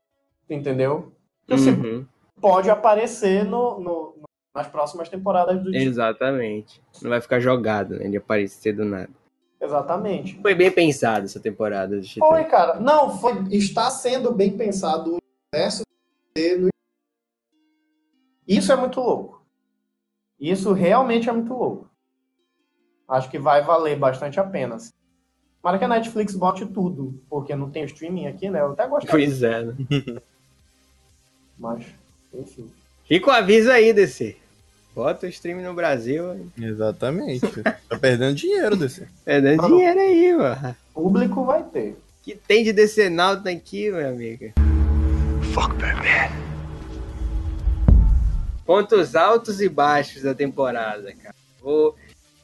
entendeu? 0.50 1.10
Que 1.46 1.54
o 1.54 1.58
ciborgue 1.58 1.88
Uhum, 1.88 2.06
pode 2.40 2.68
aparecer 2.68 3.44
no, 3.44 3.80
no- 3.80 4.14
nas 4.54 4.68
próximas 4.68 5.08
temporadas 5.08 5.62
do 5.62 5.74
exatamente. 5.74 6.82
Não 7.00 7.08
vai 7.08 7.20
ficar 7.22 7.40
jogado, 7.40 7.96
né? 7.96 8.04
Ele 8.04 8.18
aparecer 8.18 8.74
do 8.74 8.84
nada. 8.84 9.08
Exatamente. 9.58 10.38
Foi 10.42 10.54
bem 10.54 10.70
pensado 10.70 11.24
essa 11.24 11.40
temporada 11.40 11.98
de. 12.00 12.18
Foi, 12.18 12.44
cara. 12.44 12.78
Não, 12.78 13.16
foi, 13.16 13.44
está 13.52 13.88
sendo 13.90 14.32
bem 14.32 14.54
pensado 14.56 15.14
o 15.14 15.18
universo 15.54 15.82
no- 16.58 16.68
Isso 18.46 18.72
é 18.72 18.76
muito 18.76 19.00
louco. 19.00 19.41
Isso 20.42 20.72
realmente 20.72 21.28
é 21.28 21.32
muito 21.32 21.54
louco. 21.54 21.88
Acho 23.08 23.30
que 23.30 23.38
vai 23.38 23.62
valer 23.62 23.96
bastante 23.96 24.40
a 24.40 24.44
pena. 24.44 24.74
assim. 24.74 24.90
Tomara 25.62 25.78
que 25.78 25.84
a 25.84 25.88
Netflix 25.88 26.34
bote 26.34 26.66
tudo, 26.66 27.22
porque 27.30 27.54
não 27.54 27.70
tem 27.70 27.84
streaming 27.84 28.26
aqui, 28.26 28.50
né? 28.50 28.60
Eu 28.60 28.72
até 28.72 28.88
gostaria, 28.88 29.26
Pois 29.26 29.42
é, 29.44 29.62
né? 29.62 29.74
mas 31.56 31.86
Enfim. 32.34 32.68
Fica 33.04 33.30
o 33.30 33.32
aviso 33.32 33.70
aí, 33.70 33.92
DC. 33.92 34.36
Bota 34.92 35.26
o 35.26 35.28
stream 35.28 35.62
no 35.62 35.74
Brasil. 35.74 36.50
Exatamente. 36.60 37.46
tá 37.88 37.98
perdendo 38.00 38.34
dinheiro 38.34 38.74
desse. 38.74 39.06
Perdendo 39.24 39.64
dinheiro 39.68 40.00
aí, 40.00 40.36
mano. 40.36 40.76
Público 40.92 41.44
vai 41.44 41.62
ter. 41.62 41.96
que 42.22 42.34
tem 42.34 42.64
de 42.64 42.72
DC 42.72 43.08
Nauta 43.08 43.48
aqui, 43.48 43.92
meu 43.92 44.08
amigo? 44.08 44.52
Fuck 45.54 45.76
Batman. 45.76 46.41
Pontos 48.64 49.14
altos 49.16 49.60
e 49.60 49.68
baixos 49.68 50.22
da 50.22 50.34
temporada, 50.34 51.12
cara. 51.14 51.34
Vou 51.60 51.96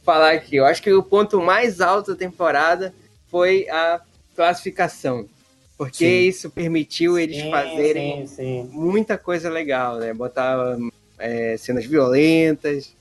falar 0.04 0.32
aqui. 0.32 0.56
Eu 0.56 0.64
acho 0.64 0.82
que 0.82 0.92
o 0.92 1.02
ponto 1.02 1.40
mais 1.40 1.80
alto 1.80 2.12
da 2.12 2.18
temporada 2.18 2.94
foi 3.30 3.68
a 3.68 4.00
classificação. 4.34 5.28
Porque 5.76 6.04
Sim. 6.04 6.28
isso 6.28 6.50
permitiu 6.50 7.16
eles 7.18 7.36
Sim, 7.36 7.50
fazerem 7.50 8.26
Sim, 8.26 8.34
sim. 8.34 8.70
muita 8.72 9.16
coisa 9.16 9.48
legal, 9.48 9.98
né? 9.98 10.12
Botar 10.12 10.76
é, 11.18 11.56
cenas 11.56 11.84
violentas, 11.84 12.92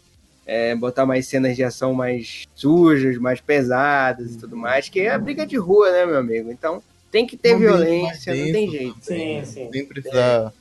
é, 0.45 0.73
botar 0.76 1.06
mais 1.06 1.27
cenas 1.27 1.56
de 1.56 1.64
ação 1.64 1.94
mais 1.94 2.45
sujas, 2.56 3.18
mais 3.18 3.41
pesadas 3.41 4.35
e 4.35 4.38
tudo 4.38 4.56
mais, 4.56 4.88
que 4.89 5.02
é 5.02 5.10
a 5.10 5.18
briga 5.18 5.45
de 5.45 5.57
rua, 5.57 5.91
né, 5.91 6.06
meu 6.06 6.18
amigo? 6.18 6.52
Então 6.52 6.81
tem 7.11 7.26
que 7.26 7.35
ter 7.35 7.53
ambiente 7.53 7.69
violência, 7.72 8.35
não 8.35 8.52
tem 8.52 8.72
jeito. 8.72 8.98
Sim, 9.02 9.38
né? 9.38 9.45
sim. 9.45 9.69
Sem 9.72 9.85
precisar, 9.85 10.53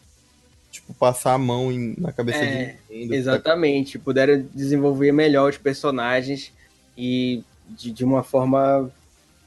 tipo, 0.77 0.95
passar 0.95 1.35
a 1.35 1.39
mão 1.39 1.71
em- 1.73 1.95
na 1.99 2.13
cabeça 2.13 2.39
É, 2.39 2.47
de 2.47 2.77
ninguém. 2.91 3.09
tá 3.09 3.15
Exatamente, 3.17 3.99
puderam 3.99 4.47
desenvolver 4.55 5.13
melhor 5.13 5.51
os 5.51 5.59
personagens 5.59 6.53
e 6.97 7.43
de, 7.69 7.91
de 7.91 8.05
uma 8.05 8.23
forma 8.23 8.91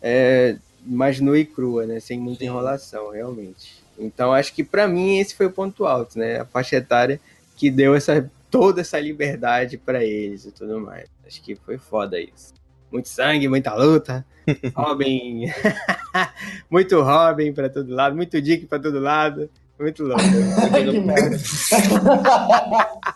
é, 0.02 0.56
mais 0.86 1.20
nua 1.20 1.38
e 1.40 1.46
crua, 1.46 1.86
né? 1.86 2.00
Sem 2.00 2.20
muita 2.20 2.40
Sim. 2.40 2.46
enrolação, 2.46 3.12
realmente. 3.12 3.82
Então 3.98 4.32
acho 4.34 4.54
que 4.54 4.64
pra 4.64 4.88
mim 4.88 5.18
esse 5.20 5.36
foi 5.36 5.46
o 5.48 5.52
ponto 5.52 5.86
alto, 5.86 6.18
né? 6.18 6.40
A 6.40 6.46
faixa 6.46 6.78
etária 6.78 7.20
que 7.58 7.70
deu 7.70 7.94
essa, 7.96 8.30
toda 8.50 8.82
essa 8.82 9.00
liberdade 9.00 9.78
pra 9.78 10.04
eles 10.04 10.46
e 10.46 10.52
tudo 10.52 10.80
mais. 10.80 11.08
Acho 11.28 11.42
que 11.42 11.56
foi 11.56 11.78
foda 11.78 12.20
isso. 12.20 12.54
Muito 12.92 13.10
sangue, 13.10 13.48
muita 13.48 13.74
luta. 13.76 14.26
Robin. 14.74 15.46
muito 16.70 17.02
Robin 17.02 17.54
pra 17.54 17.70
todo 17.70 17.94
lado, 17.94 18.16
muito 18.16 18.42
Dick 18.42 18.66
pra 18.66 18.80
todo 18.80 19.00
lado. 19.00 19.50
Muito 19.80 20.04
louco. 20.04 20.22
que 20.22 21.00
merda. 21.00 21.38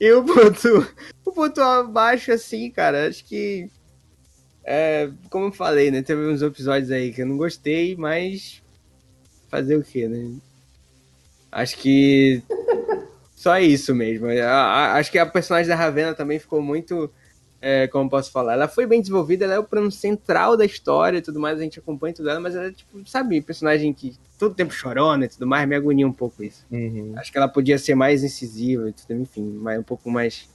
E 0.00 0.12
o 0.12 0.24
ponto, 0.24 0.94
o 1.24 1.32
ponto 1.32 1.60
abaixo, 1.60 2.32
assim, 2.32 2.70
cara, 2.70 3.08
acho 3.08 3.24
que. 3.24 3.70
É, 4.64 5.10
como 5.30 5.46
eu 5.46 5.52
falei, 5.52 5.90
né? 5.90 6.02
Teve 6.02 6.26
uns 6.26 6.42
episódios 6.42 6.90
aí 6.90 7.12
que 7.12 7.22
eu 7.22 7.26
não 7.26 7.36
gostei, 7.36 7.96
mas. 7.96 8.62
Fazer 9.48 9.76
o 9.76 9.82
quê, 9.84 10.08
né? 10.08 10.30
Acho 11.52 11.76
que. 11.78 12.42
Só 13.36 13.58
isso 13.58 13.94
mesmo. 13.94 14.26
A- 14.28 14.44
a- 14.44 14.92
acho 14.94 15.10
que 15.12 15.18
a 15.18 15.26
personagem 15.26 15.68
da 15.68 15.76
Ravena 15.76 16.14
também 16.14 16.38
ficou 16.38 16.60
muito. 16.60 17.10
É, 17.60 17.88
como 17.88 18.08
posso 18.08 18.30
falar? 18.30 18.54
Ela 18.54 18.68
foi 18.68 18.86
bem 18.86 19.00
desenvolvida, 19.00 19.44
ela 19.44 19.54
é 19.54 19.58
o 19.58 19.64
plano 19.64 19.90
central 19.90 20.56
da 20.56 20.64
história 20.64 21.18
e 21.18 21.22
tudo 21.22 21.40
mais, 21.40 21.58
a 21.58 21.62
gente 21.62 21.78
acompanha 21.78 22.14
tudo 22.14 22.26
dela, 22.26 22.40
mas 22.40 22.54
ela 22.54 22.66
é, 22.66 22.72
tipo, 22.72 23.02
sabe, 23.08 23.40
personagem 23.40 23.92
que 23.92 24.14
todo 24.38 24.54
tempo 24.54 24.72
chorona 24.72 25.24
e 25.24 25.28
tudo 25.28 25.46
mais, 25.46 25.68
me 25.68 25.74
agonia 25.74 26.06
um 26.06 26.12
pouco 26.12 26.42
isso. 26.42 26.64
Uhum. 26.70 27.14
Acho 27.16 27.32
que 27.32 27.38
ela 27.38 27.48
podia 27.48 27.78
ser 27.78 27.94
mais 27.94 28.22
incisiva, 28.22 28.88
e 28.88 28.92
tudo, 28.92 29.20
enfim, 29.20 29.42
mais, 29.42 29.80
um 29.80 29.82
pouco 29.82 30.10
mais. 30.10 30.48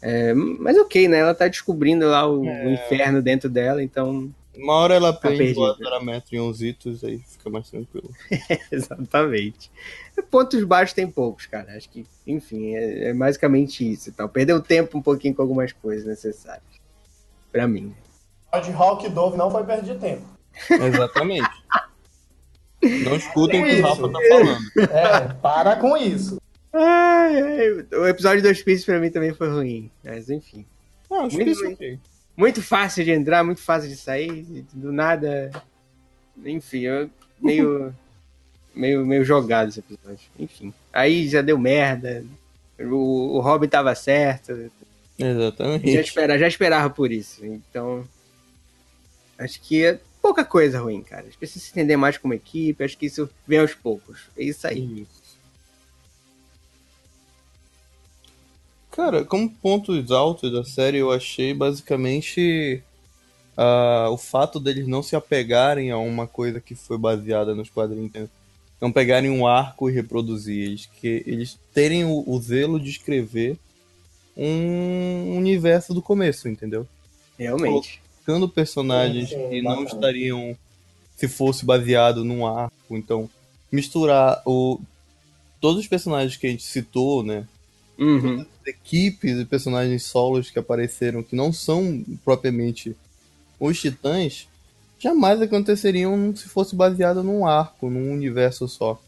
É, 0.00 0.32
mas 0.32 0.78
ok, 0.78 1.08
né? 1.08 1.18
Ela 1.18 1.34
tá 1.34 1.48
descobrindo 1.48 2.06
lá 2.06 2.26
o, 2.28 2.42
o 2.42 2.70
inferno 2.70 3.20
dentro 3.20 3.48
dela, 3.48 3.82
então. 3.82 4.32
Uma 4.58 4.74
hora 4.74 4.94
ela 4.94 5.10
aprende 5.10 5.38
perdido. 5.38 5.60
o 5.60 5.66
azaramento 5.66 6.34
em 6.34 6.40
uns 6.40 6.60
itos, 6.60 7.04
aí 7.04 7.18
fica 7.18 7.48
mais 7.48 7.70
tranquilo. 7.70 8.10
Exatamente. 8.72 9.70
Pontos 10.30 10.62
baixos 10.64 10.94
tem 10.94 11.08
poucos, 11.08 11.46
cara. 11.46 11.76
Acho 11.76 11.88
que, 11.88 12.04
enfim, 12.26 12.74
é, 12.74 13.10
é 13.10 13.14
basicamente 13.14 13.88
isso. 13.90 14.08
e 14.08 14.12
tal. 14.12 14.28
Perdeu 14.28 14.60
tempo 14.60 14.98
um 14.98 15.02
pouquinho 15.02 15.34
com 15.34 15.42
algumas 15.42 15.72
coisas 15.72 16.04
necessárias. 16.04 16.62
Pra 17.52 17.66
mim. 17.68 17.94
de 18.62 18.70
Rock 18.72 19.06
e 19.06 19.08
Dove 19.08 19.36
não 19.36 19.50
foi 19.50 19.64
perda 19.64 19.82
de 19.82 19.98
tempo. 19.98 20.26
Exatamente. 20.70 21.48
Não 23.04 23.16
escutem 23.16 23.60
o 23.60 23.66
que 23.66 23.80
o. 23.80 23.82
Rafa 23.82 24.08
tá 24.08 24.18
falando. 24.28 24.92
É, 24.92 25.34
para 25.42 25.74
com 25.76 25.96
isso. 25.96 26.40
Ai, 26.72 27.42
ai, 27.42 27.70
o 27.92 28.06
episódio 28.06 28.40
dos 28.40 28.62
Pieces 28.62 28.84
pra 28.84 29.00
mim 29.00 29.10
também 29.10 29.34
foi 29.34 29.48
ruim. 29.50 29.90
Mas 30.04 30.30
enfim. 30.30 30.64
Não, 31.10 31.22
Muito 31.22 31.42
isso 31.42 31.62
bem. 31.62 31.72
ok. 31.74 31.98
Muito 32.38 32.62
fácil 32.62 33.04
de 33.04 33.10
entrar, 33.10 33.42
muito 33.42 33.60
fácil 33.60 33.88
de 33.88 33.96
sair. 33.96 34.46
Do 34.72 34.92
nada. 34.92 35.50
Enfim, 36.44 36.82
eu 36.82 37.10
meio. 37.40 37.92
meio, 38.72 39.04
meio 39.04 39.24
jogado 39.24 39.70
esse 39.70 39.80
episódio. 39.80 40.24
Enfim. 40.38 40.72
Aí 40.92 41.28
já 41.28 41.42
deu 41.42 41.58
merda. 41.58 42.24
O, 42.78 43.36
o 43.36 43.40
Robin 43.40 43.66
tava 43.66 43.92
certo. 43.96 44.70
Já, 45.18 45.26
Exatamente. 45.26 45.88
espera, 45.88 46.38
já 46.38 46.46
esperava 46.46 46.88
por 46.88 47.10
isso. 47.10 47.44
Então. 47.44 48.06
Acho 49.36 49.60
que 49.60 49.84
é 49.84 49.98
pouca 50.22 50.44
coisa 50.44 50.78
ruim, 50.78 51.02
cara. 51.02 51.22
Acho 51.22 51.32
que 51.32 51.38
precisa 51.38 51.64
se 51.64 51.72
entender 51.72 51.96
mais 51.96 52.16
como 52.18 52.34
equipe. 52.34 52.84
Acho 52.84 52.96
que 52.96 53.06
isso 53.06 53.28
vem 53.48 53.58
aos 53.58 53.74
poucos. 53.74 54.28
É 54.36 54.44
isso 54.44 54.64
aí. 54.64 55.08
Cara, 58.98 59.24
como 59.24 59.48
pontos 59.48 60.10
altos 60.10 60.50
da 60.50 60.64
série, 60.64 60.98
eu 60.98 61.12
achei 61.12 61.54
basicamente 61.54 62.82
ah, 63.56 64.08
o 64.10 64.18
fato 64.18 64.58
deles 64.58 64.88
não 64.88 65.04
se 65.04 65.14
apegarem 65.14 65.92
a 65.92 65.98
uma 65.98 66.26
coisa 66.26 66.60
que 66.60 66.74
foi 66.74 66.98
baseada 66.98 67.54
nos 67.54 67.70
quadrinhos. 67.70 68.06
entendeu? 68.06 68.28
Não 68.80 68.90
pegarem 68.90 69.30
um 69.30 69.46
arco 69.46 69.88
e 69.88 69.92
reproduzir. 69.92 70.64
Eles, 70.64 70.86
que, 70.86 71.22
eles 71.28 71.56
terem 71.72 72.04
o, 72.04 72.24
o 72.26 72.40
zelo 72.40 72.80
de 72.80 72.90
escrever 72.90 73.56
um 74.36 75.36
universo 75.36 75.94
do 75.94 76.02
começo, 76.02 76.48
entendeu? 76.48 76.84
Realmente. 77.38 78.02
Colocando 78.26 78.48
personagens 78.48 79.28
Sim, 79.28 79.36
sim, 79.36 79.48
que 79.48 79.62
não 79.62 79.84
bacana. 79.84 79.90
estariam 79.90 80.56
se 81.16 81.28
fosse 81.28 81.64
baseado 81.64 82.24
num 82.24 82.44
arco. 82.44 82.74
Então, 82.90 83.30
misturar 83.70 84.42
o, 84.44 84.80
todos 85.60 85.78
os 85.78 85.86
personagens 85.86 86.36
que 86.36 86.48
a 86.48 86.50
gente 86.50 86.64
citou, 86.64 87.22
né? 87.22 87.46
Uhum. 87.98 88.46
equipes 88.64 89.38
e 89.38 89.44
personagens 89.44 90.04
solos 90.04 90.50
que 90.50 90.58
apareceram 90.58 91.22
que 91.22 91.34
não 91.34 91.52
são 91.52 92.04
propriamente 92.24 92.96
os 93.58 93.80
titãs 93.80 94.46
jamais 95.00 95.42
aconteceriam 95.42 96.34
se 96.36 96.48
fosse 96.48 96.76
baseado 96.76 97.22
num 97.24 97.44
arco, 97.46 97.90
num 97.90 98.12
universo 98.12 98.68
só. 98.68 99.00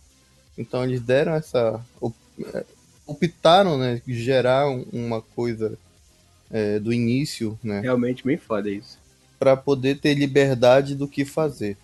Então 0.59 0.83
eles 0.85 1.01
deram 1.01 1.35
essa. 1.35 1.81
eh, 2.55 2.65
optaram, 3.07 3.77
né? 3.79 4.01
Gerar 4.07 4.69
um- 4.69 4.85
uma 4.93 5.21
coisa 5.23 5.79
eh, 6.51 6.79
do 6.81 6.93
início, 6.93 7.57
né? 7.63 7.81
Realmente 7.81 8.25
bem 8.25 8.37
foda 8.37 8.69
isso. 8.71 8.99
para 9.39 9.57
poder 9.57 9.99
ter 10.01 10.15
liberdade 10.15 10.95
do 10.95 11.07
que 11.09 11.25
fazer. 11.25 11.77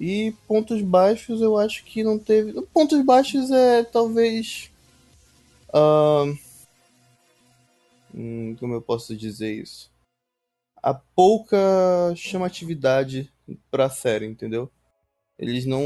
E 0.00 0.32
pontos 0.46 0.80
baixos 0.82 1.40
eu 1.42 1.56
acho 1.58 1.84
que 1.84 2.02
não 2.04 2.18
teve. 2.18 2.52
Pontos 2.72 3.04
baixos 3.04 3.50
é 3.50 3.82
talvez. 3.82 4.70
Hum, 8.14 8.56
como 8.58 8.74
eu 8.74 8.82
posso 8.82 9.16
dizer 9.16 9.52
isso? 9.52 9.90
A 10.82 10.94
pouca 10.94 11.56
chamatividade 12.14 13.32
pra 13.70 13.90
série, 13.90 14.26
entendeu? 14.26 14.70
Eles 15.38 15.66
não. 15.66 15.82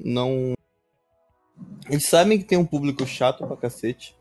não. 0.00 0.54
Eles 1.88 2.06
sabem 2.06 2.38
que 2.38 2.44
tem 2.44 2.58
um 2.58 2.66
público 2.66 3.06
chato 3.06 3.46
pra 3.46 3.56
cacete. 3.56 4.16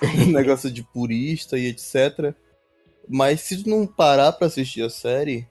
negócio 0.32 0.70
de 0.70 0.82
purista 0.82 1.58
e 1.58 1.66
etc. 1.66 2.34
Mas 3.08 3.40
se 3.40 3.62
tu 3.62 3.70
não 3.70 3.86
parar 3.86 4.32
pra 4.32 4.46
assistir 4.46 4.82
a 4.82 4.90
série, 4.90 5.46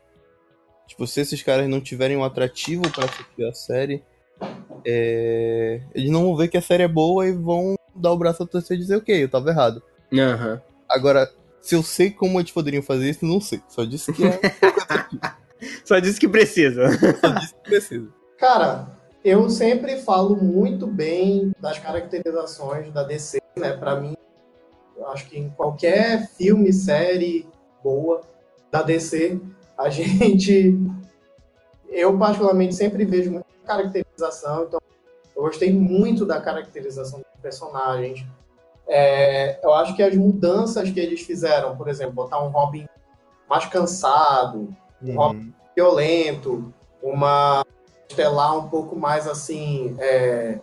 tipo, 0.88 1.06
se 1.08 1.22
esses 1.22 1.42
caras 1.42 1.68
não 1.68 1.82
tiverem 1.82 2.16
um 2.16 2.24
atrativo 2.24 2.84
pra 2.92 3.06
assistir 3.06 3.46
a 3.46 3.54
série, 3.54 4.04
é, 4.86 5.82
eles 5.94 6.10
não 6.10 6.24
vão 6.24 6.36
ver 6.36 6.48
que 6.48 6.58
a 6.58 6.62
série 6.62 6.84
é 6.84 6.88
boa 6.88 7.28
e 7.28 7.34
vão 7.34 7.77
dar 7.98 8.12
o 8.12 8.18
braço 8.18 8.44
a 8.44 8.46
torcer 8.46 8.78
e 8.78 8.80
dizer, 8.80 8.98
ok, 8.98 9.24
eu 9.24 9.30
tava 9.30 9.50
errado. 9.50 9.82
Aham. 10.14 10.62
Agora, 10.90 11.30
se 11.62 11.76
eu 11.76 11.84
sei 11.84 12.12
como 12.12 12.40
eles 12.40 12.52
poderiam 12.52 12.82
fazer 12.82 13.10
isso, 13.10 13.26
não 13.26 13.42
sei. 13.42 13.62
Só 13.68 13.84
disse 13.84 14.14
que 14.14 14.24
é 14.26 14.40
Só 15.84 16.00
disse 16.00 16.20
que 16.20 16.28
precisa. 16.28 16.90
só 17.20 17.30
disse 17.32 17.54
que 17.56 17.62
precisa. 17.62 18.08
Cara, 18.38 18.88
eu 19.24 19.50
sempre 19.50 19.98
falo 19.98 20.36
muito 20.36 20.86
bem 20.88 21.52
das 21.60 21.80
caracterizações 21.80 22.92
da 22.94 23.04
DC, 23.04 23.42
né? 23.58 23.74
Pra 23.74 24.00
mim, 24.00 24.16
eu 24.96 25.08
acho 25.10 25.26
que 25.28 25.38
em 25.38 25.50
qualquer 25.50 26.28
filme, 26.30 26.72
série 26.72 27.48
boa 27.84 28.22
da 28.72 28.82
DC, 28.82 29.40
a 29.78 29.90
gente. 29.90 30.80
Eu, 31.90 32.18
particularmente, 32.18 32.76
sempre 32.76 33.06
vejo 33.06 33.32
muita 33.32 33.48
caracterização, 33.66 34.66
então 34.66 34.80
eu 35.38 35.44
gostei 35.44 35.72
muito 35.72 36.26
da 36.26 36.42
caracterização 36.42 37.20
dos 37.20 37.42
personagens. 37.42 38.26
É, 38.88 39.60
eu 39.64 39.74
acho 39.74 39.96
que 39.96 40.02
as 40.04 40.16
mudanças 40.16 40.90
que 40.90 41.00
eles 41.00 41.22
fizeram, 41.22 41.76
por 41.78 41.88
exemplo, 41.88 42.14
botar 42.14 42.44
um 42.44 42.50
Robin 42.50 42.86
mais 43.50 43.66
cansado, 43.66 44.74
Uhum. 45.02 45.54
violento, 45.76 46.74
uma 47.04 47.64
estelar 48.10 48.58
um 48.58 48.68
pouco 48.68 48.96
mais 48.96 49.28
assim, 49.28 49.96
é, 50.00 50.60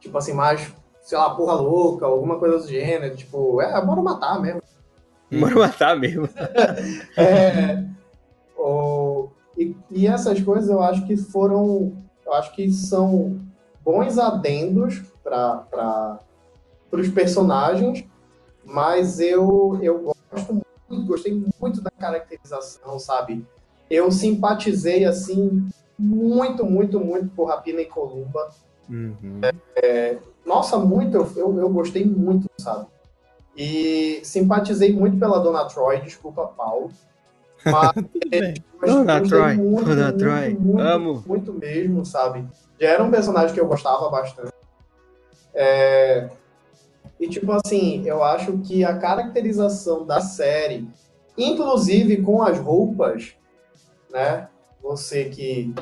tipo 0.00 0.18
assim, 0.18 0.32
mais, 0.32 0.72
sei 1.02 1.16
lá, 1.16 1.30
porra 1.34 1.54
louca, 1.54 2.06
alguma 2.06 2.38
coisa 2.38 2.58
do 2.58 2.66
gênero, 2.68 3.14
tipo, 3.14 3.60
é, 3.62 3.80
bora 3.84 4.02
matar 4.02 4.40
mesmo. 4.40 4.60
Bora 5.30 5.54
matar 5.54 5.96
mesmo. 5.96 6.28
É, 7.16 7.84
o- 8.58 9.28
e, 9.56 9.76
e 9.90 10.06
essas 10.08 10.40
coisas 10.42 10.68
eu 10.68 10.82
acho 10.82 11.06
que 11.06 11.16
foram, 11.16 11.92
eu 12.26 12.32
acho 12.34 12.52
que 12.54 12.68
são 12.72 13.38
bons 13.82 14.18
adendos 14.18 15.02
para 15.22 16.20
os 16.92 17.08
personagens, 17.08 18.04
mas 18.64 19.20
eu, 19.20 19.78
eu 19.82 20.14
gosto 20.32 20.52
muito, 20.52 21.06
gostei 21.06 21.44
muito 21.60 21.80
da 21.80 21.90
caracterização, 21.90 22.98
sabe? 22.98 23.44
Eu 23.90 24.10
simpatizei, 24.10 25.04
assim, 25.04 25.68
muito, 25.98 26.64
muito, 26.64 27.00
muito 27.00 27.28
por 27.30 27.46
Rapina 27.46 27.80
e 27.80 27.86
Columba. 27.86 28.50
Uhum. 28.88 29.40
Nossa, 30.44 30.78
muito, 30.78 31.16
eu, 31.16 31.28
eu, 31.36 31.58
eu 31.60 31.68
gostei 31.68 32.04
muito, 32.04 32.48
sabe? 32.58 32.86
E 33.56 34.20
simpatizei 34.24 34.92
muito 34.92 35.18
pela 35.18 35.38
Dona 35.38 35.64
Troy, 35.66 36.00
desculpa, 36.00 36.46
Paulo. 36.46 36.90
Mas 37.64 37.92
Tudo 38.12 38.30
bem. 38.30 38.54
mas 38.80 38.90
Dona 38.90 39.20
gostei 39.20 39.38
Troy, 39.38 39.56
muito, 39.56 40.18
Troy, 40.18 40.54
muito, 40.54 40.80
amo. 40.80 41.24
Muito 41.26 41.52
mesmo, 41.52 42.04
sabe? 42.04 42.46
Já 42.80 42.88
era 42.88 43.02
um 43.04 43.10
personagem 43.10 43.54
que 43.54 43.60
eu 43.60 43.66
gostava 43.66 44.08
bastante. 44.10 44.52
É, 45.54 46.28
E, 47.18 47.28
tipo 47.28 47.52
assim, 47.52 48.02
eu 48.06 48.22
acho 48.24 48.56
que 48.58 48.82
a 48.84 48.96
caracterização 48.96 50.06
da 50.06 50.20
série, 50.20 50.88
inclusive 51.36 52.22
com 52.22 52.42
as 52.42 52.58
roupas, 52.58 53.34
né? 54.10 54.48
Você 54.82 55.26
que 55.26 55.74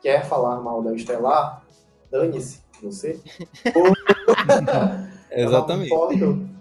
quer 0.00 0.24
falar 0.24 0.60
mal 0.60 0.82
da 0.82 0.94
Estelar, 0.94 1.64
dane-se, 2.10 2.60
você. 2.80 3.18
Exatamente. 5.30 5.90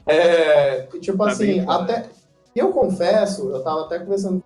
É, 0.07 0.87
e, 0.93 0.99
tipo 0.99 1.17
Tá 1.23 1.31
assim, 1.31 1.45
bem, 1.45 1.65
cara. 1.65 1.83
até. 1.83 2.09
Eu 2.55 2.71
confesso, 2.71 3.49
eu 3.51 3.63
tava 3.63 3.81
até 3.85 3.99
conversando. 3.99 4.43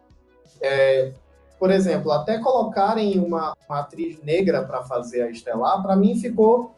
É, 0.62 1.12
por 1.60 1.72
exemplo, 1.72 2.12
até 2.12 2.38
colocarem 2.40 3.20
uma, 3.20 3.54
uma 3.68 3.80
atriz 3.80 4.22
negra 4.24 4.64
para 4.64 4.84
fazer 4.84 5.24
a 5.24 5.30
Estelar, 5.30 5.82
para 5.82 5.96
mim 5.96 6.20
ficou 6.20 6.76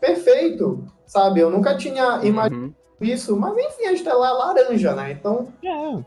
perfeito, 0.00 0.84
sabe? 1.06 1.40
Eu 1.40 1.50
nunca 1.50 1.76
tinha 1.76 2.20
imaginado 2.22 2.54
Uhum. 2.54 2.72
isso, 3.00 3.36
mas 3.36 3.56
enfim, 3.56 3.84
a 3.86 3.92
Estelar 3.92 4.30
é 4.30 4.34
laranja, 4.34 4.94
né? 4.94 5.12
Então, 5.12 5.48
É, 5.62 6.02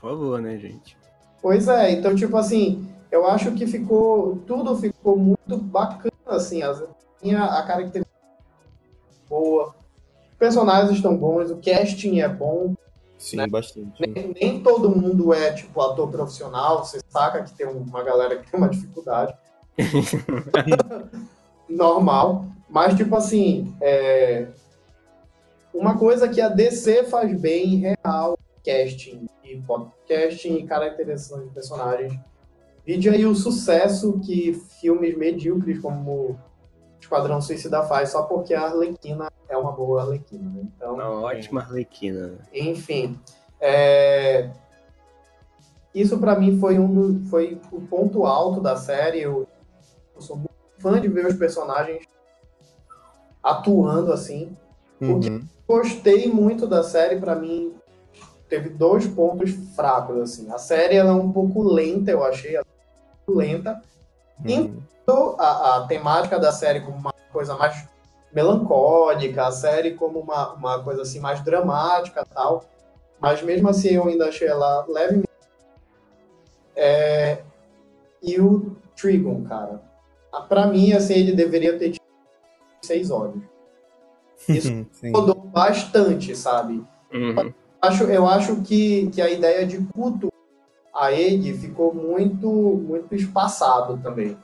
Por 0.00 0.10
favor, 0.10 0.40
né, 0.40 0.56
gente? 0.58 0.96
Pois 1.42 1.68
é, 1.68 1.90
então, 1.92 2.14
tipo 2.14 2.36
assim, 2.36 2.86
eu 3.10 3.26
acho 3.26 3.52
que 3.52 3.66
ficou. 3.66 4.36
Tudo 4.46 4.76
ficou 4.76 5.16
muito 5.16 5.56
bacana, 5.58 6.12
assim. 6.26 6.62
As, 6.62 6.82
tinha 7.22 7.44
a 7.44 7.62
característica 7.62 8.06
boa. 9.28 9.74
Os 10.32 10.38
personagens 10.38 10.96
estão 10.96 11.16
bons, 11.16 11.50
o 11.50 11.56
casting 11.56 12.20
é 12.20 12.28
bom. 12.28 12.74
Sim, 13.30 13.36
Né? 13.36 13.46
bastante. 13.46 14.00
Nem, 14.00 14.34
nem 14.40 14.62
todo 14.62 14.90
mundo 14.90 15.32
é, 15.32 15.52
tipo, 15.52 15.80
ator 15.80 16.10
profissional. 16.10 16.84
Você 16.84 17.00
saca 17.08 17.42
que 17.42 17.54
tem 17.54 17.66
uma 17.66 18.02
galera 18.02 18.36
que 18.38 18.50
tem 18.50 18.58
uma 18.58 18.68
dificuldade. 18.68 19.34
Normal. 21.68 22.46
Mas, 22.68 22.96
tipo 22.96 23.14
assim, 23.16 23.74
é, 23.80 24.48
uma 25.72 25.98
coisa 25.98 26.28
que 26.28 26.40
a 26.40 26.48
DC 26.48 27.04
faz 27.04 27.38
bem, 27.38 27.76
real, 27.76 28.38
casting 28.64 29.26
e 29.44 29.62
casting 30.08 30.56
e 30.56 30.66
caracterização 30.66 31.44
de 31.44 31.50
personagens. 31.50 32.18
Vide 32.84 33.08
aí 33.08 33.26
o 33.26 33.34
sucesso 33.34 34.20
que 34.20 34.54
filmes 34.80 35.16
medíocres 35.16 35.80
como 35.80 36.38
Esquadrão 37.06 37.40
Suicida 37.40 37.84
faz 37.84 38.10
só 38.10 38.24
porque 38.24 38.52
a 38.52 38.62
Arlequina 38.62 39.30
é 39.48 39.56
uma 39.56 39.70
boa 39.70 40.02
Arlequina, 40.02 40.50
né? 40.50 40.62
Então, 40.76 40.94
Uma 40.94 41.08
ótima 41.08 41.60
Arlequina. 41.60 42.26
né? 42.26 42.38
enfim, 42.52 43.16
é, 43.60 44.50
isso 45.94 46.18
pra 46.18 46.34
mim 46.34 46.58
foi 46.58 46.80
um 46.80 46.92
do, 46.92 47.28
foi 47.28 47.60
o 47.70 47.80
ponto 47.80 48.26
alto 48.26 48.60
da 48.60 48.74
série. 48.74 49.22
Eu, 49.22 49.46
eu 50.16 50.20
sou 50.20 50.34
muito 50.36 50.50
fã 50.80 51.00
de 51.00 51.06
ver 51.06 51.26
os 51.26 51.36
personagens 51.36 52.04
atuando 53.40 54.12
assim. 54.12 54.56
Uhum. 55.00 55.46
Gostei 55.68 56.26
muito 56.26 56.66
da 56.66 56.82
série, 56.82 57.20
pra 57.20 57.36
mim 57.36 57.72
teve 58.48 58.68
dois 58.68 59.06
pontos 59.06 59.52
fracos 59.76 60.18
assim. 60.18 60.50
A 60.50 60.58
série 60.58 60.96
ela 60.96 61.10
é 61.10 61.14
um 61.14 61.30
pouco 61.30 61.62
lenta, 61.62 62.10
eu 62.10 62.24
achei, 62.24 62.56
ela 62.56 62.66
é 64.44 64.48
um 64.48 64.62
lenta. 64.62 64.82
Uhum. 65.08 65.36
A, 65.38 65.76
a 65.76 65.86
temática 65.86 66.38
da 66.38 66.50
série 66.50 66.80
como 66.80 66.96
uma 66.96 67.14
coisa 67.32 67.54
mais 67.56 67.88
melancólica, 68.32 69.46
a 69.46 69.52
série 69.52 69.94
como 69.94 70.18
uma, 70.20 70.52
uma 70.54 70.82
coisa 70.82 71.02
assim 71.02 71.20
mais 71.20 71.42
dramática 71.42 72.26
e 72.28 72.34
tal. 72.34 72.64
Mas 73.20 73.42
mesmo 73.42 73.68
assim 73.68 73.90
eu 73.90 74.06
ainda 74.06 74.28
achei 74.28 74.48
ela 74.48 74.84
levemente. 74.88 75.26
É, 76.74 77.42
e 78.22 78.38
o 78.40 78.76
Trigon, 78.94 79.44
cara. 79.44 79.80
Ah, 80.32 80.42
Pra 80.42 80.66
mim, 80.66 80.92
assim, 80.92 81.14
ele 81.14 81.32
deveria 81.32 81.78
ter 81.78 81.92
tido 81.92 82.04
seis 82.82 83.10
olhos. 83.10 83.42
Isso 84.48 84.86
mudou 85.02 85.34
bastante, 85.34 86.36
sabe? 86.36 86.84
Uhum. 87.12 87.54
Acho, 87.80 88.04
eu 88.04 88.26
acho 88.26 88.62
que, 88.62 89.08
que 89.10 89.22
a 89.22 89.30
ideia 89.30 89.66
de 89.66 89.78
culto 89.94 90.28
a 90.96 91.12
ele 91.12 91.52
ficou 91.52 91.94
muito, 91.94 92.48
muito 92.48 93.14
espaçado 93.14 93.98
também. 93.98 94.36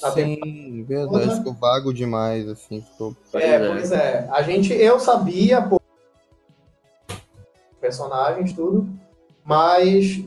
Na 0.00 0.10
Sim, 0.10 0.84
verdade, 0.84 1.36
ficou 1.36 1.54
vago 1.54 1.92
demais, 1.92 2.46
assim, 2.48 2.82
ficou. 2.82 3.16
É, 3.32 3.54
é. 3.54 3.68
pois 3.68 3.92
é. 3.92 4.28
A 4.30 4.42
gente, 4.42 4.72
eu 4.72 5.00
sabia, 5.00 5.62
pô, 5.62 5.80
personagens, 7.80 8.52
tudo, 8.52 8.88
mas 9.44 10.22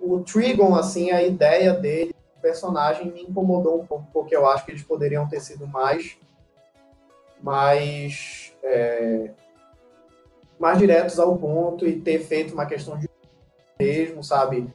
o 0.00 0.20
Trigon, 0.20 0.74
assim, 0.74 1.10
a 1.10 1.22
ideia 1.22 1.72
dele, 1.72 2.14
o 2.36 2.40
personagem 2.40 3.10
me 3.10 3.22
incomodou 3.22 3.80
um 3.80 3.86
pouco, 3.86 4.06
porque 4.12 4.36
eu 4.36 4.46
acho 4.46 4.64
que 4.64 4.72
eles 4.72 4.82
poderiam 4.82 5.28
ter 5.28 5.40
sido 5.40 5.66
mais, 5.66 6.16
mais, 7.40 8.52
é, 8.62 9.30
mais 10.58 10.78
diretos 10.78 11.18
ao 11.18 11.36
ponto 11.36 11.86
e 11.86 12.00
ter 12.00 12.18
feito 12.20 12.54
uma 12.54 12.66
questão 12.66 12.98
de 12.98 13.11
mesmo, 13.80 14.22
sabe? 14.22 14.72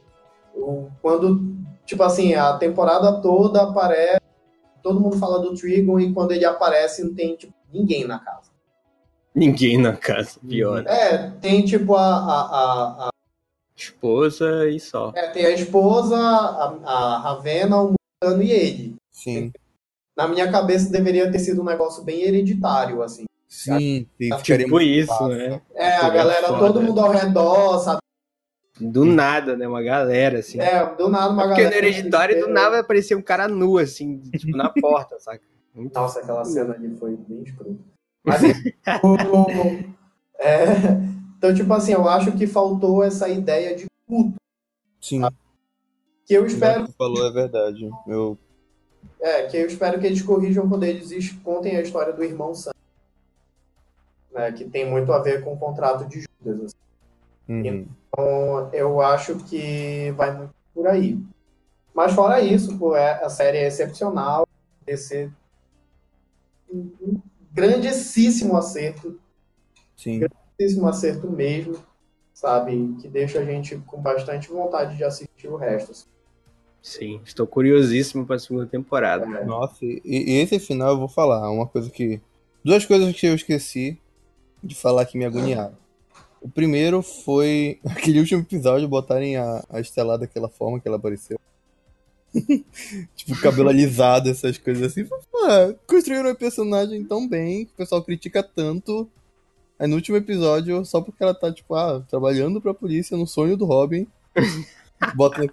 O, 0.54 0.88
quando, 1.00 1.54
tipo 1.84 2.02
assim, 2.02 2.34
a 2.34 2.56
temporada 2.58 3.20
toda 3.20 3.62
aparece, 3.62 4.20
todo 4.82 5.00
mundo 5.00 5.18
fala 5.18 5.40
do 5.40 5.54
Trigon 5.54 6.00
e 6.00 6.12
quando 6.12 6.32
ele 6.32 6.44
aparece 6.44 7.04
não 7.04 7.14
tem, 7.14 7.36
tipo, 7.36 7.52
ninguém 7.72 8.06
na 8.06 8.18
casa. 8.18 8.50
Ninguém 9.34 9.78
na 9.78 9.96
casa, 9.96 10.40
pior. 10.48 10.84
É, 10.86 11.30
tem 11.40 11.64
tipo 11.64 11.94
a, 11.94 12.02
a, 12.16 12.40
a, 12.40 13.06
a- 13.06 13.10
Esposa 13.76 14.68
e 14.68 14.80
só. 14.80 15.12
é, 15.14 15.28
tem 15.28 15.46
a 15.46 15.50
esposa, 15.52 16.16
a, 16.16 16.64
a 16.84 17.18
Ravena, 17.18 17.76
o 17.80 17.94
Mutano 18.22 18.42
e 18.42 18.50
ele. 18.50 18.96
Sim, 19.12 19.52
Na 20.16 20.26
minha 20.26 20.50
cabeça 20.50 20.90
deveria 20.90 21.30
ter 21.30 21.38
sido 21.38 21.60
um 21.62 21.64
negócio 21.64 22.02
bem 22.02 22.22
hereditário, 22.22 23.02
assim. 23.02 23.24
sim, 23.48 24.08
sim, 24.20 24.36
ficaria 24.36 24.64
Tipo 24.66 24.80
isso, 24.80 25.06
fácil. 25.06 25.28
né? 25.28 25.62
É, 25.74 25.96
a 25.96 26.08
galera, 26.10 26.48
todo 26.48 26.82
mundo 26.82 27.00
ao 27.00 27.12
redor, 27.12 27.78
sabe? 27.78 28.00
Do 28.80 29.04
nada, 29.04 29.56
né? 29.56 29.66
Uma 29.66 29.82
galera, 29.82 30.38
assim. 30.38 30.60
É, 30.60 30.84
do 30.94 31.08
nada 31.08 31.32
uma 31.32 31.42
Porque 31.46 31.62
no 31.64 31.70
galera. 31.70 31.86
hereditário, 31.86 32.40
do 32.40 32.48
nada, 32.52 32.70
vai 32.70 32.80
aparecer 32.80 33.16
um 33.16 33.22
cara 33.22 33.48
nu, 33.48 33.78
assim, 33.78 34.18
tipo, 34.18 34.56
na 34.56 34.68
porta, 34.80 35.18
saca? 35.18 35.42
Muito 35.74 35.94
Nossa, 35.94 36.20
aquela 36.20 36.44
cena 36.44 36.74
ali 36.74 36.96
foi 36.96 37.16
bem 37.16 37.42
escrota. 37.42 37.76
Mas, 38.24 38.40
o- 39.02 39.94
é, 40.40 40.64
então, 41.36 41.54
tipo 41.54 41.72
assim, 41.72 41.92
eu 41.92 42.08
acho 42.08 42.32
que 42.36 42.46
faltou 42.46 43.02
essa 43.02 43.28
ideia 43.28 43.74
de 43.76 43.86
Sim, 45.00 45.22
que 46.26 46.34
eu 46.34 46.42
o 46.42 46.46
que 46.46 46.52
espero 46.52 46.86
você 46.86 46.92
falou 46.92 47.26
é 47.26 47.30
verdade. 47.32 47.88
Eu, 48.06 48.36
É, 49.20 49.46
que 49.46 49.56
eu 49.56 49.66
espero 49.66 49.98
que 50.00 50.06
eles 50.06 50.22
corrijam 50.22 50.68
quando 50.68 50.84
eles 50.84 51.10
es- 51.10 51.32
contem 51.44 51.76
a 51.76 51.80
história 51.82 52.12
do 52.12 52.22
irmão 52.24 52.54
Sam. 52.54 52.70
Né, 54.32 54.52
que 54.52 54.64
tem 54.64 54.88
muito 54.88 55.12
a 55.12 55.20
ver 55.20 55.42
com 55.42 55.54
o 55.54 55.58
contrato 55.58 56.06
de 56.06 56.20
Judas. 56.44 56.72
assim. 57.48 57.68
uhum. 57.68 57.86
Então, 58.08 58.70
eu 58.72 59.00
acho 59.00 59.36
que 59.44 60.12
vai 60.16 60.36
muito 60.36 60.54
por 60.74 60.86
aí. 60.86 61.18
Mas 61.94 62.12
fora 62.12 62.40
isso, 62.40 62.78
pô, 62.78 62.96
é- 62.96 63.24
a 63.24 63.28
série 63.28 63.58
é 63.58 63.66
excepcional. 63.66 64.46
Esse 64.86 65.30
um, 66.70 66.90
um 67.00 67.20
grandíssimo 67.52 68.56
acerto. 68.56 69.18
Sim, 69.96 70.20
Grandíssimo 70.20 70.88
acerto 70.88 71.30
mesmo. 71.30 71.76
Sabe? 72.32 72.94
Que 73.00 73.08
deixa 73.08 73.40
a 73.40 73.44
gente 73.44 73.76
com 73.78 74.00
bastante 74.00 74.48
vontade 74.48 74.96
de 74.96 75.02
assistir 75.02 75.48
o 75.48 75.56
resto. 75.56 75.90
assim. 75.90 76.06
Sim, 76.80 77.20
estou 77.24 77.46
curiosíssimo 77.46 78.24
para 78.24 78.36
a 78.36 78.38
segunda 78.38 78.64
temporada. 78.64 79.24
É. 79.24 79.44
nossa, 79.44 79.84
e, 79.84 80.00
e 80.04 80.38
esse 80.38 80.58
final 80.60 80.90
eu 80.90 80.98
vou 80.98 81.08
falar, 81.08 81.50
uma 81.50 81.66
coisa 81.66 81.90
que. 81.90 82.20
Duas 82.64 82.86
coisas 82.86 83.12
que 83.18 83.26
eu 83.26 83.34
esqueci 83.34 84.00
de 84.62 84.74
falar 84.74 85.04
que 85.04 85.18
me 85.18 85.24
agoniaram. 85.24 85.76
O 86.40 86.48
primeiro 86.48 87.02
foi 87.02 87.78
aquele 87.86 88.20
último 88.20 88.42
episódio 88.42 88.88
botarem 88.88 89.36
a, 89.36 89.64
a 89.68 89.80
Estelar 89.80 90.18
daquela 90.18 90.48
forma 90.48 90.78
que 90.80 90.86
ela 90.88 90.96
apareceu. 90.96 91.38
tipo, 93.16 93.40
cabelo 93.40 93.68
alisado, 93.68 94.28
essas 94.28 94.58
coisas 94.58 94.82
assim. 94.92 95.08
Construíram 95.86 96.30
a 96.30 96.34
personagem 96.34 97.04
tão 97.04 97.26
bem, 97.26 97.64
que 97.64 97.72
o 97.72 97.76
pessoal 97.76 98.02
critica 98.02 98.42
tanto. 98.42 99.08
Aí 99.78 99.86
no 99.86 99.96
último 99.96 100.16
episódio, 100.16 100.84
só 100.84 101.00
porque 101.00 101.22
ela 101.22 101.34
tá, 101.34 101.52
tipo, 101.52 101.74
ah, 101.74 102.04
trabalhando 102.08 102.60
pra 102.60 102.74
polícia 102.74 103.16
no 103.16 103.26
sonho 103.26 103.56
do 103.56 103.64
Robin. 103.64 104.06
bota. 105.14 105.48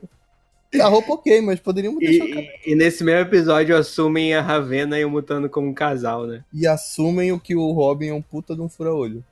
A 0.81 0.87
roupa 0.87 1.13
ok, 1.13 1.39
mas 1.41 1.59
poderiam 1.59 1.93
E, 2.01 2.05
deixar 2.05 2.25
o 2.25 2.29
cabelo. 2.29 2.47
e- 2.65 2.71
e 2.71 2.75
nesse 2.75 3.03
mesmo 3.03 3.21
episódio 3.21 3.77
assumem 3.77 4.33
a 4.33 4.41
Ravena 4.41 4.99
e 4.99 5.05
o 5.05 5.09
Mutano 5.09 5.47
como 5.49 5.67
um 5.69 5.73
casal, 5.73 6.25
né? 6.27 6.43
E 6.51 6.67
assumem 6.67 7.31
o 7.31 7.39
que 7.39 7.55
o 7.55 7.71
Robin 7.71 8.07
é 8.07 8.13
um 8.13 8.21
puta 8.21 8.53
de 8.55 8.61
um 8.61 8.67
fura-olho. 8.67 9.23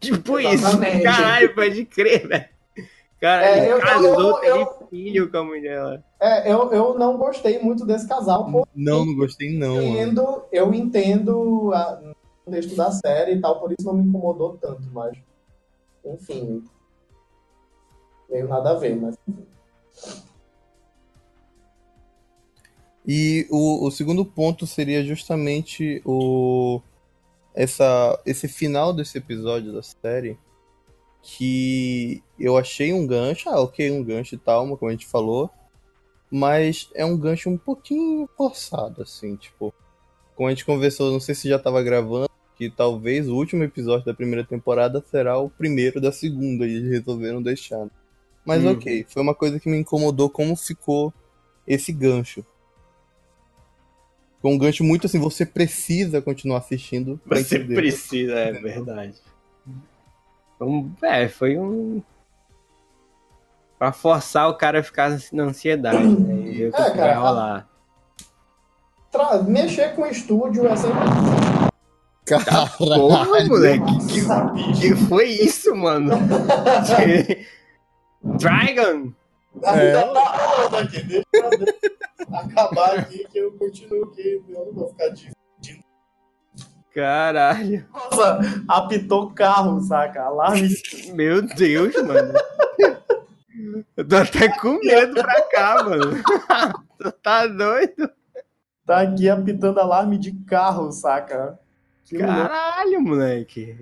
Tipo 0.00 0.38
Exatamente. 0.38 0.96
isso. 0.96 1.04
Caralho, 1.04 1.54
pode 1.54 1.84
crer, 1.84 2.26
velho. 2.28 2.44
Caralho, 3.20 3.62
É, 3.62 3.72
eu- 3.72 3.80
casou, 3.80 4.20
eu- 4.30 4.34
teve 4.40 4.58
eu- 4.60 4.88
filho 4.88 5.30
com 5.30 5.38
a 5.38 5.44
mulher 5.44 5.82
lá. 5.82 5.98
É, 6.20 6.52
eu, 6.52 6.72
eu 6.72 6.98
não 6.98 7.16
gostei 7.18 7.58
muito 7.58 7.84
desse 7.84 8.06
casal, 8.08 8.48
Não, 8.48 8.64
não 9.04 9.14
gostei 9.16 9.58
não, 9.58 9.76
eu 9.76 9.82
mano. 9.88 9.96
entendo, 10.00 10.42
eu 10.52 10.72
entendo 10.74 11.72
a- 11.74 12.14
o 12.46 12.50
texto 12.50 12.76
da 12.76 12.90
série 12.92 13.32
e 13.34 13.40
tal, 13.40 13.58
por 13.60 13.72
isso 13.72 13.84
não 13.86 13.94
me 13.94 14.04
incomodou 14.08 14.56
tanto, 14.60 14.82
mas 14.92 15.16
enfim. 16.04 16.62
Meio 18.30 18.46
nada 18.46 18.70
a 18.70 18.74
ver, 18.74 18.94
mas 18.96 19.16
E 23.06 23.46
o, 23.50 23.86
o 23.86 23.90
segundo 23.90 24.24
ponto 24.24 24.66
seria 24.66 25.02
justamente 25.04 26.00
o 26.04 26.80
essa, 27.58 28.16
esse 28.24 28.46
final 28.46 28.92
desse 28.92 29.18
episódio 29.18 29.72
da 29.72 29.82
série 29.82 30.38
que 31.20 32.22
eu 32.38 32.56
achei 32.56 32.92
um 32.92 33.04
gancho, 33.04 33.50
ah, 33.50 33.60
ok, 33.60 33.90
um 33.90 34.04
gancho 34.04 34.36
e 34.36 34.38
tal, 34.38 34.64
como 34.76 34.88
a 34.88 34.92
gente 34.92 35.08
falou, 35.08 35.50
mas 36.30 36.88
é 36.94 37.04
um 37.04 37.18
gancho 37.18 37.50
um 37.50 37.58
pouquinho 37.58 38.28
forçado, 38.36 39.02
assim, 39.02 39.34
tipo, 39.34 39.74
como 40.36 40.46
a 40.46 40.50
gente 40.52 40.64
conversou, 40.64 41.10
não 41.10 41.18
sei 41.18 41.34
se 41.34 41.48
já 41.48 41.58
tava 41.58 41.82
gravando, 41.82 42.30
que 42.54 42.70
talvez 42.70 43.28
o 43.28 43.34
último 43.34 43.64
episódio 43.64 44.06
da 44.06 44.14
primeira 44.14 44.46
temporada 44.46 45.04
será 45.10 45.36
o 45.36 45.50
primeiro 45.50 46.00
da 46.00 46.12
segunda, 46.12 46.64
e 46.64 46.76
eles 46.76 46.90
resolveram 46.92 47.42
deixar. 47.42 47.88
Mas 48.44 48.62
Uhum. 48.62 48.74
ok, 48.74 49.04
foi 49.08 49.20
uma 49.20 49.34
coisa 49.34 49.58
que 49.58 49.68
me 49.68 49.78
incomodou 49.78 50.30
como 50.30 50.54
ficou 50.54 51.12
esse 51.66 51.92
gancho. 51.92 52.46
Foi 54.40 54.50
um 54.52 54.58
gancho 54.58 54.84
muito 54.84 55.06
assim, 55.06 55.18
você 55.18 55.44
precisa 55.44 56.22
continuar 56.22 56.58
assistindo. 56.58 57.20
Você 57.26 57.56
entender. 57.56 57.74
precisa, 57.74 58.34
é 58.34 58.52
verdade. 58.52 59.14
Um, 60.60 60.90
é, 61.02 61.28
foi 61.28 61.58
um. 61.58 62.02
Pra 63.78 63.92
forçar 63.92 64.48
o 64.48 64.54
cara 64.54 64.80
a 64.80 64.82
ficar 64.82 65.16
na 65.32 65.44
ansiedade, 65.44 66.02
né? 66.04 66.34
E 66.34 66.50
ver 66.52 66.68
o 66.68 66.72
que 66.72 66.76
É, 66.80 66.84
vai 66.84 66.94
cara, 66.96 67.18
rolar. 67.18 67.68
tra- 69.10 69.42
mexer 69.42 69.94
com 69.94 70.02
o 70.02 70.06
estúdio 70.06 70.66
é 70.66 70.76
sempre 70.76 70.98
Porra, 72.76 73.24
moleque, 73.48 73.98
que, 74.08 74.20
sabia. 74.20 74.72
que 74.74 74.94
foi 75.06 75.28
isso, 75.30 75.74
mano? 75.74 76.10
Dragon! 78.38 79.12
Ainda 79.64 80.12
tá 80.12 80.36
rolando 80.36 80.76
aqui, 80.76 81.02
deixa 81.02 81.24
eu 81.34 82.36
acabar 82.36 82.98
aqui 82.98 83.26
que 83.28 83.38
eu 83.38 83.52
continuo 83.52 84.04
aqui, 84.04 84.42
eu 84.48 84.66
não 84.66 84.72
vou 84.72 84.88
ficar 84.88 85.08
de. 85.08 85.30
Caralho. 86.94 87.86
Nossa, 87.92 88.40
apitou 88.66 89.30
carro, 89.30 89.80
saca? 89.80 90.22
Alarme. 90.22 90.68
Meu 91.12 91.42
Deus, 91.42 91.94
mano. 92.02 92.32
Eu 93.96 94.06
tô 94.06 94.16
até 94.16 94.48
com 94.48 94.78
medo 94.80 95.14
pra 95.14 95.42
cá, 95.42 95.84
mano. 95.84 96.22
Tu 96.98 97.12
tá 97.22 97.46
doido? 97.46 98.10
Tá 98.84 99.02
aqui 99.02 99.28
apitando 99.28 99.78
alarme 99.78 100.18
de 100.18 100.32
carro, 100.44 100.90
saca? 100.90 101.58
Que 102.04 102.16
louco. 102.16 102.32
Caralho, 102.32 103.00
moleque. 103.00 103.76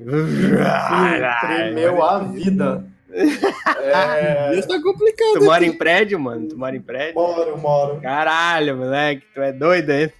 Tremeu 1.40 2.04
a 2.04 2.18
vida. 2.18 2.84
É, 3.16 4.58
Isso 4.58 4.68
tá 4.68 4.80
complicado. 4.82 5.34
Tu 5.34 5.44
mora 5.44 5.64
em 5.64 5.72
prédio, 5.72 6.20
mano? 6.20 6.48
Tu 6.48 6.58
mora 6.58 6.76
em 6.76 6.80
prédio? 6.80 7.14
moro, 7.14 7.58
moro. 7.58 8.00
Caralho, 8.00 8.76
moleque, 8.76 9.26
tu 9.34 9.40
é 9.40 9.52
doido, 9.52 9.90
hein? 9.90 10.12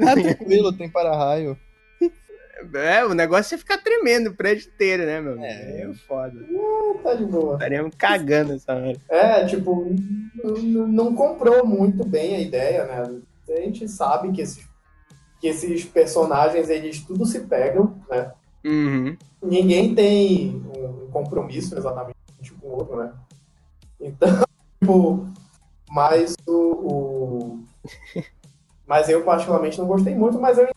Ah, 0.00 0.14
tranquilo, 0.14 0.72
tem 0.72 0.88
para-raio. 0.88 1.56
É, 2.74 3.04
o 3.04 3.14
negócio 3.14 3.54
é 3.54 3.58
ficar 3.58 3.78
tremendo 3.78 4.30
o 4.30 4.34
prédio 4.34 4.68
inteiro, 4.68 5.06
né, 5.06 5.20
meu? 5.20 5.42
É. 5.42 5.82
É, 5.82 5.90
foda. 6.06 6.34
Tá 7.02 7.14
de 7.14 7.24
boa. 7.24 7.54
Estaríamos 7.54 7.94
cagando 7.96 8.52
essa 8.52 8.74
hora. 8.74 8.96
É, 9.08 9.46
tipo, 9.46 9.86
não 10.44 11.14
comprou 11.14 11.64
muito 11.64 12.04
bem 12.04 12.36
a 12.36 12.40
ideia, 12.40 12.84
né? 12.84 13.20
A 13.48 13.60
gente 13.60 13.88
sabe 13.88 14.30
que 14.32 14.42
esses, 14.42 14.64
que 15.40 15.48
esses 15.48 15.84
personagens, 15.84 16.68
eles 16.68 17.00
tudo 17.00 17.24
se 17.24 17.40
pegam, 17.40 17.98
né? 18.10 18.32
Uhum. 18.64 19.16
Ninguém 19.42 19.94
tem 19.94 20.62
um 20.76 21.10
compromisso 21.10 21.76
exatamente 21.76 22.19
com 22.54 22.66
o 22.66 22.70
outro, 22.78 22.96
né? 22.96 23.12
Então, 24.00 24.28
tipo, 24.80 25.26
mas 25.90 26.34
o, 26.46 26.52
o- 26.52 27.64
Mas 28.86 29.08
eu 29.08 29.24
particularmente 29.24 29.78
não 29.78 29.86
gostei 29.86 30.14
muito, 30.14 30.40
mas 30.40 30.58
eu 30.58 30.68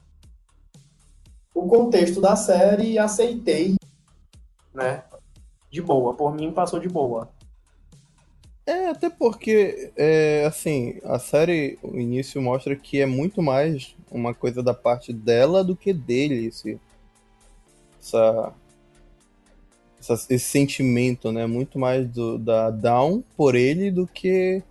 o 1.55 1.67
contexto 1.67 2.19
da 2.19 2.35
série 2.35 2.97
aceitei, 2.97 3.75
né? 4.73 5.03
De 5.69 5.81
boa, 5.81 6.13
por 6.13 6.33
mim 6.35 6.51
passou 6.51 6.79
de 6.79 6.89
boa. 6.89 7.29
É, 8.65 8.87
até 8.87 9.09
porque, 9.09 9.91
é, 9.95 10.45
assim, 10.45 10.99
a 11.03 11.19
série, 11.19 11.77
o 11.83 11.97
início 11.99 12.41
mostra 12.41 12.75
que 12.75 13.01
é 13.01 13.05
muito 13.05 13.41
mais 13.41 13.95
uma 14.09 14.33
coisa 14.33 14.63
da 14.63 14.73
parte 14.73 15.11
dela 15.11 15.63
do 15.63 15.75
que 15.75 15.93
dele, 15.93 16.45
esse, 16.47 16.79
essa, 17.99 18.53
essa- 20.11 20.33
esse 20.33 20.45
sentimento, 20.45 21.31
né? 21.31 21.45
Muito 21.45 21.77
mais 21.79 22.07
do, 22.07 22.37
da 22.37 22.69
Down 22.69 23.23
por 23.37 23.55
ele 23.55 23.89
do 23.91 24.05
que 24.07 24.61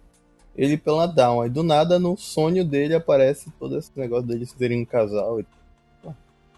ele 0.56 0.76
pela 0.76 1.06
Down. 1.06 1.40
Aí 1.42 1.48
do 1.50 1.62
nada, 1.62 1.98
no 1.98 2.16
sonho 2.16 2.64
dele, 2.64 2.94
aparece 2.94 3.50
todo 3.58 3.78
esse 3.78 3.90
negócio 3.96 4.26
deles 4.26 4.54
serem 4.56 4.82
um 4.82 4.84
casal. 4.84 5.40
e. 5.40 5.46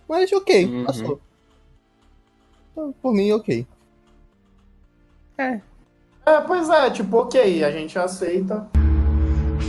Mas 0.09 0.31
ok, 0.33 0.67
Uhum. 0.67 0.85
passou. 0.85 1.21
Então, 2.73 2.95
Por 3.01 3.15
mim, 3.15 3.31
ok. 3.33 3.67
É, 5.39 5.61
pois 6.47 6.69
é, 6.71 6.91
tipo, 6.91 7.17
ok, 7.19 7.63
a 7.65 7.71
gente 7.71 7.99
aceita. 7.99 8.69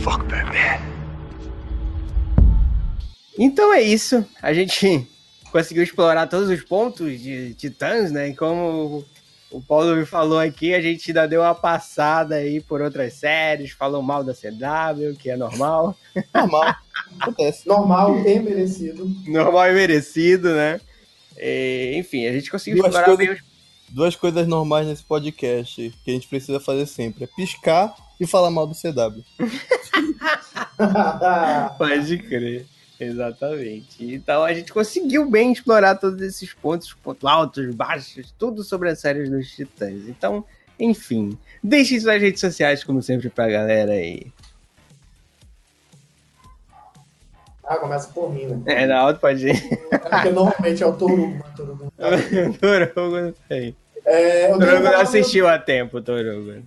Fuck 0.02 0.24
Batman. 0.24 0.86
Então 3.38 3.72
é 3.72 3.82
isso. 3.82 4.24
A 4.42 4.52
gente 4.52 5.06
conseguiu 5.52 5.82
explorar 5.82 6.26
todos 6.26 6.48
os 6.48 6.62
pontos 6.62 7.20
de 7.20 7.54
Titãs, 7.54 8.10
né? 8.10 8.28
E 8.28 8.34
como 8.36 9.04
o 9.50 9.60
Paulo 9.62 9.96
me 9.96 10.04
falou 10.04 10.38
aqui, 10.38 10.74
a 10.74 10.80
gente 10.80 11.10
ainda 11.10 11.26
deu 11.26 11.40
uma 11.42 11.54
passada 11.54 12.36
aí 12.36 12.60
por 12.60 12.80
outras 12.82 13.14
séries, 13.14 13.70
falou 13.70 14.02
mal 14.02 14.24
da 14.24 14.34
CW, 14.34 15.16
que 15.18 15.30
é 15.30 15.36
normal. 15.36 15.96
Normal. 16.34 16.74
Acontece. 17.20 17.66
Normal 17.68 18.18
e 18.26 18.38
merecido. 18.40 19.08
Normal 19.26 19.70
e 19.70 19.74
merecido, 19.74 20.54
né? 20.54 20.80
E, 21.38 21.94
enfim, 21.96 22.26
a 22.26 22.32
gente 22.32 22.50
conseguiu 22.50 22.82
Duas 22.82 22.94
explorar 22.94 23.16
coisas- 23.16 23.26
bem 23.26 23.34
os 23.36 23.56
Duas 23.88 24.16
coisas 24.16 24.48
normais 24.48 24.84
nesse 24.86 25.04
podcast 25.04 25.94
que 26.04 26.10
a 26.10 26.14
gente 26.14 26.26
precisa 26.26 26.58
fazer 26.58 26.86
sempre: 26.86 27.22
é 27.24 27.26
piscar 27.28 27.94
e 28.18 28.26
falar 28.26 28.50
mal 28.50 28.66
do 28.66 28.74
CW. 28.74 29.22
Pode 31.78 32.18
crer. 32.18 32.66
Exatamente. 32.98 34.14
Então 34.14 34.42
a 34.42 34.52
gente 34.54 34.72
conseguiu 34.72 35.28
bem 35.28 35.52
explorar 35.52 35.96
todos 35.96 36.20
esses 36.22 36.52
pontos, 36.52 36.92
pontos 36.94 37.28
altos, 37.28 37.74
baixos, 37.74 38.34
tudo 38.38 38.64
sobre 38.64 38.88
as 38.90 39.00
séries 39.00 39.30
dos 39.30 39.50
Titãs. 39.50 40.08
Então, 40.08 40.44
enfim, 40.78 41.36
deixem 41.62 42.00
suas 42.00 42.20
redes 42.20 42.40
sociais, 42.40 42.82
como 42.82 43.02
sempre, 43.02 43.28
pra 43.28 43.48
galera 43.48 43.92
aí. 43.92 44.32
ah, 47.64 47.76
começa 47.76 48.08
por 48.12 48.32
mim, 48.32 48.46
né? 48.46 48.62
É, 48.66 48.86
na 48.86 48.98
alta 48.98 49.18
pode 49.18 49.48
ir. 49.48 49.78
É 49.90 49.98
porque 49.98 50.30
normalmente 50.30 50.82
é 50.82 50.86
o 50.86 50.92
Torugo, 50.92 51.32
né? 51.32 51.42
Torugo. 51.56 51.92
Torugo 52.94 53.20
não 53.20 53.34
sei. 53.48 53.74
É, 54.04 54.48
Torugo 54.48 54.84
não 54.84 55.00
assistiu 55.00 55.48
a 55.48 55.58
tempo, 55.58 56.00
Torugo. 56.00 56.62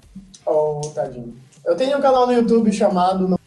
Oh, 0.45 0.81
tadinho. 0.93 1.35
Eu 1.65 1.76
tenho 1.76 1.97
um 1.97 2.01
canal 2.01 2.27
no 2.27 2.34
YouTube 2.34 2.72
chamado. 2.72 3.38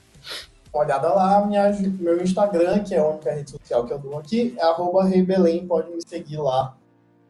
Olhada 0.73 1.13
lá, 1.13 1.45
minha, 1.47 1.71
meu 2.01 2.23
Instagram, 2.23 2.83
que 2.83 2.95
é 2.95 2.99
a 2.99 3.07
única 3.07 3.31
rede 3.33 3.51
social 3.51 3.85
que 3.85 3.93
eu 3.93 3.99
dou 3.99 4.19
aqui, 4.19 4.55
é 4.59 4.63
arroba 4.65 5.05
Rebelém, 5.05 5.67
pode 5.67 5.91
me 5.91 6.01
seguir 6.07 6.39
lá. 6.39 6.77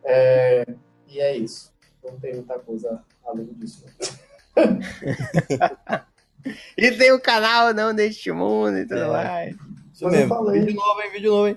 É, 0.04 0.64
e 1.08 1.18
é 1.20 1.36
isso. 1.36 1.72
Não 2.04 2.18
tem 2.20 2.34
muita 2.34 2.58
coisa 2.60 3.02
além 3.26 3.46
disso. 3.54 3.84
E 6.76 6.90
tem 6.90 7.12
o 7.12 7.20
canal 7.20 7.72
Não 7.72 7.94
Deste 7.94 8.32
Mundo 8.32 8.76
e 8.78 8.82
tudo 8.84 9.00
É. 9.00 9.06
mais. 9.06 9.54
Isso 9.94 10.04
Mas 10.04 10.12
eu 10.14 10.18
mesmo. 10.20 10.28
falei. 10.28 10.60
Vídeo 10.60 10.74
novo, 10.74 11.00
hein? 11.00 11.10
Vídeo 11.12 11.30
novo, 11.30 11.46
hein? 11.46 11.56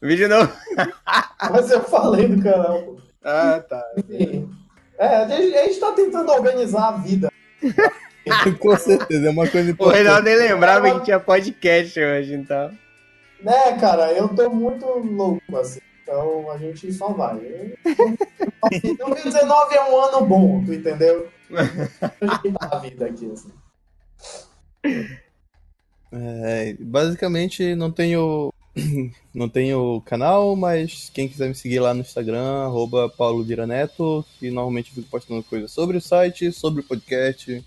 Vídeo 0.00 0.28
novo. 0.30 0.52
Mas 1.52 1.70
eu 1.70 1.82
falei 1.84 2.28
do 2.28 2.42
canal, 2.42 2.82
pô. 2.84 2.96
Ah, 3.22 3.60
tá. 3.68 3.84
Enfim. 3.98 4.50
É, 4.96 5.06
a 5.16 5.28
gente, 5.28 5.54
a 5.56 5.64
gente 5.66 5.78
tá 5.78 5.92
tentando 5.92 6.32
organizar 6.32 6.88
a 6.88 6.92
vida. 6.92 7.30
Com 8.58 8.76
certeza, 8.76 9.26
é 9.26 9.30
uma 9.30 9.48
coisa 9.48 9.68
O 9.68 9.72
importante. 9.72 9.96
Reinaldo 9.96 10.24
nem 10.24 10.36
lembrava 10.36 10.98
que 10.98 11.04
tinha 11.04 11.20
podcast 11.20 12.00
hoje, 12.00 12.34
então. 12.34 12.70
Né, 13.40 13.78
cara, 13.78 14.12
eu 14.12 14.28
tô 14.28 14.48
muito 14.50 14.86
louco, 14.86 15.56
assim. 15.56 15.80
Então 16.02 16.50
a 16.50 16.58
gente 16.58 16.92
só 16.92 17.08
vai. 17.12 17.36
Eu- 17.36 17.76
2019 18.96 19.74
é 19.74 19.90
um 19.90 20.00
ano 20.00 20.26
bom, 20.26 20.64
tu 20.64 20.72
entendeu? 20.72 21.28
Ajeitar 21.50 22.74
a 22.74 22.78
vida 22.78 23.06
aqui, 23.06 23.30
assim. 23.30 23.52
É, 26.12 26.76
basicamente 26.78 27.74
não 27.74 27.90
tenho 27.90 28.52
não 29.34 29.48
tenho 29.48 30.00
canal, 30.02 30.54
mas 30.54 31.10
quem 31.12 31.28
quiser 31.28 31.48
me 31.48 31.54
seguir 31.54 31.80
lá 31.80 31.92
no 31.94 32.00
Instagram, 32.00 32.64
arroba 32.64 33.08
Paulo 33.08 33.42
Vira 33.42 33.66
Neto, 33.66 34.24
que 34.38 34.50
normalmente 34.50 34.90
eu 34.90 34.94
fico 34.96 35.10
postando 35.10 35.42
coisas 35.42 35.70
sobre 35.70 35.96
o 35.96 36.00
site, 36.00 36.52
sobre 36.52 36.80
o 36.80 36.84
podcast, 36.84 37.64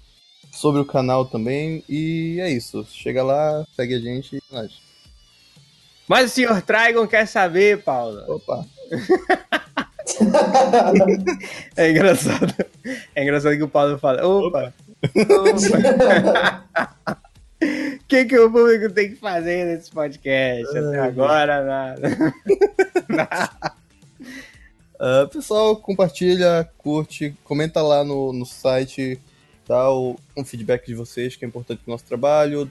sobre 0.57 0.81
o 0.81 0.85
canal 0.85 1.25
também, 1.25 1.83
e 1.87 2.39
é 2.41 2.49
isso. 2.49 2.85
Chega 2.91 3.23
lá, 3.23 3.63
segue 3.75 3.93
a 3.93 3.99
gente 3.99 4.37
e 4.37 4.41
nóis. 4.51 4.81
Mas 6.07 6.31
o 6.31 6.33
senhor 6.33 6.61
Trigon 6.63 7.05
quer 7.07 7.27
saber, 7.27 7.83
Paulo. 7.83 8.23
Opa! 8.27 8.65
É 11.75 11.91
engraçado. 11.91 12.55
É 13.13 13.23
engraçado 13.23 13.57
que 13.57 13.61
o 13.61 13.67
Paulo 13.67 13.99
fala. 13.99 14.25
Opa! 14.25 14.73
Opa! 15.03 16.63
O 17.61 17.99
que, 18.07 18.23
que 18.23 18.39
o 18.39 18.49
público 18.49 18.89
tem 18.93 19.09
que 19.09 19.17
fazer 19.17 19.65
nesse 19.65 19.91
podcast? 19.91 20.77
Até 20.77 20.99
agora, 21.01 21.61
nada. 21.67 22.33
Ah, 24.97 25.27
pessoal, 25.31 25.75
compartilha, 25.75 26.67
curte, 26.77 27.35
comenta 27.43 27.81
lá 27.81 28.03
no, 28.05 28.31
no 28.31 28.45
site, 28.45 29.19
o, 29.73 30.15
um 30.35 30.43
feedback 30.45 30.85
de 30.87 30.95
vocês, 30.95 31.35
que 31.35 31.43
é 31.45 31.47
importante 31.47 31.81
pro 31.83 31.91
nosso 31.91 32.05
trabalho. 32.05 32.69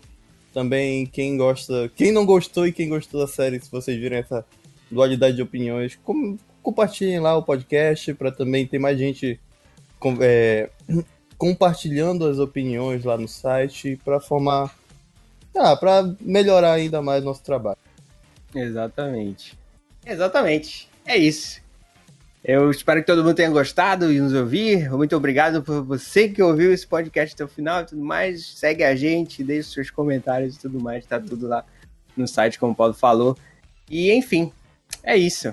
Também 0.52 1.04
quem 1.06 1.36
gosta, 1.36 1.90
quem 1.94 2.10
não 2.12 2.24
gostou 2.24 2.66
e 2.66 2.72
quem 2.72 2.88
gostou 2.88 3.20
da 3.20 3.26
série, 3.26 3.60
se 3.60 3.70
vocês 3.70 3.98
virem 3.98 4.18
essa 4.18 4.44
dualidade 4.90 5.36
de 5.36 5.42
opiniões, 5.42 5.98
com- 6.02 6.38
compartilhem 6.62 7.20
lá 7.20 7.36
o 7.36 7.42
podcast 7.42 8.14
para 8.14 8.32
também 8.32 8.66
ter 8.66 8.78
mais 8.78 8.98
gente 8.98 9.38
com- 10.00 10.16
é, 10.20 10.70
compartilhando 11.36 12.26
as 12.26 12.38
opiniões 12.38 13.04
lá 13.04 13.18
no 13.18 13.28
site 13.28 14.00
para 14.02 14.18
formar, 14.18 14.74
ah, 15.54 15.76
para 15.76 16.14
melhorar 16.20 16.72
ainda 16.72 17.02
mais 17.02 17.22
nosso 17.22 17.42
trabalho. 17.42 17.78
Exatamente. 18.54 19.58
Exatamente. 20.06 20.88
É 21.04 21.16
isso. 21.16 21.60
Eu 22.48 22.70
espero 22.70 23.00
que 23.00 23.06
todo 23.06 23.24
mundo 23.24 23.34
tenha 23.34 23.50
gostado 23.50 24.12
e 24.12 24.20
nos 24.20 24.32
ouvir. 24.32 24.88
Muito 24.92 25.16
obrigado 25.16 25.64
por 25.64 25.82
você 25.82 26.28
que 26.28 26.40
ouviu 26.40 26.72
esse 26.72 26.86
podcast 26.86 27.34
até 27.34 27.42
o 27.44 27.48
final 27.48 27.82
e 27.82 27.86
tudo 27.86 28.04
mais. 28.04 28.46
Segue 28.56 28.84
a 28.84 28.94
gente, 28.94 29.42
deixe 29.42 29.72
seus 29.72 29.90
comentários 29.90 30.54
e 30.54 30.60
tudo 30.60 30.80
mais. 30.80 31.04
Tá 31.04 31.18
tudo 31.18 31.48
lá 31.48 31.64
no 32.16 32.28
site, 32.28 32.56
como 32.56 32.70
o 32.70 32.74
Paulo 32.76 32.94
falou. 32.94 33.36
E 33.90 34.12
enfim, 34.12 34.52
é 35.02 35.16
isso. 35.16 35.52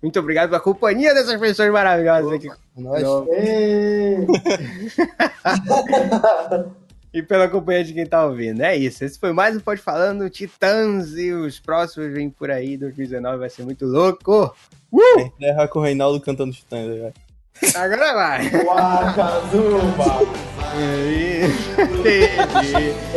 Muito 0.00 0.20
obrigado 0.20 0.50
pela 0.50 0.60
companhia 0.60 1.12
dessas 1.12 1.40
pessoas 1.40 1.72
maravilhosas 1.72 2.30
aqui. 2.30 2.48
É 2.48 2.80
nóis. 2.80 3.02
Ê, 3.32 4.24
E 7.18 7.22
pela 7.22 7.48
companhia 7.48 7.82
de 7.82 7.92
quem 7.92 8.06
tá 8.06 8.24
ouvindo. 8.24 8.62
É 8.62 8.76
isso. 8.76 9.04
Esse 9.04 9.18
foi 9.18 9.32
mais 9.32 9.56
um 9.56 9.60
Pode 9.60 9.80
Falando, 9.82 10.30
Titãs. 10.30 11.16
E 11.16 11.32
os 11.32 11.58
próximos 11.58 12.12
vêm 12.12 12.30
por 12.30 12.48
aí. 12.48 12.76
2019 12.76 13.38
vai 13.38 13.50
ser 13.50 13.64
muito 13.64 13.84
louco. 13.86 14.54
Encerra 15.36 15.66
com 15.66 15.80
o 15.80 15.82
Reinaldo 15.82 16.20
cantando 16.20 16.52
Titãs. 16.52 16.86
né? 16.86 17.12
Agora 17.74 18.14
vai. 18.14 18.48
Wakazuba. 18.64 20.04
E- 20.78 21.48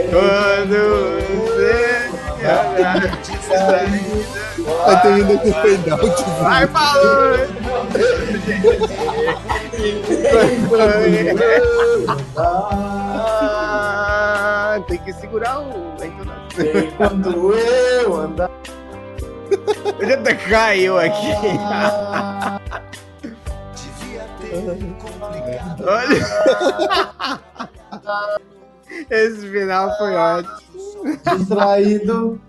Quando 0.10 0.80
você 1.38 2.10
Vai 4.84 5.02
ter 5.03 5.07
ainda 5.10 5.38
com 5.38 5.53
fade 5.53 5.91
out. 5.91 6.23
Vai, 6.41 6.65
Paulo! 6.65 7.38
Ah, 12.38 13.60
Tem 14.91 14.99
que 15.05 15.13
segurar 15.13 15.61
o. 15.61 15.95
Enquanto 16.03 17.53
eu 17.53 18.13
andar. 18.13 18.51
Ele 20.01 20.13
até 20.15 20.35
caiu 20.35 20.99
aqui. 20.99 21.31
Olha. 25.88 26.19
Esse 29.09 29.49
final 29.49 29.97
foi 29.97 30.13
ótimo. 30.13 30.57
distraído. 31.38 32.41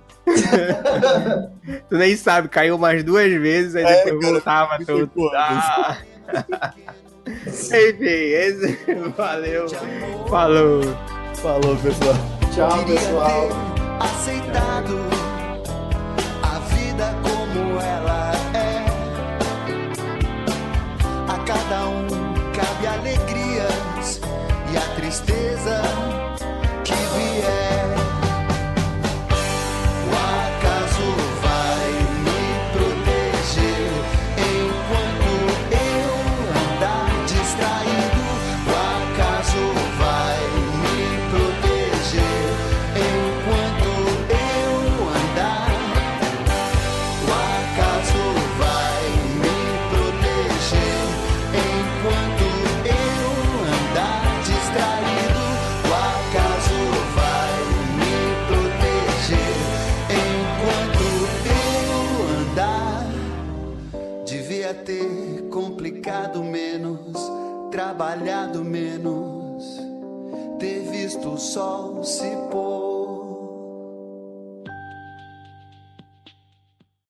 Tu 1.89 1.97
nem 1.97 2.17
sabe, 2.17 2.49
caiu 2.49 2.75
umas 2.75 3.05
duas 3.05 3.33
vezes, 3.33 3.77
aí 3.77 3.85
É, 3.85 4.05
depois 4.05 4.43
cara, 4.43 4.67
voltava 4.67 4.85
tudo. 4.85 5.31
Ah. 5.33 5.99
Enfim, 7.37 8.05
esse. 8.05 8.79
Valeu. 9.17 9.69
Falou. 10.29 10.81
Falou, 11.43 11.77
pessoal. 11.77 12.15
Tchau, 12.55 12.85
pessoal. 12.85 13.49
aceitado 13.99 14.97
a 16.41 16.59
vida 16.73 17.13
como 17.21 17.81
ela 17.81 18.31
é. 18.55 18.87
A 21.29 21.39
cada 21.45 21.89
um 21.89 22.07
cabe 22.53 22.87
alegrias 22.87 24.21
e 24.73 24.77
a 24.77 24.95
tristeza 24.95 25.83
trabalhado 68.13 68.63
menos, 68.63 69.81
ter 70.59 70.81
visto 70.91 71.31
o 71.31 71.39
sol 71.39 72.05
se 72.05 72.29
pôr. 72.51 72.72